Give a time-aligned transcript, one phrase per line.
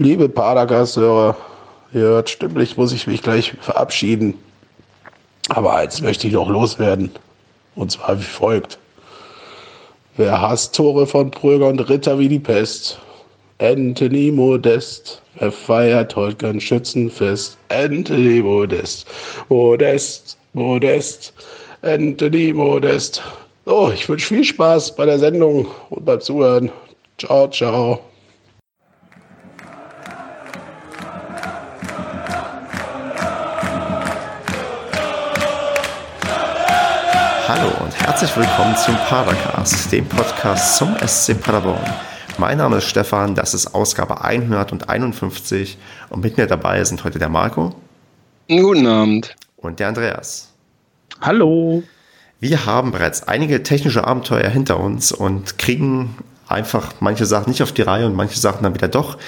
[0.00, 1.36] Liebe Padercast-Hörer,
[1.92, 4.34] ihr hört stimmlich, muss ich mich gleich verabschieden.
[5.48, 7.10] Aber eins möchte ich noch loswerden.
[7.74, 8.78] Und zwar wie folgt.
[10.16, 13.00] Wer hasst Tore von Pröger und Ritter wie die Pest?
[13.58, 15.20] Anthony Modest.
[15.40, 17.58] Wer feiert heute kein Schützenfest?
[17.68, 19.04] Anthony Modest.
[19.48, 21.32] Modest, Modest.
[21.82, 23.20] Anthony Modest.
[23.66, 26.70] So, ich wünsche viel Spaß bei der Sendung und beim Zuhören.
[27.18, 27.98] Ciao, ciao.
[38.08, 41.84] Herzlich willkommen zum Padercast, dem Podcast zum SC Paderborn.
[42.38, 45.76] Mein Name ist Stefan, das ist Ausgabe 151
[46.08, 47.74] und mit mir dabei sind heute der Marco.
[48.48, 49.36] Guten Abend.
[49.58, 50.48] Und der Andreas.
[51.20, 51.82] Hallo.
[52.40, 56.16] Wir haben bereits einige technische Abenteuer hinter uns und kriegen
[56.48, 59.18] einfach manche Sachen nicht auf die Reihe und manche Sachen dann wieder doch.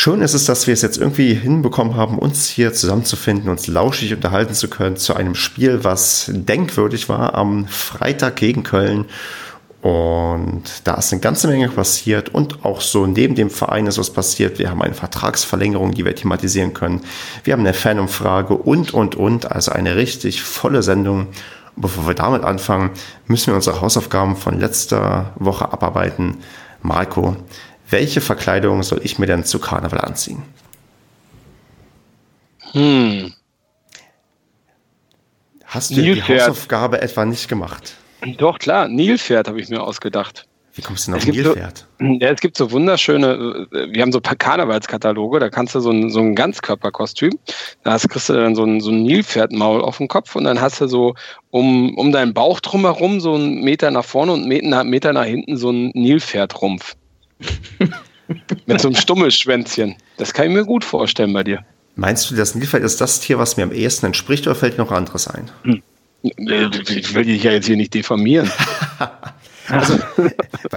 [0.00, 4.14] Schön ist es, dass wir es jetzt irgendwie hinbekommen haben, uns hier zusammenzufinden, uns lauschig
[4.14, 9.06] unterhalten zu können zu einem Spiel, was denkwürdig war am Freitag gegen Köln.
[9.82, 14.12] Und da ist eine ganze Menge passiert und auch so neben dem Verein ist was
[14.12, 14.60] passiert.
[14.60, 17.00] Wir haben eine Vertragsverlängerung, die wir thematisieren können.
[17.42, 19.50] Wir haben eine Fanumfrage und, und, und.
[19.50, 21.26] Also eine richtig volle Sendung.
[21.74, 22.90] Und bevor wir damit anfangen,
[23.26, 26.36] müssen wir unsere Hausaufgaben von letzter Woche abarbeiten.
[26.82, 27.36] Marco,
[27.90, 30.42] welche Verkleidung soll ich mir denn zu Karneval anziehen?
[32.72, 33.32] Hm.
[35.64, 36.42] Hast du die Nilpferd.
[36.42, 37.94] Hausaufgabe etwa nicht gemacht?
[38.38, 40.46] Doch, klar, Nilpferd habe ich mir ausgedacht.
[40.74, 41.86] Wie kommst du denn auf Es gibt so- Nilpferd?
[42.22, 45.80] Ja, es gibt so wunderschöne, äh, wir haben so ein paar Karnevalskataloge, da kannst du
[45.80, 47.36] so ein, so ein Ganzkörperkostüm,
[47.82, 50.60] da hast, kriegst du dann so ein, so ein Nilpferdmaul auf dem Kopf und dann
[50.60, 51.14] hast du so
[51.50, 55.24] um, um deinen Bauch drumherum so einen Meter nach vorne und einen Meter, Meter nach
[55.24, 56.94] hinten so einen Nilpferdrumpf.
[58.66, 59.96] Mit so einem Stummelschwänzchen.
[60.16, 61.64] Das kann ich mir gut vorstellen bei dir.
[61.96, 64.92] Meinst du, das Nilpferd ist das Tier, was mir am ehesten entspricht, oder fällt noch
[64.92, 65.50] anderes ein?
[66.22, 68.50] Ich will dich ja jetzt hier nicht diffamieren.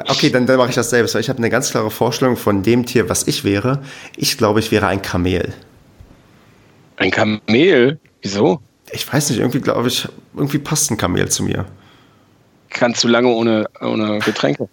[0.08, 2.62] Okay, dann, dann mache ich das selbst, weil ich habe eine ganz klare Vorstellung von
[2.62, 3.82] dem Tier, was ich wäre.
[4.18, 5.54] Ich glaube, ich wäre ein Kamel.
[6.98, 8.00] Ein Kamel?
[8.22, 8.62] Wieso?
[8.92, 11.66] Ich weiß nicht, irgendwie glaube ich, irgendwie passt ein Kamel zu mir.
[12.70, 14.68] Kannst du lange ohne, ohne Getränke?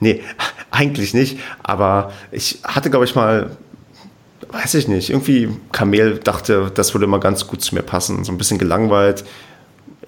[0.00, 0.22] Nee,
[0.70, 1.38] eigentlich nicht.
[1.62, 3.56] Aber ich hatte, glaube ich, mal,
[4.50, 8.24] weiß ich nicht, irgendwie Kamel dachte, das würde immer ganz gut zu mir passen.
[8.24, 9.24] So ein bisschen gelangweilt,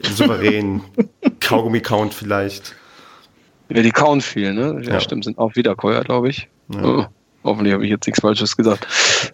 [0.02, 0.82] souverän,
[1.40, 2.74] Kaugummi-Count vielleicht.
[3.68, 4.80] Ja, die kauen viel, ne?
[4.84, 5.00] Ja, Ja.
[5.00, 6.48] stimmt, sind auch Wiederkäuer, glaube ich.
[6.82, 7.04] Oh,
[7.44, 8.86] hoffentlich habe ich jetzt nichts Falsches gesagt.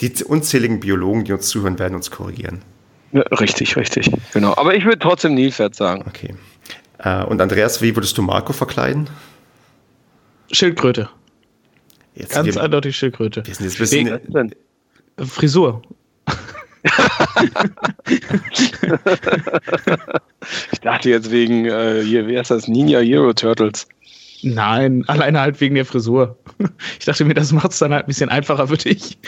[0.00, 2.62] Die unzähligen Biologen, die uns zuhören, werden uns korrigieren.
[3.12, 4.10] Ja, richtig, richtig.
[4.32, 4.54] Genau.
[4.56, 6.04] Aber ich würde trotzdem Nilpferd sagen.
[6.08, 6.34] Okay.
[6.98, 9.10] Äh, Und Andreas, wie würdest du Marco verkleiden?
[10.52, 11.08] Schildkröte.
[12.14, 13.46] Jetzt Ganz wir, eindeutig Schildkröte.
[13.46, 14.54] wir sind jetzt bisschen, denn?
[15.26, 15.82] Frisur.
[20.72, 22.68] Ich dachte jetzt wegen, äh, hier, wie heißt das?
[22.68, 23.86] Ninja Hero Turtles.
[24.42, 26.38] Nein, alleine halt wegen der Frisur.
[26.98, 29.18] Ich dachte mir, das macht es dann halt ein bisschen einfacher für dich.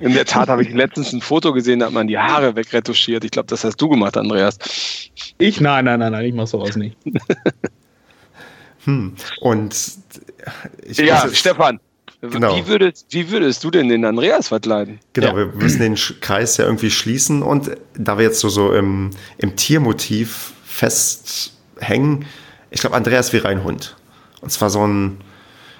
[0.00, 3.24] In der Tat habe ich letztens ein Foto gesehen, da hat man die Haare wegretuschiert.
[3.24, 4.58] Ich glaube, das hast du gemacht, Andreas.
[5.38, 5.60] Ich?
[5.60, 6.96] Nein, nein, nein, nein, ich mach sowas nicht.
[9.40, 9.74] und
[10.84, 11.80] ich Ja, jetzt- Stefan.
[12.20, 12.54] Genau.
[12.56, 15.00] Wie, würdest, wie würdest du denn den Andreas verkleiden?
[15.12, 15.36] Genau, Ja.
[15.36, 19.56] wir müssen den Kreis ja irgendwie schließen und da wir jetzt so, so im, im
[19.56, 22.24] Tiermotiv festhängen,
[22.70, 23.96] ich glaube, Andreas wäre ein Hund.
[24.40, 25.18] Und zwar so ein,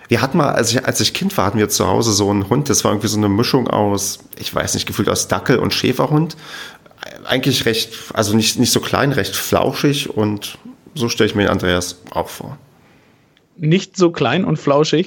[0.08, 2.48] wir hatten mal, als ich, als ich Kind war, hatten wir zu Hause so einen
[2.48, 5.72] Hund, das war irgendwie so eine Mischung aus, ich weiß nicht, gefühlt aus Dackel und
[5.72, 6.36] Schäferhund.
[7.24, 10.58] Eigentlich recht, also nicht, nicht so klein, recht flauschig und
[10.94, 12.58] so stelle ich mir den Andreas auch vor.
[13.56, 15.06] Nicht so klein und flauschig.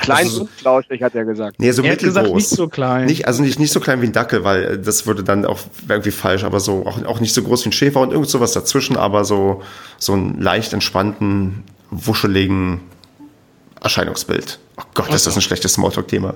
[0.00, 1.56] Klein Also so- und flauschig, hat er gesagt.
[1.58, 2.36] Nee, so Er hat gesagt, mittelgroß.
[2.42, 3.06] nicht so klein.
[3.06, 5.58] Nicht, also nicht, nicht so klein wie ein Dackel, weil äh, das würde dann auch
[5.88, 8.52] irgendwie falsch, aber so auch, auch nicht so groß wie ein Schäfer und irgend sowas
[8.52, 9.62] dazwischen, aber so,
[9.98, 12.80] so einen leicht entspannten, wuscheligen
[13.82, 14.58] Erscheinungsbild.
[14.78, 16.34] Oh Gott, ist das ein schlechtes Smalltalk-Thema.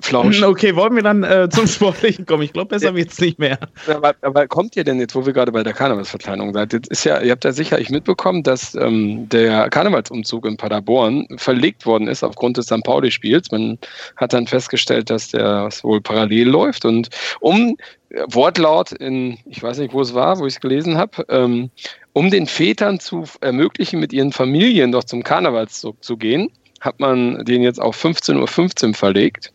[0.00, 0.42] Flauschig.
[0.48, 2.42] Okay, wollen wir dann äh, zum Sportlichen kommen?
[2.42, 3.58] Ich glaube, besser wird's nicht mehr.
[3.86, 6.72] Aber, aber kommt ihr denn jetzt, wo wir gerade bei der Karnevalsverkleidung seid?
[6.72, 11.86] Jetzt ist ja, ihr habt ja sicherlich mitbekommen, dass ähm, der Karnevalsumzug in Paderborn verlegt
[11.86, 12.82] worden ist aufgrund des St.
[12.82, 13.50] Pauli-Spiels.
[13.50, 13.78] Man
[14.16, 17.10] hat dann festgestellt, dass der wohl parallel läuft und
[17.40, 17.76] um
[18.10, 21.70] Wortlaut in, ich weiß nicht, wo es war, wo ich es gelesen habe, ähm,
[22.14, 27.44] um den Vätern zu ermöglichen, mit ihren Familien doch zum Karnevalszug zu gehen, hat man
[27.44, 29.52] den jetzt auf 15.15 Uhr verlegt.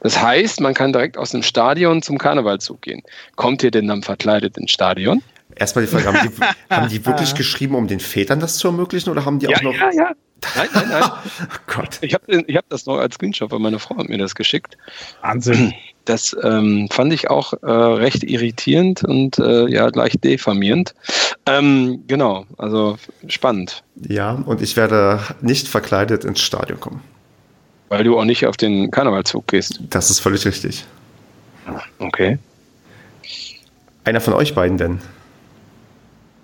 [0.00, 3.02] Das heißt, man kann direkt aus dem Stadion zum Karnevalszug gehen.
[3.34, 5.22] Kommt ihr denn dann verkleidet ins Stadion?
[5.54, 6.42] Erstmal die Frage, haben die,
[6.74, 9.74] haben die wirklich geschrieben, um den Vätern das zu ermöglichen oder haben die auch noch.
[9.74, 10.10] ja, ja.
[10.54, 11.02] Nein, nein, nein.
[11.42, 11.98] oh Gott.
[12.02, 14.76] Ich habe ich hab das noch als Screenshot, weil meine Frau hat mir das geschickt.
[15.22, 15.72] Wahnsinn.
[16.04, 20.94] Das ähm, fand ich auch äh, recht irritierend und äh, ja, leicht diffamierend.
[21.46, 22.98] Ähm, genau, also
[23.28, 23.82] spannend.
[24.08, 27.02] Ja, und ich werde nicht verkleidet ins Stadion kommen.
[27.88, 29.80] Weil du auch nicht auf den Karnevalzug gehst.
[29.90, 30.84] Das ist völlig richtig.
[31.98, 32.38] Okay.
[34.04, 35.00] Einer von euch beiden denn?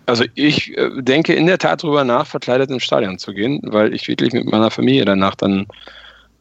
[0.06, 3.94] Also ich äh, denke in der Tat darüber nach, verkleidet ins Stadion zu gehen, weil
[3.94, 5.66] ich wirklich mit meiner Familie danach dann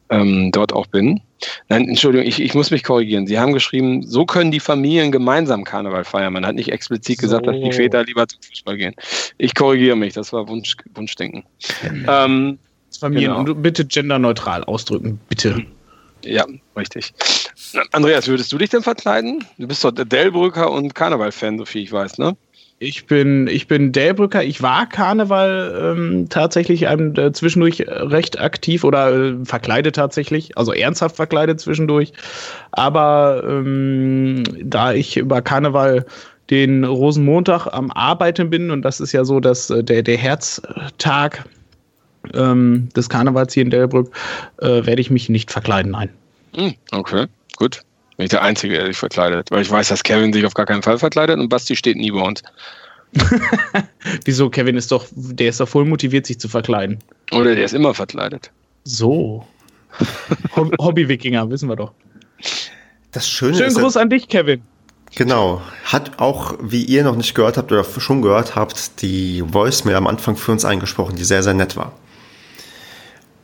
[0.09, 1.21] ähm, dort auch bin.
[1.69, 3.27] Nein, Entschuldigung, ich, ich muss mich korrigieren.
[3.27, 6.33] Sie haben geschrieben, so können die Familien gemeinsam Karneval feiern.
[6.33, 7.21] Man hat nicht explizit so.
[7.21, 8.93] gesagt, dass die Väter lieber zum Fußball gehen.
[9.37, 11.43] Ich korrigiere mich, das war Wunsch, Wunschdenken.
[12.07, 12.59] Ähm,
[13.01, 13.51] Familien, genau.
[13.51, 15.65] und bitte genderneutral ausdrücken, bitte.
[16.23, 16.45] Ja,
[16.77, 17.13] richtig.
[17.91, 19.43] Andreas, würdest du dich denn verkleiden?
[19.57, 22.37] Du bist doch Delbrücker und Karneval-Fan, so viel ich weiß, ne?
[22.77, 24.43] Ich bin, ich bin Delbrücker.
[24.43, 31.15] Ich war Karneval ähm, tatsächlich ähm, zwischendurch recht aktiv oder äh, verkleidet tatsächlich, also ernsthaft
[31.15, 32.13] verkleidet zwischendurch.
[32.71, 36.05] Aber ähm, da ich über Karneval
[36.51, 41.45] den Rosenmontag am Arbeiten bin und das ist ja so, dass äh, der, der Herztag
[42.33, 44.15] ähm, des Karnevals hier in Delbrück,
[44.57, 46.09] äh, werde ich mich nicht verkleiden, nein.
[46.55, 47.27] Hm, okay,
[47.57, 47.83] gut.
[48.17, 49.49] Bin ich der Einzige, der sich verkleidet.
[49.51, 52.11] Weil ich weiß, dass Kevin sich auf gar keinen Fall verkleidet und Basti steht nie
[52.11, 52.43] bei uns.
[54.25, 54.49] Wieso?
[54.49, 56.99] Kevin ist doch, der ist doch voll motiviert, sich zu verkleiden.
[57.31, 58.51] Oder der ist immer verkleidet.
[58.83, 59.45] So.
[60.55, 61.93] Hobby-Wikinger, wissen wir doch.
[63.11, 64.61] Das Schöne Schönen ist, Gruß an dich, Kevin.
[65.15, 65.61] Genau.
[65.83, 70.07] Hat auch, wie ihr noch nicht gehört habt oder schon gehört habt, die Voicemail am
[70.07, 71.91] Anfang für uns eingesprochen, die sehr, sehr nett war.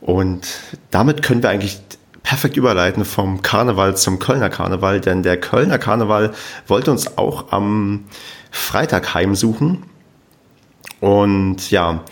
[0.08, 0.48] Und
[0.90, 1.78] damit können wir eigentlich
[2.22, 6.32] perfekt überleiten vom Karneval zum Kölner Karneval, denn der Kölner Karneval
[6.66, 8.06] wollte uns auch am
[8.50, 9.82] Freitag heimsuchen.
[11.00, 12.04] Und ja,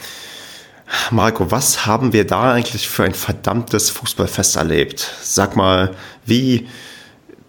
[1.11, 5.11] Marco, was haben wir da eigentlich für ein verdammtes Fußballfest erlebt?
[5.23, 5.95] Sag mal,
[6.27, 6.69] wie,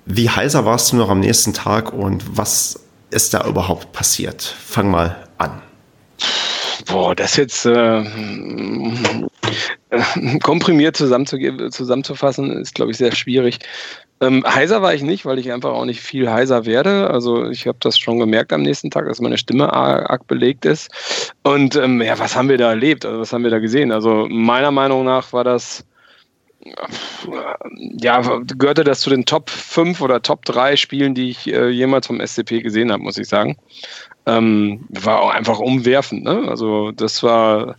[0.05, 2.79] wie heiser warst du noch am nächsten Tag und was
[3.09, 4.43] ist da überhaupt passiert?
[4.43, 5.61] Fang mal an.
[6.85, 8.05] Boah, das jetzt äh,
[10.43, 13.59] komprimiert zusammenzufassen, ist, glaube ich, sehr schwierig.
[14.19, 17.09] Ähm, heiser war ich nicht, weil ich einfach auch nicht viel heiser werde.
[17.09, 20.89] Also ich habe das schon gemerkt am nächsten Tag, dass meine Stimme arg belegt ist.
[21.43, 23.05] Und ähm, ja, was haben wir da erlebt?
[23.05, 23.91] Also was haben wir da gesehen?
[23.91, 25.85] Also meiner Meinung nach war das
[28.01, 28.21] ja,
[28.57, 32.19] gehörte das zu den Top 5 oder Top 3 Spielen, die ich äh, jemals vom
[32.19, 33.57] SCP gesehen habe, muss ich sagen.
[34.25, 36.45] Ähm, war auch einfach umwerfend, ne?
[36.49, 37.77] Also das war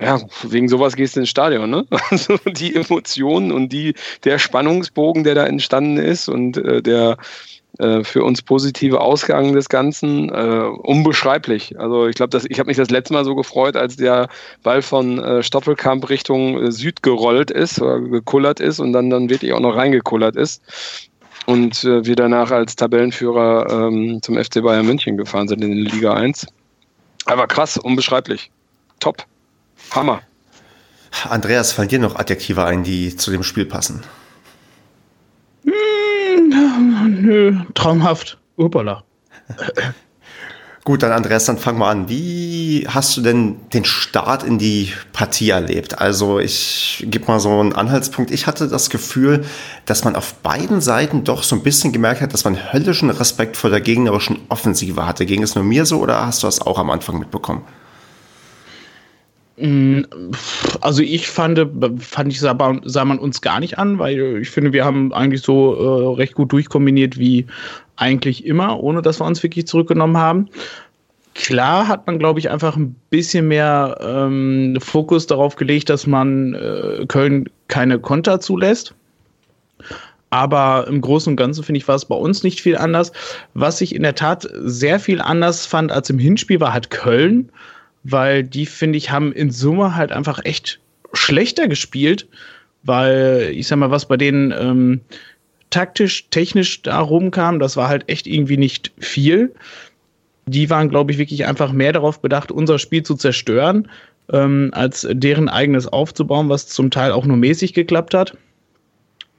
[0.00, 1.86] ja, wegen sowas gehst du ins Stadion, ne?
[2.10, 3.94] Also die Emotionen und die,
[4.24, 7.18] der Spannungsbogen, der da entstanden ist und äh, der
[7.78, 11.78] äh, für uns positive Ausgang des Ganzen, äh, unbeschreiblich.
[11.78, 14.28] Also ich glaube, ich habe mich das letzte Mal so gefreut, als der
[14.62, 19.30] Ball von äh, Stoppelkamp Richtung äh, Süd gerollt ist oder gekullert ist und dann, dann
[19.30, 20.62] wirklich auch noch reingekullert ist.
[21.46, 26.14] Und äh, wir danach als Tabellenführer ähm, zum FC Bayern München gefahren sind in Liga
[26.14, 26.46] 1.
[27.24, 28.50] Aber krass, unbeschreiblich.
[29.00, 29.24] Top.
[29.90, 30.22] Hammer.
[31.28, 34.02] Andreas, fallen dir noch Adjektive ein, die zu dem Spiel passen?
[35.64, 38.38] Hm, nö, traumhaft.
[38.56, 39.04] Uppala.
[40.84, 42.08] Gut, dann Andreas, dann fang mal an.
[42.08, 46.00] Wie hast du denn den Start in die Partie erlebt?
[46.00, 48.32] Also ich gebe mal so einen Anhaltspunkt.
[48.32, 49.44] Ich hatte das Gefühl,
[49.86, 53.56] dass man auf beiden Seiten doch so ein bisschen gemerkt hat, dass man höllischen Respekt
[53.56, 55.24] vor der gegnerischen Offensive hatte.
[55.24, 57.62] Ging es nur mir so oder hast du das auch am Anfang mitbekommen?
[60.80, 61.66] Also ich fand,
[61.98, 65.42] fand ich, sah, sah, man uns gar nicht an, weil ich finde, wir haben eigentlich
[65.42, 67.46] so äh, recht gut durchkombiniert wie
[67.96, 70.48] eigentlich immer, ohne dass wir uns wirklich zurückgenommen haben.
[71.34, 76.54] Klar hat man, glaube ich, einfach ein bisschen mehr ähm, Fokus darauf gelegt, dass man
[76.54, 78.94] äh, Köln keine Konter zulässt.
[80.30, 83.12] Aber im Großen und Ganzen finde ich, war es bei uns nicht viel anders.
[83.52, 87.50] Was ich in der Tat sehr viel anders fand als im Hinspiel, war halt Köln
[88.04, 90.80] weil die, finde ich, haben in Summe halt einfach echt
[91.12, 92.28] schlechter gespielt,
[92.82, 95.00] weil ich sag mal, was bei denen ähm,
[95.70, 99.54] taktisch, technisch da rumkam, das war halt echt irgendwie nicht viel.
[100.46, 103.88] Die waren, glaube ich, wirklich einfach mehr darauf bedacht, unser Spiel zu zerstören,
[104.32, 108.36] ähm, als deren eigenes aufzubauen, was zum Teil auch nur mäßig geklappt hat.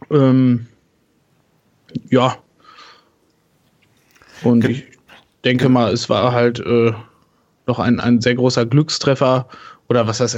[0.09, 0.67] Ähm,
[2.09, 2.37] ja.
[4.43, 4.85] Und ich
[5.43, 6.93] denke mal, es war halt äh,
[7.67, 9.47] noch ein, ein sehr großer Glückstreffer
[9.89, 10.37] oder was heißt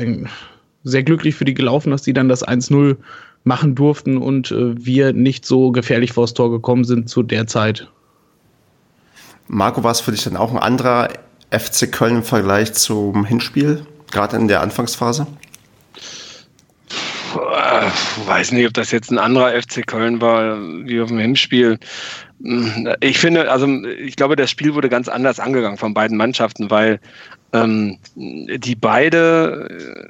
[0.84, 2.98] sehr glücklich für die gelaufen, dass die dann das 1-0
[3.44, 7.90] machen durften und äh, wir nicht so gefährlich vors Tor gekommen sind zu der Zeit.
[9.48, 11.10] Marco, war es für dich dann auch ein anderer
[11.52, 15.28] FC Köln im Vergleich zum Hinspiel, gerade in der Anfangsphase?
[18.26, 21.80] Weiß nicht, ob das jetzt ein anderer FC Köln war, wie auf dem Hinspiel.
[23.00, 27.00] Ich finde, also ich glaube, das Spiel wurde ganz anders angegangen von beiden Mannschaften, weil
[27.54, 29.70] ähm, die beide,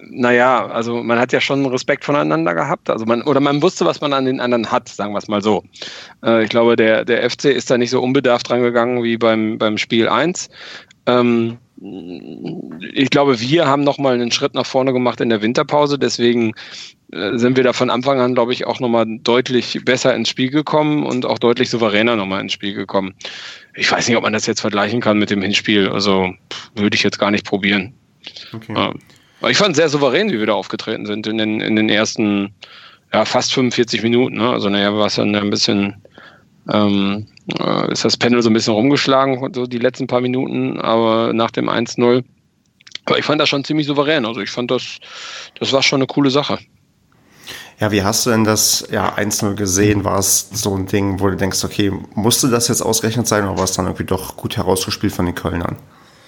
[0.09, 4.01] naja, also man hat ja schon Respekt voneinander gehabt, also man, oder man wusste, was
[4.01, 5.63] man an den anderen hat, sagen wir es mal so.
[6.23, 9.57] Äh, ich glaube, der, der FC ist da nicht so unbedarft dran gegangen wie beim,
[9.57, 10.49] beim Spiel 1.
[11.05, 11.57] Ähm,
[12.93, 15.99] ich glaube, wir haben nochmal einen Schritt nach vorne gemacht in der Winterpause.
[15.99, 16.53] Deswegen äh,
[17.11, 21.03] sind wir da von Anfang an, glaube ich, auch nochmal deutlich besser ins Spiel gekommen
[21.03, 23.13] und auch deutlich souveräner nochmal ins Spiel gekommen.
[23.75, 25.89] Ich weiß nicht, ob man das jetzt vergleichen kann mit dem Hinspiel.
[25.89, 26.33] Also
[26.75, 27.93] würde ich jetzt gar nicht probieren.
[28.53, 28.73] Okay.
[28.75, 29.49] Ja.
[29.49, 32.53] ich fand sehr souverän, wie wir da aufgetreten sind in den, in den ersten
[33.13, 34.37] ja, fast 45 Minuten.
[34.37, 34.49] Ne?
[34.49, 35.95] Also naja, war es dann ein bisschen
[36.71, 37.27] ähm,
[37.59, 41.51] äh, ist das Panel so ein bisschen rumgeschlagen, so die letzten paar Minuten, aber nach
[41.51, 42.23] dem 1-0.
[43.05, 44.25] Aber ich fand das schon ziemlich souverän.
[44.25, 44.97] Also ich fand das,
[45.59, 46.57] das war schon eine coole Sache.
[47.79, 50.05] Ja, wie hast du denn das ja, 1-0 gesehen?
[50.05, 53.57] War es so ein Ding, wo du denkst, okay, musste das jetzt ausgerechnet sein oder
[53.57, 55.77] war es dann irgendwie doch gut herausgespielt von den Kölnern?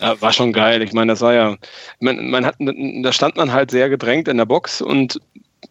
[0.01, 0.81] Ja, war schon geil.
[0.81, 1.55] Ich meine, das war ja,
[1.99, 5.19] man, man hat, da stand man halt sehr gedrängt in der Box und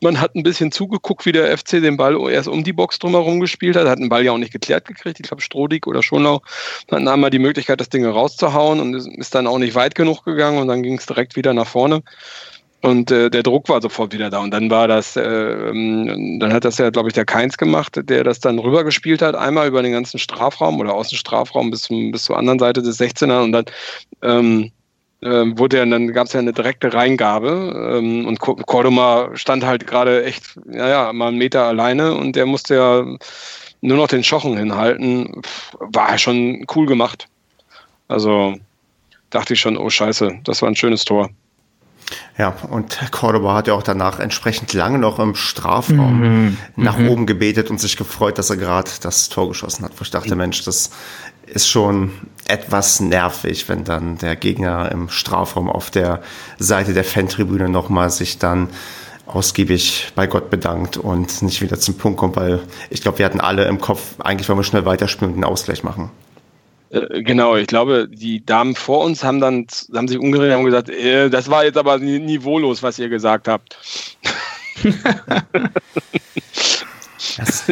[0.00, 3.40] man hat ein bisschen zugeguckt, wie der FC den Ball erst um die Box drumherum
[3.40, 3.86] gespielt hat.
[3.86, 5.20] Hat den Ball ja auch nicht geklärt gekriegt.
[5.20, 6.42] Ich glaube, Strodig oder Schonau
[6.90, 10.58] hatten einmal die Möglichkeit, das Ding rauszuhauen und ist dann auch nicht weit genug gegangen
[10.58, 12.02] und dann ging es direkt wieder nach vorne.
[12.86, 14.38] Und äh, der Druck war sofort wieder da.
[14.38, 17.98] Und dann war das, äh, ähm, dann hat das ja, glaube ich, der Keins gemacht,
[18.00, 21.82] der das dann rübergespielt hat, einmal über den ganzen Strafraum oder aus dem Strafraum bis,
[21.82, 23.64] zum, bis zur anderen Seite des 16er und dann
[24.22, 24.70] ähm,
[25.20, 29.88] äh, wurde ja, dann gab es ja eine direkte Reingabe ähm, und Cordoba stand halt
[29.88, 33.04] gerade echt, naja, mal einen Meter alleine und der musste ja
[33.80, 35.42] nur noch den Schochen hinhalten.
[35.80, 37.26] War schon cool gemacht.
[38.06, 38.54] Also
[39.30, 41.30] dachte ich schon, oh scheiße, das war ein schönes Tor.
[42.38, 46.56] Ja, und Cordoba hat ja auch danach entsprechend lange noch im Strafraum mhm.
[46.76, 47.08] nach mhm.
[47.08, 49.92] oben gebetet und sich gefreut, dass er gerade das Tor geschossen hat.
[49.96, 50.90] Wo ich dachte, Mensch, das
[51.46, 52.12] ist schon
[52.46, 56.22] etwas nervig, wenn dann der Gegner im Strafraum auf der
[56.58, 58.68] Seite der Fantribüne nochmal sich dann
[59.26, 62.60] ausgiebig bei Gott bedankt und nicht wieder zum Punkt kommt, weil
[62.90, 65.82] ich glaube, wir hatten alle im Kopf, eigentlich wollen wir schnell weiterspielen und einen Ausgleich
[65.82, 66.10] machen.
[66.90, 70.90] Äh, genau, ich glaube, die Damen vor uns haben dann haben sich umgedreht und gesagt,
[70.90, 73.76] äh, das war jetzt aber niveaulos, was ihr gesagt habt.
[77.38, 77.64] Das,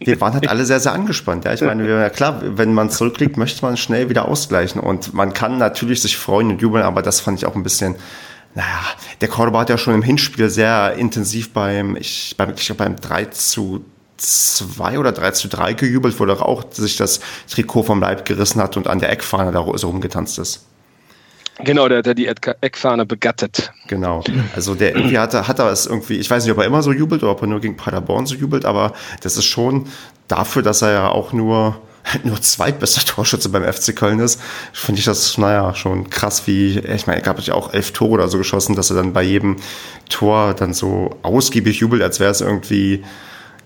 [0.00, 1.44] wir waren halt alle sehr, sehr angespannt.
[1.44, 4.80] Ja, ich meine, wir, klar, wenn man zurückliegt, möchte man schnell wieder ausgleichen.
[4.80, 7.96] Und man kann natürlich sich freuen und jubeln, aber das fand ich auch ein bisschen,
[8.54, 8.80] naja,
[9.20, 12.96] der Cordoba hat ja schon im Hinspiel sehr intensiv beim, ich, beim, ich glaube, beim
[12.96, 13.84] 3 zu
[14.16, 18.60] 2 oder 3 zu 3 gejubelt, wo er auch sich das Trikot vom Leib gerissen
[18.60, 20.64] hat und an der Eckfahne da so rumgetanzt ist.
[21.60, 23.72] Genau, der hat die Eckfahne begattet.
[23.86, 24.24] Genau.
[24.56, 26.82] Also der irgendwie hat er, hat er es irgendwie, ich weiß nicht, ob er immer
[26.82, 28.92] so jubelt oder ob er nur gegen Paderborn so jubelt, aber
[29.22, 29.86] das ist schon
[30.26, 31.80] dafür, dass er ja auch nur,
[32.24, 34.40] nur zweitbester Torschütze beim FC Köln ist,
[34.72, 38.12] finde ich das, naja, schon krass, wie, ich meine, er gab ja auch elf Tore
[38.12, 39.56] oder so geschossen, dass er dann bei jedem
[40.08, 43.04] Tor dann so ausgiebig jubelt, als wäre es irgendwie,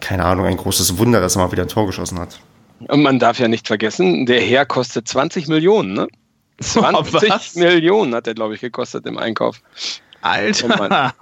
[0.00, 2.40] keine Ahnung, ein großes Wunder, dass er mal wieder ein Tor geschossen hat.
[2.86, 6.08] Und man darf ja nicht vergessen, der Herr kostet 20 Millionen, ne?
[6.60, 9.60] 20 oh, Millionen hat er, glaube ich, gekostet im Einkauf.
[10.22, 11.12] Alter.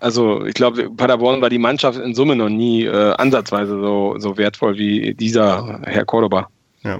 [0.00, 4.36] Also ich glaube, Paderborn war die Mannschaft in Summe noch nie äh, ansatzweise so, so
[4.36, 6.48] wertvoll wie dieser Herr Cordoba.
[6.82, 6.98] Ja.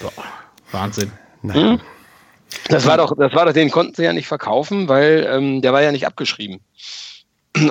[0.00, 0.24] Boah,
[0.72, 1.12] Wahnsinn.
[1.42, 1.78] Hm?
[2.68, 5.74] Das war doch, das war doch, den konnten sie ja nicht verkaufen, weil ähm, der
[5.74, 6.60] war ja nicht abgeschrieben.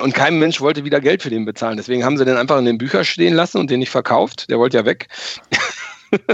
[0.02, 1.76] Und kein Mensch wollte wieder Geld für den bezahlen.
[1.76, 4.50] Deswegen haben sie den einfach in den Büchern stehen lassen und den nicht verkauft.
[4.50, 5.08] Der wollte ja weg.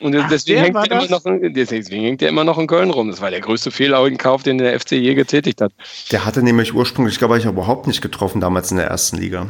[0.00, 2.90] Und Ach, deswegen, hängt der immer noch in, deswegen hängt der immer noch in Köln
[2.90, 3.08] rum.
[3.08, 5.72] Das war der größte Fehlkauf, den der FC je getätigt hat.
[6.10, 9.46] Der hatte nämlich ursprünglich, glaube ich, überhaupt nicht getroffen damals in der ersten Liga.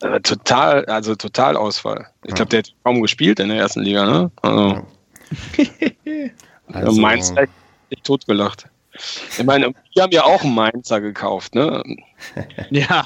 [0.00, 2.06] Äh, total, also total Ausfall.
[2.24, 2.36] Ich ja.
[2.36, 4.30] glaube, der hat kaum gespielt in der ersten Liga, ne?
[4.40, 4.82] Also,
[6.72, 7.50] also Mainz hat
[8.02, 8.66] totgelacht.
[9.38, 11.82] Ich meine, wir haben ja auch einen Mainzer gekauft, ne?
[12.70, 13.04] ja,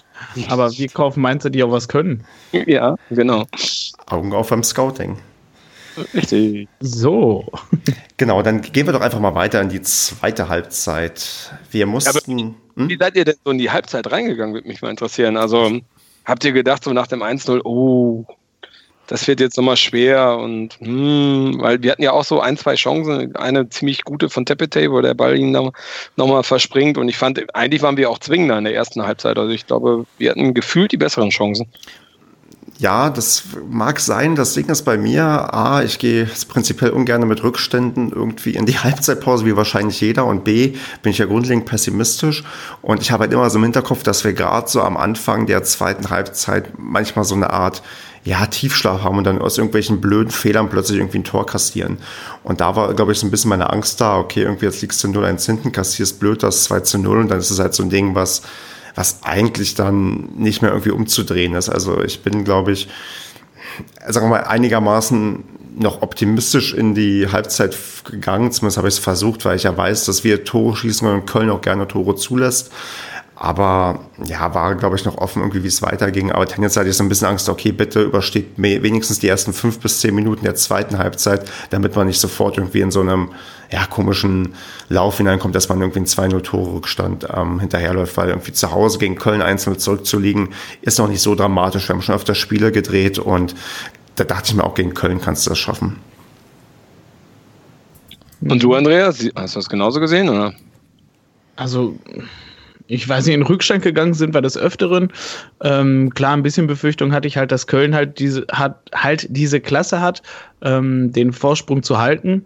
[0.48, 2.24] aber wir kaufen Mainzer, die auch was können.
[2.52, 3.46] Ja, genau.
[4.06, 5.18] Augen auf beim Scouting.
[6.14, 6.68] Richtig.
[6.80, 7.46] So.
[8.16, 11.54] Genau, dann gehen wir doch einfach mal weiter in die zweite Halbzeit.
[11.70, 12.38] Wir mussten.
[12.38, 12.88] Ja, hm?
[12.88, 15.36] Wie seid ihr denn so in die Halbzeit reingegangen, würde mich mal interessieren.
[15.36, 15.80] Also
[16.24, 18.26] habt ihr gedacht, so nach dem 1-0, oh,
[19.06, 22.74] das wird jetzt nochmal schwer und hm, weil wir hatten ja auch so ein, zwei
[22.74, 25.72] Chancen, eine ziemlich gute von Tepete, wo der Ball ihn nochmal
[26.16, 29.38] noch verspringt und ich fand, eigentlich waren wir auch zwingender in der ersten Halbzeit.
[29.38, 31.68] Also ich glaube, wir hatten gefühlt die besseren Chancen
[32.78, 34.36] ja, das mag sein.
[34.36, 38.78] Das Ding ist bei mir, A, ich gehe prinzipiell ungern mit Rückständen irgendwie in die
[38.84, 40.26] Halbzeitpause, wie wahrscheinlich jeder.
[40.26, 42.44] Und B, bin ich ja grundlegend pessimistisch.
[42.82, 45.62] Und ich habe halt immer so im Hinterkopf, dass wir gerade so am Anfang der
[45.62, 47.82] zweiten Halbzeit manchmal so eine Art
[48.26, 51.98] ja, Tiefschlaf haben und dann aus irgendwelchen blöden Fehlern plötzlich irgendwie ein Tor kassieren.
[52.42, 55.02] Und da war, glaube ich, so ein bisschen meine Angst da, okay, irgendwie jetzt liegst
[55.02, 57.82] du 0-1 hinten, kassierst blöd das 2 zu 0 und dann ist es halt so
[57.82, 58.42] ein Ding, was
[58.96, 61.68] was eigentlich dann nicht mehr irgendwie umzudrehen ist.
[61.68, 62.88] Also ich bin, glaube ich,
[64.08, 65.44] sagen wir mal, einigermaßen
[65.78, 67.76] noch optimistisch in die Halbzeit
[68.10, 68.50] gegangen.
[68.50, 71.50] Zumindest habe ich es versucht, weil ich ja weiß, dass wir Tore schießen und Köln
[71.50, 72.72] auch gerne Tore zulässt.
[73.38, 76.32] Aber ja, war, glaube ich, noch offen, irgendwie, wie es weiterging.
[76.32, 79.78] Aber tendenziell hatte ich so ein bisschen Angst, okay, bitte übersteht wenigstens die ersten fünf
[79.78, 83.30] bis zehn Minuten der zweiten Halbzeit, damit man nicht sofort irgendwie in so einem
[83.70, 84.54] ja, komischen
[84.88, 89.42] Lauf hineinkommt, dass man irgendwie einen 2-0-Tore-Rückstand ähm, hinterherläuft, weil irgendwie zu Hause gegen Köln
[89.42, 90.50] einzeln zurückzuliegen,
[90.80, 91.88] ist noch nicht so dramatisch.
[91.88, 93.54] Wir haben schon öfter Spiele gedreht und
[94.14, 95.98] da dachte ich mir auch, gegen Köln kannst du das schaffen.
[98.40, 100.54] Und du, Andreas, hast du das genauso gesehen, oder?
[101.56, 101.98] Also,
[102.88, 105.12] ich weiß nicht, in Rückstand gegangen sind wir des Öfteren.
[105.62, 109.60] Ähm, klar, ein bisschen Befürchtung hatte ich halt, dass Köln halt diese, hat, halt diese
[109.60, 110.22] Klasse hat,
[110.62, 112.44] ähm, den Vorsprung zu halten.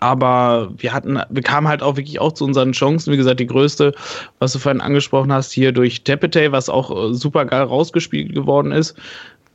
[0.00, 3.12] Aber wir hatten, wir kamen halt auch wirklich auch zu unseren Chancen.
[3.12, 3.92] Wie gesagt, die größte,
[4.38, 8.72] was du vorhin angesprochen hast, hier durch Tepete, was auch äh, super geil rausgespielt geworden
[8.72, 8.96] ist.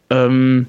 [0.10, 0.68] Ähm,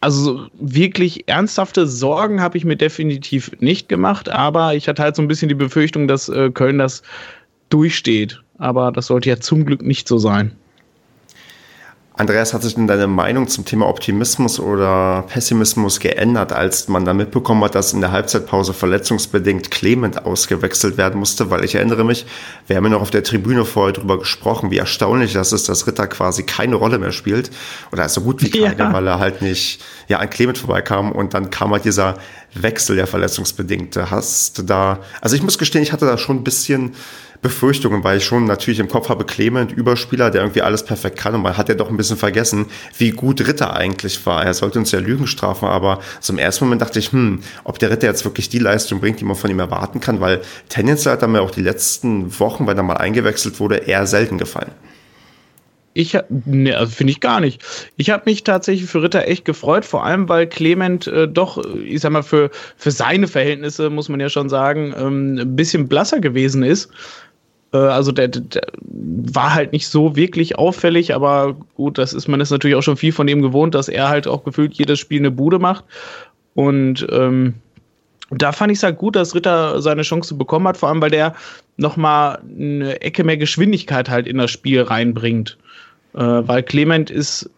[0.00, 5.22] also wirklich ernsthafte Sorgen habe ich mir definitiv nicht gemacht, aber ich hatte halt so
[5.22, 7.02] ein bisschen die Befürchtung, dass äh, Köln das
[7.72, 8.42] durchsteht.
[8.58, 10.52] Aber das sollte ja zum Glück nicht so sein.
[12.14, 17.16] Andreas, hat sich denn deine Meinung zum Thema Optimismus oder Pessimismus geändert, als man dann
[17.16, 21.48] mitbekommen hat, dass in der Halbzeitpause verletzungsbedingt Clement ausgewechselt werden musste?
[21.48, 22.26] Weil ich erinnere mich,
[22.66, 25.86] wir haben ja noch auf der Tribüne vorher drüber gesprochen, wie erstaunlich das ist, dass
[25.86, 27.50] Ritter quasi keine Rolle mehr spielt.
[27.92, 28.92] Oder so gut wie keine, ja.
[28.92, 31.12] weil er halt nicht ja, an Clement vorbeikam.
[31.12, 32.18] Und dann kam halt dieser
[32.52, 34.10] Wechsel, der verletzungsbedingte.
[34.10, 36.92] Hast du da, also ich muss gestehen, ich hatte da schon ein bisschen
[37.42, 41.34] Befürchtungen, weil ich schon natürlich im Kopf habe, Clement, Überspieler, der irgendwie alles perfekt kann
[41.34, 44.44] und man hat ja doch ein bisschen vergessen, wie gut Ritter eigentlich war.
[44.44, 47.90] Er sollte uns ja Lügen strafen, aber so ersten Moment dachte ich, hm, ob der
[47.90, 51.22] Ritter jetzt wirklich die Leistung bringt, die man von ihm erwarten kann, weil tendenziell hat
[51.22, 54.70] er mir auch die letzten Wochen, wenn er mal eingewechselt wurde, eher selten gefallen.
[55.94, 57.62] Ich ne, also finde ich gar nicht.
[57.96, 62.00] Ich habe mich tatsächlich für Ritter echt gefreut, vor allem weil Clement äh, doch, ich
[62.00, 66.20] sag mal, für, für seine Verhältnisse, muss man ja schon sagen, ähm, ein bisschen blasser
[66.20, 66.90] gewesen ist.
[67.72, 72.40] Äh, also der, der, war halt nicht so wirklich auffällig, aber gut, das ist man
[72.40, 75.20] ist natürlich auch schon viel von ihm gewohnt, dass er halt auch gefühlt jedes Spiel
[75.20, 75.84] eine Bude macht.
[76.54, 77.54] Und ähm,
[78.30, 81.10] da fand ich es halt gut, dass Ritter seine Chance bekommen hat, vor allem weil
[81.10, 81.34] der
[81.76, 85.58] nochmal eine Ecke mehr Geschwindigkeit halt in das Spiel reinbringt.
[86.14, 87.50] Äh, weil Clement ist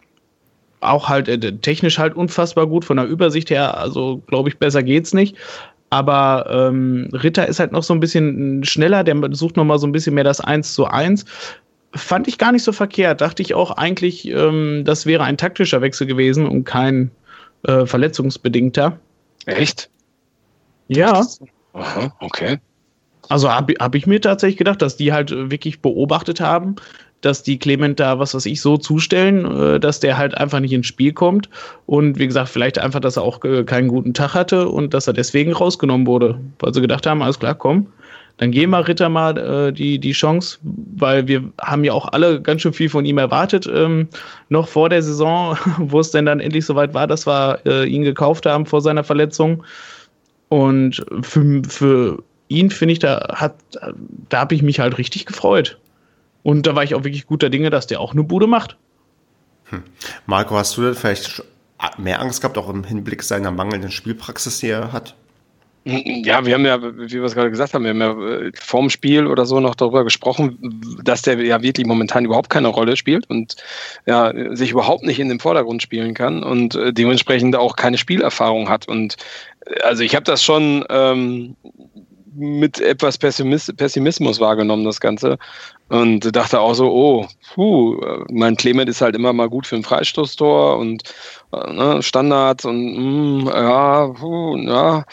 [0.81, 4.83] auch halt äh, technisch halt unfassbar gut von der Übersicht her, also glaube ich, besser
[4.83, 5.35] geht's nicht.
[5.89, 9.87] Aber ähm, Ritter ist halt noch so ein bisschen schneller, der sucht noch mal so
[9.87, 11.25] ein bisschen mehr das 1 zu 1.
[11.93, 13.21] Fand ich gar nicht so verkehrt.
[13.21, 17.11] Dachte ich auch eigentlich, ähm, das wäre ein taktischer Wechsel gewesen und kein
[17.63, 18.99] äh, verletzungsbedingter.
[19.45, 19.89] Echt?
[20.87, 21.25] Ja.
[21.73, 22.59] Aha, okay.
[23.29, 26.75] Also habe hab ich mir tatsächlich gedacht, dass die halt wirklich beobachtet haben,
[27.25, 30.73] dass die Clement da, was weiß ich, so zustellen, äh, dass der halt einfach nicht
[30.73, 31.49] ins Spiel kommt.
[31.85, 35.07] Und wie gesagt, vielleicht einfach, dass er auch äh, keinen guten Tag hatte und dass
[35.07, 36.39] er deswegen rausgenommen wurde.
[36.59, 37.87] Weil sie gedacht haben, alles klar, komm,
[38.37, 42.41] dann gehen wir Ritter mal äh, die, die Chance, weil wir haben ja auch alle
[42.41, 44.07] ganz schön viel von ihm erwartet, ähm,
[44.49, 48.03] noch vor der Saison, wo es denn dann endlich soweit war, dass wir äh, ihn
[48.03, 49.63] gekauft haben vor seiner Verletzung.
[50.49, 53.55] Und für, für ihn finde ich, da hat,
[54.29, 55.79] da habe ich mich halt richtig gefreut.
[56.45, 58.77] Und da war ich auch wirklich guter Dinge, dass der auch eine Bude macht.
[59.63, 59.81] Hm.
[60.27, 61.43] Marco, hast du denn vielleicht
[61.97, 65.15] mehr Angst gehabt, auch im Hinblick seiner mangelnden Spielpraxis, die er hat?
[65.85, 68.91] Ja, wir haben ja, wie wir es gerade gesagt haben, wir haben ja äh, vorm
[68.91, 70.59] Spiel oder so noch darüber gesprochen,
[71.03, 73.55] dass der ja wirklich momentan überhaupt keine Rolle spielt und
[74.05, 78.69] ja, sich überhaupt nicht in den Vordergrund spielen kann und äh, dementsprechend auch keine Spielerfahrung
[78.69, 78.87] hat.
[78.87, 79.15] Und
[79.65, 81.55] äh, also ich habe das schon ähm,
[82.35, 85.37] mit etwas Pessimismus wahrgenommen, das Ganze.
[85.87, 89.83] Und dachte auch so, oh, puh, mein Clement ist halt immer mal gut für ein
[89.83, 91.03] Freistoßtor und
[91.53, 95.05] äh, ne, Standards und mh, ja, puh, ja.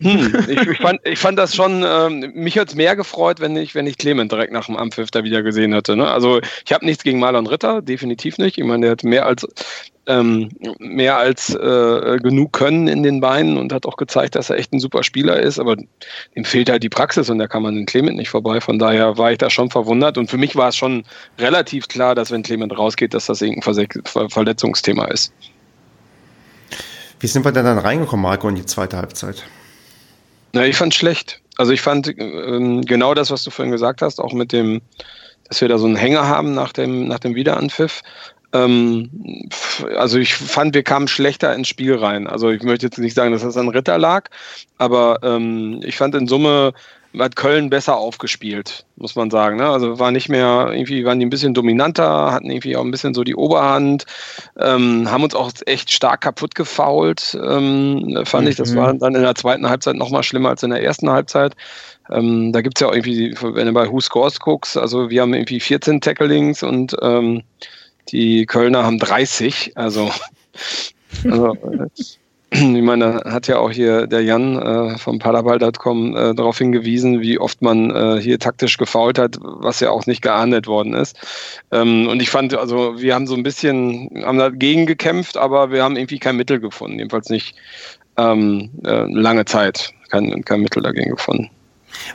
[0.00, 3.56] Hm, ich, ich, fand, ich fand das schon, ähm, mich hätte es mehr gefreut, wenn
[3.56, 5.96] ich, wenn ich Clement direkt nach dem Ampfiff da wieder gesehen hätte.
[5.96, 6.10] Ne?
[6.10, 8.58] Also ich habe nichts gegen Marlon Ritter, definitiv nicht.
[8.58, 9.46] Ich meine, der hat mehr als
[10.06, 14.56] ähm, mehr als äh, genug Können in den Beinen und hat auch gezeigt, dass er
[14.56, 15.76] echt ein super Spieler ist, aber
[16.34, 18.60] ihm fehlt halt die Praxis und da kann man den Clement nicht vorbei.
[18.60, 21.04] Von daher war ich da schon verwundert und für mich war es schon
[21.38, 23.88] relativ klar, dass wenn Clement rausgeht, dass das irgendein
[24.30, 25.32] Verletzungsthema ist.
[27.20, 29.44] Wie sind wir denn dann reingekommen, Marco, in die zweite Halbzeit?
[30.52, 31.40] Na, ich fand schlecht.
[31.56, 34.82] Also ich fand ähm, genau das, was du vorhin gesagt hast, auch mit dem,
[35.48, 38.02] dass wir da so einen Hänger haben nach dem, nach dem Wiederanpfiff.
[38.52, 39.48] Ähm,
[39.96, 42.26] also ich fand, wir kamen schlechter ins Spiel rein.
[42.26, 44.28] Also ich möchte jetzt nicht sagen, dass das an Ritter lag,
[44.78, 46.72] aber ähm, ich fand in Summe
[47.18, 49.56] hat Köln besser aufgespielt, muss man sagen.
[49.56, 49.68] Ne?
[49.68, 53.14] Also war nicht mehr, irgendwie waren die ein bisschen dominanter, hatten irgendwie auch ein bisschen
[53.14, 54.04] so die Oberhand,
[54.58, 58.50] ähm, haben uns auch echt stark kaputt gefault, ähm, fand mhm.
[58.50, 58.56] ich.
[58.56, 58.76] Das mhm.
[58.76, 61.54] war dann in der zweiten Halbzeit nochmal schlimmer als in der ersten Halbzeit.
[62.10, 65.22] Ähm, da gibt es ja auch irgendwie, wenn du bei Who Scores guckst, also wir
[65.22, 67.42] haben irgendwie 14 Tacklings und ähm,
[68.08, 69.72] die Kölner haben 30.
[69.76, 70.10] Also,
[71.24, 71.56] also
[72.56, 77.38] ich meine, hat ja auch hier der Jan äh, vom Paderball.com äh, darauf hingewiesen, wie
[77.38, 81.16] oft man äh, hier taktisch gefault hat, was ja auch nicht geahndet worden ist.
[81.70, 85.82] Ähm, und ich fand, also wir haben so ein bisschen, haben dagegen gekämpft, aber wir
[85.82, 87.56] haben irgendwie kein Mittel gefunden, jedenfalls nicht
[88.16, 91.50] ähm, äh, lange Zeit, kein, kein Mittel dagegen gefunden.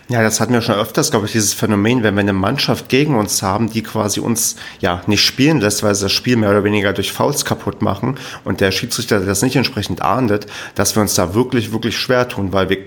[0.09, 3.15] Ja, das hatten wir schon öfters, glaube ich, dieses Phänomen, wenn wir eine Mannschaft gegen
[3.15, 6.63] uns haben, die quasi uns ja nicht spielen lässt, weil sie das Spiel mehr oder
[6.63, 11.15] weniger durch Fouls kaputt machen und der Schiedsrichter das nicht entsprechend ahndet, dass wir uns
[11.15, 12.77] da wirklich, wirklich schwer tun, weil wir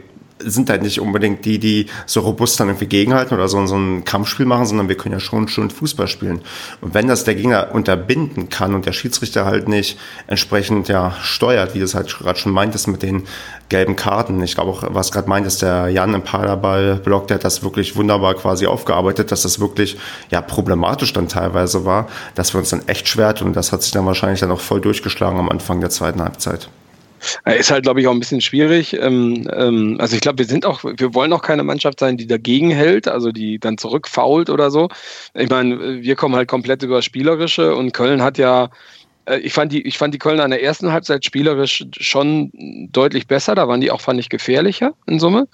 [0.44, 4.04] sind halt nicht unbedingt die, die so robust dann irgendwie gegenhalten oder so, so ein
[4.04, 6.40] Kampfspiel machen, sondern wir können ja schon schön Fußball spielen.
[6.80, 11.74] Und wenn das der Gegner unterbinden kann und der Schiedsrichter halt nicht entsprechend ja steuert,
[11.74, 13.24] wie das halt gerade schon meintest mit den
[13.68, 14.42] gelben Karten.
[14.42, 17.96] Ich glaube auch, was gerade meint, ist der Jan im Paderball-Blog, der hat das wirklich
[17.96, 19.96] wunderbar quasi aufgearbeitet, dass das wirklich
[20.30, 23.48] ja problematisch dann teilweise war, dass wir uns dann echt schwer tun.
[23.48, 26.68] Und das hat sich dann wahrscheinlich dann auch voll durchgeschlagen am Anfang der zweiten Halbzeit.
[27.44, 28.94] Ist halt, glaube ich, auch ein bisschen schwierig.
[29.00, 32.26] Ähm, ähm, also ich glaube, wir sind auch, wir wollen auch keine Mannschaft sein, die
[32.26, 34.88] dagegen hält, also die dann zurückfault oder so.
[35.34, 38.70] Ich meine, wir kommen halt komplett über Spielerische und Köln hat ja
[39.26, 42.50] äh, ich fand die, ich fand die Kölner in der ersten Halbzeit spielerisch schon
[42.92, 43.54] deutlich besser.
[43.54, 45.48] Da waren die auch, fand ich, gefährlicher in Summe.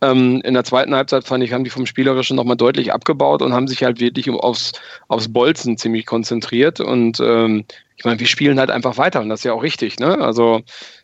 [0.00, 3.52] Ähm, in der zweiten Halbzeit fand ich, haben die vom Spielerischen nochmal deutlich abgebaut und
[3.52, 4.72] haben sich halt wirklich aufs,
[5.08, 6.80] aufs Bolzen ziemlich konzentriert.
[6.80, 7.64] Und ähm,
[7.96, 9.98] ich meine, wir spielen halt einfach weiter und das ist ja auch richtig.
[10.00, 10.18] Ne?
[10.18, 10.62] Also äh,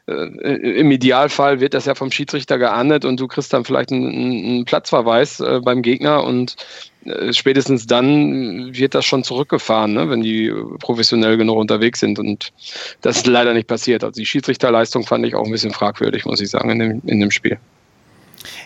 [0.09, 4.65] im Idealfall wird das ja vom Schiedsrichter geahndet und du kriegst dann vielleicht einen, einen
[4.65, 6.57] Platzverweis äh, beim Gegner und
[7.05, 12.53] äh, spätestens dann wird das schon zurückgefahren, ne, wenn die professionell genug unterwegs sind und
[13.03, 14.03] das ist leider nicht passiert.
[14.03, 17.21] Also die Schiedsrichterleistung fand ich auch ein bisschen fragwürdig, muss ich sagen, in dem, in
[17.21, 17.59] dem Spiel.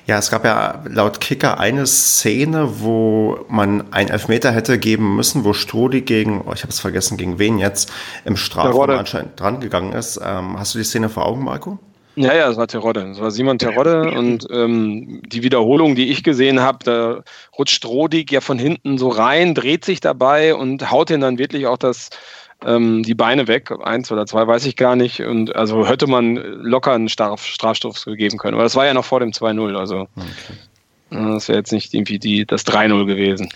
[0.06, 5.44] Ja, es gab ja laut Kicker eine Szene, wo man einen Elfmeter hätte geben müssen,
[5.44, 7.92] wo Strodi gegen, oh, ich habe es vergessen, gegen wen jetzt,
[8.24, 10.20] im Strafraum anscheinend dran gegangen ist.
[10.24, 11.78] Ähm, hast du die Szene vor Augen, Marco?
[12.14, 13.06] Ja, ja, das war Terodde.
[13.08, 17.22] Das war Simon Terodde und ähm, die Wiederholung, die ich gesehen habe, da
[17.58, 21.66] rutscht Rodig ja von hinten so rein, dreht sich dabei und haut ihn dann wirklich
[21.66, 22.10] auch das
[22.66, 25.20] ähm, die Beine weg, eins oder zwei, weiß ich gar nicht.
[25.20, 28.54] Und also hätte man locker einen Straf Strafstoff geben können.
[28.54, 29.76] Aber das war ja noch vor dem 2-0.
[29.76, 31.34] Also okay.
[31.34, 33.48] das wäre jetzt nicht irgendwie die, das 3-0 gewesen.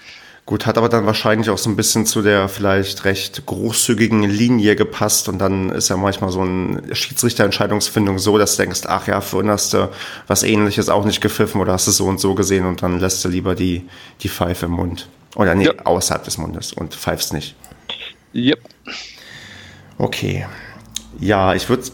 [0.46, 4.76] Gut, hat aber dann wahrscheinlich auch so ein bisschen zu der vielleicht recht großzügigen Linie
[4.76, 9.20] gepasst und dann ist ja manchmal so eine Schiedsrichterentscheidungsfindung so, dass du denkst, ach ja,
[9.20, 9.90] vorhin hast du
[10.28, 13.24] was ähnliches auch nicht gepfiffen oder hast es so und so gesehen und dann lässt
[13.24, 13.88] du lieber die,
[14.20, 15.08] die Pfeife im Mund.
[15.34, 15.72] Oder nee, ja.
[15.82, 17.56] außerhalb des Mundes und pfeifst nicht.
[18.32, 18.60] Yep.
[19.98, 20.46] Okay.
[21.18, 21.84] Ja, ich würde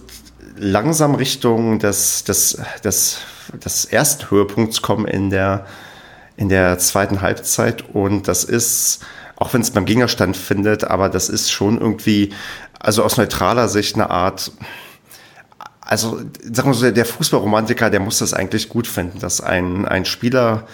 [0.56, 3.18] langsam Richtung des, des, des,
[3.64, 5.66] des ersten Höhepunkts kommen in der,
[6.36, 7.84] in der zweiten Halbzeit.
[7.92, 9.04] Und das ist,
[9.36, 12.32] auch wenn es beim Gegnerstand findet, aber das ist schon irgendwie,
[12.78, 14.52] also aus neutraler Sicht eine Art,
[15.80, 20.04] also sagen wir so, der Fußballromantiker, der muss das eigentlich gut finden, dass ein, ein
[20.04, 20.66] Spieler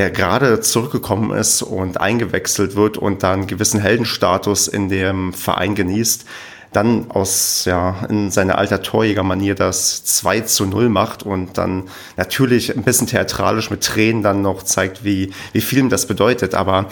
[0.00, 6.24] der gerade zurückgekommen ist und eingewechselt wird und dann gewissen Heldenstatus in dem Verein genießt,
[6.72, 11.82] dann aus, ja, in seiner alter Torjägermanier das 2 zu 0 macht und dann
[12.16, 16.54] natürlich ein bisschen theatralisch mit Tränen dann noch zeigt, wie, wie viel ihm das bedeutet.
[16.54, 16.86] Aber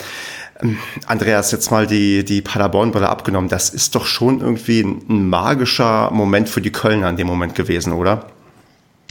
[0.61, 3.49] ähm, Andreas, jetzt mal die, die Paderborn-Brille abgenommen.
[3.49, 7.95] Das ist doch schon irgendwie ein magischer Moment für die Kölner in dem Moment gewesen,
[7.95, 8.27] oder?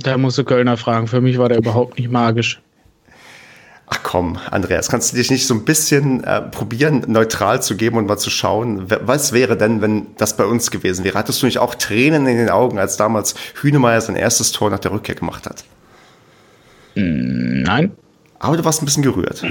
[0.04, 1.08] Da musst du Kölner fragen.
[1.08, 2.62] Für mich war der überhaupt nicht magisch.
[3.90, 7.98] Ach komm, Andreas, kannst du dich nicht so ein bisschen äh, probieren, neutral zu geben
[7.98, 11.18] und mal zu schauen, was wäre denn, wenn das bei uns gewesen wäre?
[11.18, 14.80] Hattest du nicht auch Tränen in den Augen, als damals Hünemeyer sein erstes Tor nach
[14.80, 15.64] der Rückkehr gemacht hat?
[16.96, 17.94] Hm, nein.
[18.40, 19.46] Aber du warst ein bisschen gerührt.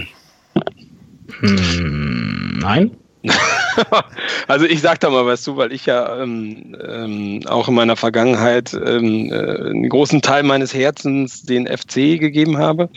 [1.41, 2.91] Hm, nein.
[4.49, 7.97] also ich sag da mal was zu, weil ich ja ähm, ähm, auch in meiner
[7.97, 12.89] Vergangenheit ähm, äh, einen großen Teil meines Herzens den FC gegeben habe.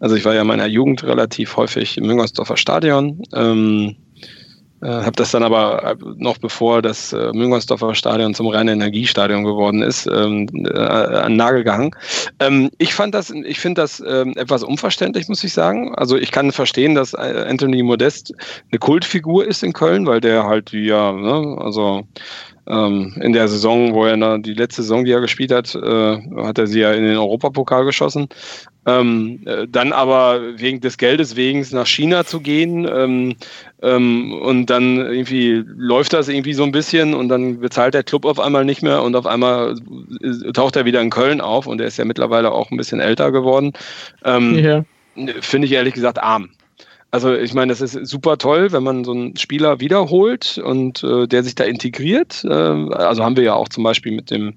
[0.00, 3.22] Also ich war ja in meiner Jugend relativ häufig im Müngersdorfer Stadion.
[3.34, 3.96] Ähm,
[4.84, 9.42] äh, habe das dann aber äh, noch bevor das äh, Müngersdorfer Stadion zum reinen Energiestadion
[9.44, 11.92] geworden ist, ähm, äh, an Nagel gehangen.
[12.38, 15.94] Ähm, ich fand das, ich finde das ähm, etwas unverständlich, muss ich sagen.
[15.94, 18.34] Also ich kann verstehen, dass äh, Anthony Modest
[18.70, 22.06] eine Kultfigur ist in Köln, weil der halt ja, ne, also
[22.66, 26.58] ähm, in der Saison, wo er die letzte Saison, die er gespielt hat, äh, hat
[26.58, 28.28] er sie ja in den Europapokal geschossen.
[28.86, 33.36] Ähm, äh, dann aber wegen des Geldes wegen nach China zu gehen ähm,
[33.80, 38.26] ähm, und dann irgendwie läuft das irgendwie so ein bisschen und dann bezahlt der Club
[38.26, 39.76] auf einmal nicht mehr und auf einmal
[40.20, 43.00] äh, taucht er wieder in Köln auf und er ist ja mittlerweile auch ein bisschen
[43.00, 43.72] älter geworden.
[44.22, 44.84] Ähm, ja.
[45.40, 46.50] Finde ich ehrlich gesagt arm.
[47.14, 51.28] Also ich meine, das ist super toll, wenn man so einen Spieler wiederholt und äh,
[51.28, 52.42] der sich da integriert.
[52.42, 54.54] Äh, also haben wir ja auch zum Beispiel mit dem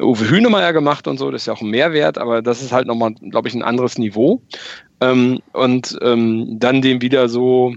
[0.00, 2.86] Uwe Hünemeyer gemacht und so, das ist ja auch ein Mehrwert, aber das ist halt
[2.86, 4.40] nochmal, glaube ich, ein anderes Niveau.
[5.00, 7.74] Ähm, und ähm, dann den wieder so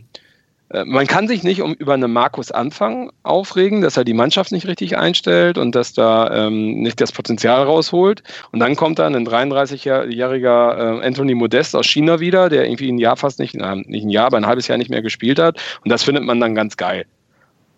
[0.86, 4.68] man kann sich nicht um über einen Markus Anfang aufregen, dass er die Mannschaft nicht
[4.68, 8.22] richtig einstellt und dass da ähm, nicht das Potenzial rausholt.
[8.52, 13.00] Und dann kommt dann ein 33-jähriger äh, Anthony Modest aus China wieder, der irgendwie ein
[13.00, 15.60] Jahr fast nicht, äh, nicht ein Jahr, aber ein halbes Jahr nicht mehr gespielt hat.
[15.84, 17.06] Und das findet man dann ganz geil.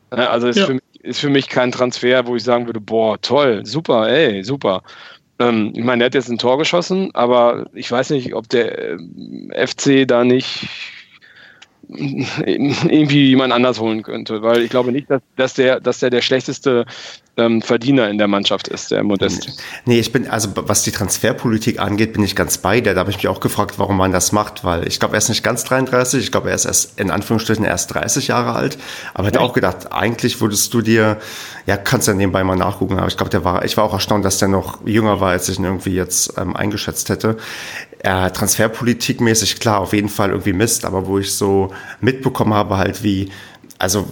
[0.10, 0.66] Also ist, ja.
[0.66, 4.44] für mich, ist für mich kein Transfer, wo ich sagen würde, boah, toll, super, ey,
[4.44, 4.84] super.
[5.40, 8.78] Ähm, ich meine, der hat jetzt ein Tor geschossen, aber ich weiß nicht, ob der
[8.78, 10.68] äh, FC da nicht
[12.46, 16.22] irgendwie jemand anders holen könnte, weil ich glaube nicht, dass, dass der, dass der der
[16.22, 16.86] schlechteste
[17.38, 19.58] ähm, Verdiener in der Mannschaft ist, der Modest.
[19.86, 22.94] Nee, ich bin, also was die Transferpolitik angeht, bin ich ganz bei dir.
[22.94, 25.30] Da habe ich mich auch gefragt, warum man das macht, weil ich glaube, er ist
[25.30, 28.78] nicht ganz 33, ich glaube, er ist erst in Anführungsstrichen erst 30 Jahre alt.
[29.14, 29.46] Aber hätte ja.
[29.46, 31.20] auch gedacht, eigentlich würdest du dir,
[31.66, 34.26] ja, kannst ja nebenbei mal nachgucken, aber ich glaube, der war, ich war auch erstaunt,
[34.26, 37.38] dass der noch jünger war, als ich ihn irgendwie jetzt ähm, eingeschätzt hätte.
[38.00, 43.04] Äh, Transferpolitikmäßig, klar, auf jeden Fall irgendwie Mist, aber wo ich so mitbekommen habe, halt
[43.04, 43.30] wie,
[43.80, 44.08] also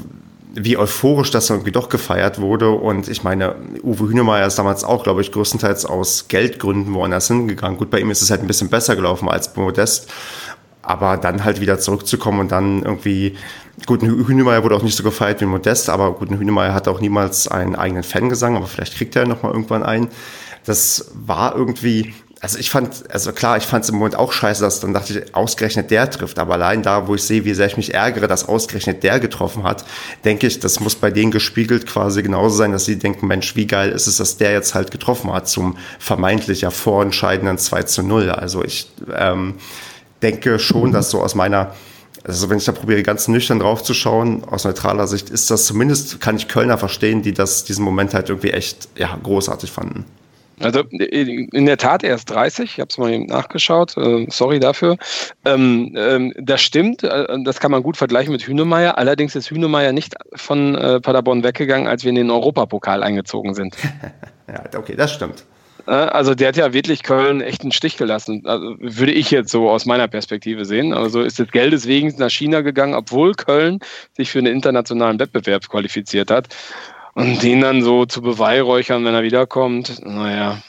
[0.53, 2.71] wie euphorisch das irgendwie doch gefeiert wurde.
[2.71, 7.77] Und ich meine, Uwe Hünemeyer ist damals auch, glaube ich, größtenteils aus Geldgründen woanders hingegangen.
[7.77, 10.11] Gut, bei ihm ist es halt ein bisschen besser gelaufen als Modest.
[10.81, 13.37] Aber dann halt wieder zurückzukommen und dann irgendwie,
[13.85, 17.47] gut, Hünemeyer wurde auch nicht so gefeiert wie Modest, aber gut, Hünemeyer hatte auch niemals
[17.47, 20.07] einen eigenen Fangesang, aber vielleicht kriegt er nochmal irgendwann einen.
[20.65, 24.61] Das war irgendwie, also ich fand, also klar, ich fand es im Moment auch scheiße,
[24.61, 26.39] dass dann dachte ich, ausgerechnet der trifft.
[26.39, 29.63] Aber allein da, wo ich sehe, wie sehr ich mich ärgere, dass ausgerechnet der getroffen
[29.63, 29.83] hat,
[30.23, 33.67] denke ich, das muss bei denen gespiegelt quasi genauso sein, dass sie denken, Mensch, wie
[33.67, 38.03] geil ist es, dass der jetzt halt getroffen hat zum vermeintlich ja vorentscheidenden 2 zu
[38.03, 38.29] 0.
[38.29, 39.55] Also ich ähm,
[40.21, 41.73] denke schon, dass so aus meiner
[42.23, 45.65] also wenn ich da probiere, ganz nüchtern drauf zu schauen, aus neutraler Sicht, ist das
[45.65, 50.05] zumindest, kann ich Kölner verstehen, die das diesen Moment halt irgendwie echt ja, großartig fanden.
[50.61, 54.97] Also in der Tat erst 30, ich habe es mal eben nachgeschaut, äh, sorry dafür.
[55.45, 58.97] Ähm, ähm, das stimmt, äh, das kann man gut vergleichen mit Hünemeyer.
[58.97, 63.75] Allerdings ist Hünemeyer nicht von äh, Paderborn weggegangen, als wir in den Europapokal eingezogen sind.
[64.47, 65.45] ja, okay, das stimmt.
[65.87, 68.43] Äh, also der hat ja wirklich Köln echt einen Stich gelassen.
[68.45, 70.93] Also würde ich jetzt so aus meiner Perspektive sehen.
[70.93, 73.79] Also ist das Geld deswegen nach China gegangen, obwohl Köln
[74.15, 76.49] sich für einen internationalen Wettbewerb qualifiziert hat.
[77.13, 80.61] Und den dann so zu beweihräuchern, wenn er wiederkommt, naja,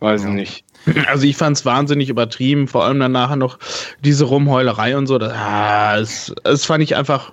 [0.00, 0.64] weiß ich nicht.
[1.08, 3.58] Also ich fand es wahnsinnig übertrieben, vor allem dann nachher noch
[4.00, 5.18] diese Rumheulerei und so.
[5.18, 7.32] Das, ah, das, das fand ich einfach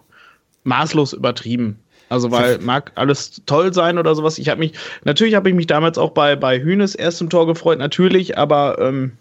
[0.64, 1.80] maßlos übertrieben.
[2.10, 4.38] Also weil mag alles toll sein oder sowas.
[4.38, 7.80] Ich habe mich natürlich habe ich mich damals auch bei bei Hünes erstem Tor gefreut,
[7.80, 9.14] natürlich, aber ähm,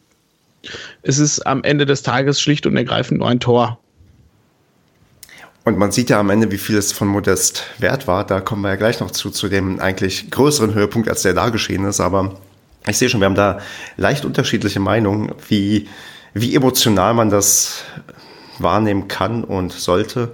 [1.03, 3.79] es ist am Ende des Tages schlicht und ergreifend nur ein Tor.
[5.65, 8.27] Und man sieht ja am Ende, wie viel es von Modest wert war.
[8.27, 11.51] Da kommen wir ja gleich noch zu, zu dem eigentlich größeren Höhepunkt, als der da
[11.51, 12.01] geschehen ist.
[12.01, 12.35] Aber
[12.89, 13.61] ich sehe schon, wir haben da
[13.97, 15.89] leicht unterschiedliche Meinungen, wie,
[16.35, 17.85] wie emotional man das
[18.59, 20.33] wahrnehmen kann und sollte.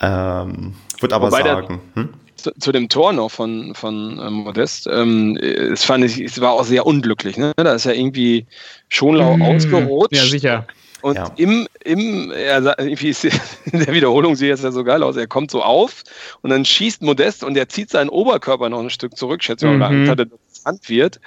[0.00, 1.80] Ähm, würde aber Wobei sagen.
[1.94, 2.14] Der, hm?
[2.34, 6.52] zu, zu, dem Tor noch von, von ähm, Modest, ähm, es fand ich, es war
[6.52, 7.36] auch sehr unglücklich.
[7.36, 7.52] Ne?
[7.56, 8.46] Da ist ja irgendwie
[8.88, 10.16] Schonlau mmh, ausgerutscht.
[10.16, 10.66] Ja, sicher.
[11.02, 11.30] Und ja.
[11.36, 13.24] im, im er, irgendwie ist,
[13.72, 16.04] in der Wiederholung sieht es ja so geil aus, er kommt so auf
[16.42, 19.72] und dann schießt Modest und er zieht seinen Oberkörper noch ein Stück zurück, schätze ich
[19.72, 19.78] mhm.
[19.78, 21.20] mal, dass das Hand wird.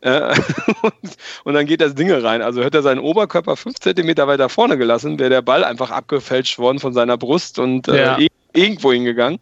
[0.00, 0.34] Äh,
[1.44, 2.40] und dann geht das Ding rein.
[2.40, 6.58] Also hätte er seinen Oberkörper fünf Zentimeter weiter vorne gelassen, wäre der Ball einfach abgefälscht
[6.58, 8.18] worden von seiner Brust und äh, ja.
[8.54, 9.40] irgendwo hingegangen.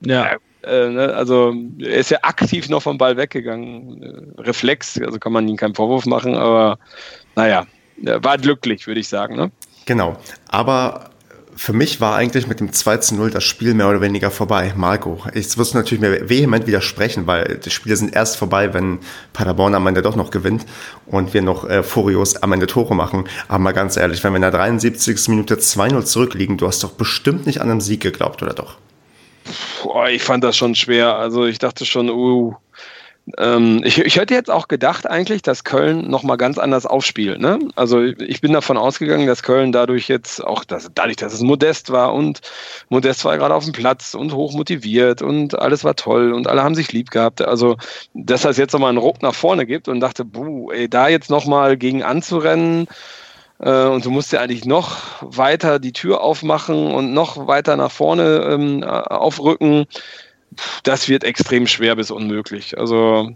[0.00, 0.36] Ja.
[0.62, 4.34] Äh, ne, also er ist ja aktiv noch vom Ball weggegangen.
[4.38, 6.78] Reflex, also kann man ihm keinen Vorwurf machen, aber
[7.36, 7.66] naja,
[8.02, 9.36] war glücklich, würde ich sagen.
[9.36, 9.50] Ne?
[9.86, 10.16] Genau.
[10.48, 11.10] Aber
[11.56, 14.72] für mich war eigentlich mit dem 2 zu 0 das Spiel mehr oder weniger vorbei.
[14.76, 19.00] Marco, ich wirst natürlich mir vehement widersprechen, weil die Spiele sind erst vorbei, wenn
[19.32, 20.64] Paderborn am Ende doch noch gewinnt
[21.06, 23.28] und wir noch äh, Furios am Ende Tore machen.
[23.48, 25.28] Aber mal ganz ehrlich, wenn wir in der 73.
[25.28, 28.76] Minute 2-0 zurückliegen, du hast doch bestimmt nicht an einen Sieg geglaubt, oder doch?
[29.82, 31.16] Boah, ich fand das schon schwer.
[31.16, 32.54] Also ich dachte schon, uh,
[33.38, 37.40] ähm, ich, ich hätte jetzt auch gedacht eigentlich, dass Köln nochmal ganz anders aufspielt.
[37.40, 37.58] Ne?
[37.76, 41.90] Also ich bin davon ausgegangen, dass Köln dadurch jetzt auch, dass, dadurch, dass es modest
[41.90, 42.40] war und
[42.88, 46.62] modest war gerade auf dem Platz und hoch motiviert und alles war toll und alle
[46.62, 47.42] haben sich lieb gehabt.
[47.42, 47.76] Also
[48.14, 51.30] dass das jetzt nochmal einen Ruck nach vorne gibt und dachte, buh, ey, da jetzt
[51.30, 52.86] nochmal gegen anzurennen,
[53.60, 57.92] äh, und du musst ja eigentlich noch weiter die Tür aufmachen und noch weiter nach
[57.92, 59.86] vorne ähm, aufrücken
[60.82, 62.78] das wird extrem schwer bis unmöglich.
[62.78, 63.30] Also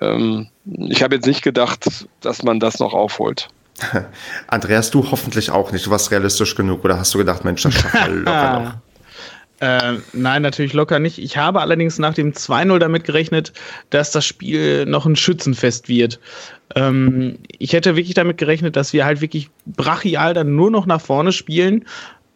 [0.00, 3.48] ähm, ich habe jetzt nicht gedacht, dass man das noch aufholt.
[4.46, 5.86] Andreas, du hoffentlich auch nicht.
[5.86, 8.74] Du warst realistisch genug oder hast du gedacht, Mensch, das schafft man locker noch?
[9.60, 11.18] Äh, nein, natürlich locker nicht.
[11.18, 13.52] Ich habe allerdings nach dem 2-0 damit gerechnet,
[13.90, 16.18] dass das Spiel noch ein Schützenfest wird.
[16.74, 21.00] Ähm, ich hätte wirklich damit gerechnet, dass wir halt wirklich brachial dann nur noch nach
[21.00, 21.84] vorne spielen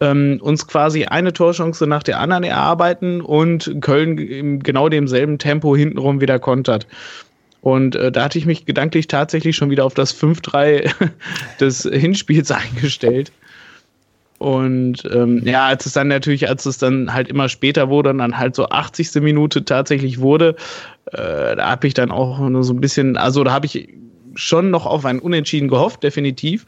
[0.00, 5.76] ähm, uns quasi eine Torchance nach der anderen erarbeiten und Köln in genau demselben Tempo
[5.76, 6.87] hintenrum wieder kontert.
[7.61, 10.90] Und äh, da hatte ich mich gedanklich tatsächlich schon wieder auf das 5-3
[11.61, 13.32] des Hinspiels eingestellt.
[14.38, 18.18] Und ähm, ja, als es dann natürlich, als es dann halt immer später wurde und
[18.18, 19.20] dann halt so 80.
[19.20, 20.54] Minute tatsächlich wurde,
[21.06, 23.88] äh, da habe ich dann auch nur so ein bisschen, also da habe ich
[24.37, 26.66] schon noch auf ein Unentschieden gehofft, definitiv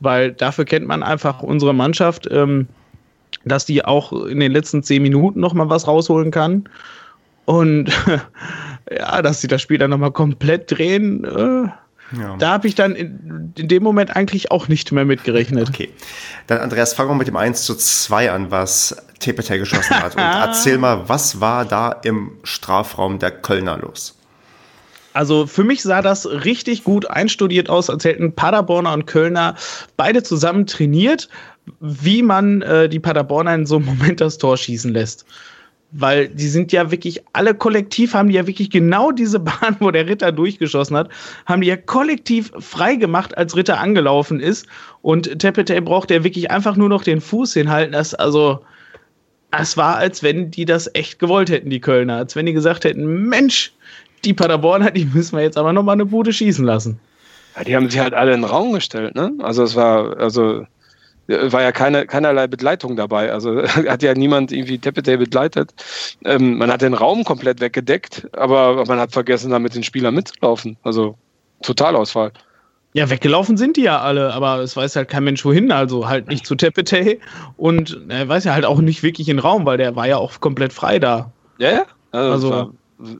[0.00, 2.68] weil dafür kennt man einfach unsere Mannschaft, ähm,
[3.44, 6.68] dass die auch in den letzten zehn Minuten noch mal was rausholen kann.
[7.44, 7.90] Und
[8.90, 11.68] ja, dass sie das Spiel dann noch mal komplett drehen, äh,
[12.16, 12.36] ja.
[12.36, 15.68] Da habe ich dann in, in, dem Moment eigentlich auch nicht mehr mitgerechnet.
[15.68, 15.90] Okay.
[16.46, 20.14] Dann, Andreas, fangen wir mit dem 1 zu 2 an, was TPT geschossen hat.
[20.14, 24.15] Und erzähl mal, was war da im Strafraum der Kölner los?
[25.16, 29.54] Also für mich sah das richtig gut einstudiert aus, als hätten Paderborner und Kölner
[29.96, 31.30] beide zusammen trainiert,
[31.80, 35.24] wie man äh, die Paderborner in so einem Moment das Tor schießen lässt.
[35.90, 39.90] Weil die sind ja wirklich, alle kollektiv haben die ja wirklich genau diese Bahn, wo
[39.90, 41.08] der Ritter durchgeschossen hat,
[41.46, 44.66] haben die ja kollektiv frei gemacht, als Ritter angelaufen ist.
[45.00, 47.92] Und Tepete braucht ja wirklich einfach nur noch den Fuß hinhalten.
[47.92, 48.60] Das, also,
[49.50, 52.16] es war, als wenn die das echt gewollt hätten, die Kölner.
[52.16, 53.72] Als wenn die gesagt hätten, Mensch,
[54.26, 56.98] die Paderborner, die müssen wir jetzt aber nochmal eine Bude schießen lassen.
[57.56, 59.32] Ja, die haben sich halt alle in den Raum gestellt, ne?
[59.38, 60.66] Also es war, also
[61.28, 63.32] war ja keine, keinerlei Begleitung dabei.
[63.32, 65.72] Also hat ja niemand irgendwie Tepete begleitet.
[66.24, 70.14] Ähm, man hat den Raum komplett weggedeckt, aber man hat vergessen, da mit den Spielern
[70.14, 70.76] mitzulaufen.
[70.82, 71.16] Also
[71.62, 72.32] Totalausfall.
[72.92, 76.28] Ja, weggelaufen sind die ja alle, aber es weiß halt kein Mensch wohin, also halt
[76.28, 77.18] nicht zu Tepete
[77.58, 80.40] und er weiß ja halt auch nicht wirklich in Raum, weil der war ja auch
[80.40, 81.30] komplett frei da.
[81.58, 81.86] Ja, ja.
[82.12, 82.72] Also, also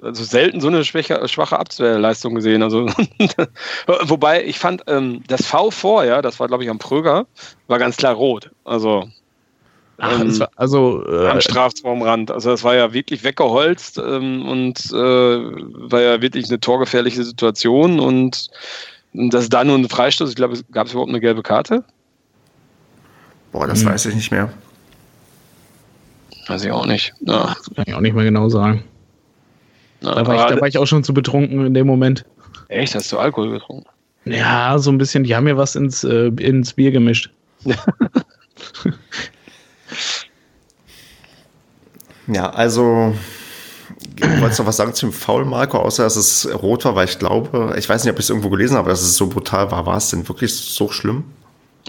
[0.02, 2.62] also selten so eine schwache, schwache Abwehrleistung gesehen.
[2.62, 2.86] Also
[4.02, 7.26] wobei ich fand ähm, das V vorher, das war glaube ich am Pröger,
[7.66, 8.50] war ganz klar rot.
[8.64, 9.08] Also
[9.98, 12.30] Ach, ähm, war, also äh, am Strafraumrand.
[12.30, 18.00] Also das war ja wirklich weggeholzt ähm, und äh, war ja wirklich eine torgefährliche Situation
[18.00, 18.50] und
[19.12, 20.28] das ist da nur ein Freistoß.
[20.30, 21.84] Ich glaube, gab es überhaupt eine gelbe Karte?
[23.52, 23.88] Boah, das hm.
[23.88, 24.52] weiß ich nicht mehr.
[26.46, 27.14] Weiß ich auch nicht.
[27.20, 27.54] Ja.
[27.56, 28.84] Das kann ich auch nicht mehr genau sagen.
[30.00, 32.24] Da war, ich, da war ich auch schon zu betrunken in dem Moment.
[32.68, 32.94] Echt?
[32.94, 33.86] Hast du Alkohol getrunken?
[34.24, 35.24] Ja, so ein bisschen.
[35.24, 37.30] Die haben mir was ins, äh, ins Bier gemischt.
[42.26, 43.14] ja, also
[44.20, 47.18] wolltest du noch was sagen zum Foul, Marco, außer dass es rot war, weil ich
[47.18, 49.86] glaube, ich weiß nicht, ob ich es irgendwo gelesen habe, dass es so brutal war.
[49.86, 51.24] War es denn wirklich so schlimm?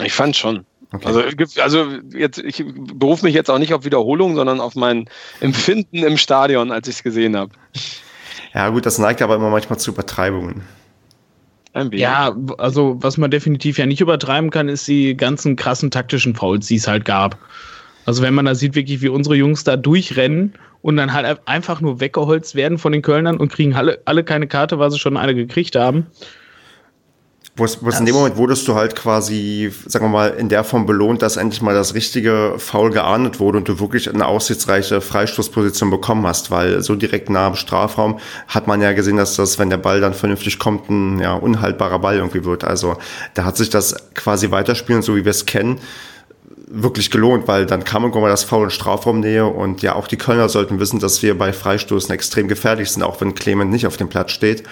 [0.03, 0.65] Ich fand schon.
[0.91, 1.05] Okay.
[1.05, 1.23] Also,
[1.61, 5.09] also jetzt, ich berufe mich jetzt auch nicht auf Wiederholung, sondern auf mein
[5.41, 7.51] Empfinden im Stadion, als ich es gesehen habe.
[8.53, 10.63] Ja, gut, das neigt aber immer manchmal zu Übertreibungen.
[11.91, 16.67] Ja, also was man definitiv ja nicht übertreiben kann, ist die ganzen krassen taktischen Fouls,
[16.67, 17.37] die es halt gab.
[18.05, 21.81] Also wenn man da sieht, wirklich, wie unsere Jungs da durchrennen und dann halt einfach
[21.81, 25.17] nur weggeholzt werden von den Kölnern und kriegen alle, alle keine Karte, weil sie schon
[25.17, 26.07] eine gekriegt haben.
[27.57, 30.85] Wo es in dem Moment wurdest du halt quasi, sagen wir mal, in der Form
[30.85, 35.89] belohnt, dass endlich mal das richtige Foul geahndet wurde und du wirklich eine aussichtsreiche Freistoßposition
[35.89, 39.71] bekommen hast, weil so direkt nah am Strafraum hat man ja gesehen, dass das, wenn
[39.71, 42.63] der Ball dann vernünftig kommt, ein ja, unhaltbarer Ball irgendwie wird.
[42.63, 42.97] Also
[43.33, 45.79] da hat sich das quasi weiterspielen, so wie wir es kennen,
[46.69, 50.17] wirklich gelohnt, weil dann kam irgendwann mal das Foul in Strafraumnähe und ja, auch die
[50.17, 53.95] Kölner sollten wissen, dass wir bei Freistoßen extrem gefährlich sind, auch wenn Clement nicht auf
[53.95, 54.63] dem Platz steht.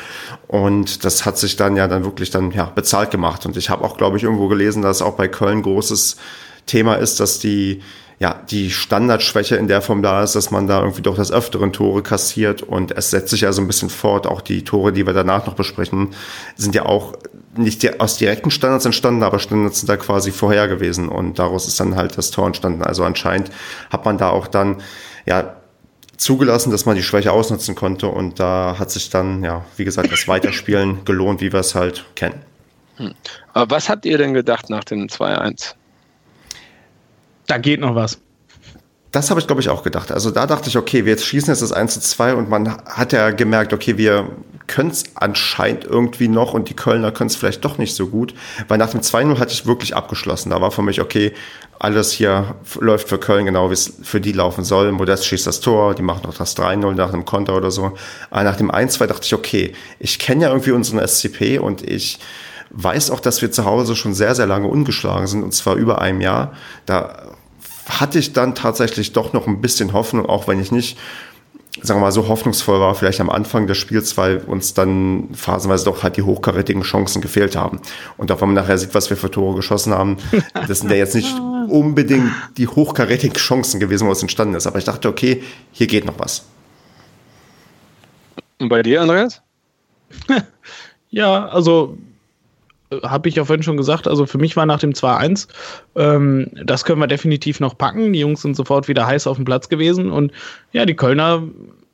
[0.47, 3.45] Und das hat sich dann ja dann wirklich dann ja bezahlt gemacht.
[3.45, 6.17] Und ich habe auch, glaube ich, irgendwo gelesen, dass auch bei Köln großes
[6.65, 7.81] Thema ist, dass die
[8.17, 11.73] ja, die Standardschwäche in der Form da ist, dass man da irgendwie doch das Öfteren
[11.73, 14.25] Tore kassiert und es setzt sich ja so ein bisschen fort.
[14.25, 16.13] Auch die Tore, die wir danach noch besprechen,
[16.55, 17.13] sind ja auch
[17.57, 21.79] nicht aus direkten Standards entstanden, aber Standards sind da quasi vorher gewesen und daraus ist
[21.79, 22.83] dann halt das Tor entstanden.
[22.83, 23.51] Also anscheinend
[23.89, 24.81] hat man da auch dann,
[25.25, 25.55] ja,
[26.17, 30.11] zugelassen, dass man die Schwäche ausnutzen konnte und da hat sich dann, ja, wie gesagt,
[30.11, 32.41] das Weiterspielen gelohnt, wie wir es halt kennen.
[32.97, 33.13] Hm.
[33.53, 35.73] Aber was habt ihr denn gedacht nach dem 2-1?
[37.47, 38.19] Da geht noch was.
[39.16, 40.11] Das habe ich, glaube ich, auch gedacht.
[40.11, 42.76] Also da dachte ich, okay, wir jetzt schießen jetzt das 1 zu 2 und man
[42.84, 44.28] hat ja gemerkt, okay, wir
[44.68, 48.34] können es anscheinend irgendwie noch und die Kölner können es vielleicht doch nicht so gut.
[48.68, 50.49] Weil nach dem 2-0 hatte ich wirklich abgeschlossen.
[50.49, 51.32] Da war für mich, okay,
[51.80, 54.91] alles hier läuft für Köln genau, wie es für die laufen soll.
[54.91, 57.93] Modest schießt das Tor, die machen noch das 3-0 nach einem Konter oder so.
[58.32, 62.20] Aber nach dem 1-2 dachte ich, okay, ich kenne ja irgendwie unseren SCP und ich
[62.72, 66.01] weiß auch, dass wir zu Hause schon sehr, sehr lange ungeschlagen sind und zwar über
[66.01, 66.51] einem Jahr.
[66.86, 67.34] Da
[67.86, 70.97] hatte ich dann tatsächlich doch noch ein bisschen Hoffnung, auch wenn ich nicht,
[71.81, 75.86] sagen wir mal, so hoffnungsvoll war, vielleicht am Anfang des Spiels, weil uns dann phasenweise
[75.86, 77.79] doch halt die hochkarätigen Chancen gefehlt haben.
[78.17, 80.17] Und auch wenn man nachher sieht, was wir für Tore geschossen haben,
[80.67, 81.33] das sind ja jetzt nicht
[81.67, 84.67] unbedingt die hochkarätigen Chancen gewesen, wo es entstanden ist.
[84.67, 86.45] Aber ich dachte, okay, hier geht noch was.
[88.59, 89.41] Und bei dir, Andreas?
[91.09, 91.97] ja, also
[93.03, 95.47] habe ich ja vorhin schon gesagt, also für mich war nach dem 2-1,
[95.95, 98.13] ähm, das können wir definitiv noch packen.
[98.13, 100.31] Die Jungs sind sofort wieder heiß auf dem Platz gewesen und
[100.71, 101.43] ja, die Kölner,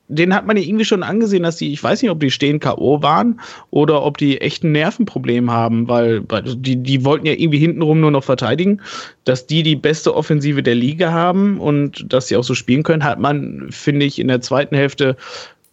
[0.08, 2.60] denen hat man ja irgendwie schon angesehen, dass die, ich weiß nicht, ob die stehen
[2.60, 3.02] K.O.
[3.02, 3.40] waren
[3.70, 8.00] oder ob die echt ein Nervenproblem haben, weil, weil die, die wollten ja irgendwie hintenrum
[8.00, 8.82] nur noch verteidigen.
[9.24, 13.04] Dass die die beste Offensive der Liga haben und dass sie auch so spielen können,
[13.04, 15.16] hat man, finde ich, in der zweiten Hälfte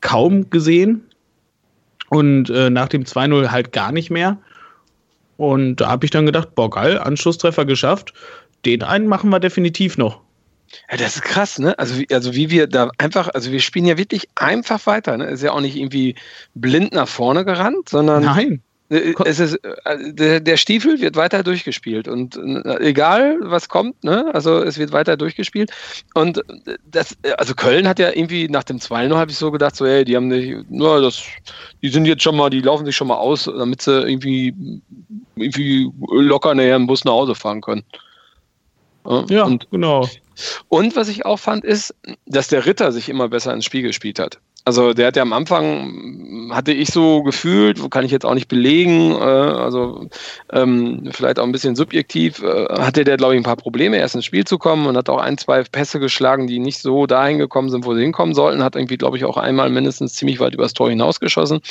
[0.02, 1.02] kaum gesehen.
[2.10, 4.38] Und äh, nach dem 2-0 halt gar nicht mehr.
[5.40, 8.14] Und da habe ich dann gedacht, boah, geil, Anschlusstreffer geschafft.
[8.66, 10.20] Den einen machen wir definitiv noch.
[10.92, 11.80] Ja, das ist krass, ne?
[11.80, 15.28] Also, wie, also wie wir da einfach, also wir spielen ja wirklich einfach weiter, ne?
[15.28, 16.16] Ist ja auch nicht irgendwie
[16.56, 18.62] blind nach vorne gerannt, sondern Nein.
[18.90, 24.30] Äh, es ist, äh, der, Stiefel wird weiter durchgespielt und äh, egal was kommt, ne,
[24.34, 25.72] also es wird weiter durchgespielt
[26.16, 26.44] und
[26.90, 30.04] das, also Köln hat ja irgendwie nach dem 2-0 habe ich so gedacht, so, ey,
[30.06, 31.22] die haben nicht, nur das,
[31.82, 34.56] die sind jetzt schon mal, die laufen sich schon mal aus, damit sie irgendwie,
[35.36, 37.84] irgendwie locker näher im Bus nach Hause fahren können.
[39.30, 40.08] Ja, und, genau.
[40.68, 44.20] Und was ich auch fand, ist, dass der Ritter sich immer besser ins Spiel gespielt
[44.20, 44.40] hat.
[44.66, 48.48] Also der hat ja am Anfang, hatte ich so gefühlt, kann ich jetzt auch nicht
[48.48, 50.08] belegen, äh, also
[50.52, 54.16] ähm, vielleicht auch ein bisschen subjektiv, äh, hatte der, glaube ich, ein paar Probleme, erst
[54.16, 57.40] ins Spiel zu kommen und hat auch ein, zwei Pässe geschlagen, die nicht so dahin
[57.40, 60.54] gekommen sind, wo sie hinkommen sollten, hat irgendwie, glaube ich, auch einmal mindestens ziemlich weit
[60.54, 61.62] übers Tor hinausgeschossen.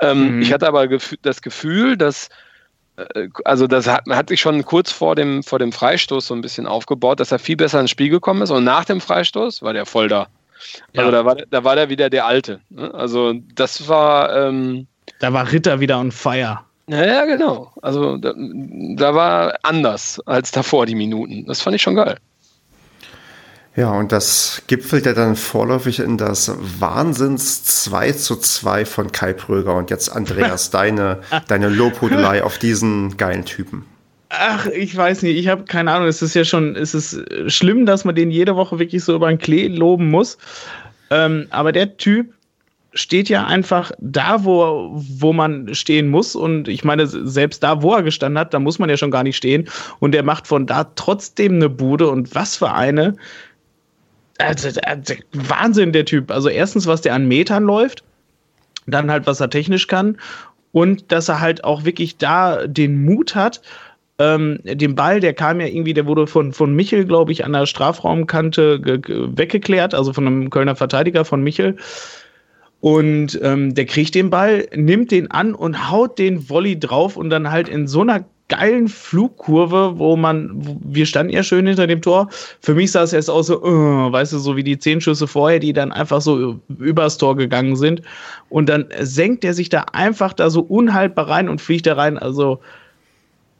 [0.00, 0.42] Ähm, mhm.
[0.42, 0.86] Ich hatte aber
[1.22, 2.28] das Gefühl, dass
[2.96, 6.42] äh, also das hat, hat sich schon kurz vor dem, vor dem Freistoß so ein
[6.42, 9.72] bisschen aufgebaut, dass er viel besser ins Spiel gekommen ist und nach dem Freistoß war
[9.72, 10.28] der voll da.
[10.92, 11.02] Ja.
[11.02, 12.60] Also da war, da war der wieder der Alte.
[12.70, 12.92] Ne?
[12.94, 14.34] Also das war.
[14.34, 14.86] Ähm,
[15.20, 16.60] da war Ritter wieder on fire.
[16.88, 17.72] Ja, genau.
[17.82, 21.46] Also da, da war anders als davor die Minuten.
[21.46, 22.16] Das fand ich schon geil.
[23.74, 26.50] Ja, und das gipfelte dann vorläufig in das
[26.80, 29.74] Wahnsinns 2 zu 2 von Kai Pröger.
[29.74, 33.84] Und jetzt, Andreas, deine, deine Lobhudelei auf diesen geilen Typen.
[34.38, 36.08] Ach, ich weiß nicht, ich habe keine Ahnung.
[36.08, 37.20] Es ist ja schon, es ist
[37.50, 40.38] schlimm, dass man den jede Woche wirklich so über den Klee loben muss.
[41.10, 42.32] Ähm, aber der Typ
[42.96, 46.34] steht ja einfach da, wo, wo man stehen muss.
[46.34, 49.22] Und ich meine, selbst da, wo er gestanden hat, da muss man ja schon gar
[49.22, 49.68] nicht stehen.
[50.00, 52.08] Und er macht von da trotzdem eine Bude.
[52.08, 53.16] Und was für eine.
[54.38, 54.68] Also,
[55.32, 56.30] Wahnsinn, der Typ.
[56.30, 58.02] Also, erstens, was der an Metern läuft.
[58.86, 60.16] Dann halt, was er technisch kann.
[60.72, 63.62] Und dass er halt auch wirklich da den Mut hat,
[64.18, 67.52] ähm, den Ball, der kam ja irgendwie, der wurde von, von Michel, glaube ich, an
[67.52, 68.80] der Strafraumkante
[69.36, 71.76] weggeklärt, also von einem Kölner Verteidiger von Michel.
[72.80, 77.30] Und ähm, der kriegt den Ball, nimmt den an und haut den Volley drauf und
[77.30, 82.00] dann halt in so einer geilen Flugkurve, wo man, wir standen ja schön hinter dem
[82.00, 82.28] Tor.
[82.60, 85.26] Für mich sah es erst aus so, uh, weißt du, so wie die zehn Schüsse
[85.26, 88.02] vorher, die dann einfach so übers Tor gegangen sind.
[88.48, 92.18] Und dann senkt er sich da einfach da so unhaltbar rein und fliegt da rein.
[92.18, 92.60] Also,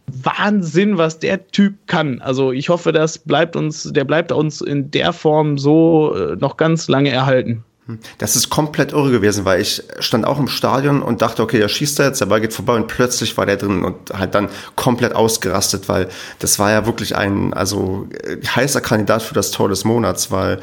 [0.06, 2.20] Wahnsinn, was der Typ kann.
[2.20, 6.56] Also ich hoffe, das bleibt uns, der bleibt uns in der Form so äh, noch
[6.56, 7.64] ganz lange erhalten.
[7.86, 7.98] Hm.
[8.18, 11.68] Das ist komplett irre gewesen, weil ich stand auch im Stadion und dachte, okay, der
[11.68, 14.48] schießt da jetzt, der Ball geht vorbei und plötzlich war der drin und halt dann
[14.74, 16.08] komplett ausgerastet, weil
[16.40, 18.08] das war ja wirklich ein, also
[18.44, 20.60] heißer Kandidat für das Tor des Monats, weil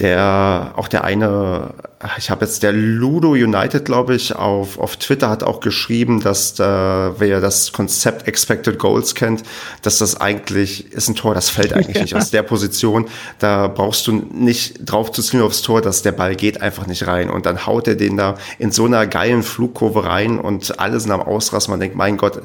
[0.00, 1.74] der, auch der eine
[2.16, 6.58] ich habe jetzt der Ludo United, glaube ich, auf, auf Twitter hat auch geschrieben, dass
[6.60, 9.42] äh, wer das Konzept Expected Goals kennt,
[9.82, 12.02] dass das eigentlich ist ein Tor, das fällt eigentlich ja.
[12.02, 13.06] nicht aus der Position.
[13.40, 17.04] Da brauchst du nicht drauf zu zielen aufs Tor, dass der Ball geht einfach nicht
[17.08, 17.30] rein.
[17.30, 21.10] Und dann haut er den da in so einer geilen Flugkurve rein und alle sind
[21.10, 21.72] am Ausrasten.
[21.72, 22.42] Man denkt, mein Gott,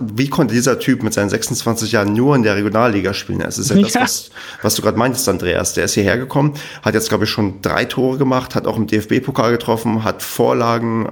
[0.00, 3.40] wie konnte dieser Typ mit seinen 26 Jahren nur in der Regionalliga spielen?
[3.40, 4.30] Es ist ja das, was,
[4.62, 5.74] was du gerade meintest, Andreas.
[5.74, 8.86] Der ist hierher gekommen, hat jetzt, glaube ich, schon drei Tore gemacht, hat auch im
[8.86, 11.10] DFB-Pokal getroffen, hat Vorlagen,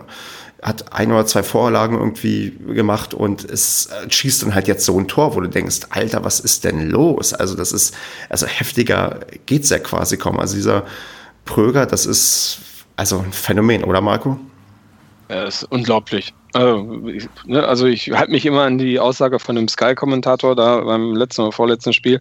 [0.63, 5.09] hat ein oder zwei Vorlagen irgendwie gemacht und es schießt dann halt jetzt so ein
[5.09, 7.33] Tor, wo du denkst, Alter, was ist denn los?
[7.35, 7.95] Also das ist,
[8.29, 10.39] also heftiger geht's ja quasi kaum.
[10.39, 10.85] Also dieser
[11.45, 12.59] Pröger, das ist
[12.97, 14.39] also ein Phänomen, oder Marco?
[15.29, 16.33] Ja, ist unglaublich.
[16.53, 20.81] Also ich, ne, also ich halte mich immer an die Aussage von dem Sky-Kommentator da
[20.81, 22.21] beim letzten oder vorletzten Spiel.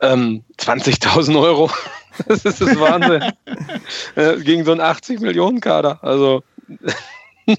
[0.00, 1.70] Ähm, 20.000 Euro.
[2.28, 3.32] das ist das Wahnsinn.
[4.14, 6.02] äh, gegen so einen 80-Millionen-Kader.
[6.02, 6.42] Also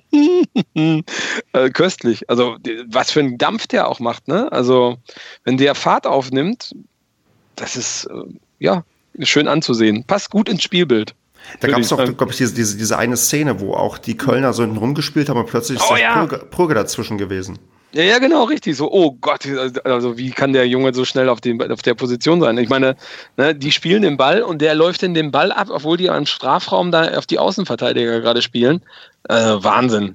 [1.53, 2.29] äh, köstlich.
[2.29, 4.27] Also was für einen Dampf der auch macht.
[4.27, 4.51] Ne?
[4.51, 4.97] Also
[5.43, 6.75] wenn der Fahrt aufnimmt,
[7.55, 8.23] das ist äh,
[8.59, 8.83] ja
[9.21, 10.03] schön anzusehen.
[10.03, 11.15] Passt gut ins Spielbild.
[11.59, 14.53] Da gab es doch, glaube ich, diese, diese, diese eine Szene, wo auch die Kölner
[14.53, 16.25] so hinten rumgespielt haben und plötzlich oh, ist ja.
[16.25, 17.57] Prüge, Prüge dazwischen gewesen.
[17.97, 18.77] Ja, ja, genau, richtig.
[18.77, 19.47] So, oh Gott,
[19.83, 22.55] also wie kann der Junge so schnell auf, dem, auf der Position sein?
[22.59, 22.95] Ich meine,
[23.37, 26.27] ne, die spielen den Ball und der läuft in den Ball ab, obwohl die im
[26.27, 28.83] Strafraum da auf die Außenverteidiger gerade spielen.
[29.27, 30.13] Äh, Wahnsinn.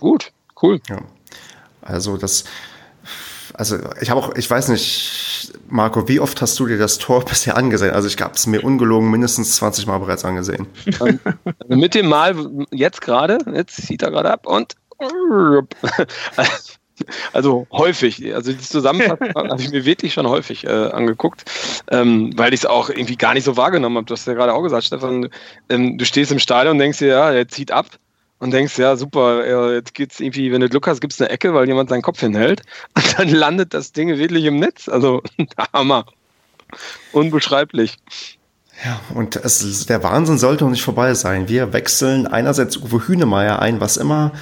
[0.00, 0.82] Gut, cool.
[0.90, 0.98] Ja.
[1.80, 2.44] Also das,
[3.54, 7.24] also ich habe auch, ich weiß nicht, Marco, wie oft hast du dir das Tor
[7.24, 7.94] bisher angesehen?
[7.94, 10.66] Also ich habe es mir ungelogen mindestens 20 Mal bereits angesehen.
[11.68, 14.76] mit dem Mal jetzt gerade, jetzt zieht er gerade ab und
[17.32, 18.34] also häufig.
[18.34, 21.44] Also die Zusammenfassung habe ich mir wirklich schon häufig äh, angeguckt,
[21.90, 24.06] ähm, weil ich es auch irgendwie gar nicht so wahrgenommen habe.
[24.06, 25.28] Du hast ja gerade auch gesagt, Stefan,
[25.68, 27.86] ähm, du stehst im Stadion und denkst dir, ja, er zieht ab
[28.38, 31.66] und denkst, ja, super, jetzt geht's irgendwie, wenn du Glück hast, gibt's eine Ecke, weil
[31.66, 32.62] jemand seinen Kopf hinhält.
[32.94, 34.88] Und dann landet das Ding wirklich im Netz.
[34.88, 35.22] Also,
[35.72, 36.06] Hammer.
[37.12, 37.96] Unbeschreiblich.
[38.84, 41.48] Ja, und es, der Wahnsinn sollte noch nicht vorbei sein.
[41.48, 44.32] Wir wechseln einerseits Uwe Hünemeyer ein, was immer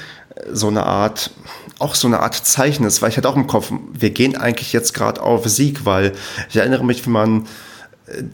[0.51, 1.31] so eine Art,
[1.79, 4.73] auch so eine Art Zeichen ist, weil ich hatte auch im Kopf, wir gehen eigentlich
[4.73, 6.13] jetzt gerade auf Sieg, weil
[6.49, 7.47] ich erinnere mich, wie man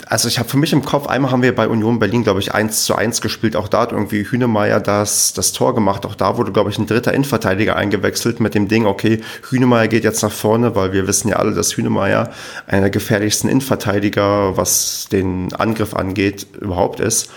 [0.07, 2.53] also ich habe für mich im Kopf, einmal haben wir bei Union Berlin, glaube ich,
[2.53, 3.57] eins zu eins gespielt.
[3.57, 6.05] Auch da hat irgendwie Hünemeyer das, das Tor gemacht.
[6.05, 10.05] Auch da wurde, glaube ich, ein dritter Innenverteidiger eingewechselt mit dem Ding, okay, Hünemeyer geht
[10.05, 12.31] jetzt nach vorne, weil wir wissen ja alle, dass Hünemeyer
[12.67, 17.31] einer der gefährlichsten Innenverteidiger, was den Angriff angeht, überhaupt ist.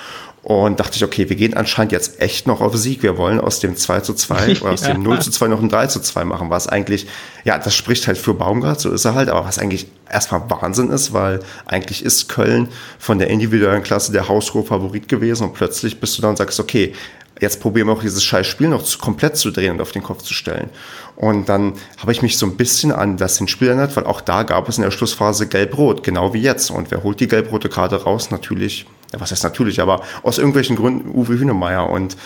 [0.46, 3.02] Und dachte ich, okay, wir gehen anscheinend jetzt echt noch auf Sieg.
[3.02, 5.70] Wir wollen aus dem 2 zu 2 oder aus dem 0 zu 2 noch ein
[5.70, 7.08] 3 zu 2 machen, was eigentlich,
[7.46, 10.92] ja, das spricht halt für Baumgart, so ist er halt, aber was eigentlich erstmal Wahnsinn
[10.92, 12.68] ist, weil eigentlich ist Köln
[13.00, 16.60] von der individuellen Klasse der haushohe Favorit gewesen und plötzlich bist du da und sagst,
[16.60, 16.94] okay,
[17.42, 20.04] jetzt probieren wir auch dieses scheiß Spiel noch zu, komplett zu drehen und auf den
[20.04, 20.70] Kopf zu stellen.
[21.16, 24.44] Und dann habe ich mich so ein bisschen an das Spiel erinnert, weil auch da
[24.44, 26.70] gab es in der Schlussphase Gelb-Rot, genau wie jetzt.
[26.70, 28.30] Und wer holt die gelb-rote Karte raus?
[28.30, 31.90] Natürlich, ja, was heißt natürlich, aber aus irgendwelchen Gründen Uwe Hünemeyer.
[31.90, 32.18] Und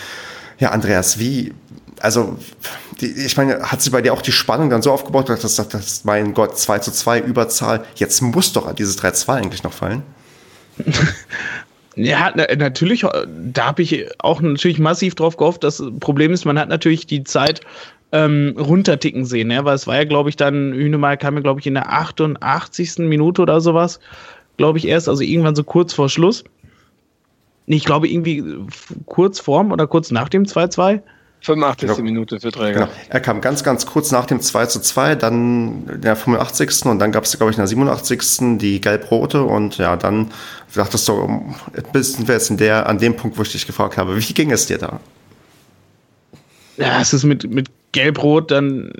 [0.58, 1.52] ja, Andreas, wie,
[2.00, 2.36] also,
[3.00, 5.48] die, ich meine, hat sie bei dir auch die Spannung dann so aufgebaut, dass du
[5.48, 10.02] sagst, mein Gott, 2 zu 2 Überzahl, jetzt muss doch dieses 3-2 eigentlich noch fallen?
[11.96, 15.64] Ja, natürlich, da habe ich auch natürlich massiv drauf gehofft.
[15.64, 17.60] Das Problem ist, man hat natürlich die Zeit
[18.12, 21.60] ähm, runterticken sehen, ja, weil es war ja, glaube ich, dann, Hünemeyer kam ja, glaube
[21.60, 22.98] ich, in der 88.
[22.98, 24.00] Minute oder sowas,
[24.56, 26.44] glaube ich, erst, also irgendwann so kurz vor Schluss.
[27.76, 28.44] Ich glaube, irgendwie
[29.06, 31.00] kurz vorm oder kurz nach dem 2-2.
[31.42, 31.88] 85.
[31.88, 32.02] Genau.
[32.02, 32.80] Minute für Träger.
[32.80, 32.92] Genau.
[33.08, 36.84] Er kam ganz, ganz kurz nach dem 2 zu 2, dann in der 85.
[36.86, 38.58] und dann gab es, glaube ich, in der 87.
[38.58, 40.30] die gelb-rote und ja, dann
[40.74, 41.54] dachtest du,
[41.92, 44.50] bist wir jetzt in der, an dem Punkt, wo ich dich gefragt habe, wie ging
[44.50, 45.00] es dir da?
[46.76, 48.92] Ja, es ist mit, mit Gelb-Rot dann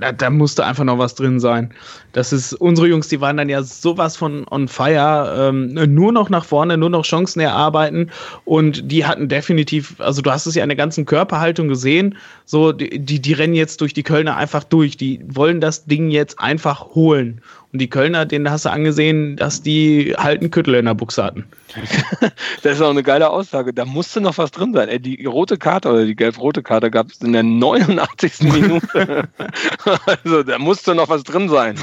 [0.00, 1.72] da, da, musste einfach noch was drin sein.
[2.12, 6.30] Das ist, unsere Jungs, die waren dann ja sowas von on fire, ähm, nur noch
[6.30, 8.10] nach vorne, nur noch Chancen erarbeiten
[8.44, 12.72] und die hatten definitiv, also du hast es ja in der ganzen Körperhaltung gesehen, so,
[12.72, 16.38] die, die, die rennen jetzt durch die Kölner einfach durch, die wollen das Ding jetzt
[16.38, 17.40] einfach holen.
[17.72, 21.22] Und die Kölner, denen hast du angesehen, dass die halt einen Küttel in der Buchse
[21.22, 21.44] hatten.
[22.62, 23.72] das ist auch eine geile Aussage.
[23.72, 24.88] Da musste noch was drin sein.
[24.88, 28.40] Ey, die rote Karte oder die gelb-rote Karte gab es in der 89.
[28.40, 29.28] Minute.
[30.06, 31.76] also da musste noch was drin sein.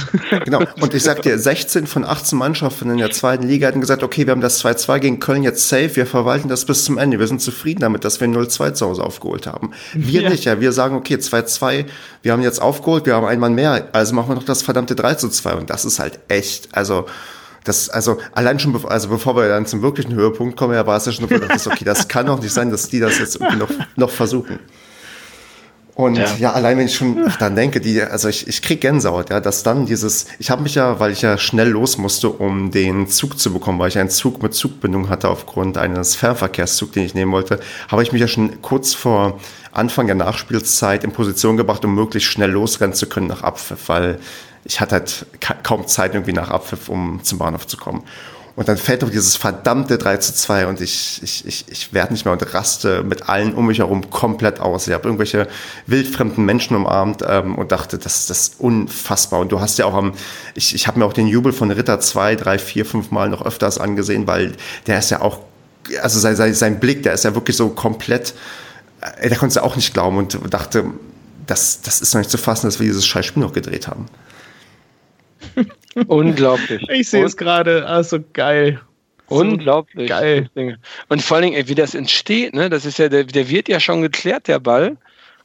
[0.45, 0.63] Genau.
[0.81, 4.25] Und ich sag dir, 16 von 18 Mannschaften in der zweiten Liga hatten gesagt, okay,
[4.25, 7.19] wir haben das 2-2 gegen Köln jetzt safe, wir verwalten das bis zum Ende.
[7.19, 9.71] Wir sind zufrieden damit, dass wir 0-2 zu Hause aufgeholt haben.
[9.93, 10.29] Wir ja.
[10.29, 10.59] nicht, ja.
[10.59, 11.85] Wir sagen, okay, 2-2,
[12.21, 14.95] wir haben jetzt aufgeholt, wir haben einen Mann mehr, also machen wir noch das verdammte
[14.95, 15.53] 3 2.
[15.53, 17.05] Und das ist halt echt, also
[17.63, 20.97] Das, also allein schon, bevor, also bevor wir dann zum wirklichen Höhepunkt kommen, ja, war
[20.97, 23.57] es ja schon, dass okay, das kann doch nicht sein, dass die das jetzt irgendwie
[23.57, 24.59] noch, noch versuchen.
[25.95, 26.25] Und ja.
[26.39, 26.53] ja.
[26.53, 29.85] allein wenn ich schon dann denke, die, also ich, ich krieg Gänsehaut, ja, dass dann
[29.85, 33.53] dieses, ich habe mich ja, weil ich ja schnell los musste, um den Zug zu
[33.53, 37.59] bekommen, weil ich einen Zug mit Zugbindung hatte aufgrund eines Fernverkehrszugs, den ich nehmen wollte,
[37.89, 39.39] habe ich mich ja schon kurz vor
[39.71, 44.19] Anfang der Nachspielzeit in Position gebracht, um möglichst schnell losrennen zu können nach Abpfiff, weil
[44.65, 45.25] ich hatte halt
[45.63, 48.03] kaum Zeit irgendwie nach Abpfiff, um zum Bahnhof zu kommen.
[48.55, 52.13] Und dann fällt doch dieses verdammte 3 zu 2 und ich, ich, ich, ich werde
[52.13, 54.87] nicht mehr und raste mit allen um mich herum komplett aus.
[54.87, 55.47] Ich habe irgendwelche
[55.87, 59.39] wildfremden Menschen umarmt ähm, und dachte, das, das ist unfassbar.
[59.39, 60.13] Und du hast ja auch am,
[60.53, 63.43] ich, ich habe mir auch den Jubel von Ritter zwei, drei, vier, fünf Mal noch
[63.43, 64.53] öfters angesehen, weil
[64.85, 65.39] der ist ja auch,
[66.03, 68.35] also sein, sein, sein Blick, der ist ja wirklich so komplett,
[69.01, 70.85] äh, der konnte es auch nicht glauben und dachte,
[71.47, 74.05] das, das ist noch nicht zu fassen, dass wir dieses Scheißspiel noch gedreht haben.
[76.07, 76.87] Unglaublich.
[76.89, 78.79] Ich sehe es gerade, also geil.
[79.27, 80.09] Unglaublich.
[80.09, 80.49] Geil.
[81.09, 82.69] Und vor allen Dingen, ey, wie das entsteht, ne?
[82.69, 84.97] Das ist ja, der, der wird ja schon geklärt, der Ball.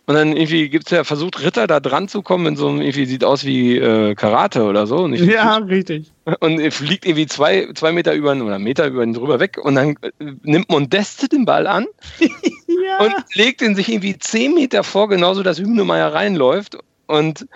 [0.09, 2.81] Und dann irgendwie gibt es ja versucht, Ritter da dran zu kommen in so einem,
[2.81, 5.07] irgendwie sieht aus wie äh, Karate oder so.
[5.07, 6.11] Nicht ja, richtig.
[6.41, 9.97] Und fliegt irgendwie zwei, zwei Meter über oder Meter über ihn drüber weg und dann
[10.01, 10.11] äh,
[10.45, 11.87] nimmt Modeste den Ball an
[12.21, 13.05] ja.
[13.05, 16.79] und legt ihn sich irgendwie zehn Meter vor, genauso dass Hübnemeier reinläuft.
[17.07, 17.47] Und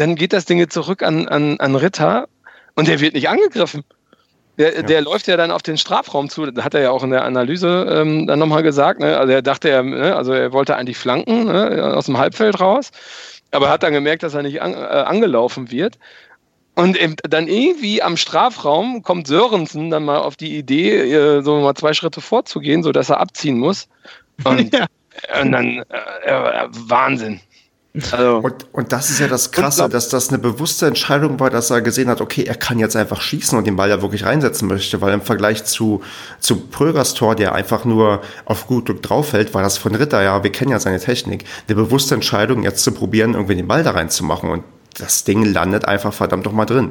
[0.00, 2.28] dann geht das Ding zurück an, an, an Ritter
[2.74, 3.84] und der wird nicht angegriffen.
[4.58, 4.82] Der, ja.
[4.82, 7.24] der läuft ja dann auf den Strafraum zu, das hat er ja auch in der
[7.24, 8.98] Analyse ähm, dann nochmal gesagt.
[8.98, 9.16] Ne?
[9.16, 10.16] Also er dachte, er, ne?
[10.16, 11.94] also er wollte eigentlich flanken ne?
[11.94, 12.90] aus dem Halbfeld raus,
[13.52, 15.98] aber hat dann gemerkt, dass er nicht an, äh, angelaufen wird.
[16.74, 16.96] Und
[17.28, 21.92] dann irgendwie am Strafraum kommt Sörensen dann mal auf die Idee, äh, so mal zwei
[21.92, 23.88] Schritte vorzugehen, sodass er abziehen muss.
[24.44, 24.86] Und, ja.
[25.40, 25.84] und dann
[26.24, 27.40] äh, äh Wahnsinn.
[28.12, 31.70] Also, und, und das ist ja das Krasse, dass das eine bewusste Entscheidung war, dass
[31.70, 34.68] er gesehen hat, okay, er kann jetzt einfach schießen und den Ball ja wirklich reinsetzen
[34.68, 36.02] möchte, weil im Vergleich zu,
[36.40, 40.42] zu Prögers Tor, der einfach nur auf gut Glück drauffällt, war das von Ritter, ja,
[40.42, 43.92] wir kennen ja seine Technik, eine bewusste Entscheidung, jetzt zu probieren, irgendwie den Ball da
[43.92, 44.64] reinzumachen und
[44.98, 46.90] das Ding landet einfach verdammt doch mal drin.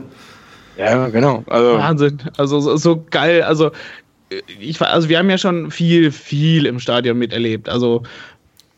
[0.77, 1.43] Ja, genau.
[1.47, 2.21] Also Wahnsinn.
[2.37, 3.41] Also so, so geil.
[3.41, 3.71] Also
[4.59, 7.69] ich war, also wir haben ja schon viel, viel im Stadion miterlebt.
[7.69, 8.03] Also,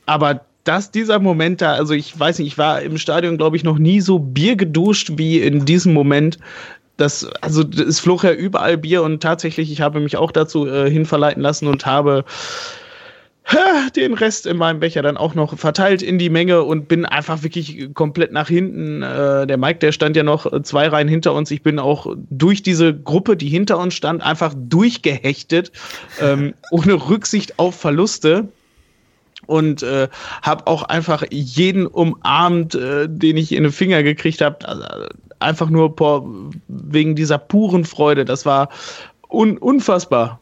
[0.05, 3.63] aber dass dieser Moment da, also ich weiß nicht, ich war im Stadion, glaube ich,
[3.63, 6.38] noch nie so Bier geduscht wie in diesem Moment.
[6.95, 10.88] Das, also es flog ja überall Bier und tatsächlich, ich habe mich auch dazu äh,
[10.88, 12.24] hinverleiten lassen und habe
[13.95, 17.41] den Rest in meinem Becher dann auch noch verteilt in die Menge und bin einfach
[17.41, 19.01] wirklich komplett nach hinten.
[19.01, 21.49] Äh, der Mike, der stand ja noch zwei Reihen hinter uns.
[21.49, 25.72] Ich bin auch durch diese Gruppe, die hinter uns stand, einfach durchgehechtet,
[26.22, 28.49] ähm, ohne Rücksicht auf Verluste
[29.50, 30.08] und äh,
[30.43, 34.68] habe auch einfach jeden umarmt, äh, den ich in den Finger gekriegt habe.
[34.68, 34.84] Also,
[35.39, 36.30] einfach nur por,
[36.68, 38.26] wegen dieser puren Freude.
[38.26, 38.70] Das war
[39.28, 40.39] un unfassbar.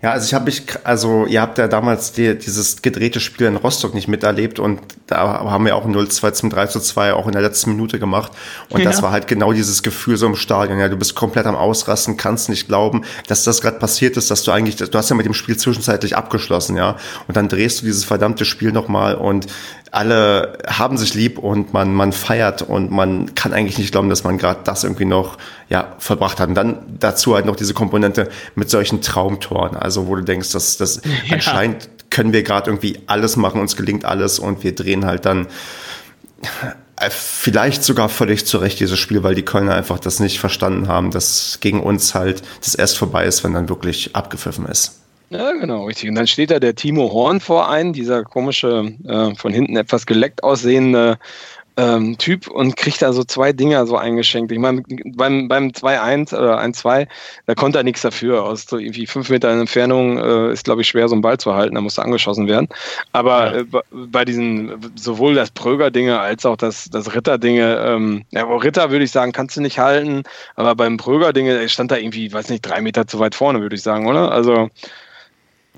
[0.00, 3.56] Ja, also ich habe mich, also ihr habt ja damals die, dieses gedrehte Spiel in
[3.56, 7.42] Rostock nicht miterlebt und da haben wir auch 0-2 zum 3 2 auch in der
[7.42, 8.30] letzten Minute gemacht.
[8.68, 8.88] Und ja.
[8.88, 10.78] das war halt genau dieses Gefühl so im Stadion.
[10.78, 14.44] Ja, du bist komplett am Ausrasten, kannst nicht glauben, dass das gerade passiert ist, dass
[14.44, 16.96] du eigentlich, du hast ja mit dem Spiel zwischenzeitlich abgeschlossen, ja.
[17.26, 19.48] Und dann drehst du dieses verdammte Spiel nochmal und
[19.90, 24.24] alle haben sich lieb und man, man feiert und man kann eigentlich nicht glauben, dass
[24.24, 25.38] man gerade das irgendwie noch
[25.68, 26.48] ja, vollbracht hat.
[26.48, 30.76] Und dann dazu halt noch diese Komponente mit solchen Traumtoren, also wo du denkst, dass
[30.76, 31.34] das ja.
[31.34, 35.46] anscheinend können wir gerade irgendwie alles machen, uns gelingt alles und wir drehen halt dann
[36.96, 41.10] äh, vielleicht sogar völlig zurecht dieses Spiel, weil die Kölner einfach das nicht verstanden haben,
[41.10, 45.00] dass gegen uns halt das erst vorbei ist, wenn dann wirklich abgepfiffen ist.
[45.30, 46.08] Ja, genau, richtig.
[46.08, 50.06] Und dann steht da der Timo Horn vor ein, dieser komische, äh, von hinten etwas
[50.06, 51.18] geleckt aussehende
[51.78, 54.50] ähm, Typ und kriegt da so zwei Dinger so eingeschenkt.
[54.50, 54.82] Ich meine,
[55.14, 57.06] beim, beim 2-1 oder 1-2,
[57.46, 58.42] da konnte er nichts dafür.
[58.42, 61.54] Aus so irgendwie fünf Metern Entfernung äh, ist, glaube ich, schwer, so einen Ball zu
[61.54, 61.76] halten.
[61.76, 62.68] Da musste angeschossen werden.
[63.12, 63.60] Aber ja.
[63.60, 69.04] äh, bei diesen, sowohl das Pröger-Dinge als auch das, das Ritter-Dinge, ähm, ja, Ritter würde
[69.04, 70.24] ich sagen, kannst du nicht halten.
[70.56, 73.82] Aber beim Pröger-Dinge stand da irgendwie, weiß nicht, drei Meter zu weit vorne, würde ich
[73.82, 74.32] sagen, oder?
[74.32, 74.68] Also,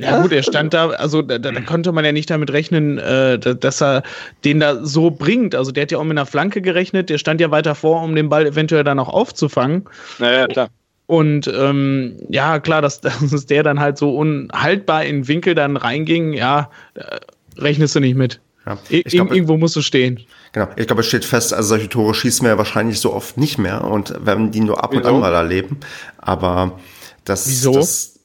[0.01, 3.39] ja, gut, er stand da, also da, da, konnte man ja nicht damit rechnen, äh,
[3.39, 4.03] dass er
[4.45, 5.55] den da so bringt.
[5.55, 8.15] Also der hat ja auch mit einer Flanke gerechnet, der stand ja weiter vor, um
[8.15, 9.85] den Ball eventuell dann auch aufzufangen.
[10.19, 10.69] Naja, klar.
[11.07, 15.77] Und ähm, ja, klar, dass, dass der dann halt so unhaltbar in den Winkel dann
[15.77, 16.71] reinging, ja,
[17.59, 18.41] rechnest du nicht mit.
[18.67, 20.21] Ja, glaub, Irgendwo musst du stehen.
[20.53, 23.37] Genau, ich glaube, es steht fest, also solche Tore schießen wir ja wahrscheinlich so oft
[23.39, 25.79] nicht mehr und werden die nur ab und an mal erleben.
[26.19, 26.79] Aber
[27.25, 27.73] Das, Wieso?
[27.73, 28.19] Das,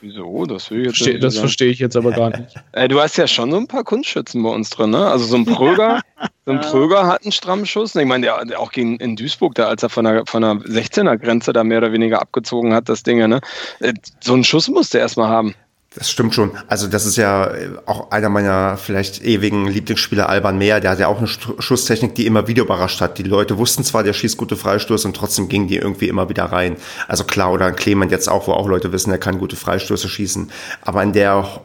[0.00, 0.46] Wieso?
[0.46, 2.54] Das, will ich jetzt Versteh, nicht das verstehe ich jetzt aber gar nicht.
[2.72, 5.06] Äh, du hast ja schon so ein paar Kunstschützen bei uns drin, ne?
[5.06, 6.00] Also so ein Pröger,
[6.46, 7.94] so ein Pröger hat einen strammen Schuss.
[7.94, 10.52] Ich meine, der, der auch gegen in Duisburg, da als er von der, von der
[10.54, 13.40] 16er Grenze da mehr oder weniger abgezogen hat, das Ding, ne?
[13.80, 15.54] Äh, So einen Schuss musste er erstmal haben.
[15.94, 16.52] Das stimmt schon.
[16.68, 20.80] Also das ist ja äh, auch einer meiner vielleicht ewigen Lieblingsspieler, Alban Mehr.
[20.80, 23.18] Der hat ja auch eine Schusstechnik, die immer wieder überrascht hat.
[23.18, 26.44] Die Leute wussten zwar, der schießt gute Freistöße und trotzdem gingen die irgendwie immer wieder
[26.44, 26.76] rein.
[27.08, 30.08] Also klar, oder ein Clement jetzt auch, wo auch Leute wissen, er kann gute Freistöße
[30.08, 30.50] schießen.
[30.80, 31.60] Aber in der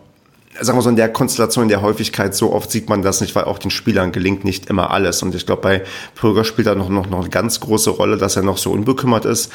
[0.61, 3.35] sagen wir so, in der Konstellation, in der Häufigkeit, so oft sieht man das nicht,
[3.35, 5.23] weil auch den Spielern gelingt nicht immer alles.
[5.23, 5.83] Und ich glaube, bei
[6.15, 9.25] Pröger spielt da noch, noch, noch eine ganz große Rolle, dass er noch so unbekümmert
[9.25, 9.51] ist.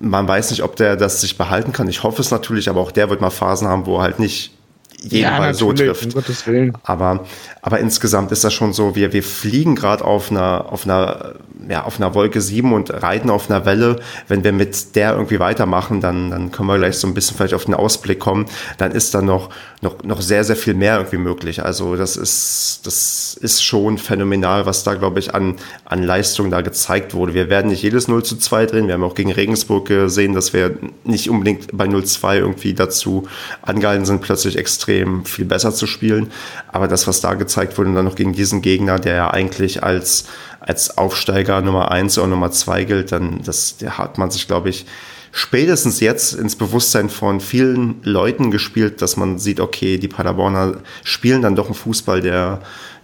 [0.00, 1.88] Man weiß nicht, ob der das sich behalten kann.
[1.88, 4.52] Ich hoffe es natürlich, aber auch der wird mal Phasen haben, wo er halt nicht
[5.00, 6.06] jeden Ball so trifft.
[6.06, 6.76] Um Gottes Willen.
[6.84, 7.24] Aber,
[7.60, 11.34] aber insgesamt ist das schon so, wir, wir fliegen gerade auf einer, auf einer,
[11.68, 14.00] ja, auf einer Wolke 7 und reiten auf einer Welle.
[14.28, 17.54] Wenn wir mit der irgendwie weitermachen, dann, dann können wir gleich so ein bisschen vielleicht
[17.54, 18.46] auf den Ausblick kommen.
[18.78, 21.64] Dann ist da noch, noch, noch sehr, sehr viel mehr irgendwie möglich.
[21.64, 26.60] Also das ist, das ist schon phänomenal, was da, glaube ich, an, an Leistung da
[26.60, 27.34] gezeigt wurde.
[27.34, 28.86] Wir werden nicht jedes 0 zu 2 drehen.
[28.86, 33.26] Wir haben auch gegen Regensburg gesehen, dass wir nicht unbedingt bei 0-2 irgendwie dazu
[33.62, 36.30] angehalten sind, plötzlich extrem viel besser zu spielen.
[36.68, 39.82] Aber das, was da gezeigt wurde, und dann noch gegen diesen Gegner, der ja eigentlich
[39.82, 40.26] als,
[40.60, 44.70] als Aufsteiger Nummer 1 oder Nummer 2 gilt, dann das, der hat man sich, glaube
[44.70, 44.86] ich,
[45.32, 51.42] spätestens jetzt ins Bewusstsein von vielen Leuten gespielt, dass man sieht, okay, die Paderborner spielen
[51.42, 52.60] dann doch einen Fußball, der,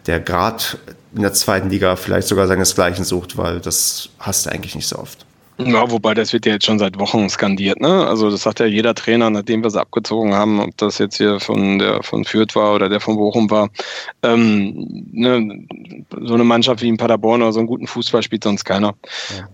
[0.07, 0.63] der gerade
[1.15, 4.99] in der zweiten Liga vielleicht sogar seinesgleichen sucht, weil das hast du eigentlich nicht so
[4.99, 5.25] oft.
[5.61, 8.07] Ja, wobei das wird ja jetzt schon seit Wochen skandiert, ne?
[8.07, 11.41] Also das sagt ja jeder Trainer, nachdem wir sie abgezogen haben, ob das jetzt hier
[11.41, 13.69] von der von Fürth war oder der von Bochum war.
[14.23, 15.67] Ähm, ne,
[16.23, 18.95] so eine Mannschaft wie in Paderborn oder so einen guten Fußball spielt sonst keiner.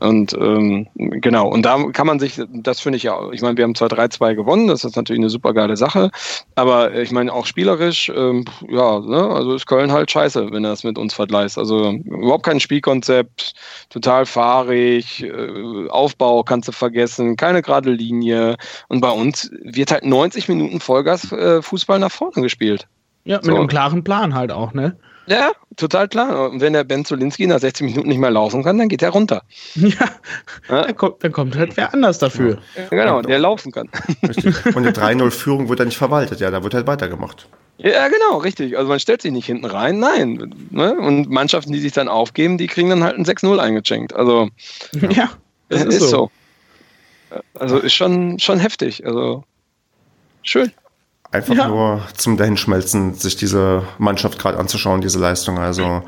[0.01, 3.65] Und ähm, genau, und da kann man sich, das finde ich ja, ich meine, wir
[3.65, 6.11] haben zwar 3-2 gewonnen, das ist natürlich eine super geile Sache,
[6.55, 10.71] aber ich meine auch spielerisch, ähm, ja, ne, also ist Köln halt scheiße, wenn er
[10.71, 11.57] das mit uns vergleicht.
[11.57, 13.55] Also überhaupt kein Spielkonzept,
[13.89, 18.57] total fahrig, äh, Aufbau kannst du vergessen, keine gerade Linie.
[18.89, 22.87] Und bei uns wird halt 90 Minuten Vollgas äh, Fußball nach vorne gespielt.
[23.25, 23.57] Ja, mit So.
[23.57, 24.97] einem klaren Plan halt auch, ne?
[25.27, 26.51] Ja, total klar.
[26.51, 29.09] Und wenn der Ben Zolinski nach 60 Minuten nicht mehr laufen kann, dann geht er
[29.09, 29.43] runter.
[29.75, 29.91] Ja,
[30.69, 30.83] Ja?
[30.83, 32.59] dann kommt, dann kommt halt wer anders dafür.
[32.91, 33.89] Genau, der laufen kann.
[34.23, 34.67] Richtig.
[34.67, 37.49] Und eine 3-0-Führung wird dann nicht verwaltet, ja, da wird halt weitergemacht.
[37.79, 38.77] Ja, genau, richtig.
[38.79, 40.55] Also man stellt sich nicht hinten rein, nein.
[40.71, 40.95] Ne?
[40.95, 44.15] Und Mannschaften, die sich dann aufgeben, die kriegen dann halt ein 6-0 eingeschenkt.
[44.15, 44.49] Also
[45.11, 45.31] Ja,
[45.69, 46.31] das ist, so.
[47.59, 49.05] Also ist schon, schon heftig.
[49.07, 49.45] Also
[50.43, 50.73] schön.
[51.33, 51.69] Einfach Ja.
[51.69, 55.59] nur zum Dahinschmelzen, sich diese Mannschaft gerade anzuschauen, diese Leistung.
[55.59, 56.03] Also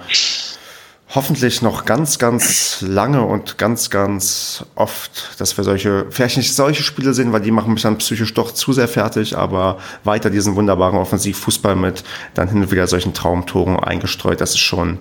[1.14, 6.82] hoffentlich noch ganz, ganz lange und ganz, ganz oft, dass wir solche, vielleicht nicht solche
[6.82, 10.56] Spiele sehen, weil die machen mich dann psychisch doch zu sehr fertig, aber weiter diesen
[10.56, 12.04] wunderbaren Offensivfußball mit
[12.34, 14.40] dann hin und wieder solchen Traumtoren eingestreut.
[14.40, 14.98] Das ist schon.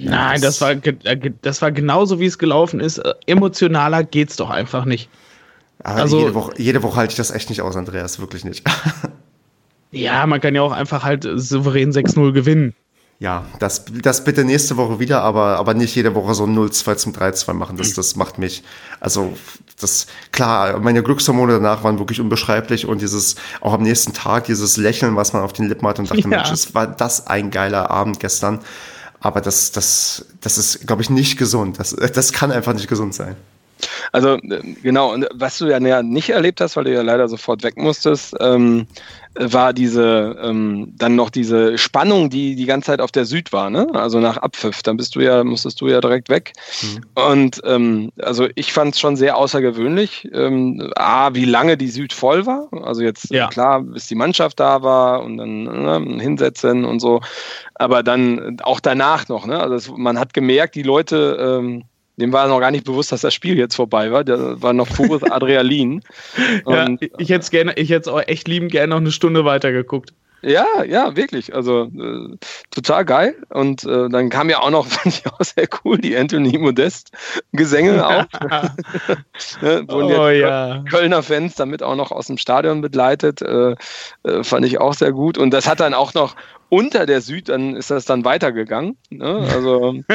[0.00, 2.98] Nein, das war, äh, das war genauso, wie es gelaufen ist.
[2.98, 5.08] Äh, Emotionaler geht's doch einfach nicht.
[5.82, 8.64] Aber Also- jede, Woche, jede Woche halte ich das echt nicht aus, Andreas, wirklich nicht.
[9.94, 12.74] Ja, man kann ja auch einfach halt souverän 6-0 gewinnen.
[13.18, 16.96] Ja, das, das bitte nächste Woche wieder, aber, aber nicht jede Woche so ein 0-2
[16.96, 17.76] zum 3-2 machen.
[17.76, 18.62] Das, das macht mich,
[19.00, 19.36] also,
[19.78, 24.78] das, klar, meine Glückshormone danach waren wirklich unbeschreiblich und dieses, auch am nächsten Tag, dieses
[24.78, 26.28] Lächeln, was man auf den Lippen hat und dachte, Ja.
[26.28, 28.60] Mensch, es war das ein geiler Abend gestern.
[29.22, 31.78] Aber das, das, das ist, glaube ich, nicht gesund.
[31.78, 33.36] Das, das kann einfach nicht gesund sein.
[34.12, 37.62] Also äh, genau, und was du ja nicht erlebt hast, weil du ja leider sofort
[37.62, 38.86] weg musstest, ähm,
[39.34, 43.70] war diese ähm, dann noch diese Spannung, die die ganze Zeit auf der Süd war,
[43.70, 43.86] ne?
[43.94, 46.52] Also nach Abpfiff, dann bist du ja, musstest du ja direkt weg.
[47.14, 52.12] Und ähm, also ich fand es schon sehr außergewöhnlich, ähm, a, wie lange die Süd
[52.12, 52.68] voll war.
[52.82, 53.48] Also jetzt Ja.
[53.48, 57.20] klar, bis die Mannschaft da war und dann ne, hinsetzen und so.
[57.74, 59.58] Aber dann auch danach noch, ne?
[59.58, 61.84] Also es, man hat gemerkt, die Leute ähm,
[62.16, 64.24] dem war noch gar nicht bewusst, dass das Spiel jetzt vorbei war.
[64.24, 66.02] Da war noch pures Adrenalin.
[66.66, 66.86] Ja,
[67.18, 70.12] ich hätte es gerne, ich hätte es auch echt lieben gerne noch eine Stunde weitergeguckt.
[70.42, 71.54] ja, ja, wirklich.
[71.54, 72.36] Also äh,
[72.70, 73.36] total geil.
[73.48, 77.12] Und äh, dann kam ja auch noch, fand ich auch sehr cool, die Anthony Modest
[77.52, 78.26] Gesänge auch.
[79.62, 80.84] ne, wurden oh ja.
[80.90, 83.40] Kölner Fans damit auch noch aus dem Stadion begleitet.
[83.40, 83.74] Äh,
[84.24, 85.38] äh, fand ich auch sehr gut.
[85.38, 86.36] Und das hat dann auch noch
[86.72, 88.96] unter der Süd, dann ist das dann weitergegangen.
[89.10, 89.46] Ne?
[89.52, 89.92] Also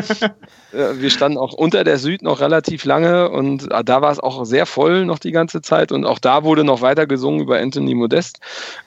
[0.74, 4.20] äh, wir standen auch unter der Süd noch relativ lange und äh, da war es
[4.20, 7.60] auch sehr voll noch die ganze Zeit und auch da wurde noch weiter gesungen über
[7.60, 8.39] Anthony Modest.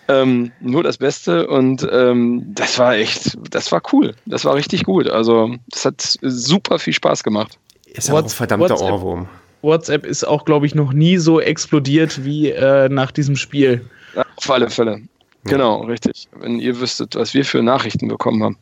[0.09, 4.17] Ähm, nur das Beste und ähm, das war echt, das war cool.
[4.27, 5.09] Das war richtig gut.
[5.09, 7.57] Also das hat super viel Spaß gemacht.
[7.87, 8.91] Ist ja auch ein verdammter WhatsApp.
[8.91, 9.29] Ohrwurm.
[9.63, 13.89] WhatsApp ist auch, glaube ich, noch nie so explodiert wie äh, nach diesem Spiel.
[14.17, 15.03] Ja, auf alle Fälle.
[15.45, 16.29] Genau, richtig.
[16.33, 18.59] Wenn ihr wüsstet, was wir für Nachrichten bekommen haben.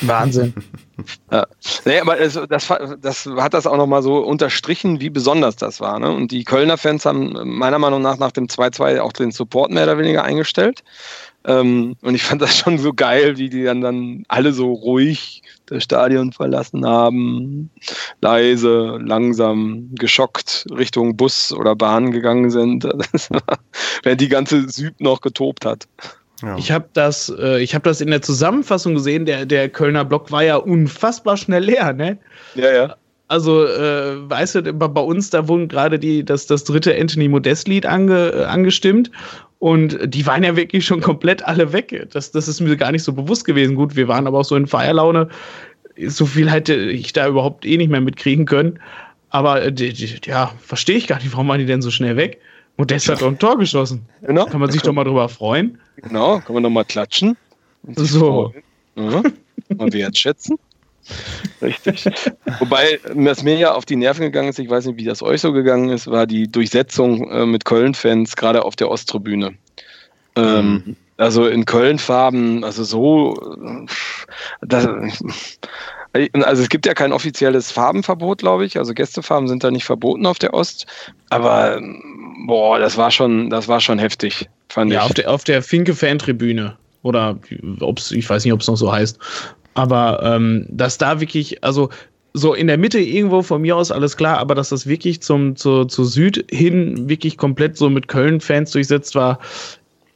[0.00, 0.54] Wahnsinn.
[1.30, 1.46] ja.
[1.84, 5.98] Nee, aber das, das, das, hat das auch nochmal so unterstrichen, wie besonders das war.
[5.98, 6.10] Ne?
[6.10, 9.84] Und die Kölner Fans haben meiner Meinung nach nach dem 2-2 auch den Support mehr
[9.84, 10.82] oder weniger eingestellt.
[11.44, 15.42] Ähm, und ich fand das schon so geil, wie die dann, dann alle so ruhig
[15.66, 17.70] das Stadion verlassen haben,
[18.20, 22.84] leise, langsam, geschockt Richtung Bus oder Bahn gegangen sind,
[24.02, 25.88] während die ganze Süd noch getobt hat.
[26.42, 26.56] Ja.
[26.58, 29.26] Ich habe das, äh, ich das in der Zusammenfassung gesehen.
[29.26, 32.18] Der, der Kölner Block war ja unfassbar schnell leer, ne?
[32.54, 32.96] Ja, ja.
[33.28, 37.86] Also, äh, weißt du, bei uns, da wurden gerade die, das, das dritte Anthony Modest-Lied
[37.86, 39.10] ange, äh, angestimmt
[39.58, 42.08] und die waren ja wirklich schon komplett alle weg.
[42.10, 43.76] Das, das ist mir gar nicht so bewusst gewesen.
[43.76, 45.28] Gut, wir waren aber auch so in Feierlaune.
[46.08, 48.80] So viel hätte ich da überhaupt eh nicht mehr mitkriegen können.
[49.30, 52.16] Aber äh, die, die, ja, verstehe ich gar nicht, warum waren die denn so schnell
[52.16, 52.40] weg?
[52.76, 54.06] Modest hat doch ein Tor geschossen.
[54.22, 54.46] Genau.
[54.46, 55.78] Kann man sich doch mal drüber freuen.
[55.96, 57.36] Genau, kann man doch mal klatschen.
[57.96, 58.52] So.
[58.96, 59.22] Ja,
[59.76, 60.58] mal wertschätzen.
[61.60, 62.04] Richtig.
[62.60, 65.40] Wobei, was mir ja auf die Nerven gegangen ist, ich weiß nicht, wie das euch
[65.40, 69.54] so gegangen ist, war die Durchsetzung äh, mit Köln-Fans, gerade auf der Osttribüne.
[70.36, 70.96] Ähm, mhm.
[71.16, 73.86] Also in Köln-Farben, also so,
[74.60, 74.86] das,
[76.12, 78.78] also es gibt ja kein offizielles Farbenverbot, glaube ich.
[78.78, 80.86] Also Gästefarben sind da nicht verboten auf der Ost.
[81.30, 81.80] Aber
[82.46, 85.04] boah, das war schon, das war schon heftig, fand ja, ich.
[85.04, 86.76] Auf der, auf der Finke-Fantribüne.
[87.02, 87.38] Oder
[87.80, 89.18] ob's, ich weiß nicht, ob es noch so heißt.
[89.74, 91.90] Aber ähm, dass da wirklich, also
[92.34, 95.56] so in der Mitte irgendwo von mir aus alles klar, aber dass das wirklich zum,
[95.56, 99.38] zu, zu Süd hin wirklich komplett so mit Köln-Fans durchsetzt war,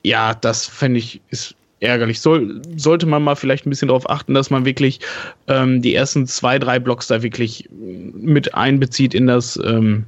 [0.03, 2.21] ja, das fände ich, ist ärgerlich.
[2.21, 5.01] Soll, sollte man mal vielleicht ein bisschen darauf achten, dass man wirklich
[5.49, 10.07] ähm, die ersten zwei, drei Blocks da wirklich mit einbezieht in das ähm,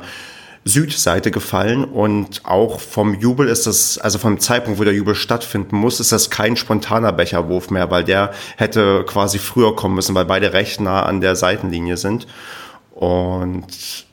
[0.68, 5.78] Südseite gefallen und auch vom Jubel ist das, also vom Zeitpunkt, wo der Jubel stattfinden
[5.78, 10.26] muss, ist das kein spontaner Becherwurf mehr, weil der hätte quasi früher kommen müssen, weil
[10.26, 12.28] beide recht nah an der Seitenlinie sind.
[12.91, 14.07] Und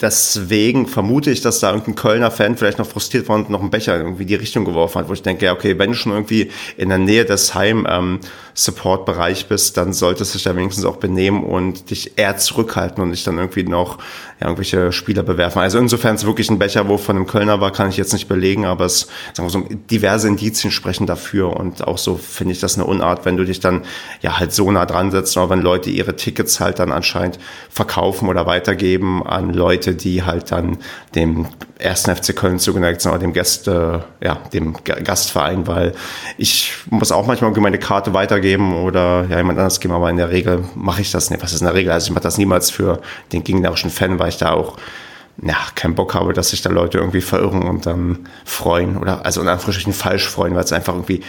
[0.00, 3.70] Deswegen vermute ich, dass da irgendein Kölner Fan vielleicht noch frustriert war und noch einen
[3.70, 6.50] Becher irgendwie die Richtung geworfen hat, wo ich denke, ja, okay, wenn du schon irgendwie
[6.78, 11.44] in der Nähe des Heim-Support-Bereich ähm, bist, dann solltest du dich da wenigstens auch benehmen
[11.44, 13.98] und dich eher zurückhalten und nicht dann irgendwie noch
[14.40, 15.60] ja, irgendwelche Spieler bewerfen.
[15.60, 18.64] Also insofern es wirklich ein Becherwurf von einem Kölner war, kann ich jetzt nicht belegen,
[18.64, 22.76] aber es, sagen wir so, diverse Indizien sprechen dafür und auch so finde ich das
[22.76, 23.82] eine Unart, wenn du dich dann
[24.22, 27.38] ja halt so nah dran setzt, oder wenn Leute ihre Tickets halt dann anscheinend
[27.68, 30.78] verkaufen oder weitergeben an Leute, die halt dann
[31.14, 31.46] dem
[31.78, 35.92] ersten FC Köln zugeneigt sind oder dem Gäste, ja, dem Gastverein, weil
[36.36, 40.30] ich muss auch manchmal meine Karte weitergeben oder ja, jemand anders geben, aber in der
[40.30, 41.42] Regel mache ich das nicht.
[41.42, 41.92] Was ist in der Regel?
[41.92, 43.00] Also ich mache das niemals für
[43.32, 44.76] den gegnerischen Fan, weil ich da auch
[45.42, 49.40] ja, keinen Bock habe, dass sich da Leute irgendwie verirren und dann freuen oder also
[49.40, 51.22] in Anführungsstrichen falsch freuen, weil es einfach irgendwie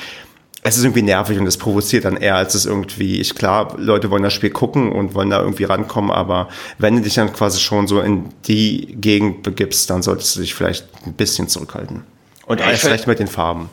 [0.63, 4.11] es ist irgendwie nervig und es provoziert dann eher, als es irgendwie, ich klar, Leute
[4.11, 7.59] wollen das Spiel gucken und wollen da irgendwie rankommen, aber wenn du dich dann quasi
[7.59, 12.03] schon so in die Gegend begibst, dann solltest du dich vielleicht ein bisschen zurückhalten.
[12.45, 13.69] Und ja, erst recht mit den Farben.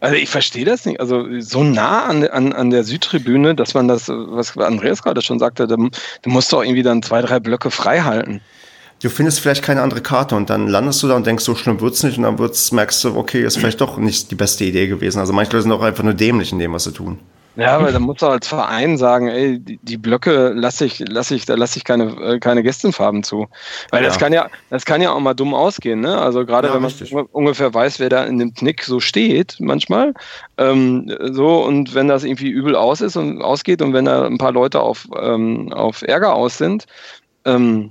[0.00, 1.00] Also ich verstehe das nicht.
[1.00, 5.38] Also so nah an, an, an der Südtribüne, dass man das, was Andreas gerade schon
[5.38, 5.90] sagte, da, du
[6.30, 8.40] musst doch irgendwie dann zwei, drei Blöcke frei halten
[9.02, 11.80] du findest vielleicht keine andere Karte und dann landest du da und denkst, so schlimm
[11.80, 14.86] wird's nicht und dann wird's, merkst du, okay, ist vielleicht doch nicht die beste Idee
[14.86, 15.18] gewesen.
[15.18, 17.18] Also manche Leute sind auch einfach nur dämlich in dem, was sie tun.
[17.54, 21.34] Ja, aber da muss du als Verein sagen, ey, die, die Blöcke lasse ich, lasse
[21.34, 23.46] ich, da lasse ich keine, äh, keine Gästenfarben zu.
[23.90, 24.08] Weil ja.
[24.08, 26.16] das kann ja, das kann ja auch mal dumm ausgehen, ne?
[26.16, 27.12] Also gerade ja, wenn man richtig.
[27.12, 30.14] ungefähr weiß, wer da in dem Knick so steht, manchmal.
[30.56, 34.38] Ähm, so, und wenn das irgendwie übel aus ist und ausgeht und wenn da ein
[34.38, 36.86] paar Leute auf, ähm, auf Ärger aus sind,
[37.44, 37.90] ähm,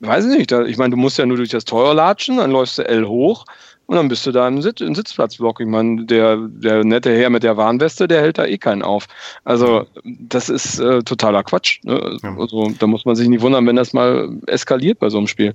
[0.00, 2.50] weiß ich nicht, da, ich meine, du musst ja nur durch das Tor latschen, dann
[2.50, 3.44] läufst du L hoch
[3.86, 5.60] und dann bist du da im, Sit im Sitzplatzblock.
[5.60, 9.06] Ich meine, der, der nette Herr mit der Warnweste, der hält da eh keinen auf.
[9.44, 11.80] Also, das ist äh, totaler Quatsch.
[11.84, 12.18] Ne?
[12.22, 12.36] Ja.
[12.38, 15.54] Also, da muss man sich nicht wundern, wenn das mal eskaliert bei so einem Spiel.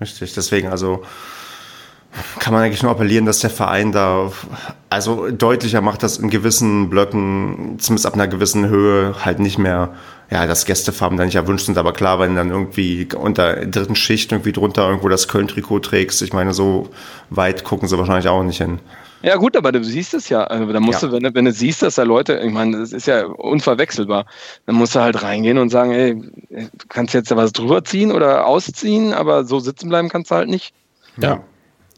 [0.00, 1.02] Richtig, deswegen, also
[2.40, 4.32] kann man eigentlich nur appellieren, dass der Verein da
[4.90, 9.94] also deutlicher macht, dass in gewissen Blöcken, zumindest ab einer gewissen Höhe, halt nicht mehr,
[10.30, 11.78] ja, dass Gästefarben da nicht erwünscht sind.
[11.78, 16.20] Aber klar, wenn dann irgendwie unter der dritten Schicht irgendwie drunter irgendwo das Köln-Trikot trägst,
[16.22, 16.90] ich meine, so
[17.30, 18.80] weit gucken sie wahrscheinlich auch nicht hin.
[19.22, 20.44] Ja, gut, aber du siehst es ja.
[20.44, 21.08] Also, da musst ja.
[21.08, 24.26] du, wenn, wenn du siehst, dass da Leute, ich meine, das ist ja unverwechselbar,
[24.66, 28.12] dann musst du halt reingehen und sagen, ey, du kannst jetzt da was drüber ziehen
[28.12, 30.72] oder ausziehen, aber so sitzen bleiben kannst du halt nicht.
[31.20, 31.42] Ja.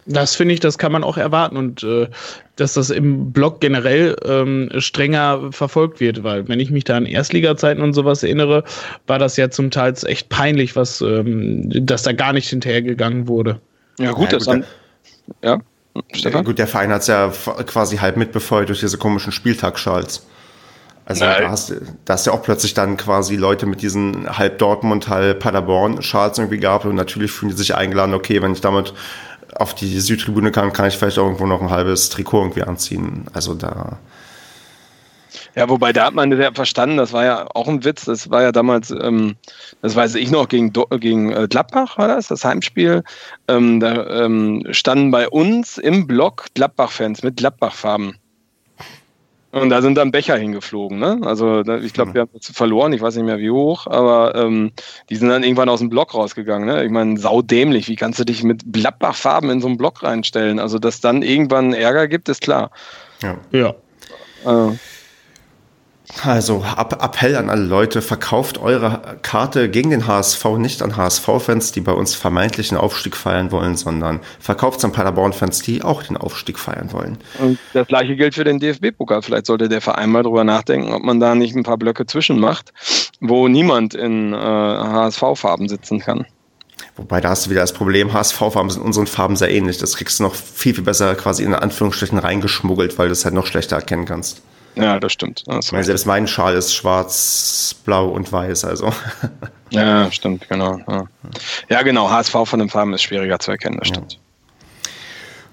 [0.06, 2.08] Das finde ich, das kann man auch erwarten und äh,
[2.60, 7.06] dass das im Blog generell ähm, strenger verfolgt wird, weil wenn ich mich da an
[7.06, 8.64] Erstliga-Zeiten und sowas erinnere,
[9.06, 13.60] war das ja zum Teil echt peinlich, was, ähm, dass da gar nicht hinterhergegangen wurde.
[13.98, 14.64] Ja, gut, ja, das gut, dann,
[15.42, 15.58] ja.
[16.12, 16.44] Stefan?
[16.44, 17.32] Gut, der Verein hat es ja
[17.66, 20.26] quasi halb mitbefeuert durch diese komischen Spieltagsschals.
[21.06, 24.58] Also da hast, da hast du ja auch plötzlich dann quasi Leute mit diesen halb
[24.58, 28.94] Dortmund, halb Paderborn-Schals irgendwie gehabt und natürlich fühlen die sich eingeladen, okay, wenn ich damit
[29.56, 33.26] auf die Südtribüne kann, kann ich vielleicht auch irgendwo noch ein halbes Trikot irgendwie anziehen.
[33.32, 33.98] Also da.
[35.54, 38.42] Ja, wobei da hat man ja verstanden, das war ja auch ein Witz, das war
[38.42, 39.36] ja damals, ähm,
[39.82, 43.02] das weiß ich noch, gegen, gegen äh, Gladbach war das, das Heimspiel.
[43.48, 48.16] Ähm, da ähm, standen bei uns im Block Gladbach-Fans mit Gladbach-Farben.
[49.52, 50.98] Und da sind dann Becher hingeflogen.
[50.98, 51.20] Ne?
[51.22, 54.70] Also ich glaube, wir haben verloren, ich weiß nicht mehr wie hoch, aber ähm,
[55.08, 56.68] die sind dann irgendwann aus dem Block rausgegangen.
[56.68, 56.84] Ne?
[56.84, 60.60] Ich meine, saudämlich, wie kannst du dich mit Gladbach-Farben in so einen Block reinstellen?
[60.60, 62.70] Also, dass dann irgendwann Ärger gibt, ist klar.
[63.22, 63.38] Ja.
[63.50, 63.74] ja.
[64.44, 64.76] Äh,
[66.24, 71.80] also Appell an alle Leute, verkauft eure Karte gegen den HSV nicht an HSV-Fans, die
[71.80, 76.58] bei uns vermeintlichen Aufstieg feiern wollen, sondern verkauft es an Paderborn-Fans, die auch den Aufstieg
[76.58, 77.18] feiern wollen.
[77.38, 79.22] Und das gleiche gilt für den DFB-Pokal.
[79.22, 82.38] Vielleicht sollte der Verein mal drüber nachdenken, ob man da nicht ein paar Blöcke zwischen
[82.38, 82.72] macht,
[83.20, 86.26] wo niemand in äh, HSV-Farben sitzen kann.
[86.96, 89.78] Wobei da hast du wieder das Problem, HSV-Farben sind unseren Farben sehr ähnlich.
[89.78, 93.34] Das kriegst du noch viel, viel besser quasi in Anführungsstrichen reingeschmuggelt, weil du es halt
[93.34, 94.42] noch schlechter erkennen kannst.
[94.76, 95.42] Ja, das stimmt.
[95.46, 98.92] Das ich meine, selbst mein Schal ist schwarz, blau und weiß, also.
[99.72, 100.80] Ja, stimmt, genau.
[100.88, 101.04] Ja,
[101.68, 102.10] ja genau.
[102.10, 104.14] HSV von den Farben ist schwieriger zu erkennen, das stimmt.
[104.14, 104.18] Ja.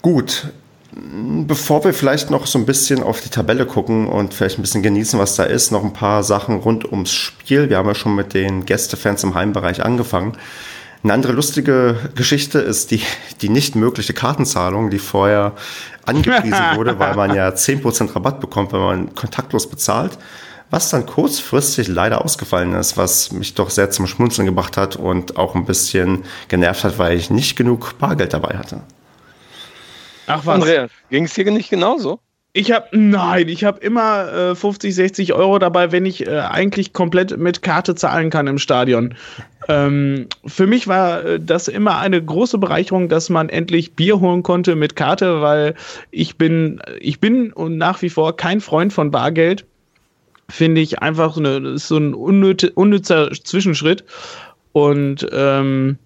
[0.02, 0.48] Gut.
[0.92, 4.82] Bevor wir vielleicht noch so ein bisschen auf die Tabelle gucken und vielleicht ein bisschen
[4.82, 7.70] genießen, was da ist, noch ein paar Sachen rund ums Spiel.
[7.70, 10.36] Wir haben ja schon mit den Gästefans im Heimbereich angefangen.
[11.08, 13.02] Eine andere lustige Geschichte ist die,
[13.40, 15.54] die nicht mögliche Kartenzahlung, die vorher
[16.04, 20.18] angepriesen wurde, weil man ja 10% Rabatt bekommt, wenn man kontaktlos bezahlt.
[20.70, 25.38] Was dann kurzfristig leider ausgefallen ist, was mich doch sehr zum Schmunzeln gebracht hat und
[25.38, 28.82] auch ein bisschen genervt hat, weil ich nicht genug Bargeld dabei hatte.
[30.26, 30.56] Ach was?
[30.56, 32.20] Andreas, ging es dir nicht genauso?
[32.52, 36.92] Ich habe, nein, ich habe immer äh, 50, 60 Euro dabei, wenn ich äh, eigentlich
[36.92, 39.14] komplett mit Karte zahlen kann im Stadion.
[39.68, 44.44] Ähm, für mich war äh, das immer eine große Bereicherung, dass man endlich Bier holen
[44.44, 45.76] konnte mit Karte, weil
[46.12, 49.66] ich bin, ich bin und nach wie vor kein Freund von Bargeld.
[50.50, 54.06] Finde ich einfach so, eine, so ein unnützer Zwischenschritt.
[54.72, 55.98] Und ähm,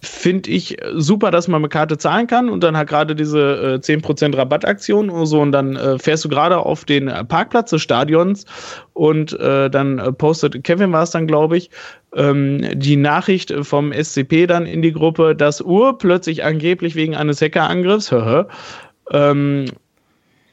[0.00, 3.78] finde ich super, dass man mit Karte zahlen kann und dann hat gerade diese äh,
[3.78, 8.44] 10% Rabattaktion und so und dann äh, fährst du gerade auf den Parkplatz des Stadions
[8.92, 11.70] und äh, dann äh, postet Kevin war es dann, glaube ich,
[12.14, 17.40] ähm, die Nachricht vom SCP dann in die Gruppe, dass Uhr plötzlich angeblich wegen eines
[17.40, 18.14] Hackerangriffs,
[19.10, 19.66] ähm,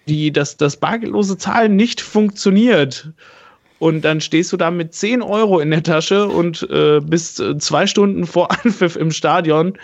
[0.07, 3.11] die, dass das bargeldlose Zahlen nicht funktioniert.
[3.79, 7.57] Und dann stehst du da mit 10 Euro in der Tasche und äh, bist äh,
[7.57, 9.77] zwei Stunden vor Anpfiff im Stadion.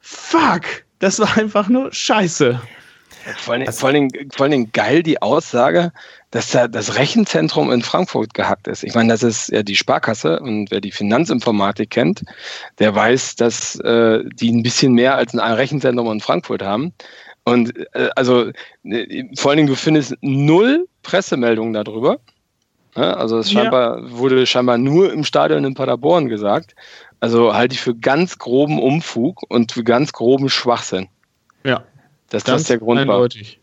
[0.00, 0.62] Fuck,
[0.98, 2.60] das war einfach nur scheiße.
[3.38, 5.92] Vor allen, vor, allen Dingen, vor allen Dingen geil die Aussage,
[6.30, 8.84] dass da das Rechenzentrum in Frankfurt gehackt ist.
[8.84, 12.24] Ich meine, das ist ja die Sparkasse und wer die Finanzinformatik kennt,
[12.78, 16.92] der weiß, dass äh, die ein bisschen mehr als ein Rechenzentrum in Frankfurt haben.
[17.44, 18.50] Und äh, also
[18.84, 22.18] äh, vor allen Dingen, du findest null Pressemeldungen darüber.
[22.96, 23.16] Ne?
[23.16, 24.10] Also es scheinbar, ja.
[24.10, 26.74] wurde scheinbar nur im Stadion in Paderborn gesagt.
[27.20, 31.08] Also halte ich für ganz groben Umfug und für ganz groben Schwachsinn.
[31.64, 31.84] Ja.
[32.30, 33.60] Dass das der Grund eindeutig.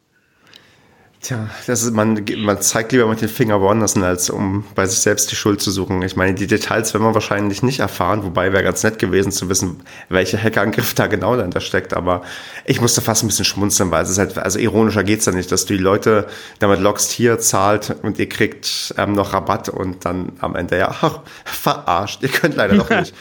[1.21, 4.87] Tja, das ist, man, man zeigt lieber mit den Finger woanders hin, als um bei
[4.87, 6.01] sich selbst die Schuld zu suchen.
[6.01, 9.47] Ich meine, die Details werden wir wahrscheinlich nicht erfahren, wobei wäre ganz nett gewesen zu
[9.47, 11.93] wissen, welcher Hackerangriff da genau dahinter steckt.
[11.93, 12.23] Aber
[12.65, 15.51] ich musste fast ein bisschen schmunzeln, weil es ist halt, also ironischer geht's ja nicht,
[15.51, 16.25] dass du die Leute
[16.57, 20.89] damit lockst, hier zahlt und ihr kriegt ähm, noch Rabatt und dann am Ende, ja,
[21.01, 23.13] ach, verarscht, ihr könnt leider noch nicht.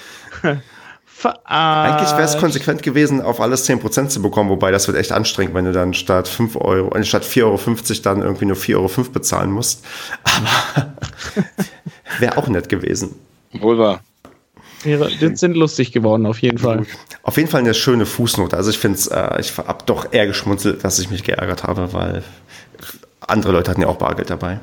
[1.20, 1.44] Verarscht.
[1.44, 5.54] Eigentlich wäre es konsequent gewesen, auf alles 10% zu bekommen, wobei das wird echt anstrengend,
[5.54, 7.58] wenn du dann statt 5 Euro, äh, statt 4,50 Euro
[8.02, 9.84] dann irgendwie nur 4,05 Euro bezahlen musst.
[10.24, 10.94] Aber
[12.20, 13.16] wäre auch nett gewesen.
[13.52, 14.00] Wohl wahr.
[14.82, 16.86] Die sind lustig geworden, auf jeden Fall.
[17.22, 18.56] Auf jeden Fall eine schöne Fußnote.
[18.56, 21.92] Also ich finde es, äh, ich habe doch eher geschmunzelt, dass ich mich geärgert habe,
[21.92, 22.22] weil
[23.20, 24.58] andere Leute hatten ja auch Bargeld dabei.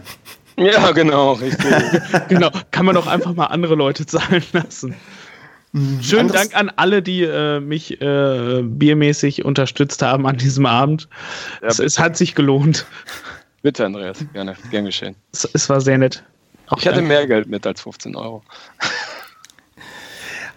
[0.58, 1.72] Ja, genau, richtig.
[2.30, 4.96] genau, kann man doch einfach mal andere Leute zahlen lassen.
[5.74, 11.10] Schönen Anderes Dank an alle, die äh, mich äh, biermäßig unterstützt haben an diesem Abend.
[11.62, 12.86] Ja, es, es, hat sich gelohnt.
[13.62, 15.16] Bitte, Andreas, gerne, gern geschehen.
[15.34, 16.24] Es, es war sehr nett.
[16.68, 18.44] Auch ich hatte mehr Geld mit als 15 Euro.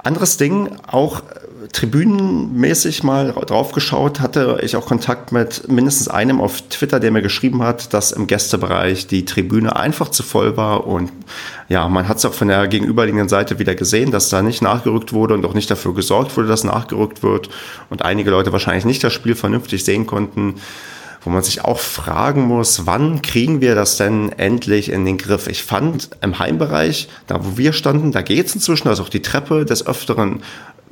[0.02, 6.40] Anderes Ding, auch äh, tribünenmäßig mal drauf geschaut, hatte ich auch Kontakt mit mindestens einem
[6.40, 10.86] auf Twitter, der mir geschrieben hat, dass im Gästebereich die Tribüne einfach zu voll war
[10.86, 11.12] und
[11.68, 15.12] ja, man hat es auch von der gegenüberliegenden Seite wieder gesehen, dass da nicht nachgerückt
[15.12, 17.50] wurde und auch nicht dafür gesorgt wurde, dass nachgerückt wird
[17.90, 20.54] und einige Leute wahrscheinlich nicht das Spiel vernünftig sehen konnten
[21.22, 25.48] wo man sich auch fragen muss, wann kriegen wir das denn endlich in den Griff?
[25.48, 29.22] Ich fand im Heimbereich, da wo wir standen, da geht es inzwischen, also auch die
[29.22, 30.42] Treppe des Öfteren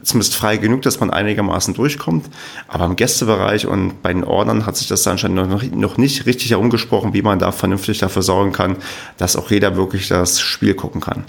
[0.02, 2.26] zumindest frei genug, dass man einigermaßen durchkommt.
[2.68, 6.50] Aber im Gästebereich und bei den Ordnern hat sich das anscheinend noch, noch nicht richtig
[6.50, 8.76] herumgesprochen, wie man da vernünftig dafür sorgen kann,
[9.16, 11.24] dass auch jeder wirklich das Spiel gucken kann.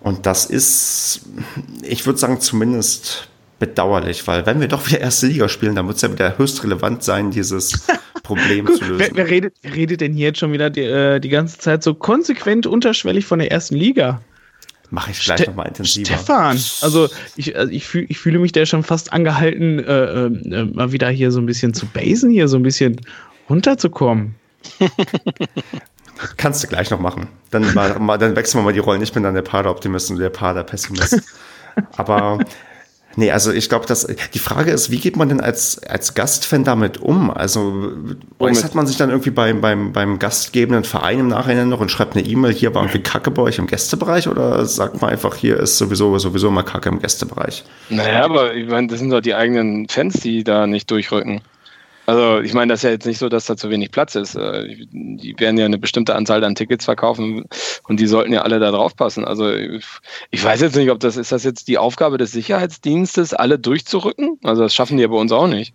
[0.00, 1.22] Und das ist,
[1.82, 3.28] ich würde sagen, zumindest
[3.58, 6.62] bedauerlich, weil wenn wir doch wieder erste Liga spielen, dann wird es ja wieder höchst
[6.62, 7.86] relevant sein, dieses
[8.22, 8.98] Problem zu lösen.
[8.98, 11.82] Wer, wer, redet, wer redet denn hier jetzt schon wieder die, äh, die ganze Zeit
[11.82, 14.20] so konsequent unterschwellig von der ersten Liga?
[14.90, 16.06] Mache ich gleich nochmal intensiver.
[16.06, 20.64] Stefan, also ich, also ich, fühl, ich fühle mich da schon fast angehalten, äh, äh,
[20.64, 23.00] mal wieder hier so ein bisschen zu basen, hier so ein bisschen
[23.50, 24.36] runterzukommen.
[26.36, 27.28] Kannst du gleich noch machen.
[27.50, 29.02] Dann, mal, mal, dann wechseln wir mal die Rollen.
[29.02, 31.20] Ich bin dann der Pader-Optimist und der Pader-Pessimist.
[31.96, 32.38] Aber
[33.16, 36.64] Nee, also ich glaube, dass die Frage ist, wie geht man denn als, als Gastfan
[36.64, 37.30] damit um?
[37.30, 37.92] Also
[38.38, 42.14] äußert man sich dann irgendwie beim, beim, beim gastgebenden Verein im Nachhinein noch und schreibt
[42.14, 45.58] eine E-Mail, hier war irgendwie Kacke bei euch im Gästebereich oder sagt man einfach, hier
[45.58, 47.64] ist sowieso sowieso mal Kacke im Gästebereich?
[47.88, 51.40] Naja, aber ich meine, das sind doch die eigenen Fans, die da nicht durchrücken.
[52.06, 54.36] Also ich meine, das ist ja jetzt nicht so, dass da zu wenig Platz ist.
[54.36, 57.44] Äh, die werden ja eine bestimmte Anzahl an Tickets verkaufen
[57.88, 59.24] und die sollten ja alle da drauf passen.
[59.24, 63.58] Also ich weiß jetzt nicht, ob das ist das jetzt die Aufgabe des Sicherheitsdienstes, alle
[63.58, 64.38] durchzurücken.
[64.44, 65.74] Also das schaffen die ja bei uns auch nicht.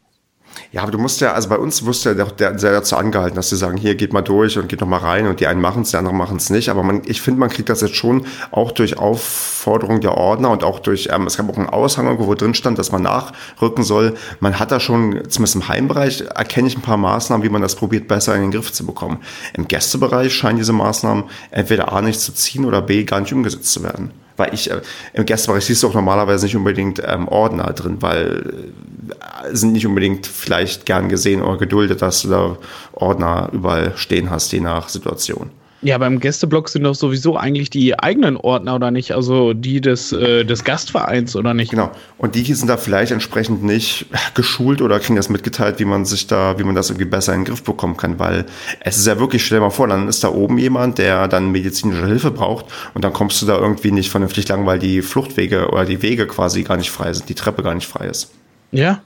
[0.71, 3.49] Ja, aber du musst ja, also bei uns wusste ja der, der dazu angehalten, dass
[3.49, 5.81] sie sagen, hier geht mal durch und geht noch mal rein und die einen machen
[5.81, 6.69] es, die anderen machen es nicht.
[6.69, 10.63] Aber man, ich finde, man kriegt das jetzt schon auch durch Aufforderung der Ordner und
[10.63, 14.15] auch durch, ähm, es gab auch einen Aushang, wo drin stand, dass man nachrücken soll.
[14.39, 17.75] Man hat da schon, zumindest im Heimbereich, erkenne ich ein paar Maßnahmen, wie man das
[17.75, 19.19] probiert, besser in den Griff zu bekommen.
[19.53, 23.73] Im Gästebereich scheinen diese Maßnahmen entweder A nicht zu ziehen oder B gar nicht umgesetzt
[23.73, 24.81] zu werden weil ich äh,
[25.13, 28.71] im Gästebereich siehst du auch normalerweise nicht unbedingt ähm, Ordner drin, weil
[29.09, 32.57] äh, sind nicht unbedingt vielleicht gern gesehen oder geduldet, dass du da
[32.93, 35.49] Ordner überall stehen hast, je nach Situation.
[35.83, 40.11] Ja, beim Gästeblock sind doch sowieso eigentlich die eigenen Ordner oder nicht, also die des,
[40.11, 41.71] äh, des Gastvereins oder nicht.
[41.71, 41.89] Genau.
[42.19, 44.05] Und die sind da vielleicht entsprechend nicht
[44.35, 47.39] geschult oder kriegen das mitgeteilt, wie man sich da, wie man das irgendwie besser in
[47.39, 48.45] den Griff bekommen kann, weil
[48.81, 51.51] es ist ja wirklich, stell dir mal vor, dann ist da oben jemand, der dann
[51.51, 55.69] medizinische Hilfe braucht und dann kommst du da irgendwie nicht vernünftig lang, weil die Fluchtwege
[55.69, 58.31] oder die Wege quasi gar nicht frei sind, die Treppe gar nicht frei ist.
[58.71, 59.01] Ja,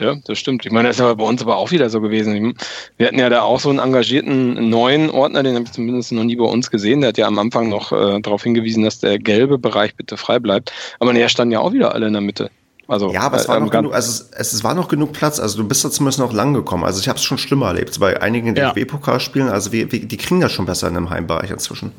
[0.00, 0.64] ja, das stimmt.
[0.66, 2.54] Ich meine, das ist aber bei uns aber auch wieder so gewesen.
[2.96, 6.24] Wir hatten ja da auch so einen engagierten neuen Ordner, den habe ich zumindest noch
[6.24, 7.00] nie bei uns gesehen.
[7.00, 10.38] Der hat ja am Anfang noch äh, darauf hingewiesen, dass der gelbe Bereich bitte frei
[10.38, 10.72] bleibt.
[11.00, 12.50] Aber näher standen ja auch wieder alle in der Mitte.
[12.88, 15.38] Also, ja, aber es war, äh, noch genug, also es, es, war noch genug Platz.
[15.38, 16.84] Also du bist da zumindest noch lang gekommen.
[16.84, 18.00] Also ich habe es schon schlimmer erlebt.
[18.00, 18.72] Bei einigen ja.
[18.72, 21.92] DFB-Pokalspielen, also wir, wir, die kriegen das schon besser in einem Heimbereich inzwischen.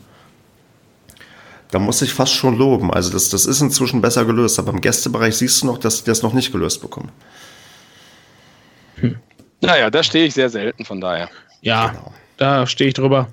[1.69, 2.91] Da muss ich fast schon loben.
[2.91, 4.57] Also das, das ist inzwischen besser gelöst.
[4.57, 7.11] Aber im Gästebereich siehst du noch, dass die das noch nicht gelöst bekommen.
[9.01, 9.17] Hm.
[9.61, 11.29] Naja, da stehe ich sehr selten, von daher.
[11.61, 12.13] Ja, genau.
[12.37, 13.27] da stehe ich drüber.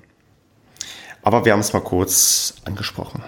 [1.23, 3.23] Aber wir haben es mal kurz angesprochen.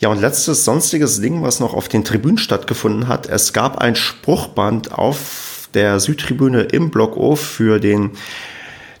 [0.00, 3.26] Ja, und letztes sonstiges Ding, was noch auf den Tribünen stattgefunden hat.
[3.26, 8.12] Es gab ein Spruchband auf der Südtribüne im Block O für den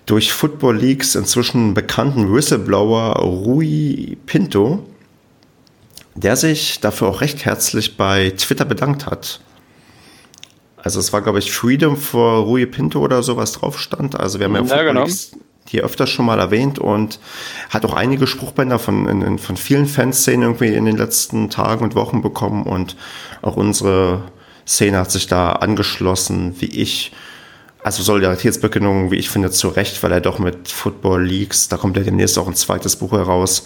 [0.06, 4.84] durch Football Leagues inzwischen bekannten Whistleblower Rui Pinto,
[6.14, 9.40] der sich dafür auch recht herzlich bei Twitter bedankt hat.
[10.88, 14.18] Also es war, glaube ich, Freedom for Rui Pinto oder sowas drauf stand.
[14.18, 15.06] Also wir haben ja, ja genau.
[15.68, 17.20] hier öfters schon mal erwähnt und
[17.68, 21.94] hat auch einige Spruchbänder von, in, von vielen Fanszenen irgendwie in den letzten Tagen und
[21.94, 22.96] Wochen bekommen und
[23.42, 24.22] auch unsere
[24.66, 27.12] Szene hat sich da angeschlossen, wie ich.
[27.82, 31.98] Also Solidaritätsbekennung, wie ich finde, zu Recht, weil er doch mit Football Leagues, da kommt
[31.98, 33.64] ja demnächst auch ein zweites Buch heraus,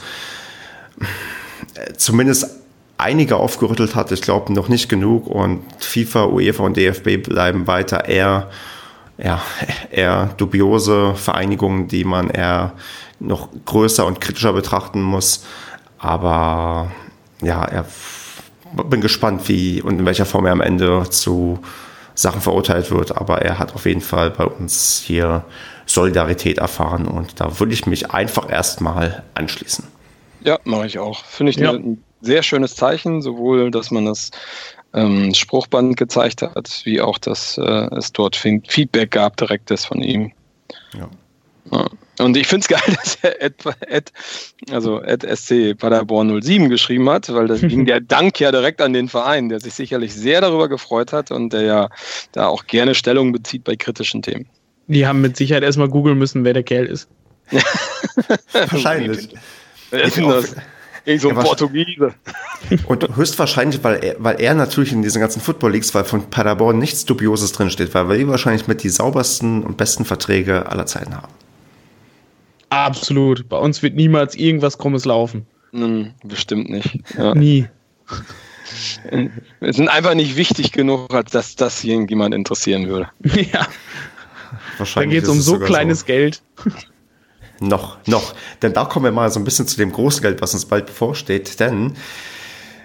[1.97, 2.62] zumindest
[3.03, 4.13] einige aufgerüttelt hat.
[4.13, 8.49] Ich glaube noch nicht genug und FIFA, UEFA und DFB bleiben weiter eher,
[9.19, 9.43] ja,
[9.91, 12.73] eher dubiose Vereinigungen, die man eher
[13.21, 15.45] noch größer und kritischer betrachten muss.
[15.99, 16.91] Aber
[17.43, 17.87] ja, er,
[18.89, 21.61] bin gespannt, wie und in welcher Form er am Ende zu
[22.15, 23.17] Sachen verurteilt wird.
[23.17, 25.45] Aber er hat auf jeden Fall bei uns hier
[25.87, 29.85] Solidarität erfahren und da würde ich mich einfach erstmal anschließen.
[30.45, 31.25] Ja, mache ich auch.
[31.25, 31.73] Finde ich ja.
[31.73, 34.31] ein sehr schönes Zeichen, sowohl, dass man das
[34.95, 40.33] ähm, Spruchband gezeigt hat, wie auch, dass äh, es dort Feedback gab, direktes von ihm.
[40.95, 41.09] Ja.
[41.71, 41.87] ja.
[42.19, 44.13] Und ich finde es geil, dass er Ed, Ed,
[44.71, 48.93] also Ed SC Paderborn 07 geschrieben hat, weil das ging der Dank ja direkt an
[48.93, 51.89] den Verein, der sich sicherlich sehr darüber gefreut hat und der ja
[52.33, 54.47] da auch gerne Stellung bezieht bei kritischen Themen.
[54.89, 57.09] Die haben mit Sicherheit erstmal googeln müssen, wer der Kerl ist.
[58.53, 59.31] Wahrscheinlich.
[59.93, 60.57] Wer ist denn das?
[61.05, 62.15] Irgend so ein Portugiese.
[62.87, 66.79] Und höchstwahrscheinlich, weil er, weil er natürlich in diesen ganzen Football Leagues, weil von Paderborn
[66.79, 71.33] nichts Dubioses drinsteht, weil wir wahrscheinlich mit die saubersten und besten Verträge aller Zeiten haben.
[72.71, 73.49] Absolut.
[73.49, 75.47] Bei uns wird niemals irgendwas Krummes laufen.
[75.73, 77.01] Hm, bestimmt nicht.
[77.19, 77.35] Ja.
[77.35, 77.67] Nie.
[79.61, 83.09] Wir sind einfach nicht wichtig genug, als dass das irgendjemand interessieren würde.
[83.53, 83.67] Ja.
[84.79, 85.21] Wahrscheinlich.
[85.21, 86.07] Da geht es um so kleines so.
[86.07, 86.43] Geld.
[87.63, 88.35] Noch, noch.
[88.61, 90.87] Denn da kommen wir mal so ein bisschen zu dem großen Geld, was uns bald
[90.87, 91.61] bevorsteht.
[91.61, 91.95] Denn,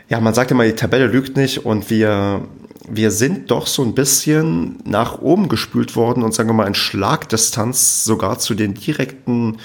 [0.07, 2.47] ja, man sagt immer, die Tabelle lügt nicht und wir,
[2.87, 6.75] wir sind doch so ein bisschen nach oben gespült worden und sagen wir mal in
[6.75, 9.57] Schlagdistanz sogar zu den direkten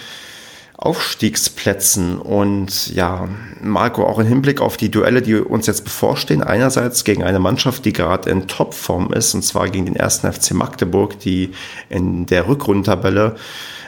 [0.82, 2.18] Aufstiegsplätzen.
[2.18, 3.28] Und ja,
[3.60, 7.84] Marco, auch im Hinblick auf die Duelle, die uns jetzt bevorstehen, einerseits gegen eine Mannschaft,
[7.84, 11.52] die gerade in Topform ist, und zwar gegen den ersten FC Magdeburg, die
[11.88, 13.36] in der Rückrundentabelle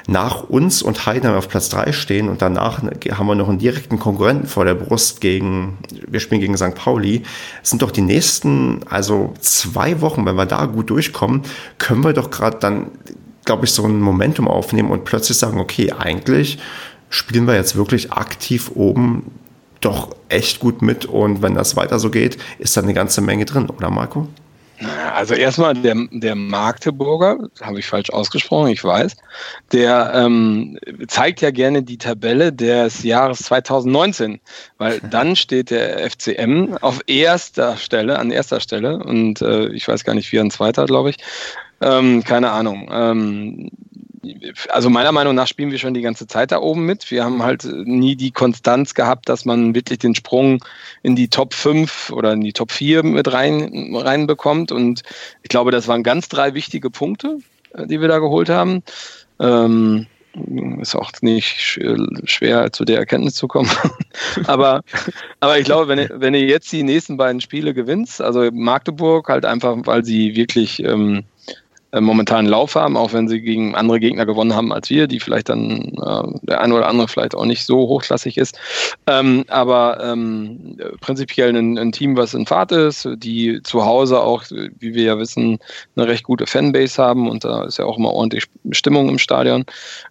[0.06, 3.98] nach uns und Heidenheim auf Platz 3 stehen und danach haben wir noch einen direkten
[3.98, 6.74] Konkurrenten vor der Brust gegen, wir spielen gegen St.
[6.74, 7.22] Pauli.
[7.62, 11.42] Es sind doch die nächsten, also zwei Wochen, wenn wir da gut durchkommen,
[11.78, 12.88] können wir doch gerade dann,
[13.44, 16.58] glaube ich, so ein Momentum aufnehmen und plötzlich sagen, okay, eigentlich
[17.08, 19.30] spielen wir jetzt wirklich aktiv oben
[19.80, 23.44] doch echt gut mit und wenn das weiter so geht, ist da eine ganze Menge
[23.44, 24.28] drin, oder Marco?
[25.14, 29.16] Also erstmal der, der Magdeburger, habe ich falsch ausgesprochen, ich weiß,
[29.72, 34.40] der ähm, zeigt ja gerne die Tabelle des Jahres 2019,
[34.78, 40.04] weil dann steht der FCM auf erster Stelle, an erster Stelle und äh, ich weiß
[40.04, 41.16] gar nicht, wie an zweiter, glaube ich.
[41.80, 42.88] Ähm, keine Ahnung.
[42.92, 43.70] Ähm,
[44.68, 47.10] also meiner Meinung nach spielen wir schon die ganze Zeit da oben mit.
[47.10, 50.64] Wir haben halt nie die Konstanz gehabt, dass man wirklich den Sprung
[51.02, 54.72] in die Top 5 oder in die Top 4 mit rein reinbekommt.
[54.72, 55.02] Und
[55.42, 57.38] ich glaube, das waren ganz drei wichtige Punkte,
[57.74, 58.82] äh, die wir da geholt haben.
[59.40, 60.06] Ähm,
[60.80, 61.78] ist auch nicht
[62.24, 63.70] schwer zu der Erkenntnis zu kommen.
[64.46, 64.82] aber,
[65.40, 69.28] aber ich glaube, wenn, ihr, wenn ihr jetzt die nächsten beiden Spiele gewinnt, also Magdeburg
[69.28, 71.24] halt einfach, weil sie wirklich ähm,
[71.94, 75.20] äh, momentan Lauf haben, auch wenn sie gegen andere Gegner gewonnen haben als wir, die
[75.20, 78.58] vielleicht dann äh, der eine oder andere vielleicht auch nicht so hochklassig ist.
[79.06, 84.42] Ähm, aber ähm, prinzipiell ein, ein, Team, was in Fahrt ist, die zu Hause auch,
[84.50, 85.58] wie wir ja wissen,
[85.94, 89.64] eine recht gute Fanbase haben und da ist ja auch immer ordentlich Stimmung im Stadion.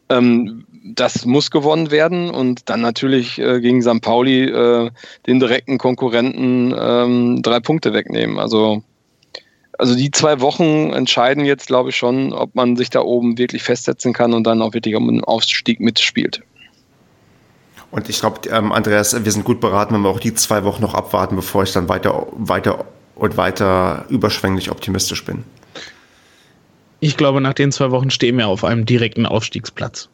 [0.10, 4.02] Ähm, das muss gewonnen werden und dann natürlich äh, gegen St.
[4.02, 4.90] Pauli äh,
[5.28, 8.40] den direkten Konkurrenten ähm, drei Punkte wegnehmen.
[8.40, 8.84] Also
[9.78, 13.64] also die zwei Wochen entscheiden jetzt, glaube ich, schon, ob man sich da oben wirklich
[13.64, 16.42] festsetzen kann und dann auch wirklich um den Aufstieg mitspielt.
[17.92, 20.82] Und ich glaube, ähm, Andreas, wir sind gut beraten, wenn wir auch die zwei Wochen
[20.82, 22.86] noch abwarten, bevor ich dann weiter, weiter
[23.16, 25.44] und weiter überschwänglich optimistisch bin.
[27.00, 30.10] Ich glaube, nach den zwei Wochen stehen wir auf einem direkten Aufstiegsplatz.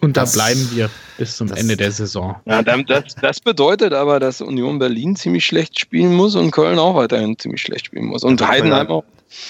[0.00, 2.36] Und das, da bleiben wir bis zum das, Ende der Saison.
[2.44, 6.94] Ja, das, das, bedeutet aber, dass Union Berlin ziemlich schlecht spielen muss und Köln auch
[6.94, 8.22] weiterhin ziemlich schlecht spielen muss.
[8.22, 9.04] Und ja, Heidenheim auch.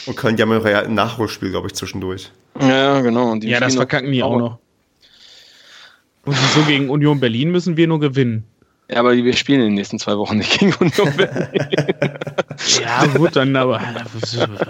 [0.06, 2.30] Und Köln, die haben ja ein Nachholspiel, glaube ich, zwischendurch.
[2.60, 3.34] Ja, genau.
[3.36, 4.58] ja, das verkacken die auch noch.
[6.24, 8.44] Und so gegen Union Berlin müssen wir nur gewinnen.
[8.90, 11.48] Ja, aber wir spielen in den nächsten zwei Wochen nicht gegen Union Berlin.
[12.82, 13.80] ja, gut, dann aber.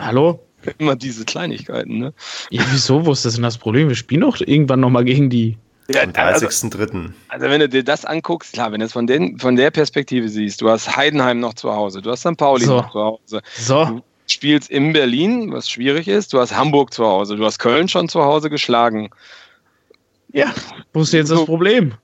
[0.00, 0.40] Hallo?
[0.78, 2.12] Immer diese Kleinigkeiten, ne?
[2.50, 3.06] Ja, wieso?
[3.06, 3.88] Wo ist das denn das Problem?
[3.88, 5.56] Wir spielen doch irgendwann nochmal gegen die.
[5.90, 6.80] Ja, Am 30.03.
[6.80, 9.70] Also, also, wenn du dir das anguckst, klar, wenn du es von, den, von der
[9.70, 12.36] Perspektive siehst, du hast Heidenheim noch zu Hause, du hast St.
[12.36, 12.76] Pauli so.
[12.76, 13.42] noch zu Hause.
[13.56, 13.84] So.
[13.84, 17.88] Du spielst in Berlin, was schwierig ist, du hast Hamburg zu Hause, du hast Köln
[17.88, 19.08] schon zu Hause geschlagen.
[20.30, 20.52] Ja,
[20.92, 21.94] wo ist jetzt so, das Problem?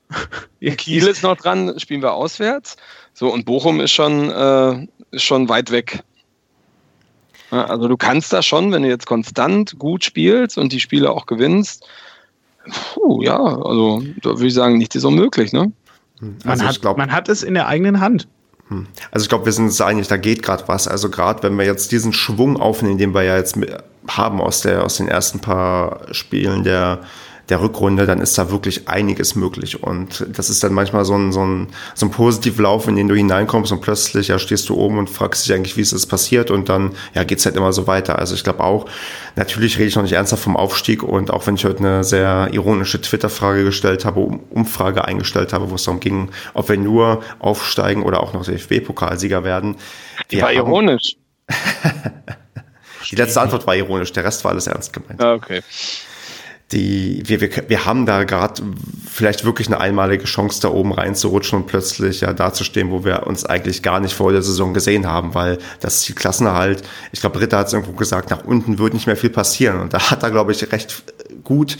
[0.77, 2.77] Kiel ist noch dran, spielen wir auswärts.
[3.13, 6.03] So, und Bochum ist schon, äh, ist schon weit weg.
[7.51, 11.27] Also du kannst da schon, wenn du jetzt konstant gut spielst und die Spiele auch
[11.27, 11.87] gewinnst,
[12.93, 15.71] Puh, ja, also da würde ich sagen, nichts ist unmöglich, ne?
[16.19, 16.35] Hm.
[16.43, 18.27] Man, also hat, glaub, man hat es in der eigenen Hand.
[18.69, 18.87] Hm.
[19.11, 20.87] Also ich glaube, wir sind uns einig, da geht gerade was.
[20.87, 23.57] Also gerade wenn wir jetzt diesen Schwung aufnehmen, den wir ja jetzt
[24.07, 27.01] haben aus, der, aus den ersten paar Spielen der,
[27.49, 29.83] der Rückrunde, dann ist da wirklich einiges möglich.
[29.83, 33.15] Und das ist dann manchmal so ein, so ein, so ein Positivlauf, in den du
[33.15, 36.49] hineinkommst und plötzlich ja, stehst du oben und fragst dich eigentlich, wie ist das passiert
[36.49, 38.17] und dann ja, geht's halt immer so weiter.
[38.17, 38.87] Also ich glaube auch,
[39.35, 42.49] natürlich rede ich noch nicht ernsthaft vom Aufstieg und auch wenn ich heute eine sehr
[42.51, 44.19] ironische Twitter-Frage gestellt habe,
[44.49, 49.43] Umfrage eingestellt habe, wo es darum ging, ob wir nur aufsteigen oder auch noch DFB-Pokalsieger
[49.43, 49.75] werden.
[50.31, 51.15] Die war ironisch.
[53.11, 55.21] Die letzte Antwort war ironisch, der Rest war alles ernst gemeint.
[55.21, 55.61] Ah, okay
[56.71, 58.63] die, wir, wir, wir haben da gerade
[59.07, 63.45] vielleicht wirklich eine einmalige Chance, da oben reinzurutschen und plötzlich ja dazustehen, wo wir uns
[63.45, 66.81] eigentlich gar nicht vor der Saison gesehen haben, weil das Ziel Klassenerhalt,
[67.11, 69.79] ich glaube, Ritter hat es irgendwo gesagt, nach unten wird nicht mehr viel passieren.
[69.79, 71.03] Und da hat er, glaube ich, recht
[71.43, 71.77] gut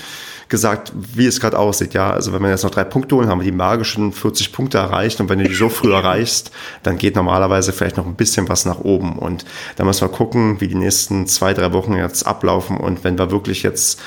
[0.50, 1.96] gesagt, wie es gerade aussieht.
[1.96, 4.78] Ja, also wenn wir jetzt noch drei Punkte holen, haben wir die magischen 40 Punkte
[4.78, 5.20] erreicht.
[5.20, 6.52] Und wenn du die so früh erreichst,
[6.84, 9.18] dann geht normalerweise vielleicht noch ein bisschen was nach oben.
[9.18, 9.46] Und
[9.78, 12.78] da müssen wir gucken, wie die nächsten zwei, drei Wochen jetzt ablaufen.
[12.78, 14.00] Und wenn wir wirklich jetzt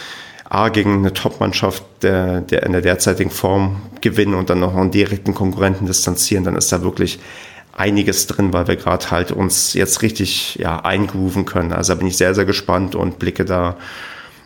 [0.49, 4.91] A gegen eine Top-Mannschaft der, der in der derzeitigen Form gewinnen und dann noch einen
[4.91, 7.19] direkten Konkurrenten distanzieren, dann ist da wirklich
[7.77, 11.73] einiges drin, weil wir gerade halt uns jetzt richtig ja, eingrooven können.
[11.73, 13.77] Also da bin ich sehr, sehr gespannt und blicke da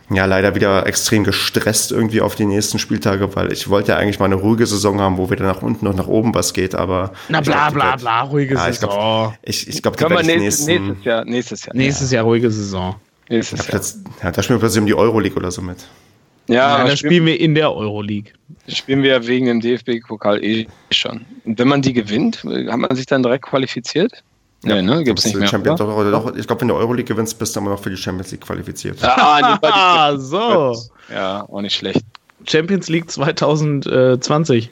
[0.09, 4.19] ja leider wieder extrem gestresst irgendwie auf die nächsten Spieltage, weil ich wollte ja eigentlich
[4.19, 7.13] mal eine ruhige Saison haben, wo wieder nach unten und nach oben was geht, aber.
[7.29, 8.73] Na bla glaub, bla bla, ruhige ja, Saison.
[8.73, 11.75] Ich glaube, ich, ich glaub, die nächstes, nächstes Jahr, nächstes Jahr.
[11.75, 12.95] Nächstes Jahr ruhige Saison.
[13.33, 13.75] Nächstes Jahr.
[13.75, 15.77] Jetzt, ja, da spielen wir plötzlich um die Euroleague oder so mit.
[16.47, 18.33] Ja, ja da spielen wir in der Euroleague.
[18.67, 21.25] Spielen wir wegen dem DFB-Pokal eh schon.
[21.43, 24.23] Und wenn man die gewinnt, hat man sich dann direkt qualifiziert?
[24.61, 25.03] Nee, ne?
[25.03, 25.47] Gibt's nicht mehr.
[25.47, 27.97] Champions, doch, doch, ich glaube, wenn du Euroleague gewinnst, bist du immer noch für die
[27.97, 29.03] Champions League qualifiziert.
[29.03, 30.77] Ah, ah so.
[31.11, 32.05] Ja, auch nicht schlecht.
[32.45, 34.69] Champions League 2020.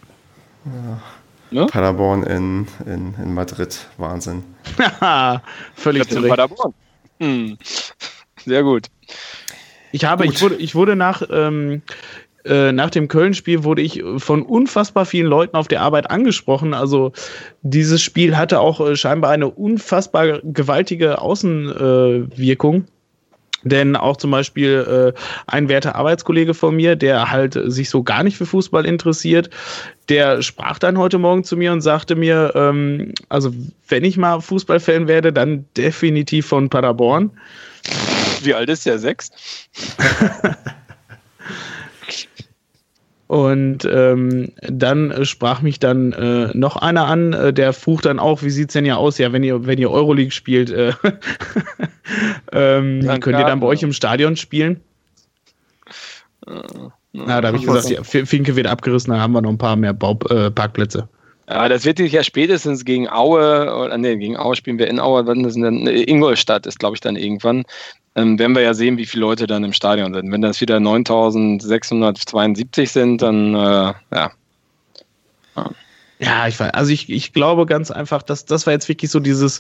[0.66, 1.02] Ja.
[1.50, 1.66] Ne?
[1.66, 3.78] Paderborn in, in, in Madrid.
[3.98, 4.44] Wahnsinn.
[5.76, 6.74] Völlig zu Paderborn.
[7.20, 7.58] Hm.
[8.46, 8.88] Sehr gut.
[9.92, 11.82] Ich habe, ich wurde, ich wurde nach, ähm,
[12.46, 16.74] äh, nach dem Köln-Spiel wurde ich von unfassbar vielen Leuten auf der Arbeit angesprochen.
[16.74, 17.12] Also
[17.62, 22.76] dieses Spiel hatte auch äh, scheinbar eine unfassbar gewaltige Außenwirkung.
[22.76, 22.84] Äh,
[23.64, 28.24] denn auch zum Beispiel äh, ein werter Arbeitskollege von mir, der halt sich so gar
[28.24, 29.50] nicht für Fußball interessiert,
[30.10, 33.54] der sprach dann heute Morgen zu mir und sagte mir, ähm, also
[33.88, 37.30] wenn ich mal Fußballfan werde, dann definitiv von Paderborn.
[38.46, 39.00] Wie alt ist der?
[39.00, 39.32] Sechs?
[43.32, 48.44] Und ähm, dann sprach mich dann äh, noch einer an, äh, der frucht dann auch,
[48.44, 49.20] wie sieht es denn ja aus?
[49.20, 50.92] Ja, wenn ihr, wenn ihr Euroleague spielt, äh,
[52.52, 54.82] ähm, könnt ihr dann bei euch im Stadion spielen?
[56.46, 59.58] Uh, Na, da habe ich gesagt, ja, Finke wird abgerissen, dann haben wir noch ein
[59.58, 61.08] paar mehr Bau äh, Parkplätze.
[61.48, 65.00] Ja, das wird sich ja spätestens gegen Aue, oder nee, gegen Aue spielen wir in
[65.00, 67.64] Aue, wann ist denn, Ingolstadt ist, glaube ich, dann irgendwann
[68.16, 70.32] ähm, werden wir ja sehen, wie viele Leute dann im Stadion sind.
[70.32, 74.32] Wenn das wieder 9672 sind, dann äh, ja.
[76.24, 76.72] Ja, ich weiß.
[76.76, 79.60] Also ich, ich glaube ganz einfach, dass das war jetzt wirklich so dieses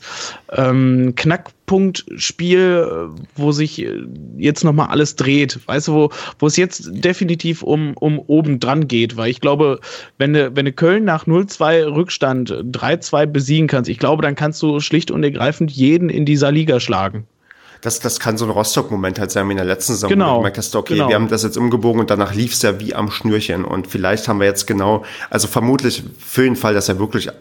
[0.52, 3.84] ähm, Knackpunktspiel, wo sich
[4.38, 5.60] jetzt nochmal alles dreht.
[5.66, 9.18] Weißt du, wo, wo es jetzt definitiv um, um oben dran geht.
[9.18, 9.80] Weil ich glaube,
[10.20, 14.62] wenn du, wenn du Köln nach 0-2 Rückstand 3-2 besiegen kannst, ich glaube, dann kannst
[14.62, 17.26] du schlicht und ergreifend jeden in dieser Liga schlagen
[17.82, 20.10] das, das kann so ein Rostock-Moment halt sein wie in der letzten Saison.
[20.10, 20.26] Genau.
[20.26, 21.10] Wo du gemerkt hast, okay, genau.
[21.10, 23.66] wir haben das jetzt umgebogen und danach lief es ja wie am Schnürchen.
[23.66, 27.32] Und vielleicht haben wir jetzt genau, also vermutlich für den Fall, dass er wirklich äh,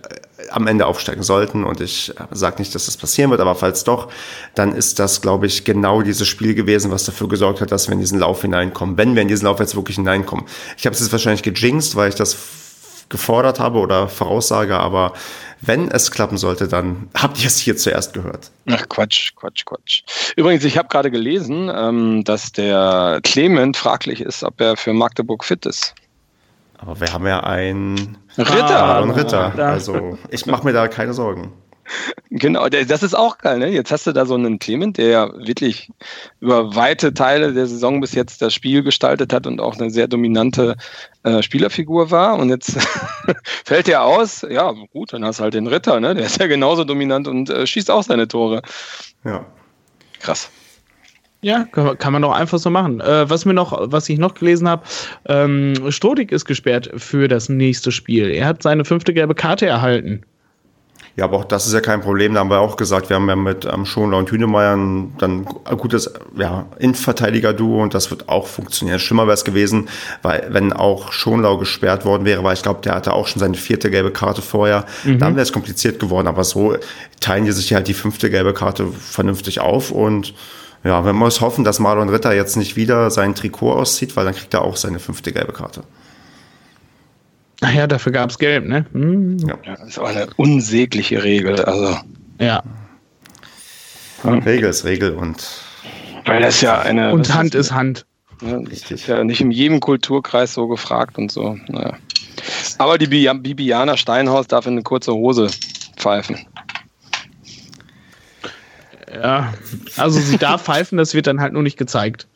[0.51, 1.65] am Ende aufsteigen sollten.
[1.65, 4.09] Und ich sage nicht, dass das passieren wird, aber falls doch,
[4.55, 7.93] dann ist das, glaube ich, genau dieses Spiel gewesen, was dafür gesorgt hat, dass wir
[7.93, 8.97] in diesen Lauf hineinkommen.
[8.97, 10.47] Wenn wir in diesen Lauf jetzt wirklich hineinkommen.
[10.79, 12.37] Ich habe es jetzt wahrscheinlich gejinxt, weil ich das
[13.11, 15.13] gefordert habe oder voraussage, aber
[15.61, 18.51] wenn es klappen sollte, dann habt ihr es hier zuerst gehört.
[18.69, 20.03] Ach Quatsch, Quatsch, Quatsch.
[20.37, 25.45] Übrigens, ich habe gerade gelesen, ähm, dass der Clement fraglich ist, ob er für Magdeburg
[25.45, 25.95] fit ist.
[26.79, 28.83] Aber wir haben ja einen Ritter.
[28.83, 29.53] Ah, einen Ritter.
[29.59, 31.53] Also ich mache mir da keine Sorgen.
[32.31, 33.59] Genau, das ist auch geil.
[33.59, 33.69] Ne?
[33.69, 35.91] Jetzt hast du da so einen Clement, der ja wirklich
[36.41, 40.07] über weite Teile der Saison bis jetzt das Spiel gestaltet hat und auch eine sehr
[40.07, 40.77] dominante
[41.25, 42.39] äh, Spielerfigur war.
[42.39, 42.79] Und jetzt
[43.65, 44.47] fällt er aus.
[44.49, 45.99] Ja, gut, dann hast du halt den Ritter.
[46.01, 46.15] Ne?
[46.15, 48.63] Der ist ja genauso dominant und äh, schießt auch seine Tore.
[49.25, 49.45] Ja.
[50.21, 50.51] Krass.
[51.43, 53.01] Ja, kann man doch einfach so machen.
[53.01, 54.83] Äh, was mir noch, was ich noch gelesen habe,
[55.27, 58.31] ähm, Stodik ist gesperrt für das nächste Spiel.
[58.31, 60.23] Er hat seine fünfte gelbe Karte erhalten.
[61.21, 62.33] Ja, aber auch das ist ja kein Problem.
[62.33, 65.47] Da haben wir auch gesagt, wir haben ja mit ähm, Schonler und Hünemeyer ein, dann
[65.67, 68.99] ein gutes ja, Innenverteidiger-Duo und das wird auch funktionieren.
[68.99, 69.91] Schlimmer wäre es gewesen,
[70.23, 73.57] weil wenn auch Schonlau gesperrt worden wäre, weil ich glaube, der hatte auch schon seine
[73.57, 74.87] vierte gelbe Karte vorher.
[75.05, 75.19] Mhm.
[75.19, 76.27] Dann wäre es kompliziert geworden.
[76.27, 76.75] Aber so
[77.21, 80.33] teilen die sich halt die fünfte gelbe Karte vernünftig auf und
[80.83, 84.35] Ja, wir müssen hoffen, dass Marlon Ritter jetzt nicht wieder sein Trikot auszieht, weil dann
[84.35, 85.83] kriegt er auch seine fünfte gelbe Karte.
[87.61, 88.87] Naja, dafür gab es Gelb, ne?
[88.93, 89.39] Hm.
[89.39, 89.59] Ja.
[89.65, 89.77] ja.
[89.77, 91.63] das ist aber eine unsägliche Regel.
[91.65, 91.97] Also.
[92.39, 92.63] Ja.
[94.25, 95.47] Regel ist Regel und.
[96.25, 97.13] Weil das ja eine.
[97.13, 98.07] Und Hand ist, ist Hand.
[98.43, 101.59] Ja, das ist ja nicht in jedem Kulturkreis so gefragt und so.
[101.69, 101.97] Naja.
[102.79, 105.49] Aber die Bibiana Steinhaus darf in eine kurze Hose
[105.97, 106.47] pfeifen.
[109.13, 109.53] Ja,
[109.97, 112.29] also sie darf pfeifen, das wird dann halt nur nicht gezeigt.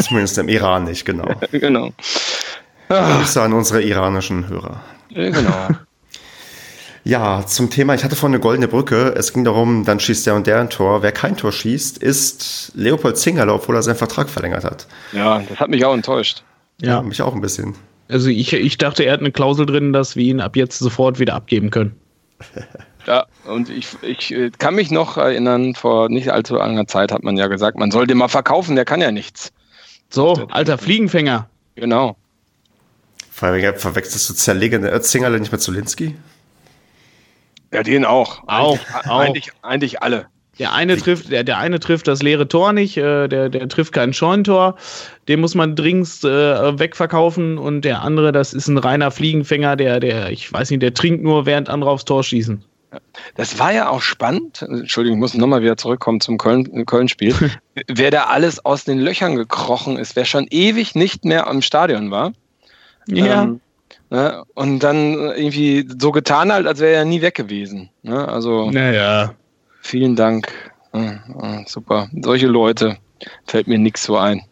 [0.00, 1.34] Zumindest im Iran nicht, genau.
[1.52, 1.92] genau.
[3.00, 4.82] Grüße an unsere iranischen Hörer.
[5.10, 5.68] Ja, genau.
[7.04, 9.14] Ja, zum Thema, ich hatte vorhin eine goldene Brücke.
[9.16, 11.02] Es ging darum, dann schießt der und der ein Tor.
[11.02, 14.86] Wer kein Tor schießt, ist Leopold Zingerle, obwohl er seinen Vertrag verlängert hat.
[15.12, 16.44] Ja, das hat mich auch enttäuscht.
[16.80, 17.74] Ja, ja mich auch ein bisschen.
[18.08, 21.18] Also ich, ich dachte, er hat eine Klausel drin, dass wir ihn ab jetzt sofort
[21.18, 21.96] wieder abgeben können.
[23.04, 27.24] Ja, und ich, ich äh, kann mich noch erinnern, vor nicht allzu langer Zeit hat
[27.24, 29.52] man ja gesagt, man soll den mal verkaufen, der kann ja nichts.
[30.08, 31.48] So, alter Fliegenfänger.
[31.74, 32.16] Genau.
[33.32, 36.14] Verwechselst du zerlegende Zingerle nicht mit Zulinski?
[37.72, 38.42] Ja, den auch.
[38.46, 38.78] Auch.
[38.78, 39.18] Eigentlich, auch.
[39.18, 40.26] eigentlich, eigentlich alle.
[40.58, 43.94] Der eine trifft, der, der eine trifft das leere Tor nicht, äh, der, der trifft
[43.94, 44.76] kein Scheunentor.
[45.26, 49.98] Den muss man dringend äh, wegverkaufen und der andere, das ist ein reiner Fliegenfänger, der,
[49.98, 52.62] der, ich weiß nicht, der trinkt nur, während andere aufs Tor schießen.
[53.36, 54.60] Das war ja auch spannend.
[54.60, 57.32] Entschuldigung, ich muss nochmal wieder zurückkommen zum Köln-Spiel.
[57.32, 57.52] Köln
[57.88, 62.10] wer da alles aus den Löchern gekrochen ist, wer schon ewig nicht mehr am Stadion
[62.10, 62.32] war.
[63.06, 63.42] Ja.
[63.44, 63.60] Ähm,
[64.12, 64.44] Ne?
[64.52, 67.88] Und dann irgendwie so getan halt, als wäre er nie weg gewesen.
[68.02, 68.28] Ne?
[68.28, 69.34] Also naja.
[69.80, 70.52] vielen Dank.
[71.66, 72.08] Super.
[72.20, 72.98] Solche Leute
[73.46, 74.42] fällt mir nichts so ein.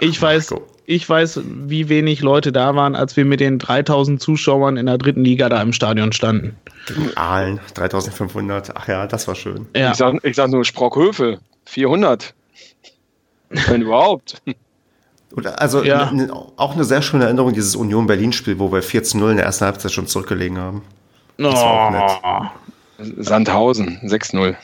[0.00, 0.52] Ich weiß,
[0.86, 4.98] ich weiß, wie wenig Leute da waren, als wir mit den 3000 Zuschauern in der
[4.98, 6.56] dritten Liga da im Stadion standen.
[6.86, 8.72] Gegen Aalen, 3500.
[8.74, 9.68] Ach ja, das war schön.
[9.76, 9.92] Ja.
[9.92, 12.34] Ich, sag, ich sag nur Sprockhöfe, 400.
[13.50, 14.42] Wenn überhaupt.
[15.36, 16.10] Oder, also ja.
[16.10, 19.64] ne, auch eine sehr schöne Erinnerung, dieses Union Berlin-Spiel, wo wir 14-0 in der ersten
[19.64, 20.82] Halbzeit schon zurückgelegen haben.
[21.38, 22.46] Das oh.
[23.16, 24.56] Sandhausen, 6-0.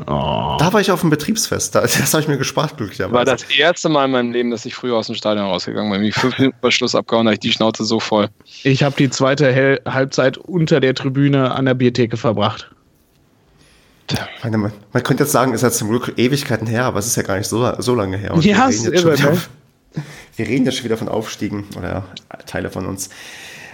[0.00, 0.56] Oh.
[0.58, 1.74] Da war ich auf dem Betriebsfest.
[1.76, 3.14] Das habe ich mir gespart, glücklicherweise.
[3.14, 6.02] War das erste Mal in meinem Leben, dass ich früher aus dem Stadion rausgegangen bin.
[6.02, 8.28] Wie fünf Minuten vor Schluss abgehauen, habe ich die Schnauze so voll.
[8.64, 12.70] Ich habe die zweite Hel Halbzeit unter der Tribüne an der Biertheke verbracht.
[14.42, 17.06] Meine, man, man, könnte jetzt sagen, es ist ja zum Glück Ewigkeiten her, aber es
[17.06, 18.34] ist ja gar nicht so, so lange her.
[18.34, 19.40] Und ja, ist irre, ne?
[20.36, 22.04] Wir reden ja schon wieder von Aufstiegen oder
[22.46, 23.10] Teile von uns.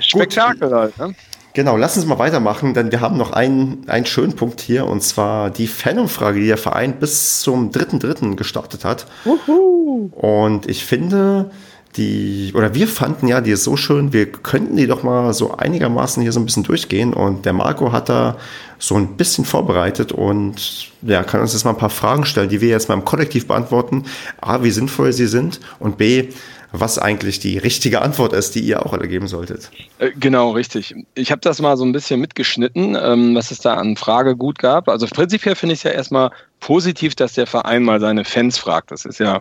[0.00, 1.14] Spektakel halt, ne?
[1.52, 5.02] Genau, lass uns mal weitermachen, denn wir haben noch einen, einen schönen Punkt hier und
[5.02, 8.36] zwar die Fanumfrage, die der Verein bis zum 3.3.
[8.36, 9.06] gestartet hat.
[9.24, 10.10] Uhu.
[10.12, 11.50] Und ich finde,
[11.96, 15.56] die, oder wir fanden ja, die ist so schön, wir könnten die doch mal so
[15.56, 17.12] einigermaßen hier so ein bisschen durchgehen.
[17.12, 18.36] Und der Marco hat da
[18.78, 22.60] so ein bisschen vorbereitet und ja, kann uns jetzt mal ein paar Fragen stellen, die
[22.60, 24.04] wir jetzt mal im Kollektiv beantworten.
[24.40, 26.28] A, wie sinnvoll sie sind und B,
[26.72, 29.70] was eigentlich die richtige Antwort ist, die ihr auch alle geben solltet.
[29.98, 30.94] Äh, genau, richtig.
[31.14, 34.58] Ich habe das mal so ein bisschen mitgeschnitten, ähm, was es da an Frage gut
[34.58, 34.88] gab.
[34.88, 36.30] Also prinzipiell finde ich es ja erstmal
[36.60, 38.90] positiv, dass der Verein mal seine Fans fragt.
[38.92, 39.40] Das ist ja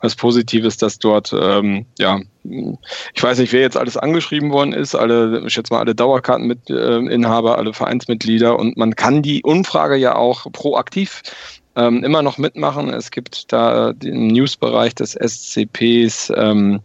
[0.00, 4.94] was Positives, dass dort, ähm, ja, ich weiß nicht, wer jetzt alles angeschrieben worden ist,
[4.94, 10.50] alle, ich schätze mal, alle Dauerkarteninhaber, alle Vereinsmitglieder und man kann die Umfrage ja auch
[10.52, 11.22] proaktiv
[11.78, 12.90] ähm, immer noch mitmachen.
[12.90, 16.80] Es gibt da den Newsbereich des SCPs ähm,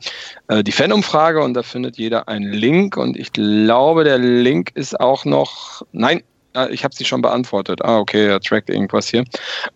[0.48, 4.99] äh, die Fanumfrage und da findet jeder einen Link und ich glaube, der Link ist
[4.99, 6.22] auch noch, nein,
[6.56, 7.82] äh, ich habe sie schon beantwortet.
[7.84, 9.26] Ah, okay, er trackt irgendwas hier.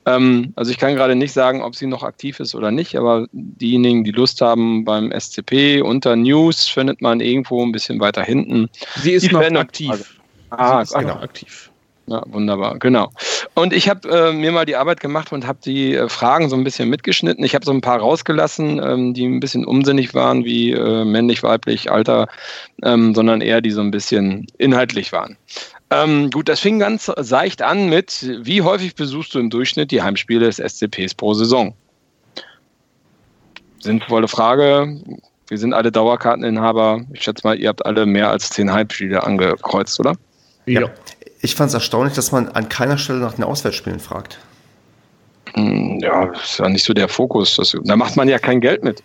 [0.05, 3.25] Ähm, also ich kann gerade nicht sagen, ob sie noch aktiv ist oder nicht, aber
[3.31, 8.69] diejenigen, die Lust haben beim SCP unter News, findet man irgendwo ein bisschen weiter hinten.
[8.95, 10.19] Sie ist noch aktiv.
[10.51, 11.15] Ah, sie ist genau.
[11.15, 11.71] aktiv.
[12.09, 13.11] Ja, wunderbar, genau.
[13.53, 16.55] Und ich habe äh, mir mal die Arbeit gemacht und habe die äh, Fragen so
[16.55, 17.43] ein bisschen mitgeschnitten.
[17.43, 21.43] Ich habe so ein paar rausgelassen, ähm, die ein bisschen unsinnig waren, wie äh, männlich,
[21.43, 22.27] weiblich, Alter,
[22.83, 25.35] ähm, sondern eher die so ein bisschen inhaltlich waren.
[25.89, 30.01] Ähm, gut, das fing ganz seicht an mit, wie häufig besuchst du im Durchschnitt die
[30.01, 31.73] Heimspiele des SCPs pro Saison?
[33.79, 35.01] Sinnvolle Frage.
[35.49, 37.01] Wir sind alle Dauerkarteninhaber.
[37.11, 40.13] Ich schätze mal, ihr habt alle mehr als zehn Heimspiele angekreuzt, oder?
[40.65, 40.89] Ja.
[41.47, 44.37] Ich fand es erstaunlich, dass man an keiner Stelle nach den Auswärtsspielen fragt.
[45.53, 47.55] Hm, ja, ist ja nicht so der Fokus.
[47.55, 49.01] Das, da macht man ja kein Geld mit.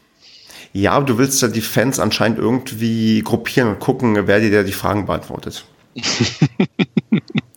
[0.72, 4.72] Ja, aber du willst ja die Fans anscheinend irgendwie gruppieren und gucken, wer dir die
[4.72, 5.64] Fragen beantwortet.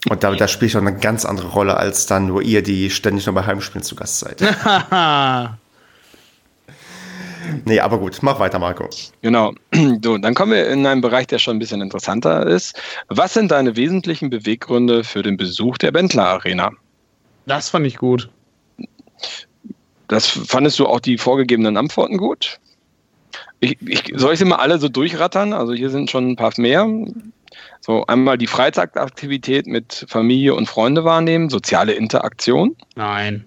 [0.08, 3.26] und da, da spielt schon eine ganz andere Rolle, als dann nur ihr, die ständig
[3.26, 4.40] nur bei Heimspielen zu Gast seid.
[7.64, 8.88] Nee, aber gut, mach weiter, Marco.
[9.22, 9.54] Genau.
[10.02, 12.80] So, dann kommen wir in einen Bereich, der schon ein bisschen interessanter ist.
[13.08, 16.70] Was sind deine wesentlichen Beweggründe für den Besuch der Bentler Arena?
[17.46, 18.28] Das fand ich gut.
[20.08, 22.58] Das fandest du auch die vorgegebenen Antworten gut?
[23.60, 25.52] Ich, ich, soll ich sie mal alle so durchrattern?
[25.52, 26.86] Also hier sind schon ein paar mehr.
[27.80, 32.76] So einmal die Freizeitaktivität mit Familie und Freunde wahrnehmen, soziale Interaktion.
[32.94, 33.46] Nein.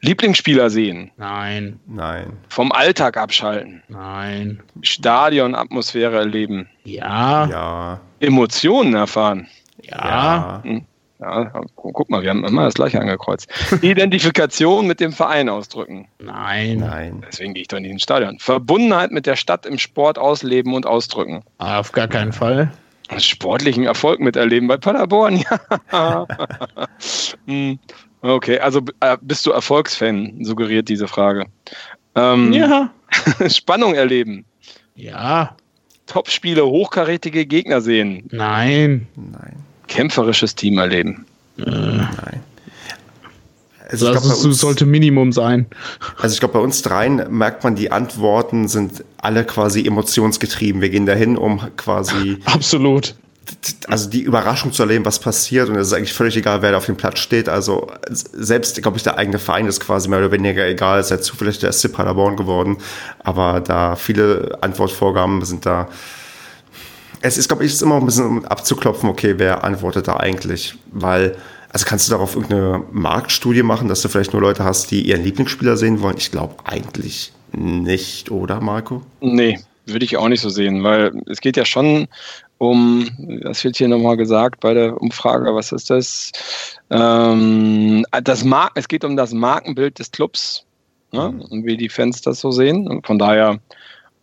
[0.00, 1.10] Lieblingsspieler sehen.
[1.16, 1.80] Nein.
[1.86, 2.32] Nein.
[2.48, 3.82] Vom Alltag abschalten.
[3.88, 4.62] Nein.
[4.82, 6.68] Stadionatmosphäre erleben.
[6.84, 7.46] Ja.
[7.46, 8.00] Ja.
[8.20, 9.48] Emotionen erfahren.
[9.82, 10.60] Ja.
[10.62, 10.84] Hm.
[11.18, 13.48] Ja, guck mal, wir haben immer das gleiche angekreuzt.
[13.80, 16.08] Identifikation mit dem Verein ausdrücken.
[16.18, 16.78] Nein.
[16.80, 17.24] Nein.
[17.26, 18.38] Deswegen gehe ich doch nicht ins Stadion.
[18.38, 21.42] Verbundenheit mit der Stadt im Sport ausleben und ausdrücken.
[21.56, 22.70] Auf gar keinen Fall.
[23.18, 25.42] Sportlichen Erfolg miterleben bei Paderborn,
[25.90, 26.26] ja.
[28.34, 31.46] Okay, also äh, bist du Erfolgsfan, suggeriert diese Frage.
[32.14, 32.90] Ähm, Ja.
[33.48, 34.44] Spannung erleben.
[34.94, 35.56] Ja.
[36.06, 38.24] Topspiele, hochkarätige Gegner sehen.
[38.30, 39.06] Nein.
[39.16, 39.56] Nein.
[39.88, 41.26] Kämpferisches Team erleben.
[41.56, 42.40] Nein.
[43.88, 45.66] Also glaube, ist, bei, uns- sollte Minimum sein.
[46.20, 50.80] also ich glaub, bei uns dreien merkt man, die Antworten sind alle quasi emotionsgetrieben.
[50.82, 53.14] Wir gehen dahin, um quasi Absolut.
[53.88, 55.68] Also die Überraschung zu erleben, was passiert.
[55.68, 57.48] Und es ist eigentlich völlig egal, wer da auf dem Platz steht.
[57.48, 61.00] Also selbst, glaube ich, der eigene Verein ist quasi mehr oder weniger egal.
[61.00, 62.78] Es ist ja zufällig der SC Paderborn geworden.
[63.20, 65.88] Aber da viele Antwortvorgaben sind da.
[67.20, 70.76] Es ist, glaube ich, ist immer ein bisschen abzuklopfen, okay, wer antwortet da eigentlich?
[70.92, 71.36] Weil,
[71.72, 75.24] also kannst du darauf irgendeine Marktstudie machen, dass du vielleicht nur Leute hast, die ihren
[75.24, 76.16] Lieblingsspieler sehen wollen?
[76.18, 79.02] Ich glaube eigentlich nicht, oder Marco?
[79.20, 82.08] Nee, würde ich auch nicht so sehen, weil es geht ja schon
[82.58, 83.08] um,
[83.42, 86.32] das wird hier nochmal gesagt bei der Umfrage, was ist das?
[86.90, 90.64] Ähm, das Mar es geht um das Markenbild des Clubs
[91.12, 91.34] ne?
[91.50, 92.88] und wie die Fans das so sehen.
[92.88, 93.58] Und von daher,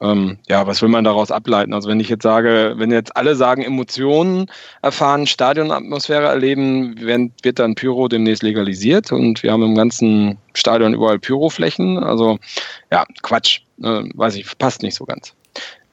[0.01, 1.73] ähm, ja, was will man daraus ableiten?
[1.73, 4.47] Also wenn ich jetzt sage, wenn jetzt alle sagen, Emotionen
[4.81, 11.19] erfahren, Stadionatmosphäre erleben, wird dann Pyro demnächst legalisiert und wir haben im ganzen Stadion überall
[11.19, 11.99] Pyroflächen.
[11.99, 12.39] Also
[12.91, 15.35] ja, Quatsch, äh, weiß ich, passt nicht so ganz.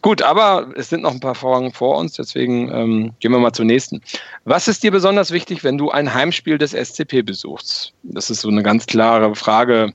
[0.02, 3.52] Gut, aber es sind noch ein paar Fragen vor uns, deswegen ähm, gehen wir mal
[3.52, 4.00] zur nächsten.
[4.44, 7.92] Was ist dir besonders wichtig, wenn du ein Heimspiel des SCP besuchst?
[8.02, 9.92] Das ist so eine ganz klare Frage.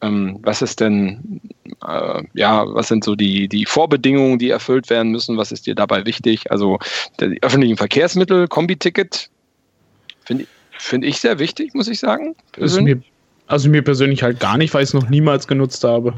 [0.00, 1.40] Ähm, was ist denn,
[1.84, 5.36] äh, ja, was sind so die, die Vorbedingungen, die erfüllt werden müssen?
[5.36, 6.52] Was ist dir dabei wichtig?
[6.52, 6.78] Also
[7.20, 9.28] die öffentlichen Verkehrsmittel, Kombiticket,
[10.24, 10.48] finde ich,
[10.78, 12.36] find ich sehr wichtig, muss ich sagen.
[12.80, 13.02] Mir,
[13.48, 16.14] also mir persönlich halt gar nicht, weil ich es noch niemals genutzt habe.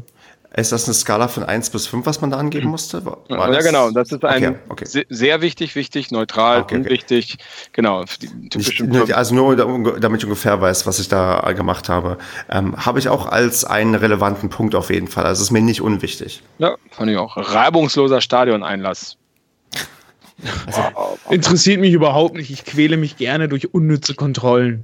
[0.53, 3.05] Ist das eine Skala von 1 bis 5, was man da angeben musste?
[3.05, 4.85] War Ja, das- genau, das ist ein Okay, okay.
[4.85, 6.83] se- sehr wichtig, wichtig, neutral, Okay, okay.
[6.83, 7.37] unwichtig.
[7.71, 9.65] Genau, die Nicht, also nur da-
[9.99, 12.17] damit ich ungefähr weiß, was ich da gemacht habe.
[12.49, 15.25] Ähm, habe ich auch als einen relevanten Punkt auf jeden Fall.
[15.25, 16.43] Also ist mir nicht unwichtig.
[16.57, 17.37] Ja, fand ich auch.
[17.37, 19.15] Reibungsloser Stadioneinlass.
[21.29, 22.49] Interessiert mich überhaupt nicht.
[22.51, 24.83] Ich quäle mich gerne durch unnütze Kontrollen.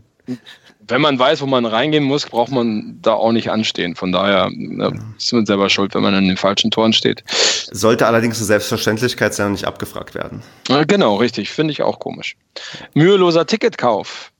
[0.87, 3.95] Wenn man weiß, wo man reingehen muss, braucht man da auch nicht anstehen.
[3.95, 7.23] Von daher ja, ist man selber schuld, wenn man an den falschen Toren steht.
[7.71, 10.41] Sollte allerdings eine Selbstverständlichkeit sein und nicht abgefragt werden.
[10.69, 11.51] Äh, Genau, richtig.
[11.51, 12.37] Finde ich auch komisch.
[12.93, 14.31] Müheloser Ticketkauf.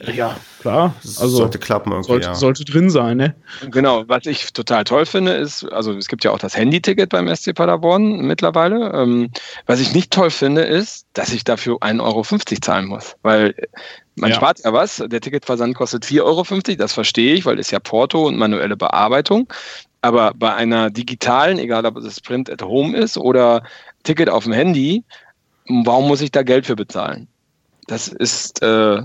[0.00, 0.94] Ja, klar.
[1.02, 2.34] Also sollte klappen irgendwie, sollte, ja.
[2.34, 3.34] sollte drin sein, ne?
[3.70, 7.34] Genau, was ich total toll finde, ist, also es gibt ja auch das Handy-Ticket beim
[7.34, 8.92] SC Paderborn mittlerweile.
[8.92, 9.30] Ähm,
[9.66, 12.22] was ich nicht toll finde, ist, dass ich dafür 1,50 Euro
[12.60, 13.16] zahlen muss.
[13.22, 13.54] Weil
[14.18, 14.36] man Ja.
[14.36, 15.02] spart ja was.
[15.06, 19.52] Der Ticketversand kostet 4,50 Euro, das verstehe ich, weil es ja Porto und manuelle Bearbeitung.
[20.00, 23.62] Aber bei einer digitalen, egal ob es Print at Home ist oder
[24.04, 25.04] Ticket auf dem Handy,
[25.68, 27.26] warum muss ich da Geld für bezahlen?
[27.88, 29.02] Das ist äh,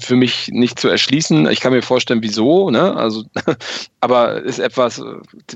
[0.00, 1.48] für mich nicht zu erschließen.
[1.48, 2.96] Ich kann mir vorstellen, wieso, ne?
[2.96, 3.24] Also,
[4.00, 5.00] aber ist etwas,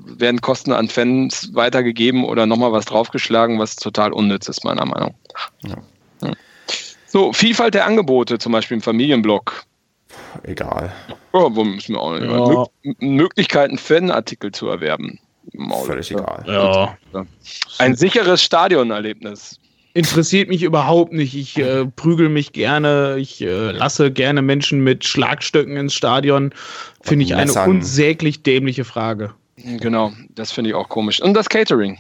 [0.05, 5.15] werden Kosten an Fans weitergegeben oder nochmal was draufgeschlagen, was total unnütz ist, meiner Meinung
[5.35, 5.51] nach.
[5.63, 6.29] Ja.
[6.29, 6.33] Ja.
[7.09, 9.65] So, Vielfalt der Angebote, zum Beispiel im Familienblog.
[10.43, 10.93] Egal.
[11.33, 12.31] Oh, wo müssen wir auch nicht.
[12.31, 12.67] Ja.
[12.83, 15.19] Mö Möglichkeiten, Fanartikel zu erwerben.
[15.55, 15.87] Maul.
[15.87, 16.45] Völlig egal.
[16.47, 17.25] Ja.
[17.79, 19.59] Ein sicheres Stadionerlebnis.
[19.95, 21.35] Interessiert mich überhaupt nicht.
[21.35, 23.17] Ich äh, prügel mich gerne.
[23.19, 26.53] Ich äh, lasse gerne Menschen mit Schlagstöcken ins Stadion.
[27.03, 29.33] Finde ich eine unsäglich dämliche Frage.
[29.57, 31.21] Genau, das finde ich auch komisch.
[31.21, 31.99] Und das Catering.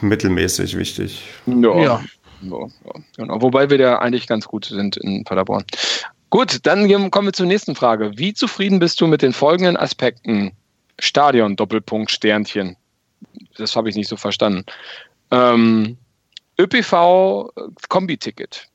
[0.00, 1.22] Mittelmäßig wichtig.
[1.46, 1.80] Ja.
[1.82, 2.04] Ja.
[2.42, 3.42] Ja, ja, genau.
[3.42, 5.64] Wobei wir da eigentlich ganz gut sind in Paderborn.
[6.30, 8.12] Gut, dann kommen wir zur nächsten Frage.
[8.16, 10.52] Wie zufrieden bist du mit den folgenden Aspekten?
[10.98, 12.76] Stadion, Doppelpunkt, Sternchen.
[13.56, 14.64] Das habe ich nicht so verstanden.
[15.30, 15.96] Ähm,
[16.58, 18.68] ÖPV äh, Kombi-Ticket.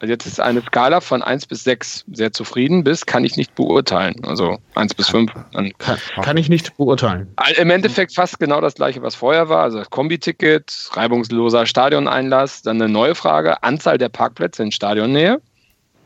[0.00, 3.54] Also jetzt ist eine Skala von 1 bis 6 sehr zufrieden bis, kann ich nicht
[3.56, 4.14] beurteilen.
[4.24, 5.32] Also 1 bis 5.
[5.52, 7.28] Dann Kann, kann ich nicht beurteilen.
[7.56, 9.64] im Endeffekt fast genau das gleiche, was vorher war.
[9.64, 12.62] Also Kombi-Ticket, reibungsloser Stadioneinlass.
[12.62, 15.40] Dann eine neue Frage: Anzahl der Parkplätze in Stadionnähe.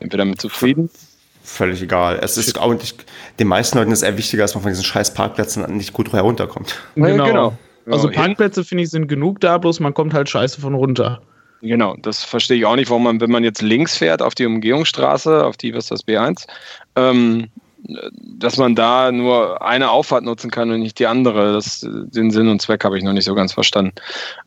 [0.01, 0.89] Sind wir damit zufrieden?
[1.43, 2.19] völlig egal.
[2.23, 3.05] Es ist auch nicht,
[3.39, 6.81] den meisten Leuten ist eher wichtiger, dass man von diesen scheiß Parkplätzen nicht gut herunterkommt.
[6.95, 7.25] Genau.
[7.25, 7.59] genau.
[7.87, 11.21] Also Parkplätze finde ich sind genug da, bloß man kommt halt scheiße von runter.
[11.63, 14.47] Genau, das verstehe ich auch nicht, warum man, wenn man jetzt links fährt auf die
[14.47, 16.47] Umgehungsstraße, auf die, was ist das, B1,
[16.97, 17.51] ähm,
[18.37, 21.53] dass man da nur eine Auffahrt nutzen kann und nicht die andere.
[21.53, 23.93] Das, den Sinn und Zweck habe ich noch nicht so ganz verstanden.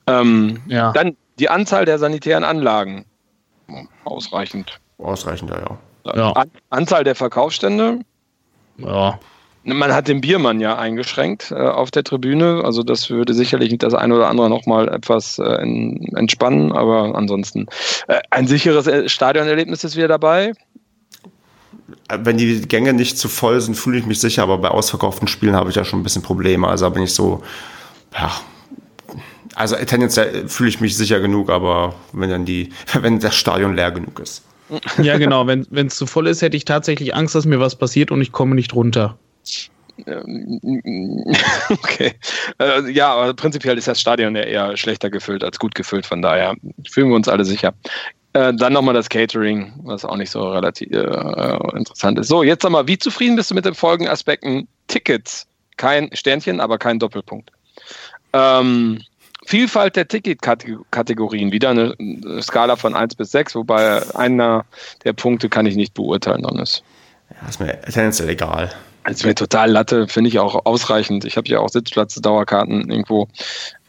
[0.07, 0.91] Ähm, ja.
[0.91, 3.05] Dann die Anzahl der sanitären Anlagen.
[4.03, 4.79] Ausreichend.
[4.97, 6.13] Ausreichend, ja.
[6.15, 6.31] ja.
[6.33, 7.99] An Anzahl der Verkaufsstände.
[8.77, 9.19] Ja.
[9.65, 12.61] Man hat den Biermann ja eingeschränkt äh, auf der Tribüne.
[12.63, 15.43] Also das würde sicherlich das eine oder andere nochmal etwas äh,
[16.15, 16.71] entspannen.
[16.71, 17.65] Aber ansonsten
[18.07, 20.53] äh, ein sicheres äh, Stadionerlebnis ist wieder dabei.
[22.09, 24.43] Wenn die Gänge nicht zu voll sind, fühle ich mich sicher.
[24.43, 26.67] Aber bei ausverkauften Spielen habe ich ja schon ein bisschen Probleme.
[26.67, 27.41] Also bin ich so,
[28.13, 28.31] ja,
[29.55, 32.71] also tendenziell fühle ich mich sicher genug, aber wenn dann die,
[33.01, 34.43] wenn das Stadion leer genug ist.
[35.01, 35.47] Ja, genau.
[35.47, 38.31] Wenn es zu voll ist, hätte ich tatsächlich Angst, dass mir was passiert und ich
[38.31, 39.17] komme nicht runter.
[41.69, 42.13] Okay.
[42.59, 46.21] Äh, ja, aber prinzipiell ist das Stadion ja eher schlechter gefüllt als gut gefüllt, von
[46.21, 46.55] daher
[46.89, 47.73] fühlen wir uns alle sicher.
[48.33, 52.27] Äh, dann nochmal das Catering, was auch nicht so relativ äh, interessant ist.
[52.27, 54.67] So, jetzt nochmal, wie zufrieden bist du mit den folgenden Aspekten?
[54.87, 55.47] Tickets,
[55.77, 57.51] kein Sternchen, aber kein Doppelpunkt.
[58.33, 59.01] Ähm,
[59.45, 61.95] Vielfalt der Ticketkategorien, wieder eine
[62.41, 64.65] Skala von 1 bis 6, wobei einer
[65.03, 66.81] der Punkte kann ich nicht beurteilen, Donnes.
[67.29, 68.73] Ja, ist mir tendenziell egal.
[69.05, 71.25] Das ist mir total Latte, finde ich auch ausreichend.
[71.25, 73.27] Ich habe ja auch Sitzplatz, Dauerkarten irgendwo.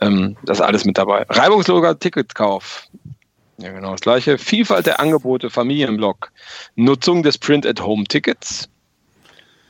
[0.03, 1.25] Ähm, das ist alles mit dabei.
[1.29, 2.87] Reibungsloser Ticketkauf.
[3.57, 4.37] Ja, genau das gleiche.
[4.37, 6.31] Vielfalt der Angebote, Familienblock.
[6.75, 8.69] Nutzung des Print-at-Home-Tickets.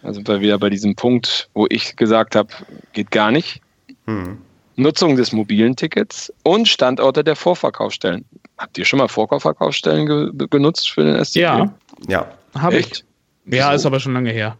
[0.03, 2.49] Da sind wir wieder bei diesem Punkt, wo ich gesagt habe,
[2.93, 3.61] geht gar nicht.
[4.07, 4.39] Hm.
[4.75, 8.25] Nutzung des mobilen Tickets und Standorte der Vorverkaufsstellen.
[8.59, 11.41] Habt ihr schon mal Vorverkaufsstellen ge genutzt für den SCP?
[11.41, 11.75] Ja.
[12.09, 12.27] Ja.
[12.55, 13.05] Habe ich.
[13.47, 14.59] Ja, ist aber schon lange her.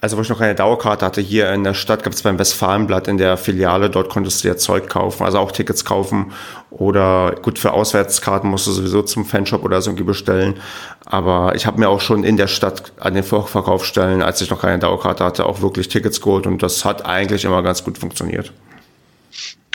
[0.00, 3.06] Also wo ich noch keine Dauerkarte hatte, hier in der Stadt gab es beim Westfalenblatt
[3.06, 6.32] in der Filiale, dort konntest du ja Zeug kaufen, also auch Tickets kaufen
[6.70, 10.58] oder gut für Auswärtskarten musst du sowieso zum Fanshop oder so bestellen.
[11.04, 14.62] Aber ich habe mir auch schon in der Stadt an den Vorverkaufsstellen, als ich noch
[14.62, 18.52] keine Dauerkarte hatte, auch wirklich Tickets geholt und das hat eigentlich immer ganz gut funktioniert.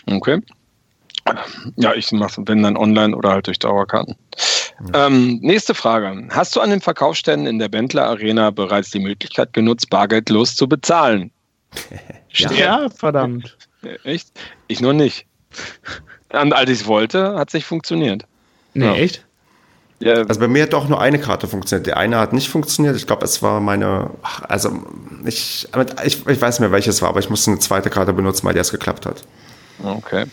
[0.08, 0.42] Okay.
[1.76, 4.16] Ja, ich mache wenn dann online oder halt durch Dauerkarten.
[4.94, 6.28] Ähm, nächste Frage.
[6.32, 10.68] Hast du an den Verkaufsständen in der Bentler Arena bereits die Möglichkeit genutzt, bargeldlos zu
[10.68, 11.32] bezahlen?
[12.32, 13.58] ja, ja, verdammt.
[14.04, 14.30] Echt?
[14.68, 15.26] Ich nur nicht.
[16.34, 18.26] Und als ich es wollte, hat es nicht funktioniert.
[18.74, 18.94] Nee, ja.
[18.96, 19.26] echt?
[20.00, 20.16] Ja.
[20.16, 21.88] Also bei mir hat auch nur eine Karte funktioniert.
[21.88, 22.98] Die eine hat nicht funktioniert.
[22.98, 24.10] Ich glaube, es war meine,
[24.44, 24.84] also
[25.26, 25.68] ich,
[26.04, 28.54] ich, ich weiß nicht mehr, welches war, aber ich musste eine zweite Karte benutzen, weil
[28.54, 29.24] die erst geklappt hat.
[29.82, 30.26] Okay.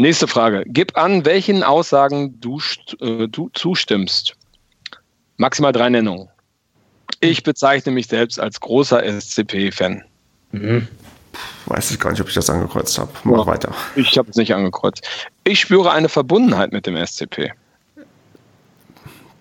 [0.00, 0.64] Nächste Frage.
[0.66, 2.58] Gib an, welchen Aussagen du,
[3.00, 4.34] äh, du zustimmst.
[5.36, 6.26] Maximal drei Nennungen.
[7.20, 10.02] Ich bezeichne mich selbst als großer SCP-Fan.
[10.52, 10.88] Mhm.
[11.66, 13.12] Weiß ich gar nicht, ob ich das angekreuzt habe.
[13.24, 13.74] Mach ja, weiter.
[13.94, 15.06] Ich habe es nicht angekreuzt.
[15.44, 17.52] Ich spüre eine Verbundenheit mit dem SCP.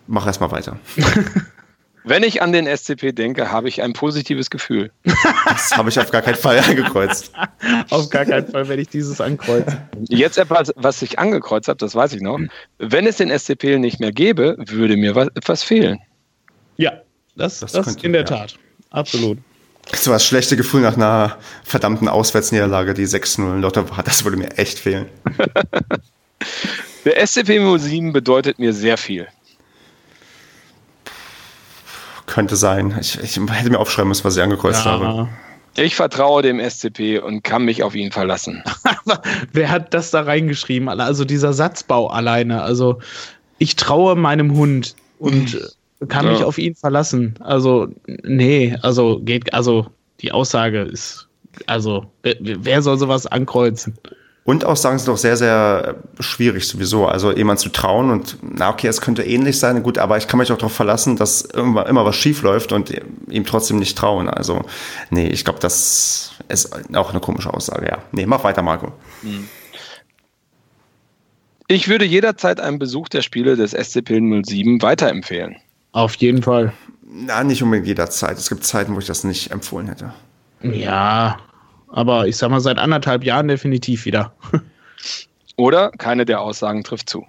[0.07, 0.77] Mach erstmal weiter.
[2.03, 4.91] Wenn ich an den SCP denke, habe ich ein positives Gefühl.
[5.45, 7.31] Das habe ich auf gar keinen Fall angekreuzt.
[7.89, 9.77] auf gar keinen Fall werde ich dieses ankreuzen.
[10.07, 12.39] Jetzt etwas, was ich angekreuzt habe, das weiß ich noch.
[12.77, 15.99] Wenn es den SCP nicht mehr gäbe, würde mir was, etwas fehlen.
[16.77, 17.01] Ja,
[17.35, 18.27] das, das, das könnte, in der ja.
[18.27, 18.55] Tat.
[18.91, 19.39] Absolut.
[19.93, 24.37] So das schlechte Gefühl nach einer verdammten Auswärtsniederlage, die 6-0 in Lotte war, das würde
[24.37, 25.07] mir echt fehlen.
[27.05, 29.27] Der SCP-07 bedeutet mir sehr viel.
[32.29, 32.95] Könnte sein.
[33.01, 34.91] Ich, ich hätte mir aufschreiben müssen, was ich angekreuzt ja.
[34.91, 35.29] habe.
[35.75, 38.63] Ich vertraue dem SCP und kann mich auf ihn verlassen.
[39.53, 40.89] Wer hat das da reingeschrieben?
[40.89, 42.61] Also dieser Satzbau alleine.
[42.61, 42.99] Also
[43.57, 45.57] ich traue meinem Hund und
[46.07, 46.33] kann ja.
[46.33, 47.33] mich auf ihn verlassen.
[47.39, 47.87] Also
[48.23, 49.87] nee, also geht, also
[50.21, 51.27] die Aussage ist,
[51.65, 53.97] also wer, wer soll sowas ankreuzen?
[54.49, 57.05] Und Aussagen sind doch sehr, sehr schwierig sowieso.
[57.05, 60.39] Also jemand zu trauen und, na okay, es könnte ähnlich sein, gut, aber ich kann
[60.39, 62.91] mich auch darauf verlassen, dass irgendwann immer was schief läuft und
[63.29, 64.27] ihm trotzdem nicht trauen.
[64.27, 64.65] Also,
[65.11, 67.99] nee, ich glaube, das ist auch eine komische Aussage, ja.
[68.11, 68.91] Nee, mach weiter, Marco.
[69.21, 69.47] Hm.
[71.67, 75.57] Ich würde jederzeit einen Besuch der Spiele des SCP-07 weiterempfehlen.
[75.91, 76.73] Auf jeden Fall.
[77.03, 78.39] Na, nicht unbedingt jederzeit.
[78.39, 80.11] Es gibt Zeiten, wo ich das nicht empfohlen hätte.
[80.63, 81.37] Ja,
[81.91, 84.33] aber ich sag mal, seit anderthalb Jahren definitiv wieder.
[85.55, 87.25] Oder keine der Aussagen trifft zu.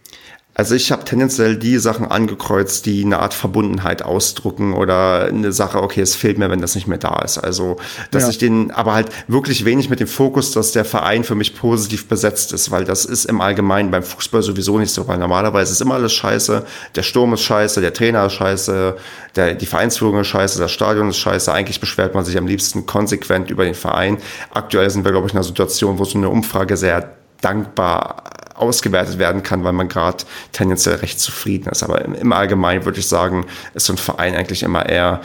[0.60, 5.82] Also ich habe tendenziell die Sachen angekreuzt, die eine Art Verbundenheit ausdrucken oder eine Sache,
[5.82, 7.38] okay, es fehlt mir, wenn das nicht mehr da ist.
[7.38, 7.78] Also,
[8.10, 8.28] dass ja.
[8.28, 12.08] ich den, aber halt wirklich wenig mit dem Fokus, dass der Verein für mich positiv
[12.08, 15.80] besetzt ist, weil das ist im Allgemeinen beim Fußball sowieso nicht so, weil normalerweise ist
[15.80, 18.98] immer alles scheiße, der Sturm ist scheiße, der Trainer ist scheiße,
[19.36, 21.50] der, die Vereinsführung ist scheiße, das Stadion ist scheiße.
[21.50, 24.18] Eigentlich beschwert man sich am liebsten konsequent über den Verein.
[24.52, 29.18] Aktuell sind wir, glaube ich, in einer Situation, wo so eine Umfrage sehr dankbar ausgewertet
[29.18, 31.82] werden kann, weil man gerade tendenziell recht zufrieden ist.
[31.82, 35.20] Aber im, im Allgemeinen würde ich sagen, ist so ein Verein eigentlich immer eher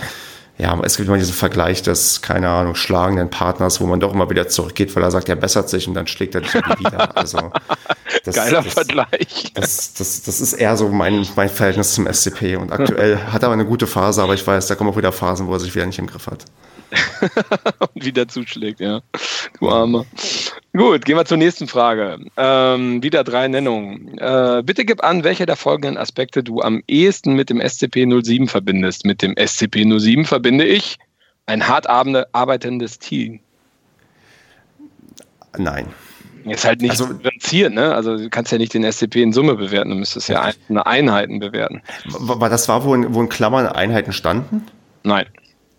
[0.57, 4.29] ja, es gibt immer diesen Vergleich des, keine Ahnung, schlagenden Partners, wo man doch immer
[4.29, 7.17] wieder zurückgeht, weil er sagt, er bessert sich und dann schlägt er dich wieder.
[7.17, 7.51] Also,
[8.23, 9.51] das, Geiler das, Vergleich.
[9.53, 12.55] Das, das, das ist eher so mein, mein Verhältnis zum SCP.
[12.55, 15.47] Und aktuell hat er eine gute Phase, aber ich weiß, da kommen auch wieder Phasen,
[15.47, 16.45] wo er sich wieder nicht im Griff hat.
[17.93, 19.01] und wieder zuschlägt, ja.
[19.59, 20.05] Du Arme.
[20.75, 22.19] Gut, gehen wir zur nächsten Frage.
[22.37, 24.17] Ähm, wieder drei Nennungen.
[24.17, 29.05] Äh, bitte gib an, welche der folgenden Aspekte du am ehesten mit dem SCP-07 verbindest.
[29.05, 30.97] Mit dem SCP-07 verbinde ich
[31.45, 33.39] ein hart arbeitendes Team.
[35.57, 35.87] Nein.
[36.45, 37.95] Ist halt nicht also, differenziert, ne?
[37.95, 41.39] Also du kannst ja nicht den SCP in Summe bewerten, du müsstest ja eine Einheiten
[41.39, 41.81] bewerten.
[42.05, 44.63] War das war, wo in, wo in Klammern Einheiten standen?
[45.03, 45.25] Nein.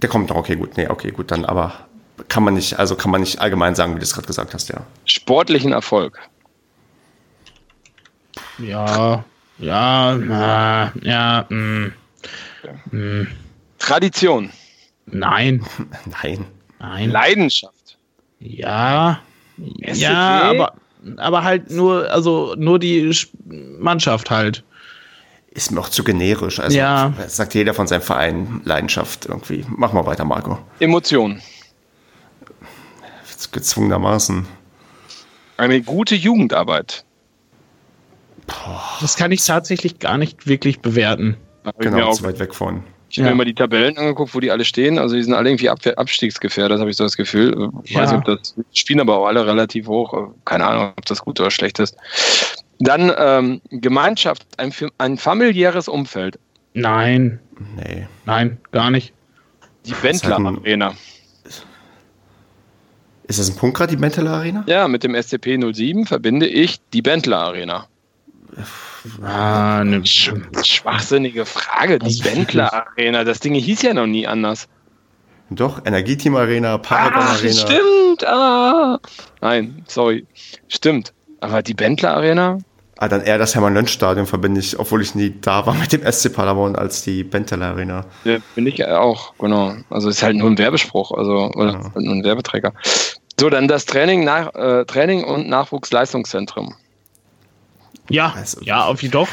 [0.03, 0.77] Der kommt noch, okay, gut.
[0.77, 1.87] Nee, okay, gut, dann aber
[2.29, 4.69] kann man nicht, also kann man nicht allgemein sagen, wie du es gerade gesagt hast,
[4.69, 4.83] ja.
[5.05, 6.19] Sportlichen Erfolg.
[8.59, 9.25] Ja,
[9.59, 11.93] ja, na, ja, mh, mm,
[12.91, 12.99] mh.
[12.99, 13.29] Mm.
[13.79, 14.51] Tradition.
[15.07, 15.65] Nein.
[16.23, 16.47] Nein.
[16.79, 17.11] Nein.
[17.11, 17.99] Leidenschaft.
[18.41, 19.21] Ja.
[19.57, 20.75] Ja, aber,
[21.17, 23.15] aber halt nur, also nur die
[23.79, 24.65] Mannschaft halt
[25.57, 26.61] ist mir auch zu generisch.
[26.61, 27.13] Also ja.
[27.27, 29.65] sagt jeder von seinem Verein Leidenschaft irgendwie.
[29.69, 30.59] Mach mal weiter, Marco.
[30.81, 31.41] Emotionen.
[33.53, 34.47] Gezwungenermaßen.
[35.57, 37.05] Eine gute Jugendarbeit.
[39.01, 41.37] Das kann ich tatsächlich gar nicht wirklich bewerten.
[41.79, 42.83] Genau, zu weit weg von.
[43.09, 43.35] Ich habe ja.
[43.35, 44.99] mir mal die Tabellen angeguckt, wo die alle stehen.
[44.99, 47.71] Also die sind alle irgendwie abstiegsgefährdet, habe ich so das Gefühl.
[47.85, 48.03] Ich ja.
[48.03, 50.35] weiß nicht, ob das spielen aber auch alle relativ hoch.
[50.45, 51.97] Keine Ahnung, ob das gut oder schlecht ist.
[52.79, 56.39] Dann ähm, Gemeinschaft, ein, ein familiäres Umfeld.
[56.75, 57.41] Nein.
[57.77, 58.07] Nee.
[58.27, 59.13] Nein, gar nicht.
[59.87, 60.95] Die Bentler Arena.
[63.29, 64.65] Ist das ein Punkt gerade, die Bentler Arena?
[64.67, 67.87] Ja, mit dem SCP-07 verbinde ich die Bentler Arena.
[69.23, 70.33] Ah, eine Sch
[70.63, 71.99] schwachsinnige Frage.
[71.99, 73.25] Die Bentler Arena.
[73.25, 74.69] Das Ding hieß ja noch nie anders.
[75.51, 77.53] Doch, Energieteam Arena, Paragon Ach, Arena.
[77.53, 78.27] Stimmt.
[78.27, 78.99] Ah.
[79.41, 80.27] Nein, sorry.
[80.69, 81.13] Stimmt.
[81.47, 82.59] Aber die Bentler Arena?
[82.99, 86.33] Ah, dann eher das Hermann-Lönsch-Stadion verbinde ich, obwohl ich nie da war mit dem SC
[86.33, 88.05] Paderborn als die Bentler Arena.
[88.25, 89.75] Ja, bin ich auch, genau.
[89.91, 91.85] Also ist halt nur ein Werbespruch, also oder ja.
[91.95, 92.73] halt nur ein Werbeträger.
[93.39, 96.75] So, dann das Training, nach, äh, Training und Nachwuchsleistungszentrum.
[98.09, 99.29] Ja, also, ja, auf jeden Fall.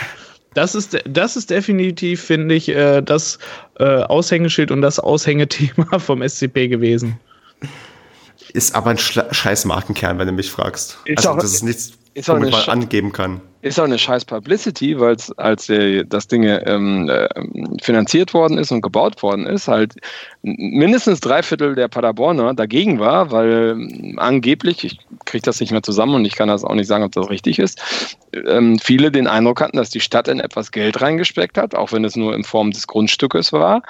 [0.53, 3.39] Das ist, das ist definitiv, finde ich, äh, das
[3.79, 7.19] äh, Aushängeschild und das Aushängethema vom SCP gewesen.
[8.53, 10.97] Ist aber ein scheiß Markenkern, wenn du mich fragst.
[11.05, 13.41] Ist also, auch, das ist nichts, ist womit man angeben kann.
[13.63, 17.29] Ist auch eine scheiß Publicity, weil es, als der, das Ding ähm, äh,
[17.81, 19.95] finanziert worden ist und gebaut worden ist, halt
[20.41, 25.81] mindestens drei Viertel der Paderborner dagegen war, weil ähm, angeblich, ich kriege das nicht mehr
[25.81, 27.81] zusammen und ich kann das auch nicht sagen, ob das richtig ist,
[28.33, 32.03] ähm, viele den Eindruck hatten, dass die Stadt in etwas Geld reingesteckt hat, auch wenn
[32.03, 33.81] es nur in Form des Grundstückes war,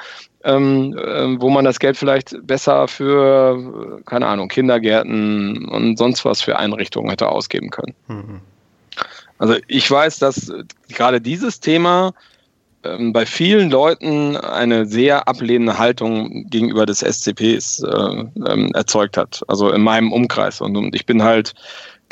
[0.43, 6.41] ähm, äh, wo man das Geld vielleicht besser für, keine Ahnung, Kindergärten und sonst was
[6.41, 7.93] für Einrichtungen hätte ausgeben können.
[8.07, 8.41] Mhm.
[9.37, 10.51] Also ich weiß, dass
[10.89, 12.13] gerade dieses Thema
[12.83, 19.41] ähm, bei vielen Leuten eine sehr ablehnende Haltung gegenüber des SCPs äh, ähm, erzeugt hat.
[19.47, 20.61] Also in meinem Umkreis.
[20.61, 21.53] Und, und ich bin halt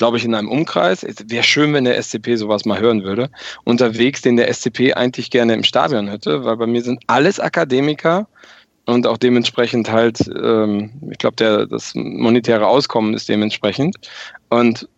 [0.02, 1.06] glaube ich, in einem Umkreis.
[1.28, 3.30] Wäre schön, wenn der SCP sowas mal hören würde.
[3.66, 8.28] Unterwegs, den der SCP eigentlich gerne im Stadion hätte, weil bei mir sind alles Akademiker
[8.88, 13.96] und auch dementsprechend halt, ähm, ich glaube, das monetäre Auskommen ist dementsprechend.
[14.50, 14.90] Und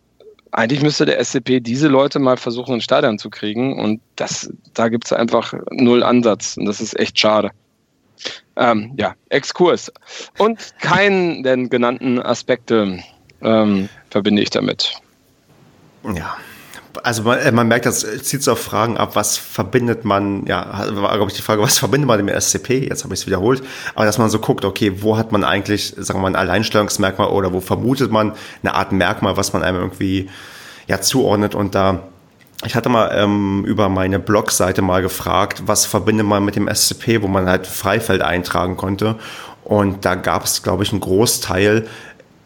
[0.51, 3.77] eigentlich müsste der SCP diese Leute mal versuchen, ins Stadion zu kriegen.
[3.77, 6.55] Und das, da gibt es einfach null Ansatz.
[6.55, 7.51] Und das ist echt schade.
[8.55, 9.91] Ähm, ja, Exkurs.
[10.37, 13.03] Und keinen der genannten Aspekte
[13.43, 14.93] ähm, verbinde ich damit.
[16.03, 16.37] Ja.
[17.01, 20.85] Also man, äh, man merkt, das zieht so auf Fragen ab, was verbindet man, ja,
[20.93, 23.63] war glaube ich die Frage, was verbindet man dem SCP, jetzt habe ich es wiederholt,
[23.95, 27.29] aber dass man so guckt, okay, wo hat man eigentlich, sagen wir mal, ein Alleinstellungsmerkmal
[27.29, 30.29] oder wo vermutet man eine Art Merkmal, was man einem irgendwie
[30.87, 32.03] ja zuordnet und da
[32.65, 37.21] ich hatte mal ähm, über meine Blogseite mal gefragt, was verbindet man mit dem SCP,
[37.21, 39.17] wo man halt Freifeld eintragen konnte.
[39.63, 41.87] Und da gab es, glaube ich, einen Großteil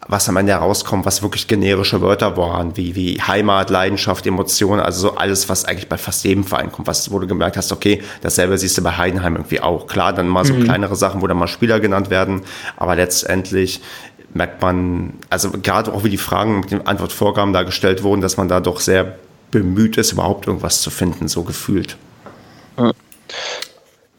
[0.08, 5.08] was am Ende herauskommt, was wirklich generische Wörter waren, wie, wie Heimat, Leidenschaft, Emotionen, also
[5.08, 8.02] so alles, was eigentlich bei fast jedem Verein kommt, was wo du gemerkt hast, okay,
[8.22, 9.86] dasselbe siehst du bei Heidenheim irgendwie auch.
[9.86, 10.64] Klar, dann mal so mhm.
[10.64, 12.42] kleinere Sachen, wo dann mal Spieler genannt werden,
[12.76, 13.82] aber letztendlich
[14.32, 18.36] merkt man, also gerade auch wie die Fragen mit den Antwortvorgaben da gestellt wurden, dass
[18.36, 19.18] man da doch sehr
[19.50, 21.96] bemüht ist, überhaupt irgendwas zu finden, so gefühlt.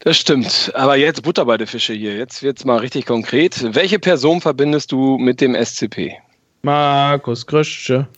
[0.00, 0.72] Das stimmt.
[0.74, 2.16] Aber jetzt Butter bei der Fische hier.
[2.16, 3.74] Jetzt wird es mal richtig konkret.
[3.74, 6.14] Welche Person verbindest du mit dem SCP?
[6.62, 8.08] Markus Krösche.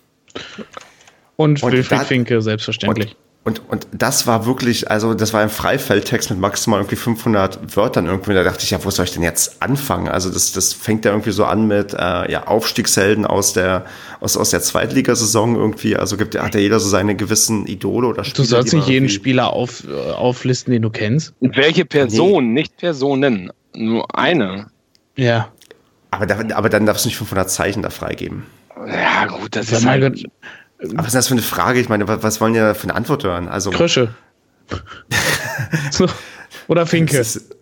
[1.37, 3.17] Und, und Wilfried Finke, selbstverständlich.
[3.45, 8.07] Und, und das war wirklich, also das war ein Freifeldtext mit maximal irgendwie 500 Wörtern
[8.07, 8.35] irgendwie.
[8.35, 10.09] Da dachte ich, ja, wo soll ich denn jetzt anfangen?
[10.09, 13.85] Also das, das fängt ja irgendwie so an mit äh, ja, Aufstiegshelden aus der,
[14.21, 15.97] aus, aus der Zweitligasaison irgendwie.
[15.97, 18.45] Also gibt, hat ja jeder so seine gewissen Idole oder Spieler.
[18.45, 21.35] Du sollst nicht jeden Spieler auf, äh, auflisten, den du kennst.
[21.41, 22.61] Welche Person, nee.
[22.61, 24.69] nicht Personen, nur eine.
[25.17, 25.49] Ja.
[26.13, 28.45] Aber, da, aber dann darfst du nicht 500 Zeichen da freigeben.
[28.87, 30.25] Ja, gut, das, das ist halt,
[30.83, 31.81] was ist das für eine Frage?
[31.81, 33.49] Ich meine, was, wollen ja für eine Antwort hören?
[33.49, 34.15] Also Krösche.
[36.69, 37.19] Oder Finke.
[37.19, 37.55] Ist,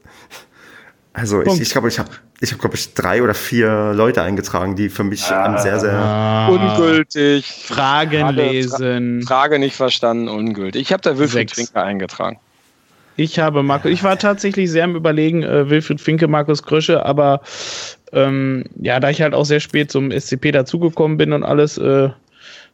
[1.13, 1.61] also Punkt.
[1.61, 2.11] ich, ich glaube, ich habe
[2.41, 5.93] ich hab, glaube ich, drei oder vier Leute eingetragen, die für mich ah, sehr, sehr
[5.93, 7.45] ah, ungültig.
[7.47, 9.23] Fragen Frage, lesen.
[9.23, 10.81] Frage nicht verstanden, ungültig.
[10.83, 11.55] Ich habe da Wilfried Sechs.
[11.55, 12.39] Finke eingetragen.
[13.17, 17.43] Ich habe Markus, ich war tatsächlich sehr am überlegen, äh, Wilfried Finke, Markus Krösche, aber
[18.13, 22.09] ähm, ja, da ich halt auch sehr spät zum SCP dazugekommen bin und alles, äh,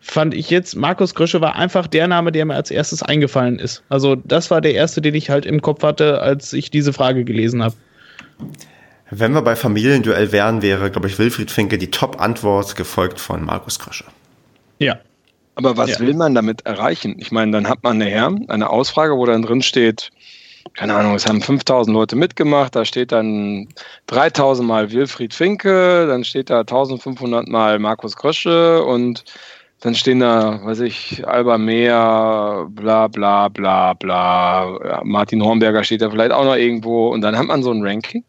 [0.00, 3.82] fand ich jetzt, Markus Grösche war einfach der Name, der mir als erstes eingefallen ist.
[3.88, 7.24] Also das war der erste, den ich halt im Kopf hatte, als ich diese Frage
[7.24, 7.74] gelesen habe.
[9.10, 13.78] Wenn wir bei Familienduell wären, wäre, glaube ich, Wilfried Finke die Top-Antwort gefolgt von Markus
[13.78, 14.04] Krösche.
[14.78, 14.98] Ja.
[15.54, 16.00] Aber was ja.
[16.00, 17.16] will man damit erreichen?
[17.18, 20.10] Ich meine, dann hat man nachher eine Ausfrage, wo dann drin steht,
[20.74, 23.68] keine Ahnung, es haben 5000 Leute mitgemacht, da steht dann
[24.08, 29.24] 3000 mal Wilfried Finke, dann steht da 1500 mal Markus Krösche und
[29.80, 34.78] dann stehen da, weiß ich, Alba Meer, bla bla bla bla.
[34.84, 37.82] Ja, Martin Hornberger steht da vielleicht auch noch irgendwo und dann hat man so ein
[37.82, 38.24] Ranking.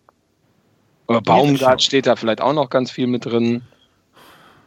[1.07, 3.61] Oder Baumgart steht da vielleicht auch noch ganz viel mit drin.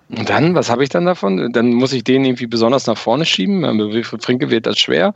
[0.08, 1.52] Und dann, was habe ich dann davon?
[1.52, 3.62] Dann muss ich den irgendwie besonders nach vorne schieben.
[4.02, 5.12] Für Frinke wird das schwer.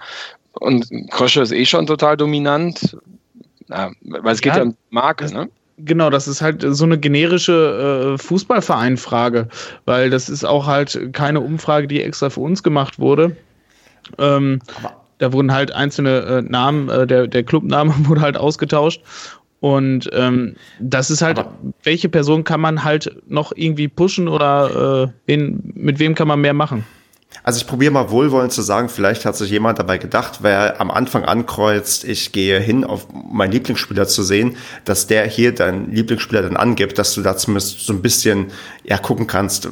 [0.60, 2.96] Und Krösche ist eh schon total dominant.
[3.68, 5.48] Ja, weil es geht ja um Marke, ne?
[5.76, 9.48] Genau, das ist halt so eine generische äh, Fußballverein-Frage,
[9.86, 13.36] weil das ist auch halt keine Umfrage, die extra für uns gemacht wurde.
[14.18, 14.60] Ähm,
[15.18, 19.02] da wurden halt einzelne äh, Namen, äh, der, der Clubname wurde halt ausgetauscht.
[19.60, 25.08] Und ähm, das ist halt, Aber welche Person kann man halt noch irgendwie pushen oder
[25.08, 26.84] äh, wen, mit wem kann man mehr machen?
[27.42, 30.90] Also ich probiere mal wohlwollend zu sagen, vielleicht hat sich jemand dabei gedacht, wer am
[30.90, 36.42] Anfang ankreuzt, ich gehe hin, auf meinen Lieblingsspieler zu sehen, dass der hier deinen Lieblingsspieler
[36.42, 38.46] dann angibt, dass du da zumindest so ein bisschen
[38.84, 39.68] ja gucken kannst,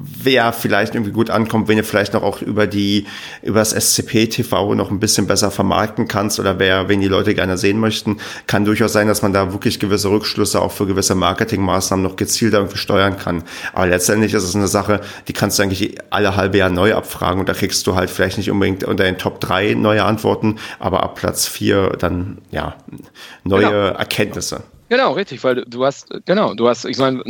[0.00, 3.06] wer vielleicht irgendwie gut ankommt, wenn du vielleicht noch auch über die,
[3.42, 7.58] über das SCP-TV noch ein bisschen besser vermarkten kannst oder wer, wenn die Leute gerne
[7.58, 12.02] sehen möchten, kann durchaus sein, dass man da wirklich gewisse Rückschlüsse auch für gewisse Marketingmaßnahmen
[12.02, 13.42] noch gezielt irgendwie steuern kann.
[13.72, 17.40] Aber letztendlich ist es eine Sache, die kannst du eigentlich alle halbe Jahr neu abfragen
[17.40, 21.02] und da kriegst du halt vielleicht nicht unbedingt unter den Top 3 neue Antworten, aber
[21.02, 22.76] ab Platz 4 dann, ja,
[23.44, 23.98] neue genau.
[23.98, 24.62] Erkenntnisse.
[24.88, 27.20] Genau, richtig, weil du hast, genau, du hast, ich meine,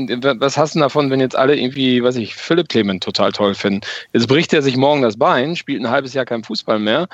[0.40, 3.80] was hast du davon, wenn jetzt alle irgendwie, weiß ich, Philipp Clement total toll finden?
[4.12, 7.08] Jetzt bricht er sich morgen das Bein, spielt ein halbes Jahr kein Fußball mehr,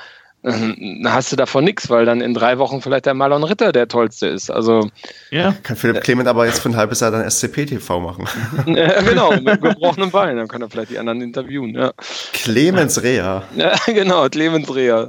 [0.45, 3.87] dann hast du davon nichts, weil dann in drei Wochen vielleicht der Marlon Ritter der
[3.87, 4.51] tollste ist.
[4.51, 4.91] Also
[5.31, 5.55] ja.
[5.63, 8.27] kann Philipp Clement aber jetzt für ein halbes Jahr dann SCP-TV machen.
[8.67, 11.73] ja, genau, mit gebrochenem Bein, dann kann er vielleicht die anderen interviewen.
[11.73, 11.93] Ja.
[12.33, 13.41] Clemens Rea.
[13.55, 15.07] Ja, genau, Clemens Rea.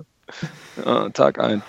[0.85, 1.63] Ja, Tag ein.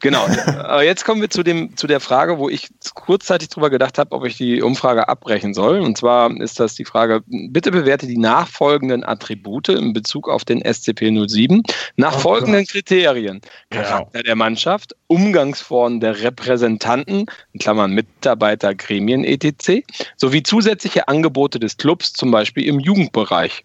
[0.00, 0.26] Genau.
[0.46, 4.12] Aber jetzt kommen wir zu, dem, zu der Frage, wo ich kurzzeitig drüber gedacht habe,
[4.12, 5.80] ob ich die Umfrage abbrechen soll.
[5.80, 10.62] Und zwar ist das die Frage, bitte bewerte die nachfolgenden Attribute in Bezug auf den
[10.62, 12.72] SCP-07 nach oh, folgenden Gott.
[12.72, 13.40] Kriterien.
[13.70, 13.84] Genau.
[13.84, 19.82] Charakter der Mannschaft, Umgangsformen der Repräsentanten, in Klammern Mitarbeiter, Gremien, etc.,
[20.16, 23.64] sowie zusätzliche Angebote des Clubs, zum Beispiel im Jugendbereich.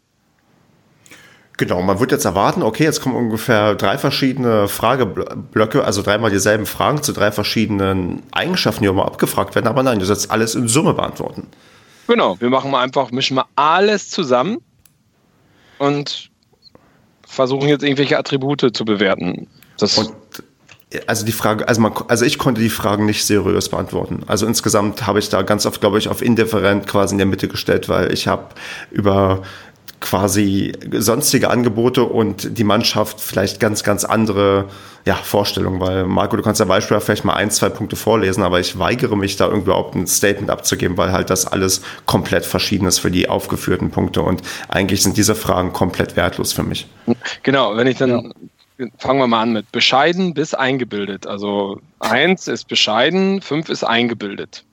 [1.63, 6.65] Genau, man wird jetzt erwarten, okay, jetzt kommen ungefähr drei verschiedene Frageblöcke, also dreimal dieselben
[6.65, 10.55] Fragen zu drei verschiedenen Eigenschaften, die auch mal abgefragt werden, aber nein, du sollst alles
[10.55, 11.47] in Summe beantworten.
[12.07, 14.57] Genau, wir machen mal einfach, mischen wir alles zusammen
[15.77, 16.31] und
[17.25, 19.47] versuchen jetzt irgendwelche Attribute zu bewerten.
[19.77, 20.11] Das und
[21.07, 24.23] also die Frage, also, man, also ich konnte die Fragen nicht seriös beantworten.
[24.27, 27.47] Also insgesamt habe ich da ganz oft, glaube ich, auf indifferent quasi in der Mitte
[27.47, 28.49] gestellt, weil ich habe
[28.91, 29.43] über
[30.03, 34.67] quasi sonstige Angebote und die Mannschaft vielleicht ganz, ganz andere
[35.05, 35.79] ja, Vorstellungen.
[35.79, 39.15] Weil, Marco, du kannst ja Beispiel vielleicht mal ein, zwei Punkte vorlesen, aber ich weigere
[39.15, 43.11] mich da irgendwie überhaupt ein Statement abzugeben, weil halt das alles komplett verschieden ist für
[43.11, 46.87] die aufgeführten Punkte und eigentlich sind diese Fragen komplett wertlos für mich.
[47.41, 48.21] Genau, wenn ich dann ja
[48.97, 51.27] fangen wir mal an mit bescheiden bis eingebildet.
[51.27, 54.65] Also eins ist bescheiden, fünf ist eingebildet.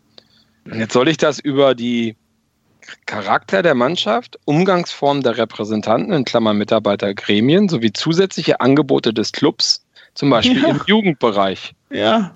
[0.65, 2.17] Und jetzt soll ich das über die
[3.07, 9.85] Charakter der Mannschaft, Umgangsform der Repräsentanten, in Klammern Mitarbeiter, Gremien, sowie zusätzliche Angebote des Clubs,
[10.15, 10.69] zum Beispiel ja.
[10.69, 11.75] im Jugendbereich.
[11.93, 12.33] Ja.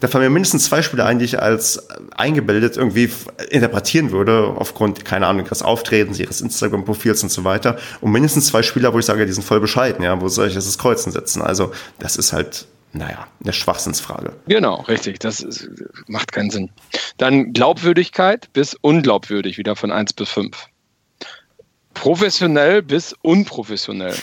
[0.00, 3.10] Da fallen mir mindestens zwei Spiele ein, die ich als eingebildet irgendwie
[3.48, 7.78] interpretieren würde, aufgrund, keine Ahnung, ihres Auftretens, ihres Instagram-Profils und so weiter.
[8.02, 10.54] Und mindestens zwei Spieler, wo ich sage, die sind voll bescheiden, ja, wo soll ich
[10.54, 11.40] das Kreuzen setzen?
[11.40, 14.32] Also, das ist halt, naja, eine Schwachsinnsfrage.
[14.46, 15.18] Genau, richtig.
[15.18, 15.68] Das ist,
[16.06, 16.70] macht keinen Sinn.
[17.18, 20.56] Dann Glaubwürdigkeit bis unglaubwürdig, wieder von 1 bis 5.
[21.92, 24.14] Professionell bis unprofessionell.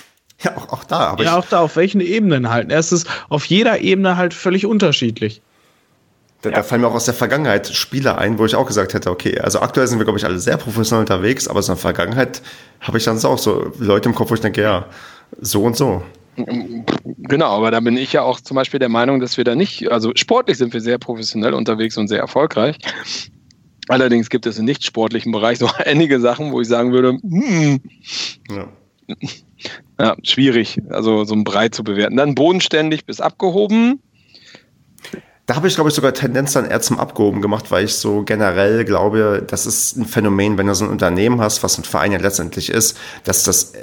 [0.42, 1.00] Ja, auch, auch da.
[1.00, 2.72] Aber ja, auch da, auf welchen Ebenen halt.
[2.72, 5.42] Es ist auf jeder Ebene halt völlig unterschiedlich.
[6.42, 6.56] Da, ja.
[6.56, 9.40] da, fallen mir auch aus der Vergangenheit Spieler ein, wo ich auch gesagt hätte, okay,
[9.40, 12.42] also aktuell sind wir, glaube ich, alle sehr professionell unterwegs, aber so in der Vergangenheit
[12.80, 14.86] habe ich dann auch so Leute im Kopf, wo ich denke, ja,
[15.40, 16.02] so und so.
[16.36, 19.92] Genau, aber da bin ich ja auch zum Beispiel der Meinung, dass wir da nicht,
[19.92, 22.78] also sportlich sind wir sehr professionell unterwegs und sehr erfolgreich.
[23.88, 27.82] Allerdings gibt es im nicht sportlichen Bereich so einige Sachen, wo ich sagen würde, hm,
[28.50, 28.68] ja.
[30.00, 32.16] ja, schwierig, also so ein Brei zu bewerten.
[32.16, 34.00] Dann bodenständig bis abgehoben.
[35.48, 38.24] Da habe ich, glaube ich, sogar Tendenz dann eher zum Abgehoben gemacht, weil ich so
[38.24, 42.14] generell glaube, das ist ein Phänomen, wenn du so ein Unternehmen hast, was ein Verein
[42.14, 43.74] ja letztendlich ist, dass das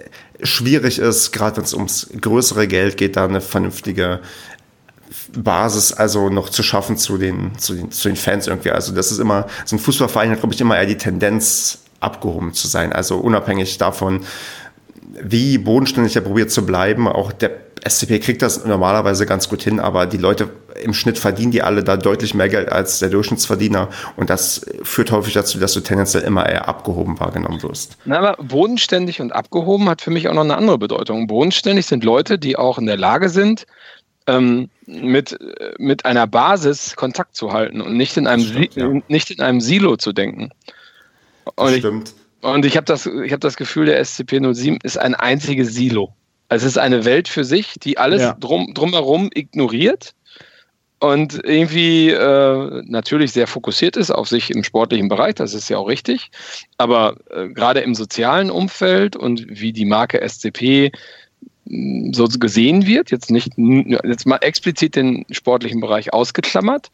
[0.43, 4.21] schwierig ist, gerade wenn es ums größere Geld geht, da eine vernünftige
[5.33, 8.71] Basis also noch zu schaffen zu den, zu den, zu den Fans irgendwie.
[8.71, 12.55] Also das ist immer, so ein Fußballverein hat, glaube ich, immer eher die Tendenz, abgehoben
[12.55, 12.93] zu sein.
[12.93, 14.21] Also unabhängig davon,
[15.21, 17.09] wie bodenständig er probiert zu bleiben.
[17.09, 17.51] Auch der
[17.87, 20.51] SCP kriegt das normalerweise ganz gut hin, aber die Leute
[20.83, 23.89] im Schnitt verdienen die alle da deutlich mehr Geld als der Durchschnittsverdiener.
[24.17, 27.99] Und das führt häufig dazu, dass du tendenziell immer eher abgehoben wahrgenommen wirst.
[28.05, 31.27] Na, aber bodenständig und abgehoben hat für mich auch noch eine andere Bedeutung.
[31.27, 33.67] Bodenständig sind Leute, die auch in der Lage sind,
[34.27, 35.39] ähm, mit,
[35.79, 38.93] mit einer Basis Kontakt zu halten und nicht in einem, stimmt, ja.
[39.09, 40.51] nicht in einem Silo zu denken.
[41.57, 42.15] Und das stimmt.
[42.41, 46.15] Und ich habe das, hab das Gefühl, der SCP-07 ist ein einziges Silo.
[46.49, 48.37] Also es ist eine Welt für sich, die alles ja.
[48.39, 50.15] drum, drumherum ignoriert
[51.01, 55.79] und irgendwie äh, natürlich sehr fokussiert ist auf sich im sportlichen Bereich, das ist ja
[55.79, 56.31] auch richtig,
[56.77, 60.91] aber äh, gerade im sozialen Umfeld und wie die Marke SCP
[61.69, 66.91] hm, so gesehen wird, jetzt nicht jetzt mal explizit den sportlichen Bereich ausgeklammert,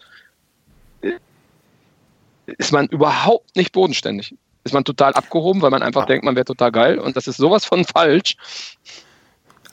[2.58, 6.06] ist man überhaupt nicht bodenständig ist man total abgehoben, weil man einfach ah.
[6.06, 8.36] denkt, man wäre total geil und das ist sowas von falsch.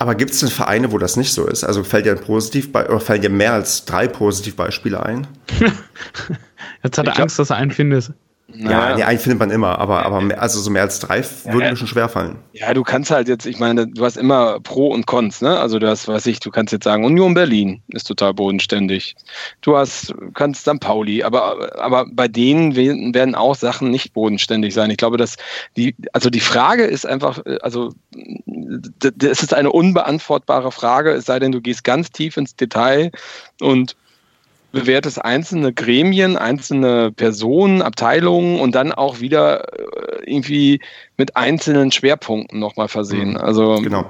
[0.02, 1.64] Aber gibt es denn Vereine, wo das nicht so ist?
[1.64, 5.28] Also fällt dir ein Positivbeispiel oder fallen dir mehr als drei Positivbeispiele ein?
[6.84, 8.12] Jetzt hat er Angst, dass er einen findet.
[8.56, 11.20] Ja, ja, nee, einen findet man immer, aber, aber mehr, also so mehr als drei
[11.20, 12.38] ja, würde mir schon schwerfallen.
[12.54, 15.60] Ja, du kannst halt jetzt, ich meine, du hast immer Pro und Cons, ne?
[15.60, 19.16] Also du hast, was ich, du kannst jetzt sagen, Union Berlin ist total bodenständig.
[19.62, 20.80] Du hast, kannst St.
[20.80, 24.90] Pauli, aber, aber bei denen werden auch Sachen nicht bodenständig sein.
[24.90, 25.38] Ich glaube, dass
[25.78, 27.94] die, also die Frage ist einfach, also
[29.22, 33.12] es ist eine unbeantwortbare Frage, es sei denn, du gehst ganz tief ins Detail
[33.60, 33.96] und
[34.72, 40.82] bewertest einzelne Gremien, einzelne Personen, Abteilungen und dann auch wieder äh, irgendwie
[41.18, 43.32] mit einzelnen Schwerpunkten nochmal versehen.
[43.32, 43.38] Mhm.
[43.38, 44.06] Also genau.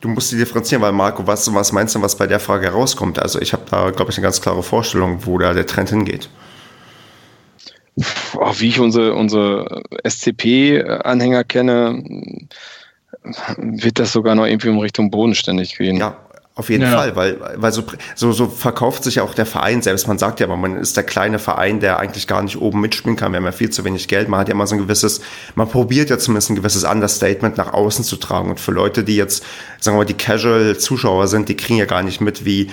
[0.00, 3.18] Du musst die differenzieren, weil Marco, was, was meinst du, was bei der Frage herauskommt?
[3.18, 6.28] Also ich habe da, glaube ich, eine ganz klare Vorstellung, wo da der Trend hingeht.
[7.96, 12.04] wie ich unsere, unsere SCP-Anhänger kenne,
[13.56, 15.96] wird das sogar noch irgendwie in Richtung bodenständig gehen.
[15.96, 16.16] Ja,
[16.58, 16.90] auf jeden ja.
[16.90, 17.84] Fall, weil, weil so,
[18.16, 20.08] so, so verkauft sich ja auch der Verein selbst.
[20.08, 23.16] Man sagt ja immer, man ist der kleine Verein, der eigentlich gar nicht oben mitspielen
[23.16, 23.30] kann.
[23.30, 24.28] Wir haben ja viel zu wenig Geld.
[24.28, 25.20] Man hat ja immer so ein gewisses,
[25.54, 28.50] man probiert ja zumindest ein gewisses Understatement nach außen zu tragen.
[28.50, 29.44] Und für Leute, die jetzt,
[29.78, 32.72] sagen wir mal, die Casual-Zuschauer sind, die kriegen ja gar nicht mit, wie,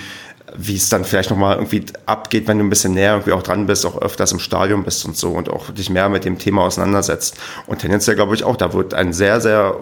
[0.56, 3.66] wie es dann vielleicht nochmal irgendwie abgeht, wenn du ein bisschen näher irgendwie auch dran
[3.66, 6.62] bist, auch öfters im Stadion bist und so und auch dich mehr mit dem Thema
[6.62, 7.36] auseinandersetzt.
[7.68, 9.76] Und tendenziell glaube ich auch, da wird ein sehr, sehr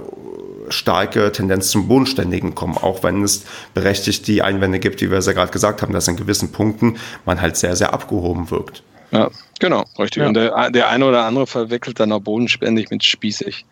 [0.68, 5.32] starke Tendenz zum Bodenständigen kommen, auch wenn es berechtigt die Einwände gibt, wie wir ja
[5.32, 8.82] gerade gesagt haben, dass in gewissen Punkten man halt sehr, sehr abgehoben wirkt.
[9.10, 9.30] Ja,
[9.60, 10.22] genau, richtig.
[10.22, 10.28] Ja.
[10.28, 13.64] Und der, der eine oder andere verwickelt dann auch bodenständig mit spießig.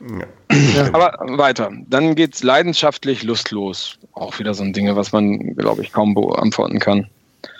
[0.00, 0.90] Ja.
[0.92, 1.70] Aber weiter.
[1.88, 3.98] Dann geht es leidenschaftlich lustlos.
[4.14, 7.06] Auch wieder so ein Ding, was man, glaube ich, kaum beantworten kann.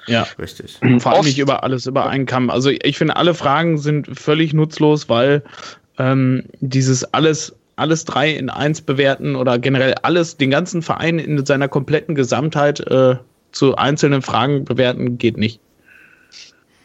[0.07, 0.79] Ja, richtig.
[0.99, 2.51] Vor allem nicht über alles über einen Kamm.
[2.51, 5.45] Also ich finde, alle Fragen sind völlig nutzlos, weil
[5.99, 11.45] ähm, dieses alles alles drei in eins bewerten oder generell alles, den ganzen Verein in
[11.45, 13.17] seiner kompletten Gesamtheit äh,
[13.51, 15.59] zu einzelnen Fragen bewerten, geht nicht.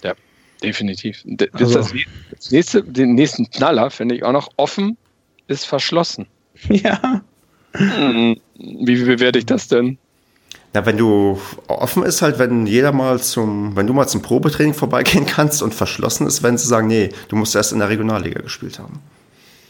[0.03, 0.15] Ja,
[0.64, 1.22] definitiv.
[1.26, 1.94] Das, also.
[2.32, 4.98] das nächste, den nächsten Knaller finde ich auch noch offen
[5.48, 6.28] ist verschlossen.
[6.69, 7.22] Ja.
[7.74, 9.99] Hm, wie bewerte ich das denn?
[10.74, 14.74] Na, wenn du offen ist halt, wenn jeder mal zum, wenn du mal zum Probetraining
[14.74, 18.41] vorbeigehen kannst und verschlossen ist, wenn sie sagen, nee, du musst erst in der Regionalliga
[18.41, 18.99] gespielt haben.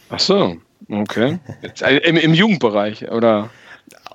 [0.10, 0.56] Ach so,
[0.90, 1.40] okay.
[1.82, 3.49] Äh, Im, Im Jugendbereich, oder?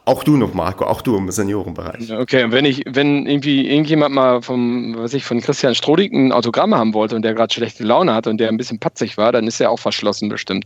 [0.04, 2.12] Auch du noch, Marco, auch du im Seniorenbereich.
[2.12, 6.32] Okay, und wenn ich, wenn irgendwie irgendjemand mal vom, was ich, von Christian Strodig ein
[6.32, 9.30] Autogramm haben wollte und der gerade schlechte Laune hat und der ein bisschen patzig war,
[9.30, 10.64] dann ist er auch verschlossen bestimmt.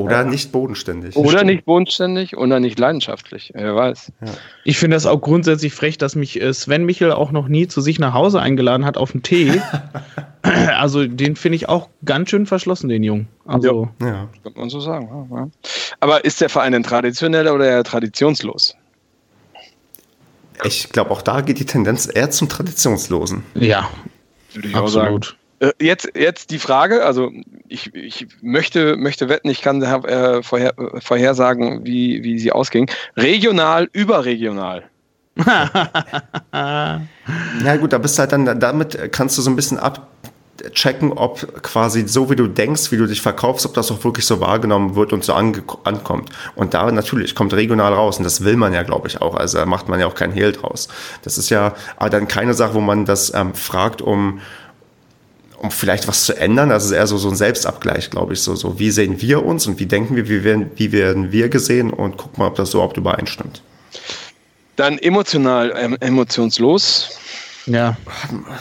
[0.00, 1.14] Oder nicht bodenständig.
[1.14, 3.52] Oder nicht bodenständig oder nicht leidenschaftlich.
[3.54, 4.12] Wer weiß.
[4.22, 4.32] Ja.
[4.64, 7.82] Ich finde das auch grundsätzlich frech, dass mich äh, Sven Michel auch noch nie zu
[7.82, 9.60] sich nach Hause eingeladen hat auf einen Tee.
[10.42, 13.28] also den finde ich auch ganz schön verschlossen, den Jungen.
[13.44, 14.28] Also, ja, ja.
[14.42, 15.28] kann man so sagen.
[15.30, 15.48] Ja.
[16.00, 18.76] Aber ist der Verein denn traditionell oder eher traditionslos?
[20.64, 23.44] Ich glaube, auch da geht die Tendenz eher zum Traditionslosen.
[23.54, 23.90] Ja,
[24.54, 25.26] würde ich Absolut.
[25.26, 25.39] auch sagen.
[25.60, 27.30] Äh, jetzt, jetzt die Frage, also
[27.68, 32.90] ich, ich möchte, möchte wetten, ich kann äh, vorher, vorhersagen, wie, wie sie ausging.
[33.16, 34.84] Regional, überregional.
[36.52, 37.00] Na
[37.78, 42.28] gut, da bist halt dann, damit kannst du so ein bisschen abchecken, ob quasi so
[42.30, 45.24] wie du denkst, wie du dich verkaufst, ob das auch wirklich so wahrgenommen wird und
[45.24, 46.30] so ankommt.
[46.56, 49.36] Und da natürlich kommt regional raus und das will man ja, glaube ich, auch.
[49.36, 50.88] Also da macht man ja auch kein Hehl draus.
[51.22, 54.40] Das ist ja dann keine Sache, wo man das ähm, fragt, um
[55.60, 56.70] um vielleicht was zu ändern.
[56.70, 58.40] Das ist eher so, so ein Selbstabgleich, glaube ich.
[58.40, 61.50] So, so, wie sehen wir uns und wie denken wir, wie werden, wie werden wir
[61.50, 63.62] gesehen und guck mal, ob das überhaupt übereinstimmt.
[64.76, 67.10] Dann emotional, ähm, emotionslos.
[67.66, 67.96] Ja.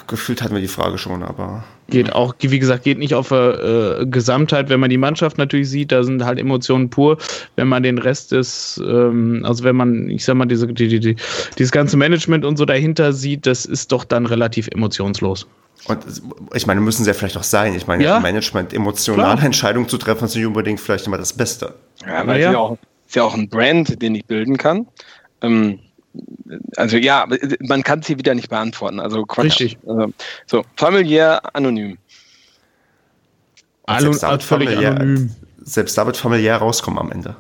[0.08, 1.64] Gefühlt hatten wir die Frage schon, aber.
[1.90, 4.70] Geht auch, wie gesagt, geht nicht auf äh, Gesamtheit.
[4.70, 7.18] Wenn man die Mannschaft natürlich sieht, da sind halt Emotionen pur.
[7.56, 11.00] Wenn man den Rest des, ähm, also wenn man, ich sag mal, diese, die, die,
[11.00, 11.16] die,
[11.58, 15.48] dieses ganze Management und so dahinter sieht, das ist doch dann relativ emotionslos.
[15.86, 16.04] Und
[16.54, 17.74] ich meine, müssen sie ja vielleicht auch sein.
[17.74, 19.46] Ich meine, ja, Management, emotionale Klar.
[19.46, 21.74] Entscheidungen zu treffen, ist nicht unbedingt vielleicht immer das Beste.
[22.06, 22.50] Ja, weil ja.
[22.50, 22.78] es ja auch,
[23.08, 24.88] ist ja auch ein Brand, den ich bilden kann.
[25.42, 25.80] Ähm,
[26.76, 27.28] also ja,
[27.62, 29.00] man kann sie wieder nicht beantworten.
[29.00, 29.62] Also Quatsch.
[29.62, 29.78] Richtig.
[29.88, 30.14] Also,
[30.46, 31.98] so, familiär anonym.
[33.86, 35.36] Allo, selbst damit familiär, anonym.
[35.64, 37.36] Selbst damit familiär rauskommen am Ende.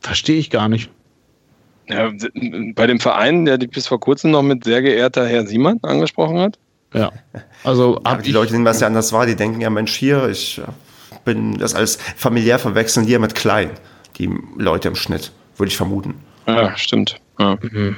[0.00, 0.90] Verstehe ich gar nicht.
[1.88, 2.10] Ja,
[2.74, 6.38] bei dem Verein, der dich bis vor kurzem noch mit sehr geehrter Herr Siemann angesprochen
[6.38, 6.58] hat.
[6.94, 7.12] Ja.
[7.64, 10.60] Also ja, die Leute nehmen das ja anders wahr, die denken ja, Mensch, hier, ich
[11.24, 13.70] bin das als familiär verwechseln hier mit klein,
[14.18, 16.14] die Leute im Schnitt, würde ich vermuten.
[16.46, 17.20] Ja, stimmt.
[17.40, 17.58] Ja.
[17.62, 17.96] Mhm.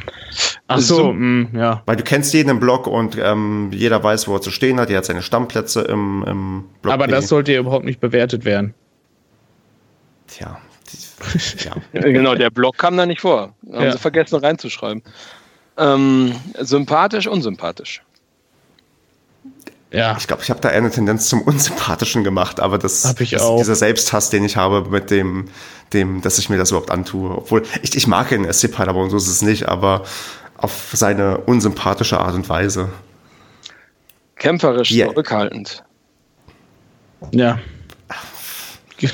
[0.69, 1.83] Ach so, mh, ja.
[1.85, 4.89] Weil du kennst jeden im Blog und ähm, jeder weiß, wo er zu stehen hat,
[4.89, 6.95] der hat seine Stammplätze im, im Blog.
[6.95, 8.73] Aber das sollte ja überhaupt nicht bewertet werden.
[10.29, 10.61] Tja.
[11.65, 12.01] ja.
[12.01, 13.55] genau, der Blog kam da nicht vor.
[13.73, 13.93] Haben ja.
[13.93, 15.03] sie vergessen reinzuschreiben.
[15.77, 18.03] Ähm, sympathisch, unsympathisch.
[19.93, 20.17] Ja.
[20.19, 23.35] Ich glaube, ich habe da eher eine Tendenz zum Unsympathischen gemacht, aber das hab ich
[23.35, 23.59] ist auch.
[23.59, 25.49] dieser Selbsthass, den ich habe mit dem,
[25.93, 27.37] dem, dass ich mir das überhaupt antue.
[27.37, 30.05] Obwohl, ich, ich mag den SC Paderborn, so ist es nicht, aber
[30.57, 32.89] auf seine unsympathische Art und Weise.
[34.37, 35.09] Kämpferisch, yeah.
[35.09, 35.85] zurückhaltend.
[37.33, 37.59] Ja.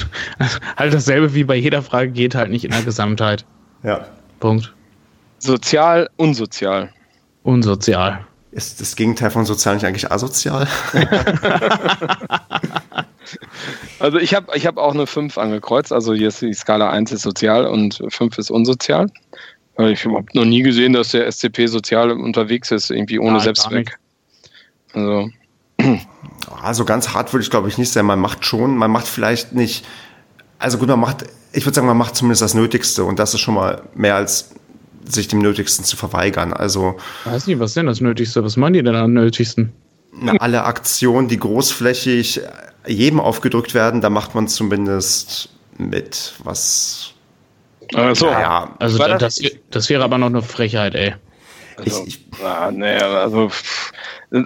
[0.76, 3.44] halt dasselbe wie bei jeder Frage geht halt nicht in der Gesamtheit.
[3.82, 4.06] Ja.
[4.38, 4.74] Punkt.
[5.38, 6.90] Sozial, unsozial.
[7.42, 8.26] Unsozial.
[8.58, 10.66] Ist das Gegenteil von sozial nicht eigentlich asozial?
[14.00, 15.92] also ich habe ich hab auch eine 5 angekreuzt.
[15.92, 19.06] Also hier ist die Skala 1 ist sozial und 5 ist unsozial.
[19.78, 23.96] Ich habe noch nie gesehen, dass der SCP sozial unterwegs ist, irgendwie ohne ja, Selbstzweck.
[24.92, 25.30] Also.
[26.60, 28.06] also ganz hart würde ich glaube ich nicht sein.
[28.06, 29.86] Man macht schon, man macht vielleicht nicht,
[30.58, 33.40] also gut, man macht, ich würde sagen, man macht zumindest das Nötigste und das ist
[33.40, 34.50] schon mal mehr als
[35.04, 36.52] sich dem Nötigsten zu verweigern.
[36.52, 36.96] Also.
[37.24, 38.42] Weiß nicht, was ist denn das Nötigste?
[38.44, 39.72] Was meinen die denn am Nötigsten?
[40.38, 42.40] Alle Aktionen, die großflächig
[42.86, 47.12] jedem aufgedrückt werden, da macht man zumindest mit, was.
[47.94, 51.14] Also, ja, also das, das wäre aber noch eine Frechheit, ey.
[51.76, 53.50] Also, ich, ich, ah, nee, also,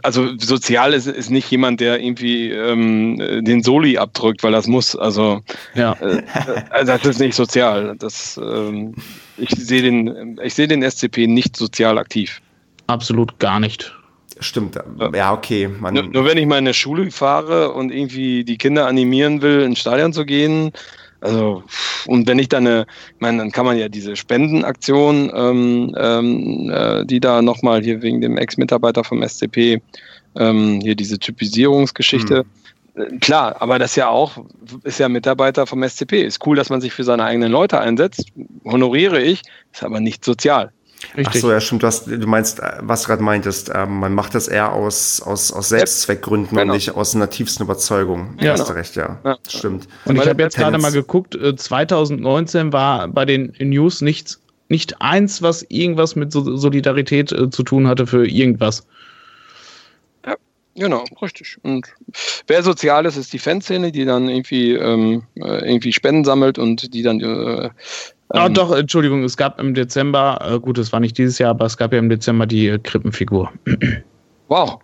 [0.03, 4.95] also sozial ist, ist nicht jemand, der irgendwie ähm, den Soli abdrückt, weil das muss.
[4.95, 5.41] Also,
[5.75, 5.95] ja.
[5.95, 6.23] Äh,
[6.71, 7.97] also das ist nicht sozial.
[7.99, 8.95] Das, ähm,
[9.37, 12.41] ich sehe den, ich sehe den SCP nicht sozial aktiv.
[12.87, 13.95] Absolut gar nicht.
[14.41, 14.79] Stimmt,
[15.15, 15.69] ja, okay.
[15.69, 19.61] Nur, nur, wenn ich mal in der Schule fahre und irgendwie die Kinder animieren will,
[19.61, 20.73] ins Stadion zu gehen,
[21.21, 21.63] also,
[22.07, 26.71] und wenn ich dann eine, ich meine, dann kann man ja diese Spendenaktion, ähm, ähm,
[26.75, 29.81] äh, die da nochmal hier wegen dem Ex-Mitarbeiter vom SCP,
[30.37, 32.45] ähm, hier diese Typisierungsgeschichte, Äh,
[33.21, 34.45] klar, aber das ja auch,
[34.85, 36.23] ist ja Mitarbeiter vom SCP.
[36.23, 38.27] Ist cool, dass man sich für seine eigenen Leute einsetzt.
[38.65, 39.43] Honoriere ich,
[39.73, 40.73] ist aber nicht sozial.
[41.17, 41.27] Richtig.
[41.27, 41.83] Ach so, ja, stimmt.
[41.83, 45.21] Du, hast, du meinst, äh, was du gerade meintest, äh, man macht das eher aus,
[45.21, 46.73] aus, aus Selbstzweckgründen genau.
[46.73, 48.37] und nicht aus einer tiefsten Überzeugung.
[48.41, 49.19] Ja, hast du recht, ja.
[49.25, 49.37] ja.
[49.49, 49.89] Stimmt.
[50.05, 55.01] Und ich habe jetzt gerade mal geguckt, 2019 äh, war bei den News nichts, nicht
[55.03, 58.87] eins, was irgendwas mit Solidarität äh, zu tun hatte für irgendwas.
[60.75, 61.59] Genau, richtig.
[61.63, 61.89] Und
[62.47, 66.95] wer sozial ist, ist die Fanszene, die dann irgendwie, ähm, äh, irgendwie Spenden sammelt und
[66.95, 67.71] die dann äh,
[68.35, 71.51] Ah, ähm, doch, Entschuldigung, es gab im Dezember, äh, gut, es war nicht dieses Jahr,
[71.51, 73.53] aber es gab ja im Dezember die äh, Krippenfigur.
[74.49, 74.81] Wow,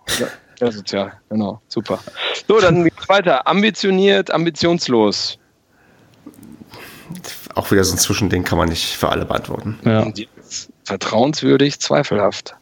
[0.59, 1.99] ja, sozial, genau, super.
[2.47, 3.45] So, dann geht's weiter.
[3.45, 5.37] Ambitioniert, ambitionslos.
[7.53, 9.77] Auch wieder so ein Zwischending kann man nicht für alle beantworten.
[9.85, 10.11] Ja.
[10.85, 12.55] Vertrauenswürdig, zweifelhaft.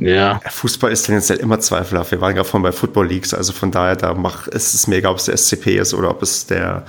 [0.00, 0.40] Ja.
[0.48, 2.10] Fußball ist tendenziell immer zweifelhaft.
[2.10, 4.96] Wir waren gerade vorhin bei Football Leagues, also von daher, da mach, ist es mir
[4.96, 6.84] egal, ob es der SCP ist oder ob es der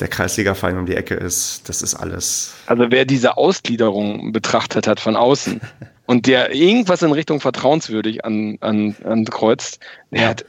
[0.00, 1.68] der Kreisliga-Verein um die Ecke ist.
[1.68, 2.54] Das ist alles.
[2.66, 5.60] Also wer diese Ausgliederung betrachtet hat von außen
[6.06, 9.80] und der irgendwas in Richtung vertrauenswürdig an, an, ankreuzt,
[10.10, 10.44] der hat,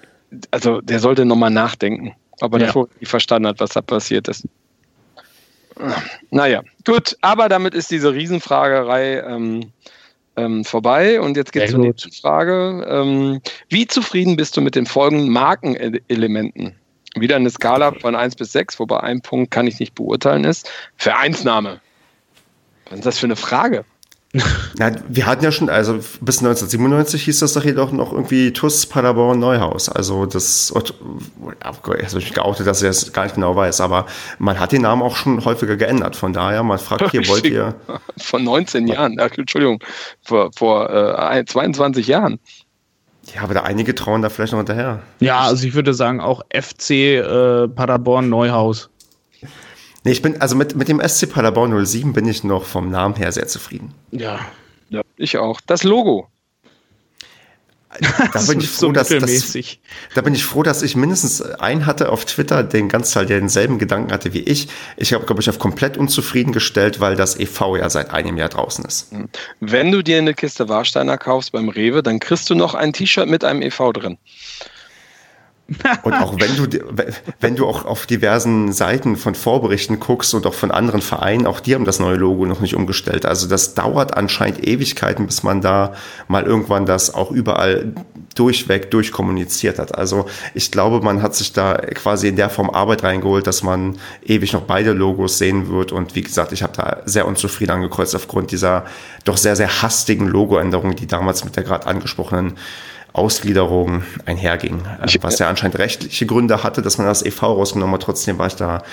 [0.52, 2.66] also der sollte nochmal nachdenken, ob er ja.
[2.68, 4.48] davor nicht verstanden hat, was da passiert ist.
[6.30, 9.72] Naja, gut, aber damit ist diese Riesenfragerei ähm,
[10.46, 12.86] ähm, vorbei und jetzt geht es zur nächsten Frage.
[12.90, 16.76] Ähm, wie zufrieden bist du mit den folgenden Markenelementen?
[17.16, 20.70] wieder eine Skala von 1 bis 6, wobei ein Punkt kann ich nicht beurteilen ist.
[20.96, 21.82] Vereinsname.
[22.90, 23.86] Was ist das für eine Frage?
[24.78, 28.86] Na, wir hatten ja schon, also bis 1997 hieß das doch jedoch noch irgendwie TUS
[28.86, 29.90] Paderborn Neuhaus.
[29.90, 30.94] Also das, jetzt
[31.62, 34.06] habe ich mich geoutet, dass ich das gar nicht genau weiß, aber
[34.40, 36.16] man hat den Namen auch schon häufiger geändert.
[36.16, 37.76] Von daher, man fragt hier, wollt ihr.
[38.18, 39.84] Von 19 Jahren, Entschuldigung,
[40.24, 42.40] vor, vor äh, 22 Jahren.
[43.36, 45.02] Ja, aber da einige trauen da vielleicht noch hinterher.
[45.20, 48.91] Ja, also ich würde sagen auch FC äh, Paderborn Neuhaus.
[50.04, 53.16] Nee, ich bin, also mit, mit dem SC Paderborn 07 bin ich noch vom Namen
[53.16, 53.94] her sehr zufrieden.
[54.12, 54.40] Ja.
[54.90, 55.62] Ja, ich auch.
[55.62, 56.28] Das Logo.
[58.00, 59.58] Da bin ich froh, so dass, dass,
[60.16, 63.80] da bin ich froh, dass ich mindestens einen hatte auf Twitter, den Ganzteil, der denselben
[63.80, 64.70] Gedanken hatte wie ich.
[64.96, 68.50] Ich habe, glaube ich, auf komplett unzufrieden gestellt, weil das EV ja seit einem Jahr
[68.50, 69.12] draußen ist.
[69.12, 69.30] Hm.
[69.60, 73.28] Wenn du dir eine Kiste Warsteiner kaufst beim Rewe, dann kriegst du noch ein T-Shirt
[73.28, 74.18] mit einem EV drin.
[76.04, 76.80] Und auch wenn du,
[77.40, 81.60] wenn du auch auf diversen Seiten von Vorberichten guckst und auch von anderen Vereinen, auch
[81.60, 83.26] die haben das neue Logo noch nicht umgestellt.
[83.26, 85.94] Also das dauert anscheinend Ewigkeiten, bis man da
[86.28, 87.94] mal irgendwann das auch überall
[88.36, 89.98] durchweg durchkommuniziert hat.
[89.98, 93.98] Also ich glaube, man hat sich da quasi in der Form Arbeit reingeholt, dass man
[94.26, 95.92] ewig noch beide Logos sehen wird.
[95.92, 98.86] Und wie gesagt, ich habe da sehr unzufrieden angekreuzt aufgrund dieser
[99.26, 102.58] doch sehr, sehr hastigen Logoänderung, die damals mit der gerade angesprochenen
[103.14, 104.82] Ausgliederung einherging.
[105.06, 108.04] Ich, was ja anscheinend rechtliche Gründe hatte, dass man das EV rausgenommen hat.
[108.04, 108.84] Trotzdem war ich da,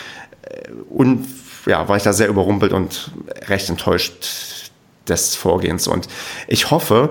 [0.42, 1.24] äh, un,
[1.66, 3.12] ja, war ich da sehr überrumpelt und
[3.48, 4.70] recht enttäuscht
[5.08, 5.86] des Vorgehens.
[5.86, 6.08] Und
[6.48, 7.10] ich hoffe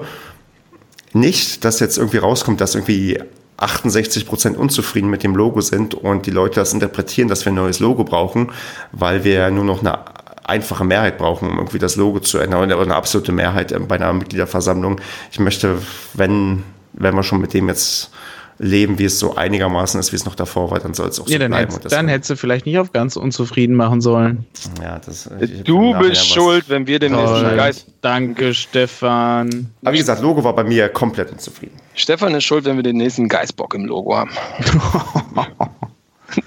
[1.13, 3.19] nicht, dass jetzt irgendwie rauskommt, dass irgendwie
[3.57, 7.55] 68 Prozent unzufrieden mit dem Logo sind und die Leute das interpretieren, dass wir ein
[7.55, 8.51] neues Logo brauchen,
[8.91, 9.99] weil wir nur noch eine
[10.43, 14.13] einfache Mehrheit brauchen, um irgendwie das Logo zu ändern oder eine absolute Mehrheit bei einer
[14.13, 15.01] Mitgliederversammlung.
[15.31, 15.81] Ich möchte,
[16.13, 16.63] wenn
[16.97, 18.11] wenn wir schon mit dem jetzt
[18.59, 21.27] leben, wie es so einigermaßen ist, wie es noch davor war, dann soll es auch
[21.27, 21.71] so ja, dann bleiben.
[21.71, 24.45] Hättest, dann hättest du vielleicht nicht auf ganz unzufrieden machen sollen.
[24.81, 25.29] Ja, das,
[25.63, 27.87] du bist schuld, wenn wir den nächsten Geist.
[28.01, 29.71] Danke, Stefan.
[29.83, 31.77] Aber wie gesagt, Logo war bei mir komplett unzufrieden.
[31.93, 34.31] Stefan ist schuld, wenn wir den nächsten Geistbock im Logo haben.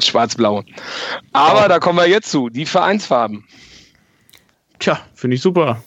[0.01, 0.65] Schwarz-blau.
[1.33, 1.69] Aber oh.
[1.69, 2.49] da kommen wir jetzt zu.
[2.49, 3.45] Die Vereinsfarben.
[4.79, 5.83] Tja, finde ich super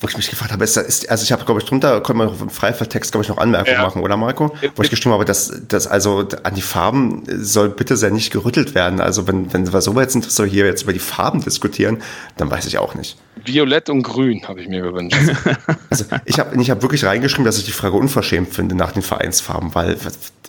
[0.00, 2.32] wo ich mich gefragt habe, ist, ist also ich habe, glaube ich, drunter, können wir
[2.40, 3.82] im Freivertext, glaube ich, noch Anmerkungen ja.
[3.82, 4.54] machen, oder Marco?
[4.76, 8.74] Wo ich geschrieben habe, dass, dass also an die Farben soll bitte sehr nicht gerüttelt
[8.74, 9.00] werden.
[9.00, 12.00] Also wenn, wenn wir so weit sind, dass wir hier jetzt über die Farben diskutieren,
[12.36, 13.16] dann weiß ich auch nicht.
[13.44, 15.18] Violett und Grün habe ich mir gewünscht.
[15.90, 19.02] also ich habe ich hab wirklich reingeschrieben, dass ich die Frage unverschämt finde nach den
[19.02, 19.96] Vereinsfarben, weil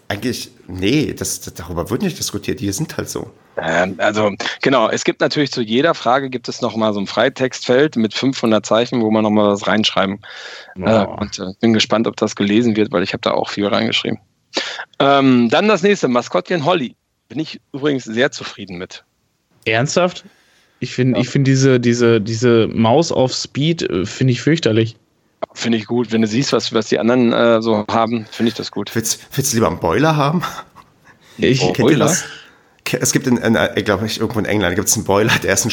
[0.10, 3.32] eigentlich, nee, das, darüber wird nicht diskutiert, die sind halt so.
[3.58, 4.32] Ähm, also
[4.62, 8.66] genau, es gibt natürlich zu jeder Frage gibt es nochmal so ein Freitextfeld mit 500
[8.66, 10.20] Zeichen, wo man nochmal was reinschreiben.
[10.78, 10.82] Oh.
[10.82, 13.68] Äh, und äh, bin gespannt, ob das gelesen wird, weil ich habe da auch viel
[13.68, 14.20] reingeschrieben.
[14.98, 16.96] Ähm, dann das nächste, Maskottchen Holly.
[17.28, 19.04] Bin ich übrigens sehr zufrieden mit.
[19.66, 20.26] Ernsthaft?
[20.80, 21.22] Ich finde ja.
[21.22, 24.96] ich find diese, diese, diese Maus auf Speed, äh, finde ich fürchterlich.
[25.60, 26.14] Finde ich gut.
[26.14, 28.96] Wenn du siehst, was, was die anderen äh, so haben, finde ich das gut.
[28.96, 30.42] Willst, willst du lieber einen Boiler haben?
[31.38, 32.24] Ich oh, kennt ihr das?
[32.90, 35.54] Es gibt in, in ich glaube ich, irgendwo in England gibt es einen Boiler, der
[35.54, 35.72] ist ein,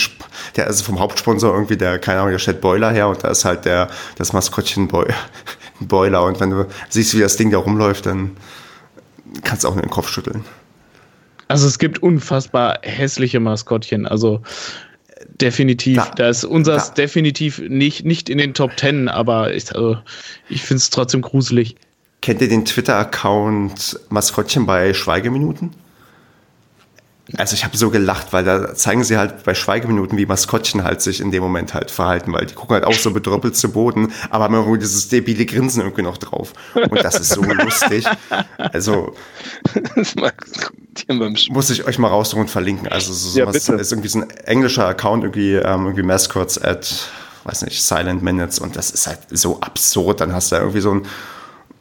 [0.57, 3.45] der ist vom Hauptsponsor irgendwie, der, keine Ahnung, der stellt Boiler her und da ist
[3.45, 5.07] halt der, das Maskottchen Boy,
[5.81, 8.37] Boiler und wenn du siehst, wie das Ding da rumläuft, dann
[9.45, 10.45] kannst du auch nur den Kopf schütteln.
[11.47, 14.05] Also es gibt unfassbar hässliche Maskottchen.
[14.05, 14.43] Also
[15.41, 15.97] definitiv.
[15.97, 16.95] Da, da ist unseres da.
[16.95, 19.99] definitiv nicht, nicht in den Top Ten, aber ich, also,
[20.49, 21.77] ich finde es trotzdem gruselig.
[22.23, 25.71] Kennt ihr den Twitter-Account Maskottchen bei Schweigeminuten?
[27.37, 31.03] Also ich habe so gelacht, weil da zeigen sie halt bei Schweigeminuten, wie Maskottchen halt
[31.03, 34.13] sich in dem Moment halt verhalten, weil die gucken halt auch so bedröppelt zu Boden,
[34.31, 36.53] aber haben irgendwie dieses debile Grinsen irgendwie noch drauf.
[36.75, 38.07] Und das ist so lustig.
[38.59, 39.15] Also
[41.51, 42.89] muss ich euch mal raussuchen und verlinken.
[42.89, 47.09] Also so ja, was ist irgendwie so ein englischer Account, irgendwie, ähm, irgendwie Mascots at,
[47.43, 50.21] weiß nicht, Silent Minutes und das ist halt so absurd.
[50.21, 51.07] Dann hast du da irgendwie so ein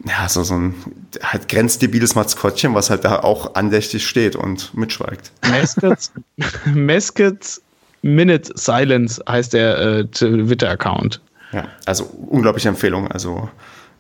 [0.08, 0.76] ja, so, so ein
[1.22, 5.32] halt grenzdebiles Maskottchen, was halt da auch andächtig steht und mitschweigt.
[5.50, 6.12] Mascots,
[6.66, 7.62] Mascots
[8.02, 11.22] Minute Silence heißt der äh, Twitter-Account.
[11.52, 13.08] Ja, also unglaubliche Empfehlung.
[13.12, 13.50] Also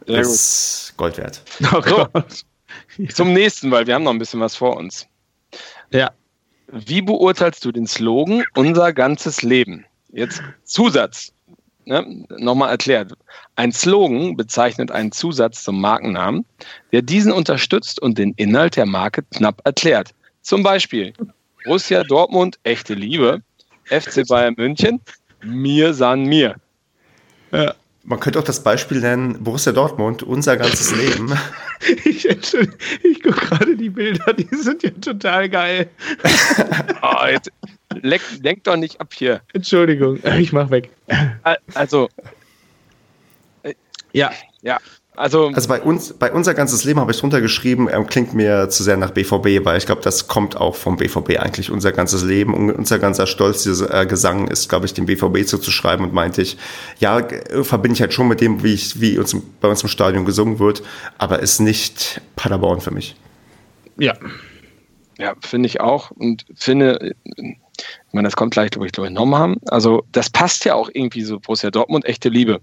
[0.05, 0.97] Sehr ist gut.
[0.97, 1.41] Gold wert.
[1.73, 2.45] Oh Gott.
[3.13, 5.07] Zum nächsten, weil wir haben noch ein bisschen was vor uns.
[5.89, 6.11] Ja.
[6.71, 9.85] Wie beurteilst du den Slogan Unser ganzes Leben?
[10.09, 11.31] Jetzt Zusatz
[11.85, 13.13] ne, nochmal erklärt.
[13.55, 16.45] Ein Slogan bezeichnet einen Zusatz zum Markennamen,
[16.91, 20.13] der diesen unterstützt und den Inhalt der Marke knapp erklärt.
[20.41, 21.13] Zum Beispiel
[21.63, 23.41] Borussia Dortmund, echte Liebe,
[23.85, 25.01] FC Bayern München,
[25.43, 26.55] mir san mir.
[27.51, 27.73] Ja.
[28.07, 31.33] Man könnte auch das Beispiel nennen, Borussia Dortmund, unser ganzes Leben.
[32.05, 35.89] ich ich gucke gerade die Bilder, die sind ja total geil.
[37.01, 37.51] oh, jetzt,
[38.01, 39.41] leck, lenk doch nicht ab hier.
[39.53, 40.91] Entschuldigung, ich mach weg.
[41.73, 42.09] Also.
[44.13, 44.31] Ja.
[44.61, 44.79] Ja.
[45.15, 48.69] Also, also bei uns, bei unser ganzes Leben habe ich drunter geschrieben, ähm, klingt mir
[48.69, 51.71] zu sehr nach BVB, weil ich glaube, das kommt auch vom BVB eigentlich.
[51.71, 55.45] Unser ganzes Leben und unser ganzer Stolz, dieser äh, Gesang ist, glaube ich, dem BVB
[55.45, 56.57] zuzuschreiben und meinte ich,
[56.99, 59.89] ja, äh, verbinde ich halt schon mit dem, wie ich, wie uns bei uns im
[59.89, 60.83] Stadion gesungen wird,
[61.17, 63.15] aber ist nicht Paderborn für mich.
[63.97, 64.13] Ja.
[65.17, 69.55] Ja, finde ich auch und finde, ich meine, das kommt gleich, glaube ich, genommen haben.
[69.67, 72.59] Also, das passt ja auch irgendwie so Borussia Dortmund, echte Liebe.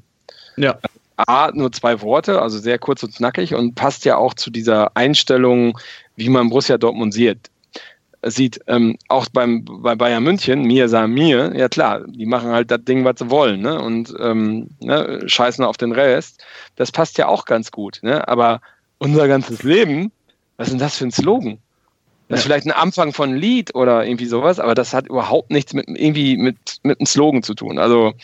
[0.56, 0.78] Ja.
[1.16, 4.96] A, nur zwei Worte, also sehr kurz und knackig und passt ja auch zu dieser
[4.96, 5.78] Einstellung,
[6.16, 7.50] wie man Borussia Dortmund sieht.
[8.24, 12.70] Sieht ähm, auch beim, bei Bayern München, mir sah mir, ja klar, die machen halt
[12.70, 13.80] das Ding, was sie wollen, ne?
[13.80, 16.40] Und ähm, ne, scheißen auf den Rest.
[16.76, 18.26] Das passt ja auch ganz gut, ne?
[18.28, 18.60] Aber
[18.98, 20.12] unser ganzes Leben,
[20.56, 21.58] was ist denn das für ein Slogan?
[22.28, 25.50] Das ist vielleicht ein Anfang von ein Lied oder irgendwie sowas, aber das hat überhaupt
[25.50, 27.78] nichts mit irgendwie mit, mit einem Slogan zu tun.
[27.78, 28.14] Also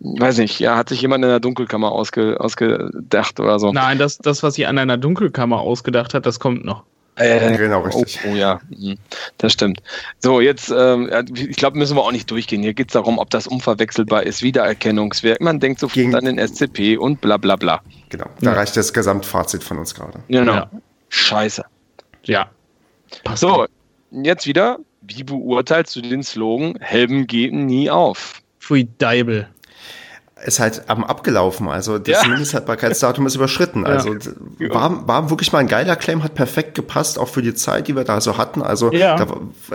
[0.00, 3.72] weiß nicht, ja, hat sich jemand in der Dunkelkammer ausge, ausgedacht oder so.
[3.72, 6.84] Nein, das, das, was sich an einer Dunkelkammer ausgedacht hat, das kommt noch.
[7.16, 8.20] Äh, genau, richtig.
[8.26, 8.96] Oh, oh, ja, mhm.
[9.38, 9.82] das stimmt.
[10.18, 12.62] So, jetzt, ähm, ich glaube, müssen wir auch nicht durchgehen.
[12.62, 15.40] Hier geht es darum, ob das unverwechselbar ist, Wiedererkennungswert.
[15.40, 17.80] Man denkt sofort Gegen, an den SCP und bla bla bla.
[18.10, 18.56] Genau, da ja.
[18.56, 20.20] reicht das Gesamtfazit von uns gerade.
[20.28, 20.52] Genau.
[20.52, 20.70] Ja.
[21.08, 21.64] Scheiße.
[22.24, 22.50] Ja.
[23.24, 23.66] Passt so,
[24.10, 28.42] jetzt wieder, wie beurteilst du den Slogan, Helden geben nie auf?
[28.60, 29.48] Pfui Deibel
[30.46, 31.68] ist halt am abgelaufen.
[31.68, 32.28] Also das ja.
[32.28, 33.82] Mindesthaltbarkeitsdatum ist überschritten.
[33.82, 33.88] Ja.
[33.88, 34.14] Also
[34.60, 37.96] war, war wirklich mal ein geiler Claim, hat perfekt gepasst, auch für die Zeit, die
[37.96, 38.62] wir da so hatten.
[38.62, 39.16] Also ja.
[39.16, 39.26] da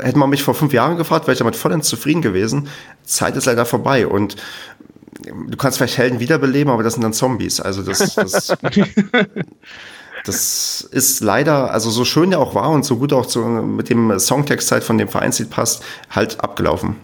[0.02, 2.69] hätte man mich vor fünf Jahren gefragt, wäre ich damit vollends zufrieden gewesen.
[3.03, 4.38] Zeit ist leider vorbei und
[5.26, 7.60] du kannst vielleicht Helden wiederbeleben, aber das sind dann Zombies.
[7.60, 8.53] Also das, das,
[10.26, 13.89] das ist leider, also so schön der auch war und so gut auch zu, mit
[13.89, 16.95] dem Songtext halt von dem Vereinslied passt, halt abgelaufen.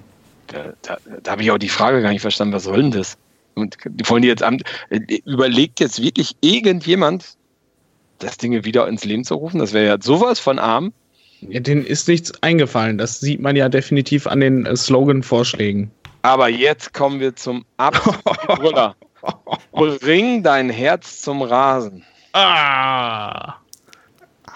[0.48, 3.18] Da, da, da habe ich auch die Frage gar nicht verstanden, was soll denn das?
[3.58, 4.60] Und die wollen die jetzt am,
[5.26, 7.38] überlegt jetzt wirklich irgendjemand,
[8.20, 9.60] das Ding wieder ins Leben zu rufen?
[9.60, 10.94] Das wäre ja sowas von arm.
[11.42, 12.98] Ja, denen ist nichts eingefallen.
[12.98, 15.92] Das sieht man ja definitiv an den äh, Slogan-Vorschlägen.
[16.24, 18.96] Aber jetzt kommen wir zum Abbrüller.
[19.72, 22.04] Bring dein Herz zum Rasen.
[22.34, 23.56] Ah.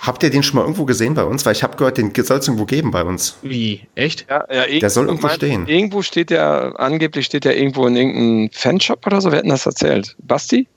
[0.02, 1.46] Habt ihr den schon mal irgendwo gesehen bei uns?
[1.46, 3.38] Weil ich habe gehört, den soll es irgendwo geben bei uns.
[3.44, 3.88] Wie?
[3.94, 4.26] Echt?
[4.28, 5.68] Ja, ja der soll irgendwo stehen.
[5.68, 9.30] Irgendwo steht der, angeblich steht der irgendwo in irgendeinem Fanshop oder so.
[9.32, 10.16] Wer hat denn das erzählt?
[10.20, 10.68] Basti?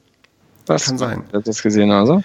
[0.67, 0.85] Was?
[0.85, 1.25] Kann sein.
[1.31, 2.23] Wer hat das gesehen, also?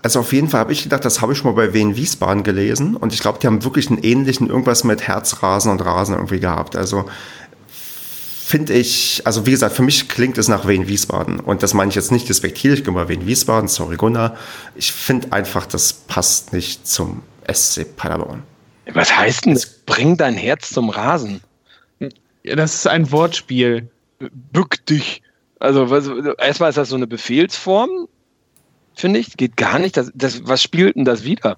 [0.00, 2.44] Also auf jeden Fall habe ich gedacht, das habe ich schon mal bei Wien Wiesbaden
[2.44, 6.38] gelesen und ich glaube, die haben wirklich einen ähnlichen irgendwas mit Herzrasen und Rasen irgendwie
[6.38, 6.76] gehabt.
[6.76, 7.06] Also
[8.46, 11.40] finde ich, also wie gesagt, für mich klingt es nach Wien Wiesbaden.
[11.40, 14.36] Und das meine ich jetzt nicht despektierlich gegenüber Wien Wiesbaden, sorry Gunnar.
[14.76, 18.44] Ich finde einfach, das passt nicht zum SC Paderborn.
[18.92, 19.66] Was heißt denn das?
[19.66, 21.40] Bring dein Herz zum Rasen.
[22.44, 23.90] Ja, das ist ein Wortspiel.
[24.52, 25.22] Bück dich.
[25.58, 26.08] Also, was,
[26.38, 28.06] erstmal ist das so eine Befehlsform,
[28.94, 29.36] finde ich.
[29.36, 29.96] Geht gar nicht.
[29.96, 31.56] Das, das, was spielt denn das wieder?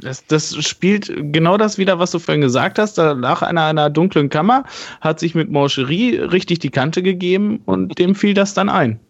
[0.00, 2.96] Das, das spielt genau das wieder, was du vorhin gesagt hast.
[2.98, 4.64] Nach einer, einer dunklen Kammer
[5.00, 9.00] hat sich mit Mancherie richtig die Kante gegeben und dem fiel das dann ein.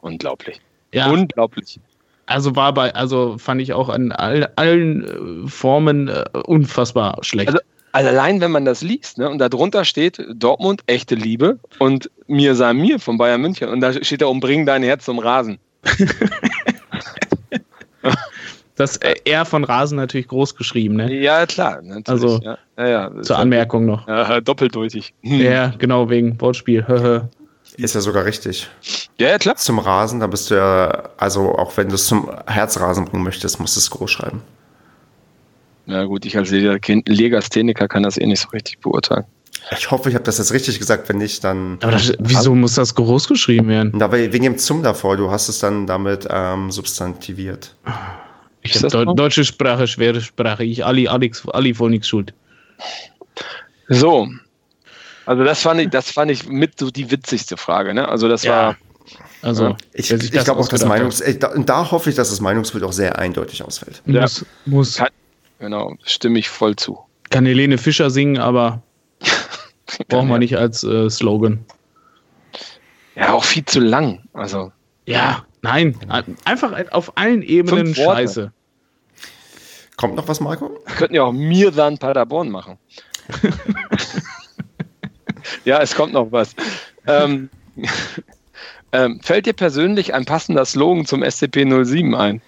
[0.00, 0.60] Unglaublich.
[0.92, 1.10] Ja.
[1.10, 1.80] Unglaublich.
[2.26, 7.48] also war bei, also fand ich auch an all, allen äh, Formen äh, unfassbar schlecht.
[7.48, 7.60] Also,
[7.92, 12.10] also allein wenn man das liest, ne, und da drunter steht Dortmund, echte Liebe und
[12.26, 15.58] mir sei mir von Bayern München und da steht da umbringen dein Herz zum Rasen.
[18.78, 21.12] das äh, R von Rasen natürlich groß geschrieben, ne?
[21.12, 21.80] Ja, klar.
[21.82, 22.58] Natürlich, Also, ja.
[22.76, 24.06] Ja, ja, Zur Anmerkung noch.
[24.08, 25.14] Ja, doppeldeutig.
[25.22, 27.28] Ja, genau, wegen Wortspiel.
[27.76, 28.68] Ist ja sogar richtig.
[29.18, 29.56] Ja, ja, klar.
[29.56, 33.60] Zum Rasen, da bist du ja, also auch wenn du es zum Herzrasen bringen möchtest,
[33.60, 34.42] musst du es groß schreiben.
[35.86, 39.24] Ja gut, ich als Legastheniker kann das eh nicht so richtig beurteilen.
[39.76, 41.08] Ich hoffe, ich habe das jetzt richtig gesagt.
[41.08, 41.78] Wenn nicht, dann.
[41.82, 43.92] Aber das, wieso muss das groß geschrieben werden?
[43.94, 47.74] Na, weil wegen dem Zum davor, du hast es dann damit ähm, substantiviert.
[48.68, 49.14] Ich Ist hab das Deu so?
[49.14, 50.62] deutsche Sprache, schwere Sprache.
[50.64, 52.34] Ich, Ali, Alex, Ali voll nichts schuld.
[53.88, 54.28] So.
[55.26, 58.08] Also das fand ich, das fand ich mit so die witzigste Frage, ne?
[58.08, 58.52] Also das Ja.
[58.52, 58.76] war.
[59.40, 60.84] Also, Ich, wer ich das glaube auch, das.
[60.84, 61.20] Meinungs.
[61.22, 64.02] äh, Da, und da hoffe ich, dass das Meinungsbild auch sehr eindeutig ausfällt.
[64.06, 64.22] Ja.
[64.22, 64.94] Muss, muss.
[64.96, 65.08] Kann-
[65.60, 66.98] Genau, stimme ich voll zu.
[67.30, 68.82] Kann Helene Fischer singen, aber
[70.08, 71.64] brauchen wir nicht als äh, Slogan.
[73.16, 74.22] Ja, auch viel zu lang.
[74.34, 74.70] Also.
[75.06, 75.96] Ja, nein.
[76.44, 78.18] Einfach auf allen Ebenen Fünf Worte.
[78.20, 78.52] scheiße.
[79.98, 80.70] Kommt noch was, Marco?
[80.96, 82.78] Könnten ja auch mir dann Paderborn machen.
[85.64, 86.54] ja, es kommt noch was.
[87.08, 87.50] Ähm,
[88.92, 92.40] ähm, fällt dir persönlich ein passender Slogan zum SCP-07 ein?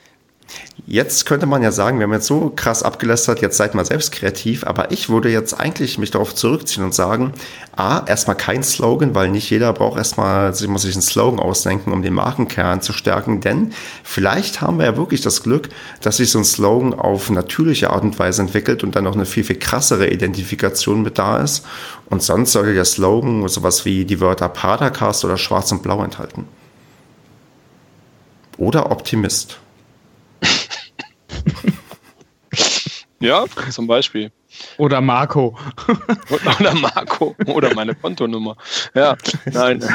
[0.86, 4.10] Jetzt könnte man ja sagen, wir haben jetzt so krass abgelästert, jetzt seid mal selbst
[4.10, 7.32] kreativ, aber ich würde jetzt eigentlich mich darauf zurückziehen und sagen,
[7.76, 11.92] A, erstmal kein Slogan, weil nicht jeder braucht erstmal, sie muss sich einen Slogan ausdenken,
[11.92, 13.72] um den Markenkern zu stärken, denn
[14.02, 15.68] vielleicht haben wir ja wirklich das Glück,
[16.00, 19.26] dass sich so ein Slogan auf natürliche Art und Weise entwickelt und dann noch eine
[19.26, 21.64] viel, viel krassere Identifikation mit da ist
[22.08, 26.48] und sonst sollte der Slogan sowas wie die Wörter Padercast oder Schwarz und Blau enthalten.
[28.58, 29.58] Oder Optimist.
[33.22, 34.32] Ja, zum Beispiel.
[34.78, 35.56] Oder Marco.
[36.58, 37.36] Oder Marco.
[37.46, 38.56] Oder meine Kontonummer.
[38.94, 39.16] Ja,
[39.52, 39.84] nein.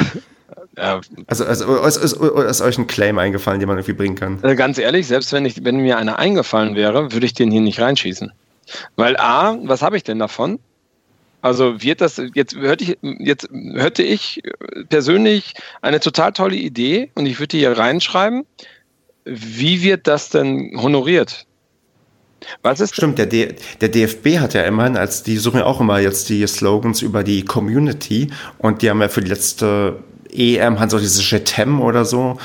[0.78, 4.38] Ja, Also, also ist, ist, ist euch ein Claim eingefallen, den man irgendwie bringen kann?
[4.42, 7.62] Also ganz ehrlich, selbst wenn, ich, wenn mir einer eingefallen wäre, würde ich den hier
[7.62, 8.30] nicht reinschießen.
[8.94, 10.58] Weil A, was habe ich denn davon?
[11.40, 14.42] Also wird das, jetzt hörte ich, jetzt hörte ich
[14.88, 18.44] persönlich eine total tolle Idee und ich würde die hier reinschreiben.
[19.26, 21.46] Wie wird das denn honoriert?
[22.62, 25.80] Was ist Stimmt, der, D der DFB hat ja immerhin, als die suchen ja auch
[25.80, 29.98] immer jetzt die Slogans über die Community und die haben ja für die letzte
[30.32, 32.38] EM hat so dieses Jetem oder so,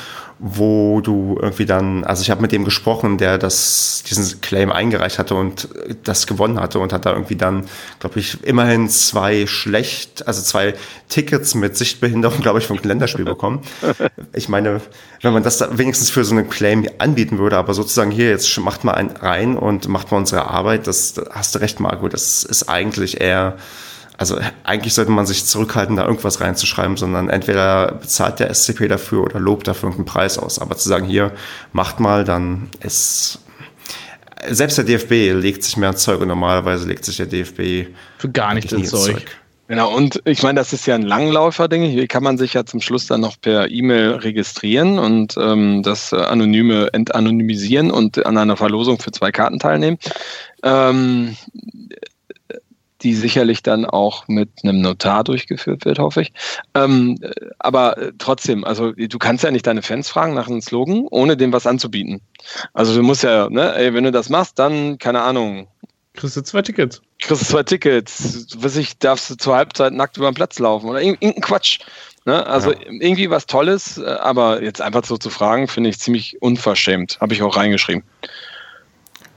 [0.44, 5.20] wo du irgendwie dann, also ich habe mit dem gesprochen, der das, diesen Claim eingereicht
[5.20, 5.68] hatte und
[6.02, 7.66] das gewonnen hatte und hat da irgendwie dann,
[8.00, 10.74] glaube ich, immerhin zwei schlecht, also zwei
[11.08, 13.62] Tickets mit Sichtbehinderung, glaube ich, vom Länderspiel bekommen.
[14.34, 14.80] Ich meine,
[15.20, 18.58] wenn man das da wenigstens für so einen Claim anbieten würde, aber sozusagen hier jetzt
[18.60, 22.08] macht mal einen rein und macht mal unsere Arbeit, das da hast du recht, Marco,
[22.08, 23.56] das ist eigentlich eher,
[24.18, 29.24] also eigentlich sollte man sich zurückhalten, da irgendwas reinzuschreiben, sondern entweder bezahlt der SCP dafür
[29.24, 30.58] oder lobt dafür irgendeinen Preis aus.
[30.58, 31.32] Aber zu sagen, hier,
[31.72, 33.40] macht mal, dann ist
[34.48, 38.28] selbst der DFB legt sich mehr ins Zeug und normalerweise legt sich der DFB Für
[38.28, 39.24] gar nichts nie ins Zeug.
[39.68, 41.84] Genau, und ich meine, das ist ja ein Langläufer-Ding.
[41.84, 46.12] Hier kann man sich ja zum Schluss dann noch per E-Mail registrieren und ähm, das
[46.12, 49.98] äh, Anonyme entanonymisieren und an einer Verlosung für zwei Karten teilnehmen.
[50.62, 51.36] Ähm,
[53.02, 56.32] die sicherlich dann auch mit einem Notar durchgeführt wird, hoffe ich.
[56.74, 60.60] Ähm, äh, aber äh, trotzdem, also du kannst ja nicht deine Fans fragen nach einem
[60.60, 62.20] Slogan, ohne dem was anzubieten.
[62.74, 65.68] Also du musst ja, ne, ey, wenn du das machst, dann, keine Ahnung,
[66.14, 67.00] Kriegst du zwei Tickets.
[67.20, 70.90] kriegst du zwei Tickets, was ich, darfst du zur Halbzeit nackt über den Platz laufen
[70.90, 71.78] oder irg- irgendein Quatsch.
[72.26, 72.46] Ne?
[72.46, 72.78] Also Ja.
[73.00, 77.18] irgendwie was Tolles, äh, aber jetzt einfach so zu fragen, finde ich ziemlich unverschämt.
[77.20, 78.04] Habe ich auch reingeschrieben.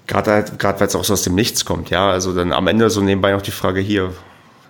[0.07, 2.09] Gerade gerade weil es auch so aus dem Nichts kommt, ja.
[2.09, 4.13] Also dann am Ende so nebenbei noch die Frage hier.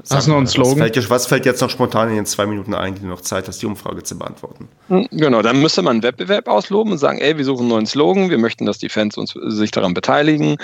[0.09, 0.77] Hast du noch einen was Slogan?
[0.77, 3.21] fällt, dir, was fällt jetzt noch spontan in den zwei Minuten ein, die du noch
[3.21, 4.67] Zeit hast, die Umfrage zu beantworten?
[4.89, 7.85] Hm, Genau, dann müsste man einen Wettbewerb ausloben und sagen, ey, wir suchen einen neuen
[7.87, 10.57] Slogan, wir möchten, dass die Fans uns, sich daran beteiligen,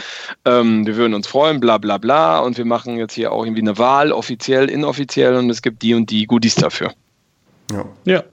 [0.45, 3.61] ähm, wir würden uns freuen, bla bla bla und wir machen jetzt hier auch irgendwie
[3.61, 6.91] eine Wahl, offiziell, inoffiziell und es gibt die und die Goodies dafür.
[7.72, 7.85] Ja.
[8.06, 8.23] Ja.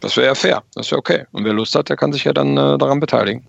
[0.00, 1.24] Das wäre ja fair, das wäre okay.
[1.32, 3.46] Und wer Lust hat, der kann sich ja dann äh, daran beteiligen.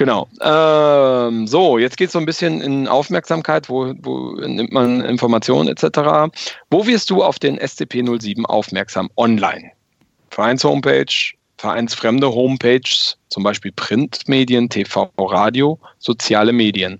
[0.00, 0.28] Genau.
[0.40, 5.68] Ähm, so, jetzt geht es so ein bisschen in Aufmerksamkeit, wo, wo nimmt man Informationen
[5.68, 6.32] etc.
[6.70, 9.10] Wo wirst du auf den SCP-07 aufmerksam?
[9.18, 9.72] Online.
[10.30, 16.98] Vereins-Homepage, vereinsfremde Homepages, zum Beispiel Printmedien, TV, Radio, soziale Medien.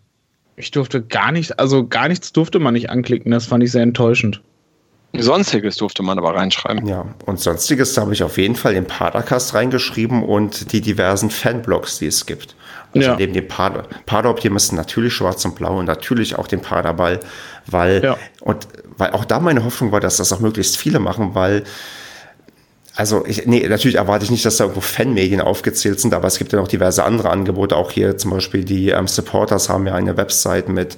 [0.56, 3.32] Ich durfte gar nicht, also gar nichts durfte man nicht anklicken.
[3.32, 4.43] Das fand ich sehr enttäuschend.
[5.16, 6.86] Sonstiges durfte man aber reinschreiben.
[6.86, 11.31] Ja, und Sonstiges da habe ich auf jeden Fall den Padercast reingeschrieben und die diversen
[11.31, 12.55] Fanblogs, die es gibt.
[12.94, 13.16] Also ja.
[13.16, 17.20] neben dem Pader, Pader-Optimisten natürlich schwarz und blau und natürlich auch den Paderball,
[17.66, 18.16] weil, ja.
[18.40, 21.64] und, weil auch da meine Hoffnung war, dass das auch möglichst viele machen, weil
[22.96, 26.38] also ich, nee, natürlich erwarte ich nicht, dass da irgendwo Fanmedien aufgezählt sind, aber es
[26.38, 27.76] gibt ja noch diverse andere Angebote.
[27.76, 30.96] Auch hier zum Beispiel die ähm, Supporters haben ja eine Website mit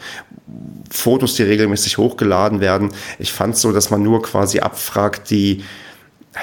[0.90, 2.90] Fotos, die regelmäßig hochgeladen werden.
[3.19, 5.64] Ich fand so, dass man nur quasi abfragt, die,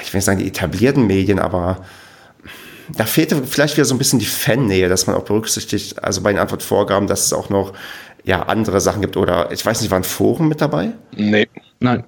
[0.02, 1.84] ich will nicht sagen die etablierten Medien, aber
[2.96, 6.32] da fehlte vielleicht wieder so ein bisschen die Fannähe, dass man auch berücksichtigt, also bei
[6.32, 7.72] den Antwortvorgaben, dass es auch noch
[8.24, 10.92] ja andere Sachen gibt oder ich weiß nicht, waren Foren mit dabei?
[11.16, 11.48] Nee.
[11.80, 12.04] Nein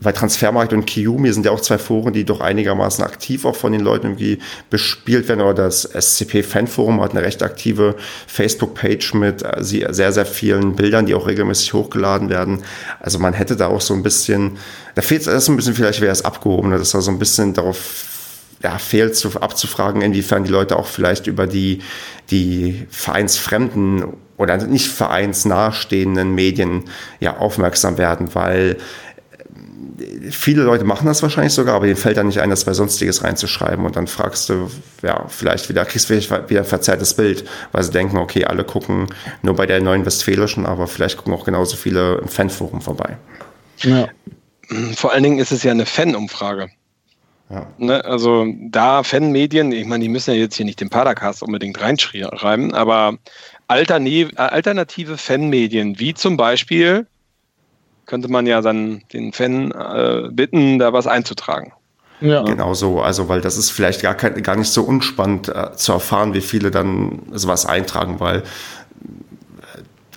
[0.00, 3.72] weil Transfermarkt und Kiumi sind ja auch zwei Foren, die doch einigermaßen aktiv auch von
[3.72, 4.38] den Leuten irgendwie
[4.70, 5.42] bespielt werden.
[5.42, 7.96] Oder das SCP-Fanforum hat eine recht aktive
[8.26, 12.62] Facebook-Page mit äh, sehr, sehr vielen Bildern, die auch regelmäßig hochgeladen werden.
[12.98, 14.58] Also man hätte da auch so ein bisschen,
[14.94, 18.06] da fehlt es ein bisschen, vielleicht wäre es abgehoben, dass da so ein bisschen darauf
[18.62, 21.80] ja, fehlt zu, abzufragen, inwiefern die Leute auch vielleicht über die,
[22.30, 24.04] die vereinsfremden
[24.36, 26.84] oder nicht vereinsnahestehenden Medien
[27.20, 28.76] ja aufmerksam werden, weil
[30.30, 33.24] viele Leute machen das wahrscheinlich sogar, aber denen fällt dann nicht ein, das bei Sonstiges
[33.24, 33.84] reinzuschreiben.
[33.84, 34.70] Und dann fragst du,
[35.02, 39.06] ja, vielleicht wieder, kriegst du wieder ein verzerrtes Bild, weil sie denken, okay, alle gucken
[39.42, 43.16] nur bei der neuen Westfälischen, aber vielleicht gucken auch genauso viele im Fanforum vorbei.
[43.78, 44.08] Ja.
[44.94, 46.70] Vor allen Dingen ist es ja eine Fanumfrage.
[47.50, 47.66] Ja.
[47.78, 51.80] Ne, also da Fanmedien, ich meine, die müssen ja jetzt hier nicht den Padercast unbedingt
[51.80, 53.18] reinschreiben, aber
[53.66, 57.06] alternative Fanmedien, wie zum Beispiel
[58.06, 61.72] könnte man ja dann den Fan äh, bitten, da was einzutragen.
[62.20, 62.42] Ja.
[62.42, 65.92] Genau so, also weil das ist vielleicht gar, kein, gar nicht so unspannend äh, zu
[65.92, 68.42] erfahren, wie viele dann sowas eintragen, weil äh,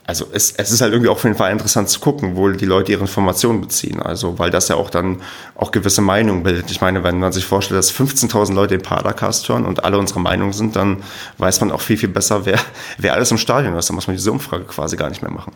[0.05, 2.65] also es, es ist halt irgendwie auch für den Fall interessant zu gucken, wo die
[2.65, 4.01] Leute ihre Informationen beziehen.
[4.01, 5.21] Also, weil das ja auch dann
[5.55, 6.69] auch gewisse Meinungen bildet.
[6.71, 10.19] Ich meine, wenn man sich vorstellt, dass 15.000 Leute den Padercast hören und alle unsere
[10.19, 11.03] Meinungen sind, dann
[11.37, 12.59] weiß man auch viel, viel besser, wer,
[12.97, 13.89] wer alles im Stadion ist.
[13.89, 15.53] Dann muss man diese Umfrage quasi gar nicht mehr machen.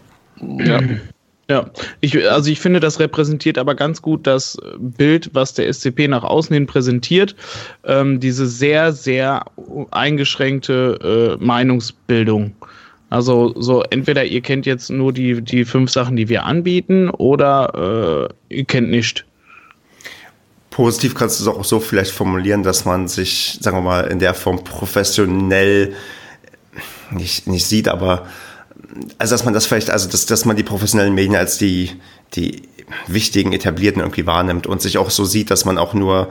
[0.59, 0.79] Ja.
[1.49, 1.69] Ja,
[2.01, 6.25] ich, also ich finde, das repräsentiert aber ganz gut das Bild, was der SCP nach
[6.25, 7.37] außen hin präsentiert.
[7.85, 9.45] Ähm, diese sehr, sehr
[9.91, 12.53] eingeschränkte äh, Meinungsbildung.
[13.09, 18.29] Also so entweder ihr kennt jetzt nur die, die fünf Sachen, die wir anbieten, oder
[18.49, 19.25] äh, ihr kennt nicht.
[20.69, 24.19] Positiv kannst du es auch so vielleicht formulieren, dass man sich, sagen wir mal, in
[24.19, 25.93] der Form professionell
[27.11, 28.27] nicht, nicht sieht, aber
[29.17, 31.91] also dass man das vielleicht, also dass, dass man die professionellen Medien als die,
[32.35, 32.63] die
[33.07, 36.29] wichtigen, etablierten irgendwie wahrnimmt und sich auch so sieht, dass man auch nur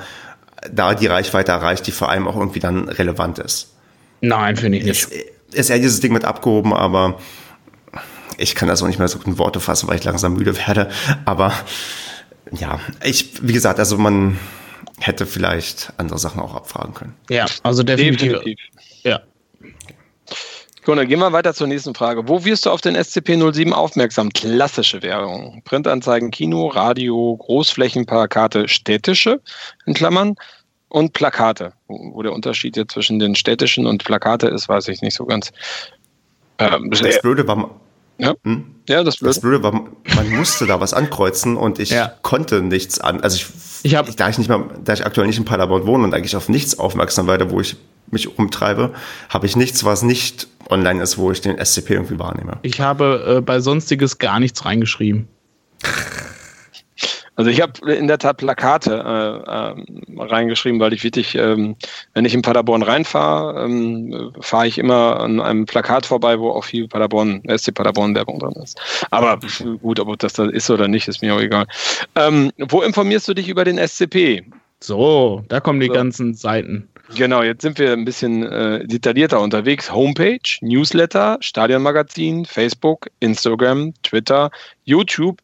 [0.71, 3.75] da die Reichweite erreicht, die vor allem auch irgendwie dann relevant ist.
[4.21, 5.13] Nein, finde ich nicht.
[5.13, 7.19] Ist, ist eher dieses Ding mit abgehoben, aber
[8.39, 10.57] ich kann das auch nicht mehr so gut in Worte fassen, weil ich langsam müde
[10.57, 10.91] werde.
[11.25, 11.53] Aber
[12.53, 14.39] ja, ich, wie gesagt, also man
[15.01, 17.15] hätte vielleicht andere Sachen auch abfragen können.
[17.31, 18.33] Ja, also definitiv.
[18.33, 18.59] definitiv.
[19.03, 19.21] Ja,
[20.95, 22.29] dann gehen wir weiter zur nächsten Frage.
[22.29, 24.31] Wo wirst du auf den SCP-07 aufmerksam?
[24.31, 25.63] Klassische Werbung.
[25.65, 29.41] Printanzeigen, Kino, Radio, Großflächenplakate, städtische,
[29.85, 30.37] in Klammern,
[30.89, 31.73] und Plakate.
[31.89, 35.53] Wo der Unterschied jetzt zwischen den städtischen und Plakate ist, weiß ich nicht so ganz.
[36.59, 37.71] Ähm, das Blöde war,
[38.19, 38.65] ja, hm?
[38.89, 39.35] ja das, Blöde.
[39.35, 42.13] das Blöde war, man musste da was ankreuzen und ich ja.
[42.23, 43.21] konnte nichts an.
[43.21, 43.47] Also ich,
[43.83, 46.37] ich habe, da ich nicht mehr, da ich aktuell nicht in Paderborn wohne und eigentlich
[46.37, 47.77] auf nichts aufmerksam werde, wo ich
[48.11, 48.95] mich umtreibe,
[49.29, 52.59] habe ich nichts, was nicht online ist, wo ich den SCP irgendwie wahrnehme.
[52.63, 55.29] Ich habe äh, bei Sonstiges gar nichts reingeschrieben.
[57.37, 61.77] Also ich habe in der Tat Plakate äh, äh, reingeschrieben, weil ich wirklich, ähm,
[62.15, 66.65] wenn ich in Paderborn reinfahre, ähm, fahre ich immer an einem Plakat vorbei, wo auch
[66.65, 68.81] viel Paderborn, SC Paderborn Werbung drin ist.
[69.11, 69.39] Aber
[69.83, 71.67] gut, ob das da ist oder nicht, ist mir auch egal.
[72.15, 74.43] Ähm, wo informierst du dich über den SCP?
[74.81, 75.93] So, da kommen die so.
[75.93, 76.89] ganzen Seiten.
[77.15, 79.93] Genau, jetzt sind wir ein bisschen äh, detaillierter unterwegs.
[79.93, 84.51] Homepage, Newsletter, Stadionmagazin, Facebook, Instagram, Twitter,
[84.85, 85.41] YouTube,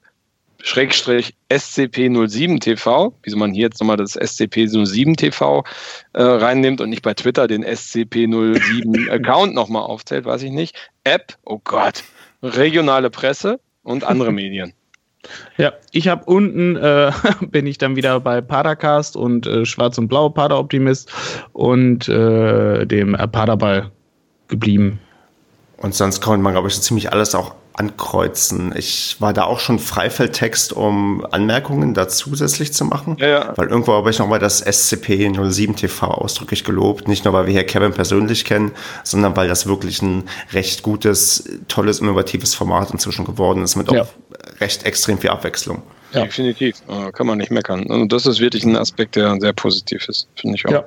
[0.62, 5.64] Schrägstrich SCP-07 TV, wieso man hier jetzt nochmal das SCP-07 TV
[6.12, 10.76] äh, reinnimmt und nicht bei Twitter den SCP-07 Account nochmal aufzählt, weiß ich nicht.
[11.04, 12.04] App, oh Gott,
[12.42, 14.72] regionale Presse und andere Medien.
[15.56, 20.08] Ja, ich habe unten, äh, bin ich dann wieder bei Padercast und äh, Schwarz und
[20.08, 21.12] Blau, Paderoptimist
[21.52, 23.90] und äh, dem äh, Paderball
[24.48, 25.00] geblieben.
[25.76, 28.74] Und sonst kann man, glaube ich, so ziemlich alles auch ankreuzen.
[28.76, 33.16] Ich war da auch schon Freifeldtext, um Anmerkungen da zusätzlich zu machen.
[33.18, 33.52] Ja, ja.
[33.56, 37.08] Weil irgendwo habe ich nochmal das SCP 07 TV ausdrücklich gelobt.
[37.08, 38.72] Nicht nur, weil wir hier Kevin persönlich kennen,
[39.04, 44.02] sondern weil das wirklich ein recht gutes, tolles, innovatives Format inzwischen geworden ist mit Ja.
[44.02, 44.08] auch
[44.60, 45.82] recht extrem viel Abwechslung.
[46.12, 46.24] Ja.
[46.24, 46.76] Definitiv.
[46.88, 47.86] Äh, Kann man nicht meckern.
[47.86, 50.84] Und das ist wirklich ein Aspekt, der sehr positiv ist, finde ich auch.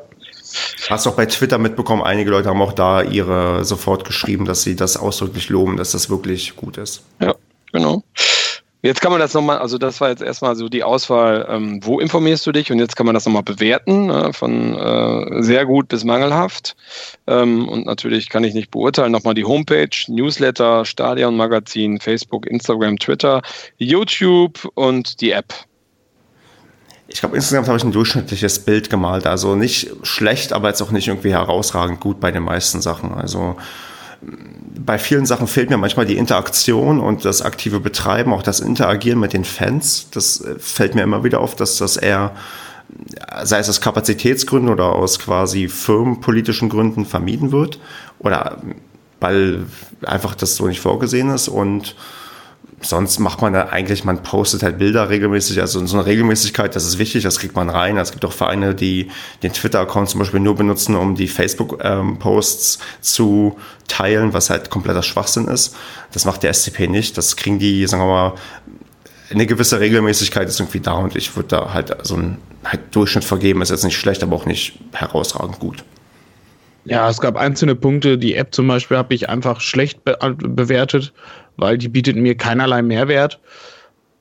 [0.89, 4.75] Hast auch bei Twitter mitbekommen, einige Leute haben auch da ihre sofort geschrieben, dass sie
[4.75, 7.03] das ausdrücklich loben, dass das wirklich gut ist.
[7.19, 7.35] Ja,
[7.71, 8.03] genau.
[8.85, 11.99] Jetzt kann man das nochmal, also das war jetzt erstmal so die Auswahl, ähm, wo
[11.99, 15.87] informierst du dich und jetzt kann man das nochmal bewerten, ne, von äh, sehr gut
[15.87, 16.75] bis mangelhaft.
[17.25, 23.41] Ähm, und natürlich kann ich nicht beurteilen, nochmal die Homepage, Newsletter, Stadion-Magazin, Facebook, Instagram, Twitter,
[23.77, 25.51] YouTube und die App.
[27.15, 29.25] Ich glaube, insgesamt habe ich ein durchschnittliches Bild gemalt.
[29.25, 33.13] Also nicht schlecht, aber jetzt auch nicht irgendwie herausragend gut bei den meisten Sachen.
[33.13, 33.55] Also
[34.77, 39.17] bei vielen Sachen fehlt mir manchmal die Interaktion und das aktive Betreiben, auch das Interagieren
[39.17, 40.09] mit den Fans.
[40.11, 42.35] Das äh, fällt mir immer wieder auf, dass das eher,
[43.43, 47.79] sei es aus Kapazitätsgründen oder aus quasi firmenpolitischen Gründen vermieden wird.
[48.19, 48.57] Oder
[49.21, 49.67] weil
[50.05, 51.95] einfach das so nicht vorgesehen ist und
[52.85, 56.85] sonst macht man da eigentlich, man postet halt Bilder regelmäßig, also so eine Regelmäßigkeit, das
[56.85, 57.97] ist wichtig, das kriegt man rein.
[57.97, 59.09] Es gibt auch Vereine, die
[59.43, 63.57] den Twitter-Account zum Beispiel nur benutzen, um die Facebook-Posts zu
[63.87, 65.75] teilen, was halt kompletter Schwachsinn ist.
[66.11, 67.17] Das macht der SCP nicht.
[67.17, 68.33] Das kriegen die, sagen wir mal,
[69.31, 73.23] eine gewisse Regelmäßigkeit ist irgendwie da und ich würde da halt so einen halt Durchschnitt
[73.23, 73.61] vergeben.
[73.61, 75.83] Ist jetzt nicht schlecht, aber auch nicht herausragend gut.
[76.85, 78.17] Ja, es gab einzelne Punkte.
[78.17, 81.13] Die App zum Beispiel habe ich einfach schlecht be bewertet,
[81.57, 83.39] weil die bietet mir keinerlei Mehrwert.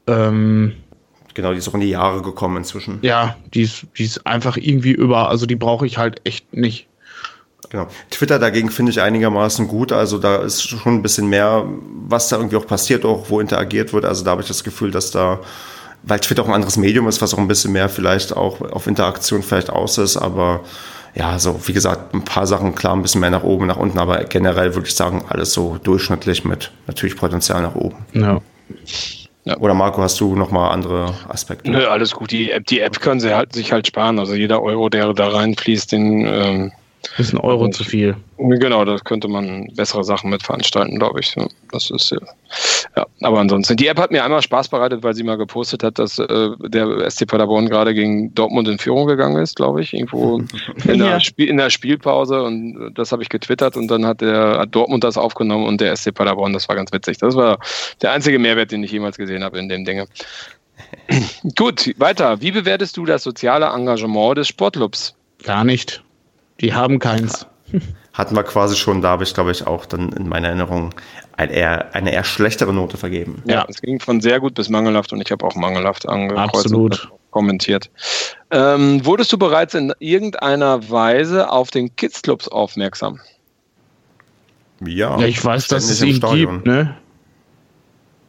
[0.07, 0.75] Ähm,
[1.35, 3.01] Genau, die ist auch in die Jahre gekommen inzwischen.
[3.03, 6.87] ja, die ist, die ist einfach irgendwie über, also die brauche ich halt echt nicht.
[7.71, 7.89] Genau.
[8.11, 9.91] Twitter dagegen finde ich einigermaßen gut.
[9.91, 11.65] Also da ist schon ein bisschen mehr,
[12.07, 14.05] was da irgendwie auch passiert, auch wo interagiert wird.
[14.05, 15.41] Also da habe ich das Gefühl, dass da,
[16.05, 18.87] weil Twitter auch ein anderes Medium ist, was auch ein bisschen mehr vielleicht auch auf
[18.87, 20.17] Interaktion vielleicht aus ist.
[20.17, 20.61] Aber
[21.15, 23.99] ja, so wie gesagt, ein paar Sachen klar ein bisschen mehr nach oben, nach unten.
[23.99, 28.05] Aber generell würde ich sagen, alles so durchschnittlich mit natürlich Potenzial nach oben.
[28.13, 28.41] Ja.
[29.59, 31.71] Oder Marco, hast du noch mal andere Aspekte?
[31.71, 32.31] Nö, alles gut.
[32.31, 34.19] Die App, die App können sie halt, sich halt sparen.
[34.19, 36.73] Also jeder Euro, der da reinfließt, den ähm,
[37.19, 38.17] Ist ein Euro zu viel.
[38.39, 41.35] Genau, da könnte man bessere Sachen mit veranstalten, glaube ich.
[41.71, 42.19] Das ist ja.
[42.97, 43.07] ja.
[43.23, 46.19] Aber ansonsten, die App hat mir einmal Spaß bereitet, weil sie mal gepostet hat, dass
[46.19, 50.39] äh, der SC Paderborn gerade gegen Dortmund in Führung gegangen ist, glaube ich, irgendwo
[50.87, 51.21] in der, Ja.
[51.21, 55.05] Spiel, in der Spielpause und das habe ich getwittert und dann hat der hat Dortmund
[55.05, 57.19] das aufgenommen und der SC Paderborn, das war ganz witzig.
[57.19, 57.59] Das war
[58.03, 60.07] der einzige Mehrwert, den ich jemals gesehen habe in dem Dinge.
[61.57, 62.41] Gut, weiter.
[62.41, 65.15] Wie bewertest du das soziale Engagement des Sportclubs?
[65.43, 66.04] Gar nicht.
[66.61, 67.47] Die haben keins.
[68.13, 70.95] Hatten wir quasi schon, da habe ich, glaube ich, auch dann in meiner Erinnerung
[71.37, 73.43] ein eher, eine eher schlechtere Note vergeben.
[73.45, 73.67] Ja, Ja.
[73.69, 77.11] es ging von sehr gut bis mangelhaft und ich habe auch mangelhaft angekreuzt Absolut.
[77.11, 77.91] und kommentiert.
[78.53, 83.19] Ähm, wurdest du bereits in irgendeiner Weise auf den Kids Clubs aufmerksam?
[84.87, 86.97] Ja, Ja, ich weiß, dass es ihn gibt, ne?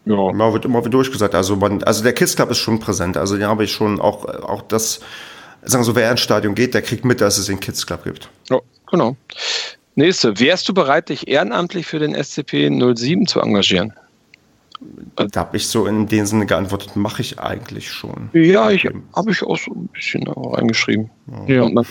[0.05, 0.29] Ja.
[0.29, 1.33] Immer wird immer wieder durchgesagt.
[1.33, 3.17] Also man, also der Kids Club ist schon präsent.
[3.17, 4.99] Also den habe ich schon auch, auch das,
[5.65, 8.03] sagen wir so, wer ins Stadion geht, der kriegt mit, dass es den Kids Club
[8.03, 8.29] gibt.
[8.49, 8.59] ja,
[8.89, 9.15] genau.
[9.97, 10.37] Nächste.
[10.39, 13.93] Wärst du bereit, dich ehrenamtlich für den SCP 07 zu engagieren?
[15.15, 18.29] Da habe ich so in dem Sinne geantwortet, mache ich eigentlich schon.
[18.33, 21.09] Ja, ich habe ich auch so ein bisschen reingeschrieben.
[21.47, 21.69] Ja.
[21.69, 21.85] Man-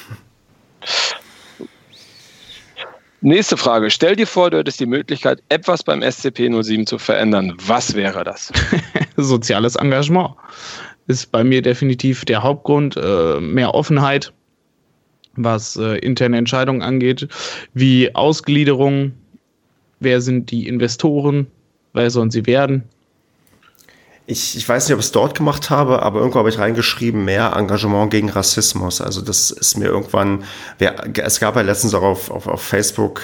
[3.23, 3.91] Nächste Frage.
[3.91, 7.55] Stell dir vor, du hättest die Möglichkeit, etwas beim SCP 07 zu verändern.
[7.67, 8.53] Was wäre das?
[9.17, 10.33] Soziales Engagement
[11.07, 12.97] ist bei mir definitiv der Hauptgrund.
[12.97, 14.33] Äh, mehr Offenheit,
[15.37, 17.29] was äh, interne Entscheidungen angeht,
[17.75, 19.13] wie Ausgliederung,
[20.01, 21.47] wer sind die Investoren,
[21.93, 22.85] wer sollen sie werden.
[24.27, 27.27] Ich, ich weiß nicht, ob ich es dort gemacht habe, aber irgendwo habe ich reingeschrieben,
[27.27, 29.03] mehr Engagement gegen Rassismus.
[29.03, 30.45] Also das ist mir irgendwann,
[30.79, 33.21] wer, es gab ja letztens auch auf, auf, auf Facebook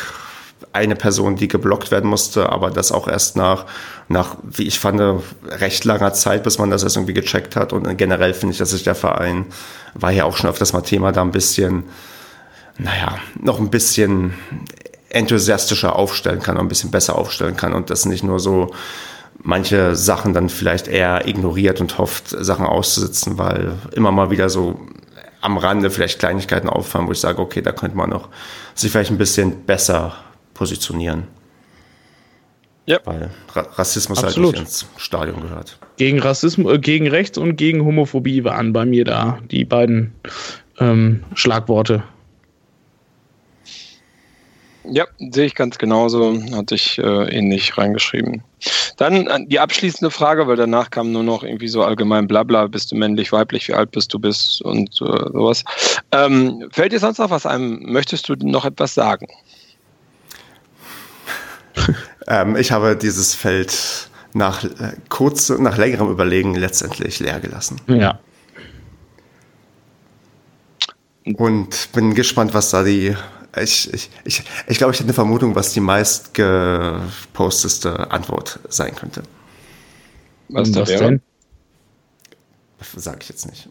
[0.73, 3.66] eine Person, die geblockt werden musste, aber das auch erst nach,
[4.09, 5.01] nach, wie ich fand,
[5.49, 7.73] recht langer Zeit, bis man das erst irgendwie gecheckt hat.
[7.73, 9.47] Und generell finde ich, dass sich der Verein,
[9.95, 11.85] war ja auch schon öfters mal Thema, da ein bisschen,
[12.78, 14.35] naja, noch ein bisschen
[15.09, 18.72] enthusiastischer aufstellen kann, und ein bisschen besser aufstellen kann und das nicht nur so
[19.43, 24.80] manche Sachen dann vielleicht eher ignoriert und hofft, Sachen auszusitzen, weil immer mal wieder so
[25.40, 28.29] am Rande vielleicht Kleinigkeiten auffallen, wo ich sage, okay, da könnte man noch
[28.74, 30.14] sich vielleicht ein bisschen besser
[30.61, 31.24] positionieren.
[32.85, 32.98] Ja.
[33.05, 34.56] Weil Ra Rassismus Absolut.
[34.56, 35.79] halt nicht ins Stadion gehört.
[35.97, 40.13] Gegen Rassismus, äh, gegen Rechts und gegen Homophobie waren bei mir da die beiden
[40.79, 42.03] ähm, Schlagworte.
[44.85, 46.39] Ja, sehe ich ganz genauso.
[46.55, 48.43] Hatte ich äh, ähnlich reingeschrieben.
[48.98, 52.93] Dann äh, die abschließende Frage, weil danach kam nur noch irgendwie so allgemein Blabla, bist
[52.93, 55.64] du männlich, weiblich, wie alt bist du bist und äh, sowas.
[56.13, 57.80] Ähm, fällt dir sonst noch was ein?
[57.85, 59.27] Möchtest du noch etwas sagen?
[62.27, 67.81] ähm, ich habe dieses Feld nach äh, kurz, nach längerem Überlegen letztendlich leer gelassen.
[67.87, 68.19] Ja.
[71.24, 73.15] Und bin gespannt, was da die.
[73.61, 78.95] Ich, ich, ich, ich glaube, ich hätte eine Vermutung, was die meist geposteste Antwort sein
[78.95, 79.24] könnte.
[80.49, 81.21] Was, was denn?
[82.97, 83.69] Sag ich jetzt nicht.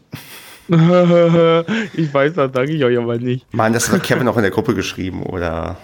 [0.68, 3.52] ich weiß, das sage ich euch aber nicht.
[3.52, 5.78] Mann, das hat Kevin auch in der Gruppe geschrieben oder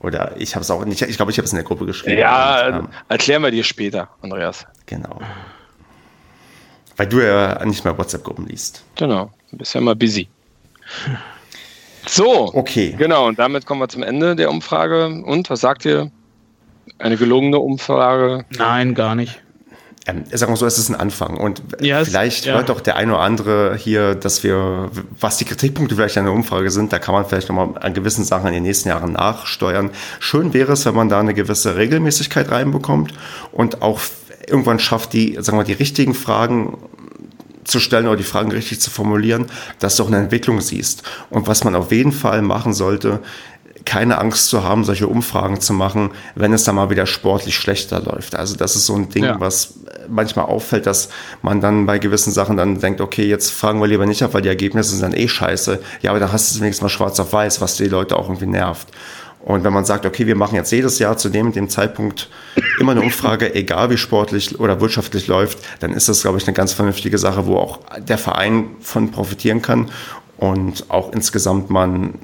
[0.00, 1.02] oder ich habe es auch nicht.
[1.02, 2.18] Ich glaube, ich habe es in der Gruppe geschrieben.
[2.18, 4.66] Ja, und, ähm, erklären wir dir später, Andreas.
[4.86, 5.20] Genau.
[6.96, 8.84] Weil du ja nicht mehr WhatsApp-Gruppen liest.
[8.96, 9.30] Genau.
[9.50, 10.28] Du bist ja mal busy.
[12.06, 12.94] So, okay.
[12.96, 15.06] Genau, und damit kommen wir zum Ende der Umfrage.
[15.06, 16.10] Und was sagt ihr?
[16.98, 18.44] Eine gelungene Umfrage?
[18.56, 19.40] Nein, gar nicht.
[20.10, 21.36] Ähm, sagen wir so, es ist ein Anfang.
[21.36, 22.54] Und yes, vielleicht ja.
[22.54, 26.34] hört doch der eine oder andere hier, dass wir, was die Kritikpunkte vielleicht an der
[26.34, 29.90] Umfrage sind, da kann man vielleicht nochmal an gewissen Sachen in den nächsten Jahren nachsteuern.
[30.18, 33.12] Schön wäre es, wenn man da eine gewisse Regelmäßigkeit reinbekommt
[33.52, 34.00] und auch
[34.46, 36.78] irgendwann schafft, die, sagen wir, die richtigen Fragen
[37.64, 39.46] zu stellen oder die Fragen richtig zu formulieren,
[39.78, 41.02] dass du auch eine Entwicklung siehst.
[41.30, 43.20] Und was man auf jeden Fall machen sollte,
[43.84, 48.00] keine Angst zu haben, solche Umfragen zu machen, wenn es dann mal wieder sportlich schlechter
[48.00, 48.34] läuft.
[48.34, 49.40] Also das ist so ein Ding, ja.
[49.40, 49.74] was
[50.08, 51.08] manchmal auffällt, dass
[51.42, 54.42] man dann bei gewissen Sachen dann denkt, okay, jetzt fragen wir lieber nicht ab, weil
[54.42, 55.80] die Ergebnisse sind dann eh scheiße.
[56.02, 58.28] Ja, aber da hast du es wenigstens mal schwarz auf weiß, was die Leute auch
[58.28, 58.88] irgendwie nervt.
[59.42, 62.28] Und wenn man sagt, okay, wir machen jetzt jedes Jahr zu dem, dem Zeitpunkt
[62.78, 66.52] immer eine Umfrage, egal wie sportlich oder wirtschaftlich läuft, dann ist das, glaube ich, eine
[66.52, 69.90] ganz vernünftige Sache, wo auch der Verein von profitieren kann
[70.36, 72.14] und auch insgesamt man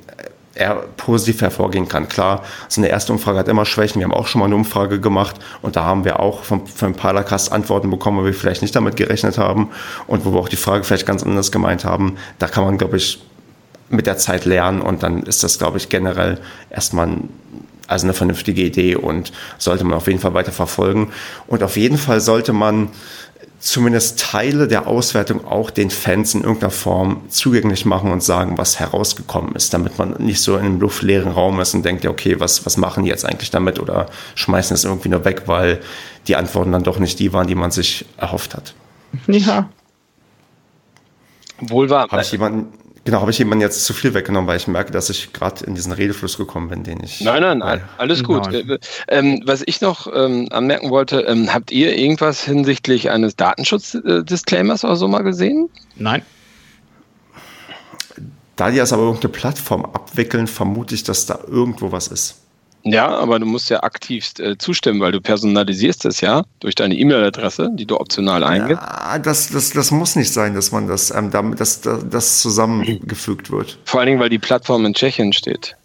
[0.56, 2.08] eher positiv hervorgehen kann.
[2.08, 4.00] Klar, so eine erste Umfrage hat immer Schwächen.
[4.00, 6.94] Wir haben auch schon mal eine Umfrage gemacht und da haben wir auch vom, vom
[6.94, 9.70] Paracast Antworten bekommen, wo wir vielleicht nicht damit gerechnet haben
[10.06, 12.16] und wo wir auch die Frage vielleicht ganz anders gemeint haben.
[12.38, 13.22] Da kann man, glaube ich,
[13.88, 17.18] mit der Zeit lernen und dann ist das, glaube ich, generell erstmal
[17.86, 21.12] also eine vernünftige Idee und sollte man auf jeden Fall weiter verfolgen.
[21.46, 22.88] Und auf jeden Fall sollte man
[23.58, 28.78] zumindest Teile der Auswertung auch den Fans in irgendeiner Form zugänglich machen und sagen, was
[28.78, 32.38] herausgekommen ist, damit man nicht so in einem luftleeren Raum ist und denkt, ja, okay,
[32.38, 35.80] was, was machen die jetzt eigentlich damit oder schmeißen es irgendwie nur weg, weil
[36.28, 38.74] die Antworten dann doch nicht die waren, die man sich erhofft hat.
[39.26, 39.68] Ja.
[41.60, 42.08] Wohl wahr.
[42.10, 42.72] Habe ich jemanden,
[43.06, 45.76] Genau, habe ich jemanden jetzt zu viel weggenommen, weil ich merke, dass ich gerade in
[45.76, 47.20] diesen Redefluss gekommen bin, den ich.
[47.20, 48.50] Nein, nein, nein alles gut.
[48.50, 48.68] Nein.
[48.68, 54.84] Äh, ähm, was ich noch ähm, anmerken wollte, ähm, habt ihr irgendwas hinsichtlich eines Datenschutzdisclaimers
[54.84, 55.70] oder so mal gesehen?
[55.94, 56.22] Nein.
[58.56, 62.40] Da die das aber irgendeine Plattform abwickeln, vermute ich, dass da irgendwo was ist.
[62.88, 66.94] Ja, aber du musst ja aktiv äh, zustimmen, weil du personalisierst es ja durch deine
[66.94, 68.82] E-Mail-Adresse, die du optional eingibst.
[68.82, 73.50] Ja, das, das, das muss nicht sein, dass man das, ähm, damit, dass, das zusammengefügt
[73.50, 73.78] wird.
[73.84, 75.76] Vor allen Dingen, weil die Plattform in Tschechien steht.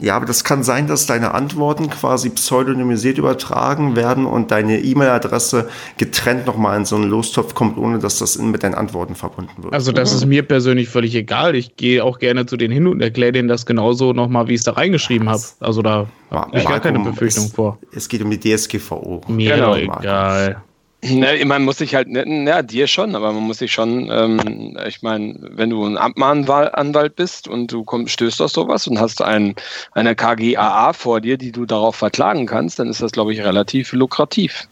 [0.00, 5.68] Ja, aber das kann sein, dass deine Antworten quasi pseudonymisiert übertragen werden und deine E-Mail-Adresse
[5.96, 9.72] getrennt nochmal in so einen Lostopf kommt, ohne dass das mit deinen Antworten verbunden wird.
[9.72, 10.16] Also das mhm.
[10.16, 11.54] ist mir persönlich völlig egal.
[11.54, 14.60] Ich gehe auch gerne zu denen hin und erkläre denen das genauso nochmal, wie ich
[14.60, 15.42] es da reingeschrieben habe.
[15.60, 17.78] Also da habe ich gar keine Befürchtung es, vor.
[17.92, 19.22] Es geht um die DSGVO.
[19.28, 20.62] Mir genau, egal.
[21.06, 24.74] Ne, man muss sich halt, ne, ja, dir schon, aber man muss sich schon, ähm,
[24.86, 29.20] ich meine, wenn du ein Abmahnanwalt bist und du komm, stößt auf sowas und hast
[29.20, 29.54] ein,
[29.92, 33.92] eine KGAA vor dir, die du darauf verklagen kannst, dann ist das, glaube ich, relativ
[33.92, 34.66] lukrativ.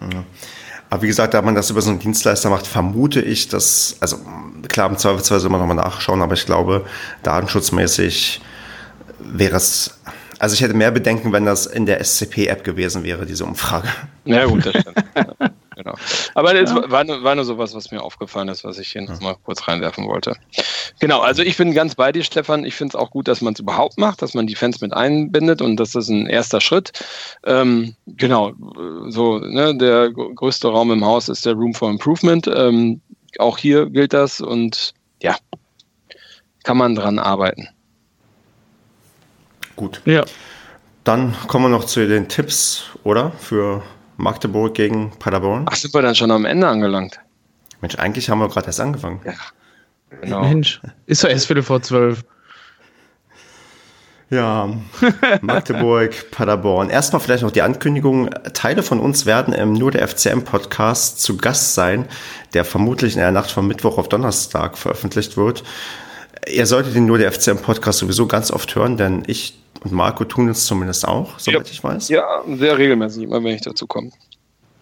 [0.00, 0.22] Ja.
[0.88, 4.18] Aber wie gesagt, da man das über so einen Dienstleister macht, vermute ich, dass, also
[4.68, 6.86] klar, im Zweifelsfall soll man nochmal nachschauen, aber ich glaube,
[7.24, 8.40] datenschutzmäßig
[9.18, 9.98] wäre es
[10.38, 13.88] also ich hätte mehr Bedenken, wenn das in der SCP-App gewesen wäre, diese Umfrage.
[14.24, 14.96] Ja gut, das stimmt.
[15.76, 15.94] genau.
[16.34, 16.90] Aber es ja.
[16.90, 19.66] war, nur, war nur sowas, was mir aufgefallen ist, was ich hier noch mal kurz
[19.68, 20.34] reinwerfen wollte.
[20.98, 22.64] Genau, also ich bin ganz bei dir, Stefan.
[22.64, 24.92] Ich finde es auch gut, dass man es überhaupt macht, dass man die Fans mit
[24.92, 26.92] einbindet und das ist ein erster Schritt.
[27.44, 28.52] Ähm, genau,
[29.08, 32.48] so, ne, der größte Raum im Haus ist der Room for Improvement.
[32.48, 33.00] Ähm,
[33.38, 35.36] auch hier gilt das und ja,
[36.64, 37.68] kann man dran arbeiten.
[39.76, 40.00] Gut.
[40.04, 40.24] Ja.
[41.04, 43.30] Dann kommen wir noch zu den Tipps, oder?
[43.38, 43.82] Für
[44.16, 45.66] Magdeburg gegen Paderborn.
[45.70, 47.20] Ach, sind wir dann schon am Ende angelangt?
[47.80, 49.20] Mensch, eigentlich haben wir gerade erst angefangen.
[49.24, 49.34] Ja,
[50.22, 50.42] genau.
[50.42, 52.24] Mensch, ist doch erst Viertel vor zwölf.
[54.28, 54.68] Ja,
[55.40, 56.90] Magdeburg, Paderborn.
[56.90, 58.30] Erstmal vielleicht noch die Ankündigung.
[58.54, 62.06] Teile von uns werden im Nur der FCM Podcast zu Gast sein,
[62.52, 65.62] der vermutlich in der Nacht von Mittwoch auf Donnerstag veröffentlicht wird.
[66.48, 70.24] Ihr solltet den Nur der FCM Podcast sowieso ganz oft hören, denn ich und Marco
[70.24, 71.72] tun es zumindest auch, soweit ja.
[71.72, 72.08] ich weiß.
[72.08, 74.10] Ja, sehr regelmäßig, immer wenn ich dazu komme.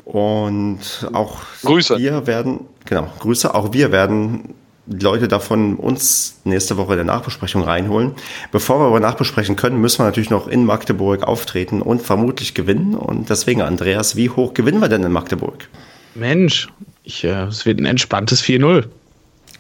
[0.05, 1.99] Und auch Grüße.
[1.99, 4.55] wir werden, genau, Grüße, auch wir werden
[4.87, 8.13] Leute davon uns nächste Woche in der Nachbesprechung reinholen.
[8.53, 12.95] Bevor wir aber nachbesprechen können, müssen wir natürlich noch in Magdeburg auftreten und vermutlich gewinnen.
[12.95, 15.69] Und deswegen, Andreas, wie hoch gewinnen wir denn in Magdeburg?
[16.15, 16.69] Mensch,
[17.03, 18.85] ich, äh, es wird ein entspanntes 4-0.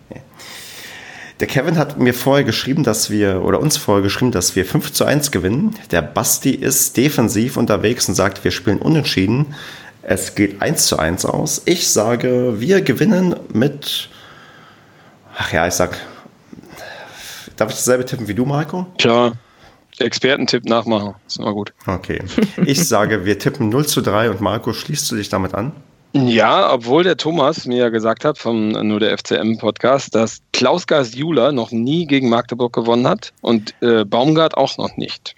[1.42, 4.94] Der Kevin hat mir vorher geschrieben, dass wir, oder uns vorher geschrieben, dass wir 5
[4.94, 5.76] zu 1 gewinnen.
[5.92, 9.54] Der Basti ist defensiv unterwegs und sagt, wir spielen unentschieden.
[10.02, 11.62] Es geht 1 zu 1 aus.
[11.66, 14.10] Ich sage, wir gewinnen mit,
[15.38, 15.98] ach ja, ich sag,
[17.58, 18.86] darf ich dasselbe tippen wie du, Marco?
[18.98, 19.34] Klar.
[19.98, 21.16] Expertentipp nachmachen.
[21.26, 21.74] Ist immer gut.
[21.86, 22.22] Okay.
[22.66, 25.72] Ich sage, wir tippen 0 zu 3 und Marco, schließt du dich damit an?
[26.18, 31.14] Ja, obwohl der Thomas mir ja gesagt hat vom nur der FCM-Podcast, dass Klaus Geist
[31.14, 35.36] Jula noch nie gegen Magdeburg gewonnen hat und äh, Baumgart auch noch nicht.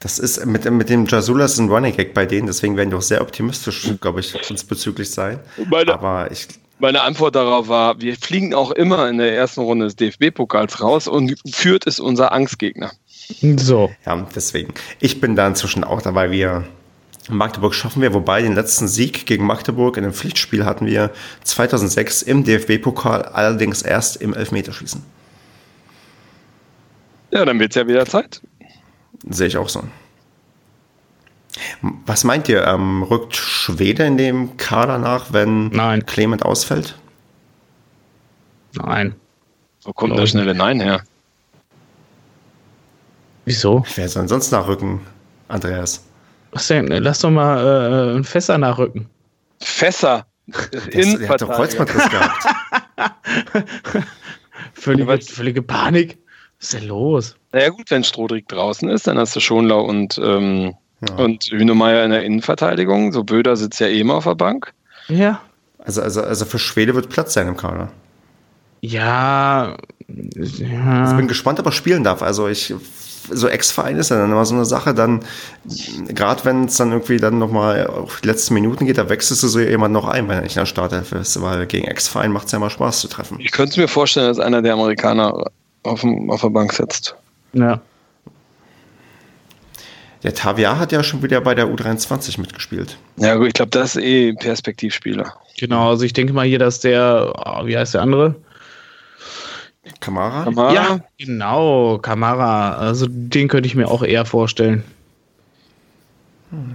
[0.00, 3.02] Das ist mit, mit dem Jasulas ein Running Gag bei denen, deswegen werden die auch
[3.02, 5.38] sehr optimistisch, glaube ich, diesbezüglich sein.
[5.70, 9.84] Meine, Aber ich, meine Antwort darauf war, wir fliegen auch immer in der ersten Runde
[9.84, 12.90] des DFB-Pokals raus und führt ist unser Angstgegner.
[13.58, 13.90] So.
[14.06, 14.72] Ja, deswegen.
[14.98, 16.30] Ich bin da inzwischen auch dabei.
[16.30, 16.64] Wir
[17.28, 21.10] Magdeburg schaffen wir, wobei den letzten Sieg gegen Magdeburg in einem Pflichtspiel hatten wir
[21.44, 25.02] 2006 im DFB-Pokal, allerdings erst im Elfmeterschießen.
[27.30, 28.40] Ja, dann wird es ja wieder Zeit.
[29.28, 29.82] Sehe ich auch so.
[31.80, 32.64] Was meint ihr?
[32.66, 36.04] Ähm, rückt Schwede in dem Kader nach, wenn Nein.
[36.06, 36.96] Clement ausfällt?
[38.74, 39.14] Nein.
[39.82, 41.02] Wo kommt der schnelle Nein her?
[43.44, 43.84] Wieso?
[43.94, 45.00] Wer soll sonst nachrücken,
[45.48, 46.05] Andreas?
[46.68, 46.86] Denn?
[46.88, 49.06] Lass doch mal äh, ein Fässer nachrücken.
[49.60, 50.26] Fässer.
[50.46, 52.46] Der, ist, der hat doch Kreuzbandriss gehabt.
[54.74, 56.18] Völlige, völlige Panik.
[56.58, 57.36] Was ist denn los?
[57.52, 60.74] Naja gut, wenn Strohdrick draußen ist, dann hast du Schonlau und, ähm,
[61.06, 61.14] Ja.
[61.16, 63.12] und Hünemeyer in der Innenverteidigung.
[63.12, 64.72] So Böder sitzt ja eben auf der Bank.
[65.08, 65.40] Ja.
[65.78, 67.90] Also, also, also für Schwede wird Platz sein im Kader.
[68.80, 69.76] Ja.
[70.36, 71.12] Ich ja.
[71.14, 72.22] bin gespannt, ob er spielen darf.
[72.22, 72.74] Also ich,
[73.30, 75.20] so Ex-Verein ist ja dann immer so eine Sache, dann,
[76.08, 79.48] gerade wenn es dann irgendwie dann nochmal auf die letzten Minuten geht, da wechselst du
[79.48, 82.46] so jemand noch ein, wenn er nicht in der Startelf ist, weil gegen Ex-Verein macht
[82.46, 83.38] es ja mal Spaß zu treffen.
[83.40, 85.50] Ich könnte es mir vorstellen, dass einer der Amerikaner
[85.82, 87.16] auf, dem, auf der Bank sitzt.
[87.52, 87.80] ja.
[90.22, 92.98] Der Taviar hat ja schon wieder bei der U23 mitgespielt.
[93.16, 95.34] Ja gut, ich glaube, das ist eh Perspektivspieler.
[95.56, 98.34] Genau, also ich denke mal hier, dass der, oh, wie heißt der andere?
[100.00, 100.44] Kamara?
[100.44, 100.72] Kamara?
[100.72, 102.74] Ja, genau, Kamara.
[102.76, 104.82] Also den könnte ich mir auch eher vorstellen.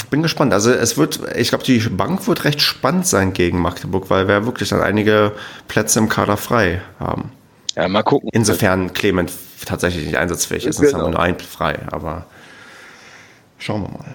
[0.10, 0.54] Bin gespannt.
[0.54, 4.46] Also es wird, ich glaube, die Bank wird recht spannend sein gegen Magdeburg, weil wir
[4.46, 5.32] wirklich dann einige
[5.68, 7.32] Plätze im Kader frei haben.
[7.76, 8.30] Ja, mal gucken.
[8.34, 9.32] Insofern Clement
[9.66, 11.00] tatsächlich nicht einsatzfähig ist, sonst Genau.
[11.04, 11.80] haben wir nur einen frei.
[11.92, 12.26] Aber
[13.60, 14.14] schauen wir mal.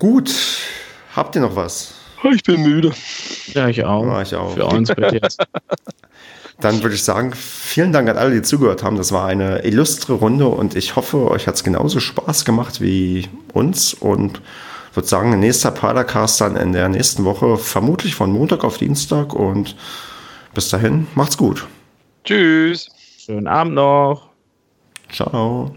[0.00, 0.34] Gut,
[1.14, 1.94] habt ihr noch was?
[2.32, 2.92] Ich bin müde.
[3.52, 4.04] Ja, ich auch.
[4.04, 4.54] Ja, ich auch.
[4.54, 5.40] Für uns bitte jetzt.
[6.60, 8.96] Dann würde ich sagen, vielen Dank an alle, die zugehört haben.
[8.96, 13.28] Das war eine illustre Runde und ich hoffe, euch hat es genauso Spaß gemacht wie
[13.52, 13.92] uns.
[13.92, 14.40] Und
[14.94, 19.34] würde sagen, nächster Padercast dann in der nächsten Woche, vermutlich von Montag auf Dienstag.
[19.34, 19.76] Und
[20.54, 21.66] bis dahin, macht's gut.
[22.24, 22.88] Tschüss.
[23.18, 24.28] Schönen Abend noch.
[25.12, 25.74] Ciao.